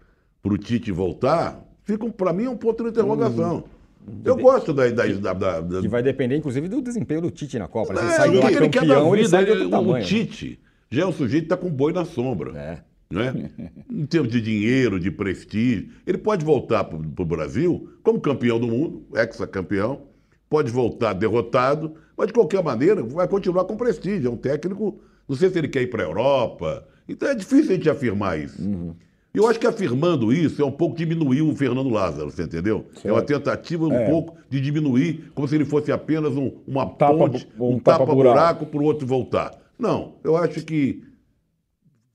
o 0.42 0.56
Tite 0.56 0.90
voltar, 0.90 1.62
fica, 1.84 2.08
para 2.10 2.32
mim, 2.32 2.44
é 2.44 2.50
um 2.50 2.56
ponto 2.56 2.84
de 2.84 2.90
interrogação. 2.90 3.64
Uhum. 4.06 4.20
Eu 4.24 4.36
gosto 4.36 4.72
da, 4.72 4.88
da, 4.88 5.06
da, 5.06 5.60
da, 5.60 5.80
Que 5.80 5.88
vai 5.88 6.02
depender, 6.02 6.36
inclusive, 6.36 6.68
do 6.68 6.80
desempenho 6.80 7.20
do 7.20 7.30
Tite 7.30 7.58
na 7.58 7.68
Copa. 7.68 7.92
Né? 7.92 8.00
Ele 8.00 8.10
é, 8.10 8.14
sai 8.14 8.28
ele 8.28 8.68
campeão, 8.70 9.14
ele 9.14 9.28
sai 9.28 9.44
de 9.44 9.50
outro 9.50 9.68
tamanho. 9.68 10.04
O 10.04 10.06
Tite 10.06 10.58
já 10.90 11.02
é 11.02 11.06
um 11.06 11.12
sujeito 11.12 11.46
que 11.46 11.52
está 11.52 11.56
com 11.56 11.70
boi 11.70 11.92
na 11.92 12.04
sombra. 12.04 12.58
É. 12.58 12.78
Não 13.10 13.22
é? 13.22 13.50
em 13.90 14.06
termos 14.06 14.30
de 14.30 14.40
dinheiro, 14.40 14.98
de 14.98 15.10
prestígio. 15.10 15.90
Ele 16.06 16.18
pode 16.18 16.44
voltar 16.44 16.84
para 16.84 16.96
o 16.96 17.26
Brasil 17.26 17.90
como 18.02 18.20
campeão 18.20 18.58
do 18.58 18.66
mundo, 18.68 19.06
ex-campeão, 19.14 20.02
pode 20.48 20.70
voltar 20.70 21.12
derrotado, 21.12 21.94
mas 22.16 22.28
de 22.28 22.32
qualquer 22.32 22.62
maneira 22.62 23.02
vai 23.02 23.28
continuar 23.28 23.64
com 23.64 23.76
prestígio. 23.76 24.28
É 24.28 24.30
um 24.30 24.36
técnico, 24.36 24.98
não 25.28 25.36
sei 25.36 25.50
se 25.50 25.58
ele 25.58 25.68
quer 25.68 25.82
ir 25.82 25.88
para 25.88 26.02
a 26.02 26.06
Europa. 26.06 26.86
Então 27.08 27.28
é 27.28 27.34
difícil 27.34 27.72
a 27.72 27.74
gente 27.74 27.90
afirmar 27.90 28.38
isso. 28.38 28.60
Uhum. 28.62 28.94
Eu 29.32 29.46
acho 29.46 29.60
que 29.60 29.66
afirmando 29.66 30.32
isso 30.32 30.60
é 30.60 30.64
um 30.64 30.72
pouco 30.72 30.96
diminuir 30.96 31.42
o 31.42 31.54
Fernando 31.54 31.90
Lázaro, 31.90 32.30
você 32.30 32.42
entendeu? 32.42 32.86
Certo. 32.94 33.08
É 33.08 33.12
uma 33.12 33.22
tentativa 33.22 33.86
um 33.86 33.92
é. 33.92 34.10
pouco 34.10 34.36
de 34.48 34.60
diminuir, 34.60 35.30
como 35.34 35.46
se 35.46 35.54
ele 35.54 35.64
fosse 35.64 35.92
apenas 35.92 36.34
um, 36.34 36.52
uma 36.66 36.86
tapa, 36.86 37.14
ponte, 37.14 37.48
um, 37.58 37.74
um 37.74 37.78
tapa-buraco 37.78 38.66
para 38.66 38.80
o 38.80 38.84
outro 38.84 39.06
voltar. 39.06 39.52
Não, 39.78 40.14
eu 40.24 40.36
acho 40.36 40.64
que 40.64 41.04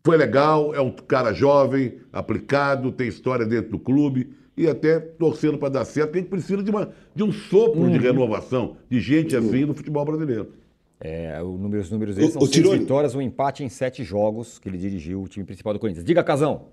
foi 0.03 0.17
legal, 0.17 0.75
é 0.75 0.81
um 0.81 0.91
cara 0.91 1.31
jovem, 1.33 1.99
aplicado, 2.11 2.91
tem 2.91 3.07
história 3.07 3.45
dentro 3.45 3.71
do 3.71 3.79
clube 3.79 4.33
e 4.55 4.67
até 4.67 4.99
torcendo 4.99 5.57
para 5.57 5.69
dar 5.69 5.85
certo, 5.85 6.07
porque 6.07 6.19
a 6.19 6.21
gente 6.21 6.29
precisa 6.29 6.63
de, 6.63 6.69
uma, 6.69 6.91
de 7.15 7.23
um 7.23 7.31
sopro 7.31 7.81
uhum. 7.81 7.91
de 7.91 7.97
renovação, 7.97 8.77
de 8.89 8.99
gente 8.99 9.35
uhum. 9.35 9.47
assim 9.47 9.65
no 9.65 9.73
futebol 9.73 10.05
brasileiro. 10.05 10.53
É, 10.99 11.41
o 11.41 11.57
número, 11.57 11.81
os 11.81 11.91
números 11.91 12.15
deles 12.15 12.31
são 12.31 12.41
o, 12.41 12.47
seis 12.47 12.69
vitórias, 12.69 13.13
um 13.13 13.21
empate 13.21 13.63
em 13.63 13.69
sete 13.69 14.03
jogos 14.03 14.57
que 14.57 14.69
ele 14.69 14.77
dirigiu 14.77 15.21
o 15.21 15.27
time 15.27 15.45
principal 15.45 15.73
do 15.73 15.79
Corinthians. 15.79 16.05
Diga, 16.05 16.23
Casão. 16.23 16.67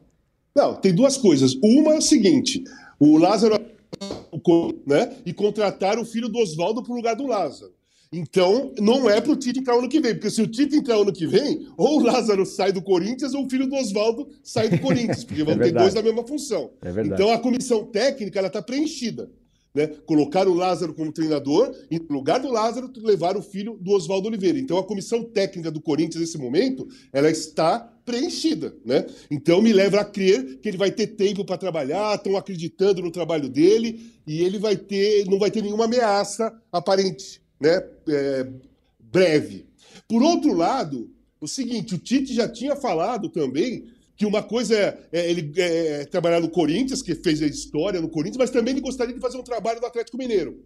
Não, 0.54 0.74
tem 0.74 0.94
duas 0.94 1.16
coisas. 1.16 1.54
Uma 1.62 1.94
é 1.94 1.98
o 1.98 2.02
seguinte: 2.02 2.62
o 2.98 3.18
Lázaro 3.18 3.58
né, 4.86 5.16
e 5.26 5.32
contratar 5.32 5.98
o 5.98 6.04
filho 6.04 6.28
do 6.28 6.38
Oswaldo 6.38 6.82
para 6.82 6.92
o 6.92 6.96
lugar 6.96 7.16
do 7.16 7.26
Lázaro. 7.26 7.72
Então, 8.12 8.72
não 8.80 9.08
é 9.08 9.20
para 9.20 9.30
o 9.30 9.36
Tite 9.36 9.60
entrar 9.60 9.76
ano 9.76 9.88
que 9.88 10.00
vem, 10.00 10.14
porque 10.14 10.30
se 10.30 10.42
o 10.42 10.46
Tite 10.46 10.74
entrar 10.74 10.96
ano 10.96 11.12
que 11.12 11.28
vem, 11.28 11.68
ou 11.76 12.00
o 12.00 12.02
Lázaro 12.02 12.44
sai 12.44 12.72
do 12.72 12.82
Corinthians 12.82 13.34
ou 13.34 13.46
o 13.46 13.48
filho 13.48 13.68
do 13.68 13.76
Oswaldo 13.76 14.28
sai 14.42 14.68
do 14.68 14.80
Corinthians, 14.80 15.22
porque 15.22 15.44
vão 15.44 15.54
é 15.54 15.58
ter 15.58 15.72
dois 15.72 15.94
na 15.94 16.02
mesma 16.02 16.26
função. 16.26 16.72
É 16.82 16.90
então, 17.06 17.30
a 17.30 17.38
comissão 17.38 17.84
técnica 17.84 18.44
está 18.44 18.60
preenchida. 18.60 19.30
Né? 19.72 19.86
Colocar 20.04 20.48
o 20.48 20.54
Lázaro 20.54 20.92
como 20.92 21.12
treinador 21.12 21.72
e, 21.88 22.00
no 22.00 22.12
lugar 22.12 22.40
do 22.40 22.50
Lázaro, 22.50 22.90
levar 22.96 23.36
o 23.36 23.42
filho 23.42 23.78
do 23.80 23.92
Oswaldo 23.92 24.26
Oliveira. 24.26 24.58
Então, 24.58 24.76
a 24.76 24.82
comissão 24.82 25.22
técnica 25.22 25.70
do 25.70 25.80
Corinthians, 25.80 26.20
nesse 26.20 26.36
momento, 26.36 26.88
ela 27.12 27.30
está 27.30 27.78
preenchida. 28.04 28.74
Né? 28.84 29.06
Então, 29.30 29.62
me 29.62 29.72
leva 29.72 30.00
a 30.00 30.04
crer 30.04 30.58
que 30.58 30.68
ele 30.68 30.76
vai 30.76 30.90
ter 30.90 31.06
tempo 31.06 31.44
para 31.44 31.56
trabalhar, 31.56 32.16
estão 32.16 32.36
acreditando 32.36 33.00
no 33.00 33.12
trabalho 33.12 33.48
dele 33.48 34.10
e 34.26 34.42
ele 34.42 34.58
vai 34.58 34.76
ter, 34.76 35.24
não 35.26 35.38
vai 35.38 35.52
ter 35.52 35.62
nenhuma 35.62 35.84
ameaça 35.84 36.52
aparente 36.72 37.39
né, 37.60 37.82
é, 38.08 38.48
breve. 38.98 39.66
Por 40.08 40.22
outro 40.22 40.54
lado, 40.54 41.10
o 41.40 41.46
seguinte, 41.46 41.94
o 41.94 41.98
Tite 41.98 42.34
já 42.34 42.48
tinha 42.48 42.74
falado 42.76 43.28
também 43.28 43.86
que 44.16 44.26
uma 44.26 44.42
coisa 44.42 44.76
é, 44.76 44.98
é 45.12 45.30
ele 45.30 45.52
é, 45.56 46.04
trabalhar 46.04 46.40
no 46.40 46.50
Corinthians, 46.50 47.00
que 47.00 47.14
fez 47.14 47.40
a 47.42 47.46
história 47.46 48.00
no 48.00 48.08
Corinthians, 48.08 48.36
mas 48.36 48.50
também 48.50 48.72
ele 48.72 48.80
gostaria 48.82 49.14
de 49.14 49.20
fazer 49.20 49.38
um 49.38 49.42
trabalho 49.42 49.80
no 49.80 49.86
Atlético 49.86 50.18
Mineiro. 50.18 50.62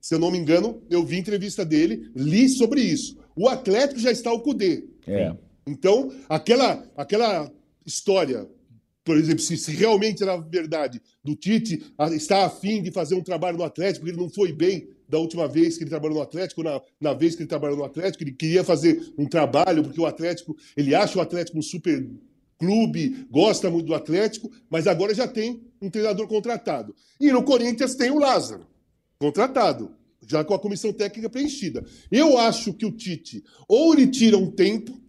Se 0.00 0.14
eu 0.14 0.18
não 0.18 0.30
me 0.30 0.38
engano, 0.38 0.82
eu 0.90 1.04
vi 1.04 1.18
entrevista 1.18 1.64
dele, 1.64 2.10
li 2.14 2.48
sobre 2.48 2.82
isso. 2.82 3.16
O 3.34 3.48
Atlético 3.48 4.00
já 4.00 4.10
está 4.10 4.30
ao 4.30 4.40
Cudê. 4.40 4.84
É. 5.06 5.34
Então, 5.66 6.12
aquela, 6.28 6.86
aquela 6.96 7.50
história, 7.84 8.48
por 9.04 9.16
exemplo, 9.16 9.40
se, 9.40 9.72
realmente 9.72 10.22
era 10.22 10.36
verdade 10.36 11.00
do 11.24 11.34
Tite 11.34 11.82
estar 12.12 12.44
afim 12.44 12.82
de 12.82 12.90
fazer 12.90 13.14
um 13.14 13.22
trabalho 13.22 13.58
no 13.58 13.64
Atlético, 13.64 14.04
porque 14.04 14.14
ele 14.14 14.22
não 14.22 14.30
foi 14.30 14.52
bem 14.52 14.88
da 15.08 15.18
última 15.18 15.48
vez 15.48 15.76
que 15.76 15.84
ele 15.84 15.90
trabalhou 15.90 16.18
no 16.18 16.22
Atlético, 16.22 16.62
na, 16.62 16.80
na 17.00 17.14
vez 17.14 17.34
que 17.34 17.42
ele 17.42 17.48
trabalhou 17.48 17.76
no 17.76 17.84
Atlético, 17.84 18.22
ele 18.22 18.32
queria 18.32 18.62
fazer 18.62 19.12
um 19.16 19.26
trabalho, 19.26 19.82
porque 19.82 20.00
o 20.00 20.06
Atlético, 20.06 20.56
ele 20.76 20.94
acha 20.94 21.18
o 21.18 21.22
Atlético 21.22 21.58
um 21.58 21.62
super 21.62 22.06
clube, 22.58 23.26
gosta 23.30 23.70
muito 23.70 23.86
do 23.86 23.94
Atlético, 23.94 24.50
mas 24.68 24.86
agora 24.86 25.14
já 25.14 25.26
tem 25.26 25.62
um 25.80 25.88
treinador 25.88 26.26
contratado. 26.26 26.94
E 27.18 27.32
no 27.32 27.42
Corinthians 27.42 27.94
tem 27.94 28.10
o 28.10 28.18
Lázaro, 28.18 28.66
contratado, 29.18 29.94
já 30.26 30.44
com 30.44 30.52
a 30.52 30.58
comissão 30.58 30.92
técnica 30.92 31.30
preenchida. 31.30 31.84
Eu 32.10 32.36
acho 32.36 32.74
que 32.74 32.84
o 32.84 32.92
Tite, 32.92 33.42
ou 33.66 33.94
ele 33.94 34.08
tira 34.08 34.36
um 34.36 34.50
tempo, 34.50 35.00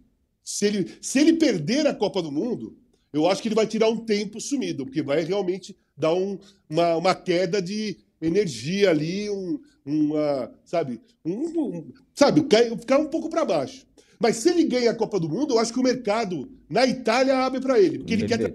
se 0.42 0.66
ele, 0.66 0.90
se 1.02 1.18
ele 1.18 1.34
perder 1.34 1.86
a 1.86 1.94
Copa 1.94 2.22
do 2.22 2.32
Mundo, 2.32 2.78
eu 3.12 3.26
acho 3.28 3.42
que 3.42 3.48
ele 3.48 3.54
vai 3.54 3.66
tirar 3.66 3.88
um 3.88 3.98
tempo 3.98 4.40
sumido, 4.40 4.84
porque 4.84 5.02
vai 5.02 5.22
realmente 5.24 5.76
dar 5.96 6.14
um, 6.14 6.38
uma, 6.68 6.96
uma 6.96 7.14
queda 7.14 7.60
de 7.60 7.98
energia 8.20 8.90
ali, 8.90 9.30
um, 9.30 9.58
uma, 9.84 10.50
sabe, 10.64 11.00
um, 11.24 11.32
um, 11.32 11.92
sabe, 12.14 12.46
ficar 12.78 12.98
um 12.98 13.06
pouco 13.06 13.28
para 13.30 13.44
baixo. 13.44 13.86
Mas 14.18 14.36
se 14.36 14.50
ele 14.50 14.64
ganha 14.64 14.90
a 14.90 14.94
Copa 14.94 15.18
do 15.18 15.28
Mundo, 15.28 15.54
eu 15.54 15.58
acho 15.58 15.72
que 15.72 15.80
o 15.80 15.82
mercado 15.82 16.50
na 16.68 16.86
Itália 16.86 17.38
abre 17.38 17.60
para 17.60 17.80
ele, 17.80 17.98
porque 17.98 18.12
ele 18.12 18.26
quer 18.26 18.54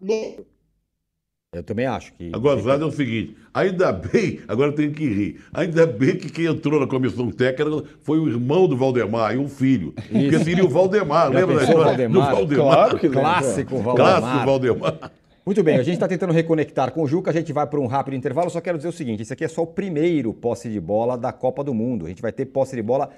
no... 0.00 0.46
Eu 1.52 1.64
também 1.64 1.84
acho 1.84 2.12
que. 2.14 2.30
A 2.32 2.38
gozada 2.38 2.84
é 2.84 2.86
o 2.86 2.92
seguinte: 2.92 3.36
ainda 3.52 3.90
bem, 3.90 4.38
agora 4.46 4.70
eu 4.70 4.74
tenho 4.76 4.92
que 4.92 5.04
rir, 5.04 5.40
ainda 5.52 5.84
bem 5.84 6.16
que 6.16 6.30
quem 6.30 6.44
entrou 6.44 6.78
na 6.78 6.86
comissão 6.86 7.28
técnica 7.28 7.88
foi 8.02 8.20
o 8.20 8.28
irmão 8.28 8.68
do 8.68 8.76
Valdemar 8.76 9.34
e 9.34 9.38
um 9.38 9.48
filho. 9.48 9.92
Isso. 9.98 10.12
Porque 10.12 10.38
seria 10.44 10.64
o 10.64 10.68
Valdemar, 10.68 11.28
lembra 11.28 11.56
da 11.56 11.62
história? 11.64 11.84
Valdemar? 11.86 12.30
Do 12.30 12.36
Valdemar. 12.36 12.66
Claro 12.66 12.98
que 13.00 13.08
Clássico 13.08 13.78
Valdemar. 13.78 14.20
Clássico 14.20 14.46
Valdemar. 14.46 15.12
Muito 15.50 15.64
bem, 15.64 15.78
a 15.78 15.82
gente 15.82 15.94
está 15.94 16.06
tentando 16.06 16.32
reconectar 16.32 16.92
com 16.92 17.02
o 17.02 17.08
Juca, 17.08 17.32
a 17.32 17.34
gente 17.34 17.52
vai 17.52 17.66
para 17.66 17.80
um 17.80 17.88
rápido 17.88 18.14
intervalo. 18.14 18.48
Só 18.48 18.60
quero 18.60 18.76
dizer 18.76 18.88
o 18.88 18.92
seguinte: 18.92 19.22
esse 19.22 19.32
aqui 19.32 19.42
é 19.42 19.48
só 19.48 19.64
o 19.64 19.66
primeiro 19.66 20.32
posse 20.32 20.70
de 20.70 20.78
bola 20.78 21.18
da 21.18 21.32
Copa 21.32 21.64
do 21.64 21.74
Mundo. 21.74 22.06
A 22.06 22.08
gente 22.08 22.22
vai 22.22 22.30
ter 22.30 22.46
posse 22.46 22.76
de 22.76 22.82
bola 22.82 23.10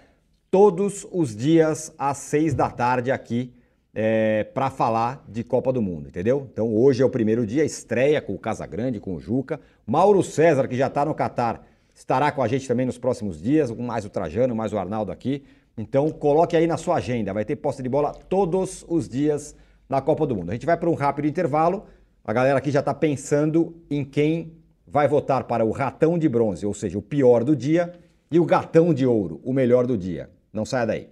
todos 0.51 1.07
os 1.13 1.37
dias 1.37 1.95
às 1.99 2.17
seis 2.17 2.55
da 2.55 2.71
tarde 2.71 3.11
aqui 3.11 3.53
é, 3.95 4.45
para 4.45 4.71
falar 4.71 5.23
de 5.29 5.45
Copa 5.45 5.71
do 5.75 5.83
Mundo, 5.83 6.09
entendeu? 6.09 6.49
Então 6.51 6.75
hoje 6.75 7.03
é 7.03 7.05
o 7.05 7.11
primeiro 7.11 7.47
dia, 7.47 7.67
estreia 7.67 8.19
com 8.23 8.33
o 8.33 8.39
Casagrande, 8.39 8.99
com 8.99 9.15
o 9.15 9.21
Juca. 9.21 9.61
Mauro 9.87 10.23
César, 10.23 10.67
que 10.67 10.75
já 10.75 10.87
está 10.87 11.05
no 11.05 11.15
Catar, 11.15 11.63
estará 11.95 12.33
com 12.33 12.43
a 12.43 12.49
gente 12.49 12.67
também 12.67 12.87
nos 12.87 12.97
próximos 12.97 13.43
dias, 13.43 13.71
mais 13.71 14.07
o 14.07 14.09
Trajano, 14.09 14.57
mais 14.57 14.73
o 14.73 14.79
Arnaldo 14.79 15.13
aqui. 15.13 15.45
Então 15.77 16.09
coloque 16.09 16.57
aí 16.57 16.67
na 16.67 16.79
sua 16.79 16.95
agenda, 16.95 17.35
vai 17.35 17.45
ter 17.45 17.57
posse 17.57 17.83
de 17.83 17.91
bola 17.91 18.11
todos 18.13 18.87
os 18.89 19.07
dias 19.07 19.55
na 19.87 20.01
Copa 20.01 20.27
do 20.27 20.35
Mundo. 20.35 20.49
A 20.49 20.55
gente 20.55 20.65
vai 20.65 20.79
para 20.79 20.89
um 20.89 20.95
rápido 20.95 21.29
intervalo. 21.29 21.85
A 22.25 22.33
galera 22.33 22.59
aqui 22.59 22.71
já 22.71 22.81
está 22.81 22.95
pensando 22.95 23.75
em 23.91 24.05
quem 24.05 24.53
vai 24.87 25.09
votar 25.09 25.45
para 25.45 25.65
o 25.65 25.73
ratão 25.73 26.17
de 26.17 26.29
bronze, 26.29 26.65
ou 26.65 26.73
seja, 26.73 26.99
o 26.99 27.03
pior 27.03 27.43
do 27.43 27.57
dia, 27.57 27.93
e 28.31 28.39
o 28.39 28.45
gatão 28.45 28.95
de 28.95 29.05
ouro, 29.07 29.41
o 29.43 29.53
melhor 29.53 29.87
do 29.87 29.99
dia. 29.99 30.31
Não 30.53 30.65
saia 30.65 30.87
daí. 30.87 31.12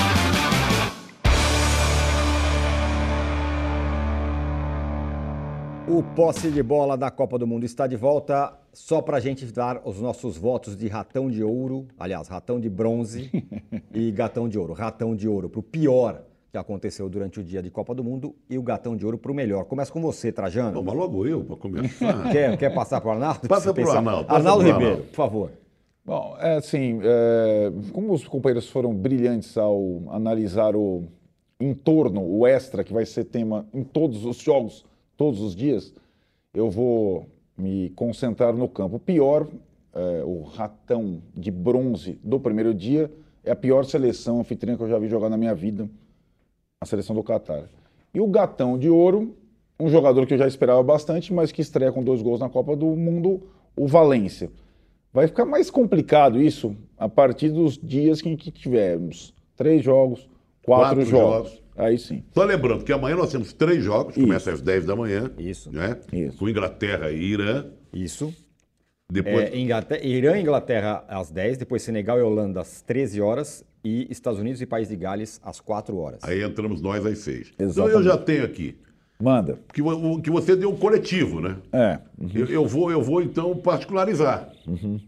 O 5.91 6.01
posse 6.15 6.49
de 6.49 6.63
bola 6.63 6.95
da 6.95 7.11
Copa 7.11 7.37
do 7.37 7.45
Mundo 7.45 7.65
está 7.65 7.85
de 7.85 7.97
volta 7.97 8.57
só 8.71 9.01
para 9.01 9.17
a 9.17 9.19
gente 9.19 9.45
dar 9.47 9.81
os 9.83 9.99
nossos 9.99 10.37
votos 10.37 10.77
de 10.77 10.87
ratão 10.87 11.29
de 11.29 11.43
ouro, 11.43 11.85
aliás, 11.99 12.29
ratão 12.29 12.61
de 12.61 12.69
bronze 12.69 13.29
e 13.93 14.09
gatão 14.09 14.47
de 14.47 14.57
ouro. 14.57 14.71
Ratão 14.71 15.13
de 15.13 15.27
ouro 15.27 15.49
para 15.49 15.59
o 15.59 15.63
pior 15.63 16.23
que 16.49 16.57
aconteceu 16.57 17.09
durante 17.09 17.41
o 17.41 17.43
dia 17.43 17.61
de 17.61 17.69
Copa 17.69 17.93
do 17.93 18.05
Mundo 18.05 18.33
e 18.49 18.57
o 18.57 18.63
gatão 18.63 18.95
de 18.95 19.05
ouro 19.05 19.17
para 19.17 19.33
o 19.33 19.35
melhor. 19.35 19.65
Começa 19.65 19.91
com 19.91 20.01
você, 20.01 20.31
Trajano. 20.31 20.81
Vamos 20.81 20.93
logo 20.93 21.27
eu 21.27 21.43
para 21.43 21.57
começar. 21.57 22.23
quer, 22.31 22.57
quer 22.57 22.73
passar 22.73 23.01
para 23.01 23.09
o 23.09 23.11
Arnaldo? 23.11 23.49
Passa 23.49 23.73
para 23.73 23.83
o 23.83 23.91
Arnaldo. 23.91 24.27
Passa 24.27 24.39
Arnaldo 24.39 24.63
Ribeiro, 24.63 24.85
Arnaldo. 24.85 25.07
por 25.07 25.15
favor. 25.15 25.51
Bom, 26.05 26.37
é 26.39 26.55
assim, 26.55 27.01
é, 27.03 27.69
como 27.91 28.13
os 28.13 28.25
companheiros 28.25 28.69
foram 28.69 28.95
brilhantes 28.95 29.57
ao 29.57 30.03
analisar 30.09 30.73
o 30.73 31.03
entorno, 31.59 32.23
o 32.25 32.47
extra, 32.47 32.81
que 32.81 32.93
vai 32.93 33.05
ser 33.05 33.25
tema 33.25 33.67
em 33.73 33.83
todos 33.83 34.23
os 34.23 34.37
jogos 34.37 34.89
todos 35.21 35.39
os 35.39 35.55
dias, 35.55 35.93
eu 36.51 36.67
vou 36.67 37.27
me 37.55 37.91
concentrar 37.91 38.55
no 38.55 38.67
campo. 38.67 38.95
O 38.95 38.99
pior, 38.99 39.47
é, 39.93 40.23
o 40.25 40.41
ratão 40.41 41.21
de 41.37 41.51
bronze 41.51 42.19
do 42.23 42.39
primeiro 42.39 42.73
dia, 42.73 43.11
é 43.43 43.51
a 43.51 43.55
pior 43.55 43.85
seleção 43.85 44.39
anfitriã 44.39 44.75
que 44.75 44.81
eu 44.81 44.89
já 44.89 44.97
vi 44.97 45.07
jogar 45.07 45.29
na 45.29 45.37
minha 45.37 45.53
vida, 45.53 45.87
a 46.81 46.87
seleção 46.87 47.15
do 47.15 47.21
Catar. 47.21 47.65
E 48.11 48.19
o 48.19 48.25
gatão 48.25 48.79
de 48.79 48.89
ouro, 48.89 49.35
um 49.79 49.89
jogador 49.89 50.25
que 50.25 50.33
eu 50.33 50.39
já 50.39 50.47
esperava 50.47 50.81
bastante, 50.81 51.31
mas 51.31 51.51
que 51.51 51.61
estreia 51.61 51.91
com 51.91 52.03
dois 52.03 52.23
gols 52.23 52.39
na 52.39 52.49
Copa 52.49 52.75
do 52.75 52.87
Mundo, 52.87 53.43
o 53.77 53.85
Valência. 53.85 54.49
Vai 55.13 55.27
ficar 55.27 55.45
mais 55.45 55.69
complicado 55.69 56.41
isso 56.41 56.75
a 56.97 57.07
partir 57.07 57.49
dos 57.49 57.77
dias 57.77 58.25
em 58.25 58.35
que 58.35 58.49
tivermos 58.49 59.35
três 59.55 59.83
jogos, 59.83 60.27
quatro, 60.63 60.95
quatro 60.95 61.05
jogos. 61.05 61.49
jogos. 61.51 61.60
Aí 61.75 61.97
sim. 61.97 62.23
Só 62.33 62.43
lembrando 62.43 62.83
que 62.83 62.91
amanhã 62.91 63.15
nós 63.15 63.31
temos 63.31 63.53
três 63.53 63.83
jogos, 63.83 64.15
Isso. 64.15 64.25
começa 64.25 64.51
às 64.51 64.61
10 64.61 64.85
da 64.85 64.95
manhã. 64.95 65.31
Isso. 65.37 65.71
Né? 65.71 65.97
Isso. 66.11 66.37
Com 66.37 66.49
Inglaterra 66.49 67.11
e 67.11 67.21
Irã. 67.23 67.65
Isso. 67.93 68.33
Depois... 69.11 69.51
É, 69.51 69.57
Inglaterra, 69.57 70.05
Irã 70.05 70.37
e 70.37 70.41
Inglaterra 70.41 71.03
às 71.07 71.29
10, 71.31 71.57
depois 71.57 71.81
Senegal 71.81 72.17
e 72.17 72.21
Holanda 72.21 72.61
às 72.61 72.81
13 72.81 73.21
horas 73.21 73.65
e 73.83 74.07
Estados 74.09 74.39
Unidos 74.39 74.61
e 74.61 74.65
País 74.65 74.87
de 74.87 74.95
Gales 74.95 75.41
às 75.43 75.59
4 75.59 75.97
horas. 75.97 76.19
Aí 76.23 76.41
entramos 76.41 76.81
nós 76.81 77.05
às 77.05 77.17
6. 77.19 77.53
Exatamente. 77.59 77.71
Então 77.71 77.89
eu 77.89 78.03
já 78.03 78.17
tenho 78.17 78.45
aqui. 78.45 78.77
Manda. 79.21 79.59
Que, 79.71 79.81
que 80.23 80.31
você 80.31 80.55
deu 80.55 80.71
um 80.71 80.77
coletivo, 80.77 81.41
né? 81.41 81.57
É. 81.71 81.99
Uhum. 82.17 82.31
Eu, 82.33 82.45
eu, 82.47 82.65
vou, 82.65 82.91
eu 82.91 83.01
vou 83.01 83.21
então 83.21 83.55
particularizar. 83.55 84.51
Uhum. 84.67 84.99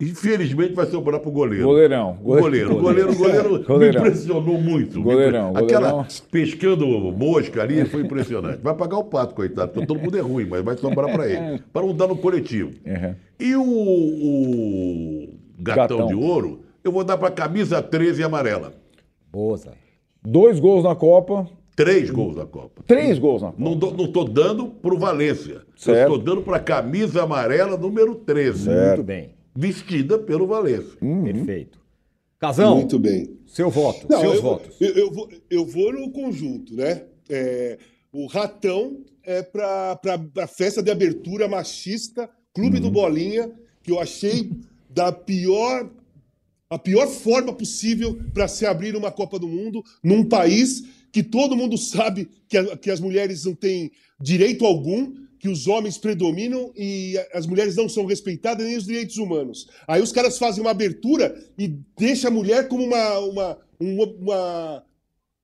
Infelizmente 0.00 0.74
vai 0.74 0.86
sobrar 0.86 1.18
para 1.18 1.28
o 1.28 1.32
goleiro. 1.32 1.64
Goleirão. 1.64 2.18
Goleiro. 2.22 2.76
O 2.76 2.80
goleiro, 2.80 3.16
goleiro, 3.16 3.64
goleiro 3.64 4.00
me 4.00 4.06
impressionou 4.06 4.60
muito. 4.60 5.02
Goleirão. 5.02 5.56
Aquela 5.56 5.90
goleirão. 5.90 6.06
pescando 6.30 6.86
mosca 6.86 7.62
ali 7.62 7.84
foi 7.84 8.02
impressionante. 8.02 8.60
Vai 8.62 8.76
pagar 8.76 8.98
o 8.98 9.04
pato, 9.04 9.34
coitado, 9.34 9.72
porque 9.72 9.86
todo 9.86 9.98
mundo 9.98 10.16
é 10.16 10.20
ruim, 10.20 10.46
mas 10.46 10.62
vai 10.62 10.76
sobrar 10.76 11.10
para 11.10 11.28
ele. 11.28 11.60
Para 11.72 11.84
não 11.84 11.92
dar 11.92 12.06
no 12.06 12.16
coletivo. 12.16 12.70
Uhum. 12.86 13.14
E 13.40 13.56
o, 13.56 13.62
o 13.64 15.28
gatão, 15.58 15.98
gatão, 15.98 16.06
de 16.06 16.14
ouro, 16.14 16.60
eu 16.84 16.92
vou 16.92 17.02
dar 17.02 17.18
para 17.18 17.32
camisa 17.32 17.82
13 17.82 18.22
amarela. 18.22 18.74
Boa. 19.32 19.58
Dois 20.22 20.60
gols 20.60 20.84
na 20.84 20.94
Copa, 20.94 21.48
Três 21.74 22.10
gols 22.10 22.36
na 22.36 22.44
Copa. 22.44 22.82
Três 22.86 23.20
gols 23.20 23.42
na 23.42 23.52
Copa. 23.52 23.62
Não, 23.62 23.76
do, 23.76 23.92
não 23.92 24.10
tô 24.10 24.24
dando 24.24 24.66
pro 24.66 24.98
Valência. 24.98 25.62
Certo. 25.76 25.96
Eu 25.96 26.02
estou 26.02 26.18
dando 26.18 26.42
pra 26.42 26.58
camisa 26.58 27.22
amarela 27.22 27.76
número 27.76 28.16
13. 28.16 28.68
Muito 28.68 29.02
bem. 29.04 29.37
Vestida 29.62 30.16
pelo 30.20 30.46
Valência. 30.46 30.96
Perfeito. 31.24 31.80
Casão, 32.38 32.76
Muito 32.76 32.96
bem. 33.00 33.36
seu 33.44 33.68
voto, 33.68 34.06
Não, 34.08 34.20
seus 34.20 34.36
eu, 34.36 34.42
votos. 34.42 34.76
Eu, 34.80 34.88
eu 34.94 35.10
vou, 35.12 35.28
eu 35.50 35.66
vou 35.66 35.92
no 35.92 36.12
conjunto, 36.12 36.76
né? 36.76 37.02
É, 37.28 37.76
o 38.12 38.26
Ratão 38.26 39.04
é 39.24 39.42
para 39.42 39.98
a 40.38 40.46
festa 40.46 40.80
de 40.80 40.92
abertura 40.92 41.48
machista, 41.48 42.30
Clube 42.54 42.78
do 42.78 42.88
Bolinha, 42.88 43.50
que 43.82 43.90
eu 43.90 43.98
achei 43.98 44.52
da 44.88 45.10
pior 45.10 45.90
a 46.70 46.78
pior 46.78 47.08
forma 47.08 47.52
possível 47.52 48.16
para 48.32 48.46
se 48.46 48.64
abrir 48.66 48.94
uma 48.94 49.10
Copa 49.10 49.38
do 49.38 49.48
Mundo 49.48 49.82
num 50.04 50.22
país 50.24 50.84
que 51.10 51.22
todo 51.22 51.56
mundo 51.56 51.76
sabe 51.78 52.28
que, 52.46 52.56
a- 52.58 52.76
que 52.76 52.90
as 52.90 53.00
mulheres 53.00 53.44
não 53.46 53.54
têm 53.54 53.90
direito 54.20 54.64
algum, 54.66 55.14
que 55.38 55.48
os 55.48 55.66
homens 55.66 55.96
predominam 55.98 56.72
e 56.76 57.16
as 57.32 57.46
mulheres 57.46 57.76
não 57.76 57.88
são 57.88 58.04
respeitadas 58.06 58.66
nem 58.66 58.76
os 58.76 58.84
direitos 58.86 59.16
humanos. 59.18 59.68
Aí 59.86 60.02
os 60.02 60.12
caras 60.12 60.36
fazem 60.38 60.60
uma 60.60 60.70
abertura 60.72 61.34
e 61.56 61.68
deixa 61.96 62.28
a 62.28 62.30
mulher 62.30 62.68
como 62.68 62.84
uma, 62.84 63.18
uma, 63.20 63.58
uma, 63.80 64.04
uma, 64.20 64.84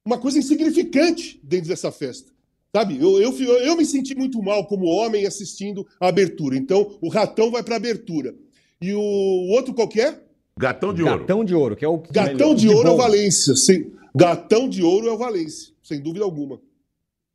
uma 0.04 0.18
coisa 0.18 0.38
insignificante 0.38 1.38
dentro 1.42 1.68
dessa 1.68 1.92
festa. 1.92 2.32
Sabe? 2.74 2.98
Eu, 3.00 3.20
eu, 3.20 3.32
eu 3.60 3.76
me 3.76 3.84
senti 3.86 4.16
muito 4.16 4.42
mal 4.42 4.66
como 4.66 4.86
homem 4.86 5.26
assistindo 5.26 5.86
a 6.00 6.08
abertura. 6.08 6.56
Então, 6.56 6.98
o 7.00 7.08
ratão 7.08 7.50
vai 7.50 7.62
para 7.62 7.74
a 7.74 7.76
abertura. 7.76 8.34
E 8.82 8.92
o, 8.92 8.98
o 9.00 9.50
outro 9.50 9.72
qual 9.72 9.86
que 9.86 10.00
é? 10.00 10.20
Gatão 10.58 10.92
de 10.92 11.02
ouro. 11.02 11.18
Gatão 11.20 11.44
de 11.44 11.54
ouro, 11.54 11.76
que 11.76 11.84
é 11.84 11.88
o 11.88 11.98
que 12.00 12.12
Gatão 12.12 12.32
melhor- 12.34 12.54
de 12.56 12.68
ouro 12.68 12.88
é 12.88 12.92
o. 12.92 12.96
Valência. 12.96 13.54
Sem- 13.54 13.92
Gatão 14.14 14.68
de 14.68 14.82
ouro 14.82 15.08
é 15.08 15.12
o 15.12 15.16
Valência, 15.18 15.72
sem 15.82 16.00
dúvida 16.00 16.24
alguma. 16.24 16.60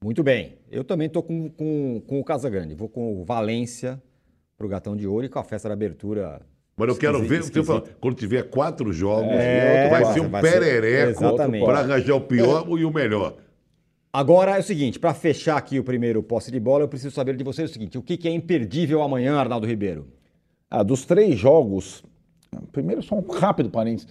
Muito 0.04 0.24
bem. 0.24 0.58
Eu 0.72 0.84
também 0.84 1.08
estou 1.08 1.22
com, 1.22 1.50
com, 1.50 2.02
com 2.08 2.20
o 2.20 2.24
Casagrande. 2.24 2.74
Vou 2.74 2.88
com 2.88 3.22
o 3.22 3.26
Valência 3.26 4.02
pro 4.58 4.68
Gatão 4.68 4.96
de 4.96 5.06
Ouro 5.06 5.26
e 5.26 5.30
com 5.30 5.40
a 5.40 5.44
festa 5.44 5.68
da 5.68 5.74
abertura. 5.74 6.42
Mas 6.78 6.88
eu 6.88 6.96
quero 6.96 7.22
Esquisito, 7.22 7.54
ver, 7.54 7.62
você 7.62 7.64
fala, 7.64 7.84
quando 8.00 8.16
tiver 8.16 8.44
quatro 8.44 8.94
jogos, 8.94 9.34
É, 9.34 9.90
vai 9.90 10.06
ser 10.14 10.22
um 10.22 10.30
vai 10.30 10.42
perereco 10.42 11.36
para 11.66 11.80
arranjar 11.80 12.16
o 12.16 12.22
pior 12.22 12.66
e 12.80 12.86
o 12.86 12.94
melhor. 12.94 13.36
Agora 14.12 14.56
é 14.56 14.60
o 14.60 14.64
seguinte, 14.64 14.98
para 14.98 15.14
fechar 15.14 15.58
aqui 15.58 15.78
o 15.78 15.84
primeiro 15.84 16.24
posse 16.24 16.50
de 16.50 16.60
bola, 16.60 16.84
eu 16.84 16.88
preciso 16.88 17.14
saber 17.14 17.36
de 17.36 17.44
vocês 17.44 17.70
o 17.70 17.74
seguinte: 17.74 17.98
o 17.98 18.02
que, 18.02 18.16
que 18.16 18.28
é 18.28 18.32
imperdível 18.32 19.04
amanhã, 19.04 19.36
Arnaldo 19.36 19.68
Ribeiro? 19.68 20.08
Ah, 20.70 20.82
dos 20.82 21.06
três 21.06 21.38
jogos, 21.38 22.04
primeiro 22.72 23.04
só 23.04 23.16
um 23.16 23.28
rápido 23.28 23.70
parênteses. 23.70 24.08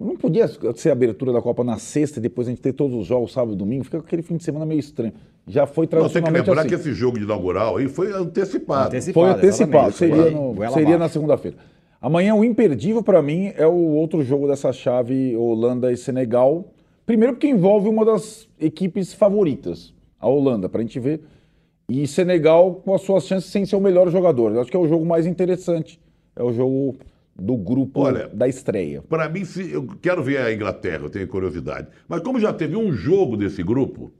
Não 0.00 0.16
podia 0.16 0.48
ser 0.74 0.88
a 0.88 0.92
abertura 0.92 1.30
da 1.32 1.42
Copa 1.42 1.62
na 1.62 1.76
sexta 1.78 2.18
e 2.18 2.22
depois 2.22 2.48
a 2.48 2.50
gente 2.50 2.62
ter 2.62 2.72
todos 2.72 2.96
os 2.96 3.06
jogos 3.06 3.32
sábado 3.32 3.52
e 3.52 3.56
domingo, 3.56 3.84
fica 3.84 3.98
aquele 3.98 4.22
fim 4.22 4.36
de 4.38 4.42
semana 4.44 4.64
meio 4.64 4.80
estranho. 4.80 5.12
Já 5.46 5.66
foi 5.66 5.84
Não, 5.84 5.90
tem 5.90 5.98
que 5.98 6.08
tradicionalmente 6.08 6.48
lembrar 6.48 6.60
assim. 6.62 6.68
que 6.70 6.74
esse 6.74 6.92
jogo 6.94 7.18
de 7.18 7.24
inaugural 7.24 7.76
aí 7.76 7.86
foi 7.86 8.10
antecipado. 8.12 8.86
Antecipado. 8.88 9.26
Foi 9.26 9.36
antecipado, 9.36 9.92
seria, 9.92 10.30
no- 10.30 10.54
seria 10.72 10.96
na 10.98 11.08
segunda-feira. 11.08 11.58
Amanhã 12.00 12.34
o 12.34 12.42
imperdível 12.42 13.02
para 13.02 13.20
mim 13.20 13.52
é 13.56 13.66
o 13.66 13.74
outro 13.74 14.22
jogo 14.24 14.46
dessa 14.48 14.72
chave 14.72 15.36
Holanda 15.36 15.92
e 15.92 15.96
Senegal. 15.98 16.72
Primeiro 17.04 17.34
porque 17.34 17.48
envolve 17.48 17.88
uma 17.88 18.04
das 18.04 18.48
equipes 18.58 19.12
favoritas, 19.12 19.92
a 20.18 20.26
Holanda, 20.28 20.66
para 20.68 20.80
a 20.80 20.82
gente 20.82 20.98
ver. 20.98 21.20
E 21.90 22.06
Senegal 22.06 22.76
com 22.84 22.94
as 22.94 23.02
suas 23.02 23.24
chances 23.24 23.50
sem 23.50 23.66
ser 23.66 23.76
o 23.76 23.80
melhor 23.80 24.08
jogador. 24.08 24.52
Eu 24.54 24.62
acho 24.62 24.70
que 24.70 24.76
é 24.76 24.80
o 24.80 24.88
jogo 24.88 25.04
mais 25.04 25.26
interessante. 25.26 26.00
É 26.34 26.42
o 26.42 26.52
jogo 26.52 26.96
do 27.40 27.56
grupo 27.56 28.00
Olha, 28.00 28.28
da 28.28 28.46
estreia. 28.46 29.02
Para 29.02 29.28
mim, 29.28 29.44
se, 29.44 29.72
eu 29.72 29.86
quero 30.00 30.22
ver 30.22 30.38
a 30.38 30.52
Inglaterra, 30.52 31.04
eu 31.04 31.10
tenho 31.10 31.26
curiosidade. 31.26 31.88
Mas 32.06 32.20
como 32.20 32.38
já 32.38 32.52
teve 32.52 32.76
um 32.76 32.92
jogo 32.92 33.36
desse 33.36 33.62
grupo, 33.62 34.12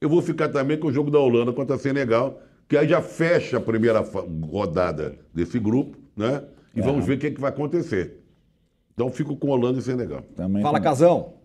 eu 0.00 0.08
vou 0.08 0.22
ficar 0.22 0.48
também 0.48 0.78
com 0.78 0.88
o 0.88 0.92
jogo 0.92 1.10
da 1.10 1.18
Holanda 1.18 1.52
contra 1.52 1.76
a 1.76 1.78
Senegal, 1.78 2.40
que 2.68 2.76
aí 2.76 2.88
já 2.88 3.02
fecha 3.02 3.58
a 3.58 3.60
primeira 3.60 4.00
rodada 4.48 5.18
desse 5.34 5.58
grupo, 5.58 5.98
né? 6.16 6.42
E 6.74 6.80
vamos 6.80 7.04
ver 7.04 7.14
o 7.14 7.18
que, 7.18 7.26
é 7.26 7.30
que 7.32 7.40
vai 7.40 7.50
acontecer. 7.50 8.20
Então 8.94 9.10
fico 9.10 9.36
com 9.36 9.48
Holanda 9.48 9.80
e 9.80 9.82
Senegal. 9.82 10.22
Também 10.36 10.62
Fala, 10.62 10.78
também. 10.78 10.90
Casão. 10.90 11.39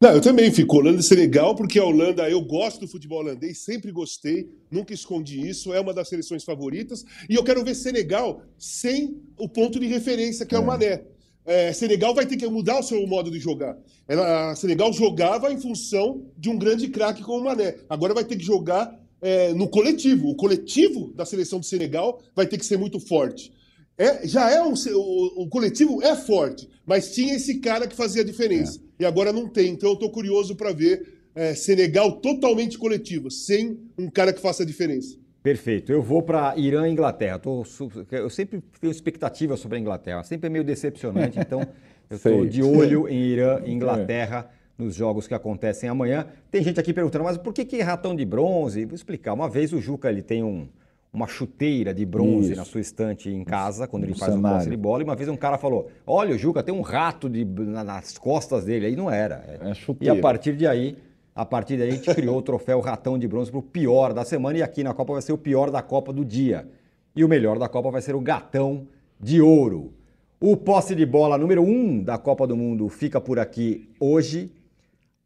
Não, 0.00 0.10
eu 0.10 0.20
também 0.20 0.52
fico. 0.52 0.76
Holanda 0.76 1.00
e 1.00 1.02
Senegal, 1.02 1.54
porque 1.54 1.78
a 1.78 1.84
Holanda, 1.84 2.28
eu 2.28 2.40
gosto 2.42 2.80
do 2.80 2.88
futebol 2.88 3.20
holandês, 3.20 3.58
sempre 3.58 3.90
gostei, 3.92 4.48
nunca 4.70 4.92
escondi 4.92 5.48
isso, 5.48 5.72
é 5.72 5.80
uma 5.80 5.94
das 5.94 6.08
seleções 6.08 6.44
favoritas. 6.44 7.04
E 7.28 7.34
eu 7.34 7.44
quero 7.44 7.64
ver 7.64 7.74
Senegal 7.74 8.42
sem 8.58 9.16
o 9.38 9.48
ponto 9.48 9.78
de 9.78 9.86
referência, 9.86 10.44
que 10.44 10.54
é, 10.54 10.58
o 10.58 10.66
Mané. 10.66 11.04
É, 11.46 11.72
Senegal 11.72 12.14
vai 12.14 12.26
ter 12.26 12.36
que 12.36 12.46
mudar 12.46 12.80
o 12.80 12.82
seu 12.82 13.06
modo 13.06 13.30
de 13.30 13.38
jogar. 13.38 13.78
Ela, 14.08 14.50
a 14.50 14.56
Senegal 14.56 14.92
jogava 14.92 15.52
em 15.52 15.60
função 15.60 16.26
de 16.36 16.50
um 16.50 16.58
grande 16.58 16.88
craque 16.88 17.22
como 17.22 17.40
o 17.40 17.44
Mané. 17.44 17.76
Agora 17.88 18.12
vai 18.12 18.24
ter 18.24 18.36
que 18.36 18.44
jogar 18.44 18.98
é, 19.22 19.54
no 19.54 19.68
coletivo. 19.68 20.28
O 20.28 20.34
coletivo 20.34 21.12
da 21.14 21.24
seleção 21.24 21.60
de 21.60 21.66
Senegal 21.66 22.20
vai 22.34 22.46
ter 22.46 22.58
que 22.58 22.66
ser 22.66 22.76
muito 22.76 22.98
forte. 22.98 23.52
É, 23.96 24.26
já 24.26 24.50
é 24.50 24.60
um, 24.62 24.72
o, 24.74 25.42
o 25.44 25.48
coletivo 25.48 26.02
é 26.02 26.16
forte, 26.16 26.68
mas 26.84 27.14
tinha 27.14 27.34
esse 27.34 27.60
cara 27.60 27.86
que 27.86 27.94
fazia 27.94 28.22
a 28.22 28.24
diferença. 28.24 28.80
E 28.98 29.04
agora 29.04 29.32
não 29.32 29.48
tem. 29.48 29.70
Então 29.70 29.90
eu 29.90 29.96
tô 29.96 30.10
curioso 30.10 30.56
para 30.56 30.72
ver 30.72 31.14
é, 31.34 31.54
Senegal 31.54 32.12
totalmente 32.20 32.76
coletivo, 32.76 33.30
sem 33.30 33.78
um 33.96 34.10
cara 34.10 34.32
que 34.32 34.40
faça 34.40 34.62
a 34.62 34.66
diferença. 34.66 35.16
Perfeito. 35.42 35.92
Eu 35.92 36.02
vou 36.02 36.22
para 36.22 36.56
Irã 36.56 36.88
e 36.88 36.92
Inglaterra. 36.92 37.38
Tô 37.38 37.64
eu 38.10 38.30
sempre 38.30 38.62
tenho 38.80 38.90
expectativa 38.90 39.56
sobre 39.56 39.76
a 39.76 39.80
Inglaterra. 39.80 40.22
Sempre 40.24 40.46
é 40.46 40.50
meio 40.50 40.64
decepcionante, 40.64 41.38
então 41.38 41.60
eu 42.10 42.16
estou 42.16 42.46
de 42.46 42.62
olho 42.62 43.08
em 43.08 43.20
Irã 43.20 43.60
e 43.64 43.70
Inglaterra 43.74 44.50
nos 44.76 44.94
jogos 44.94 45.28
que 45.28 45.34
acontecem 45.34 45.88
amanhã. 45.88 46.26
Tem 46.50 46.62
gente 46.62 46.80
aqui 46.80 46.92
perguntando, 46.92 47.24
mas 47.24 47.36
por 47.38 47.52
que, 47.52 47.64
que 47.64 47.80
ratão 47.80 48.16
de 48.16 48.24
bronze? 48.24 48.84
Vou 48.84 48.94
explicar. 48.94 49.34
Uma 49.34 49.48
vez 49.48 49.72
o 49.72 49.80
Juca 49.80 50.08
ele 50.08 50.22
tem 50.22 50.42
um- 50.42 50.66
uma 51.14 51.26
chuteira 51.28 51.94
de 51.94 52.04
bronze 52.04 52.48
Isso. 52.50 52.56
na 52.58 52.64
sua 52.64 52.80
estante 52.80 53.30
em 53.30 53.44
casa, 53.44 53.86
quando 53.86 54.02
ele 54.02 54.12
Um 54.12 54.16
faz 54.18 54.32
o 54.32 54.36
cenário. 54.36 54.58
posse 54.58 54.70
de 54.70 54.76
bola. 54.76 55.00
E 55.02 55.04
uma 55.04 55.14
vez 55.14 55.28
um 55.28 55.36
cara 55.36 55.56
falou: 55.56 55.88
Olha, 56.06 56.34
o 56.34 56.38
Juca 56.38 56.62
tem 56.62 56.74
um 56.74 56.80
rato 56.82 57.30
de- 57.30 57.44
na- 57.44 57.84
nas 57.84 58.18
costas 58.18 58.64
dele. 58.64 58.86
Aí 58.86 58.96
não 58.96 59.08
era. 59.10 59.58
É 59.62 59.70
e 59.70 59.74
chuteira. 59.74 60.18
a 60.18 60.20
partir 60.20 60.56
de 60.56 60.66
aí. 60.66 60.98
A 61.36 61.44
partir 61.44 61.76
daí 61.76 61.88
a 61.88 61.92
gente 61.92 62.14
criou 62.14 62.38
o 62.38 62.42
troféu 62.42 62.80
Ratão 62.80 63.18
de 63.18 63.26
Bronze 63.26 63.50
para 63.50 63.58
o 63.58 63.62
pior 63.62 64.12
da 64.12 64.24
semana 64.24 64.58
e 64.58 64.62
aqui 64.62 64.84
na 64.84 64.92
Copa 64.94 65.12
vai 65.14 65.22
ser 65.22 65.32
o 65.32 65.38
pior 65.38 65.70
da 65.70 65.82
Copa 65.82 66.12
do 66.12 66.24
dia. 66.24 66.68
E 67.16 67.24
o 67.24 67.28
melhor 67.28 67.58
da 67.58 67.68
Copa 67.68 67.90
vai 67.90 68.02
ser 68.02 68.14
o 68.14 68.20
Gatão 68.20 68.86
de 69.20 69.40
Ouro. 69.40 69.92
O 70.40 70.56
posse 70.56 70.94
de 70.94 71.06
bola 71.06 71.38
número 71.38 71.62
1 71.62 71.66
um 71.68 72.02
da 72.02 72.18
Copa 72.18 72.46
do 72.46 72.56
Mundo 72.56 72.88
fica 72.88 73.20
por 73.20 73.38
aqui 73.38 73.88
hoje. 73.98 74.52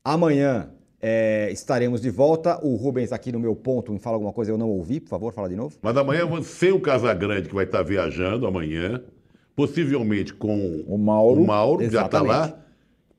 Amanhã 0.05 0.71
é, 1.01 1.49
estaremos 1.53 2.01
de 2.01 2.11
volta. 2.11 2.59
O 2.65 2.75
Rubens 2.77 3.13
aqui 3.13 3.31
no 3.33 3.39
meu 3.41 3.55
ponto 3.55 3.93
me 3.93 3.99
fala 3.99 4.17
alguma 4.17 4.33
coisa, 4.33 4.51
eu 4.51 4.59
não 4.59 4.69
ouvi, 4.69 5.01
por 5.01 5.09
favor, 5.09 5.33
fala 5.33 5.49
de 5.49 5.57
novo. 5.57 5.77
Mas 5.83 5.97
amanhã, 5.97 6.23
sem 6.43 6.73
o 6.73 6.81
Casagrande, 6.81 7.49
que 7.49 7.55
vai 7.55 7.65
estar 7.65 7.83
viajando 7.83 8.47
amanhã, 8.47 9.01
possivelmente 9.55 10.33
com 10.35 10.83
O 10.87 10.97
Mauro. 10.99 11.41
o 11.43 11.47
Mauro 11.47 11.79
que 11.85 11.91
já 11.91 12.07
está 12.07 12.23
lá, 12.23 12.55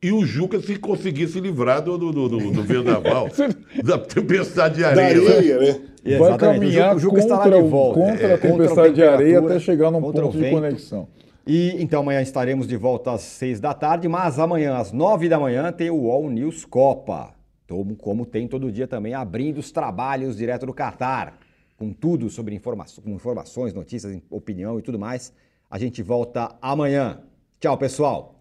e 0.01 0.11
o 0.13 0.25
Juca 0.25 0.61
se 0.61 0.77
conseguir 0.77 1.27
se 1.27 1.39
livrar 1.41 1.81
do, 1.81 1.97
do, 1.97 2.11
do, 2.13 2.29
do- 2.29 2.63
vendaval, 2.63 3.27
da 3.83 3.97
tempestade 3.97 4.75
de 4.75 4.81
Da 4.81 4.87
areia. 4.89 5.19
né? 5.21 5.35
areia, 5.35 5.57
né? 5.59 5.81
Vai 6.01 6.13
Exatamente, 6.29 6.39
caminhar 6.61 6.95
o 6.95 6.99
Juca, 6.99 7.17
o 7.17 7.21
Juca 7.21 7.35
contra, 7.37 7.57
de 7.57 7.63
o- 7.63 7.67
volta. 7.69 7.99
contra 7.99 8.27
É, 8.27 8.33
a 8.33 8.37
tempestade 8.37 8.93
de 8.95 9.03
areia 9.03 9.39
até 9.39 9.59
chegar 9.59 9.91
num 9.91 9.99
contra 10.01 10.21
ponto 10.23 10.37
de 10.37 10.49
conexão. 10.49 11.07
E 11.45 11.75
então 11.81 12.01
amanhã 12.01 12.21
estaremos 12.21 12.67
de 12.67 12.77
volta 12.77 13.11
às 13.11 13.21
seis 13.21 13.59
da 13.59 13.73
tarde, 13.73 14.07
mas 14.07 14.39
amanhã 14.39 14.75
às 14.77 14.91
nove 14.93 15.27
da 15.27 15.37
manhã 15.39 15.69
tem 15.73 15.89
o 15.89 16.09
All 16.09 16.29
News 16.29 16.63
Copa. 16.63 17.31
Como, 17.69 17.95
como 17.95 18.25
tem 18.25 18.47
todo 18.47 18.71
dia 18.71 18.87
também, 18.87 19.13
abrindo 19.13 19.59
os 19.59 19.71
trabalhos 19.71 20.37
direto 20.37 20.65
do 20.65 20.73
Catar, 20.73 21.37
com 21.77 21.93
tudo 21.93 22.27
sobre 22.27 22.55
informa 22.55 22.83
com 23.03 23.11
informações, 23.11 23.75
notícias, 23.75 24.19
opinião 24.27 24.79
e 24.79 24.81
tudo 24.81 24.97
mais. 24.97 25.31
A 25.69 25.77
gente 25.77 26.01
volta 26.01 26.57
amanhã. 26.59 27.21
Tchau, 27.59 27.77
pessoal. 27.77 28.35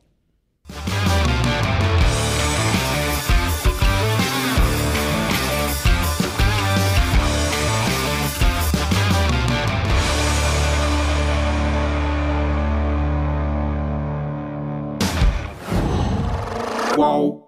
Qual? 16.97 17.48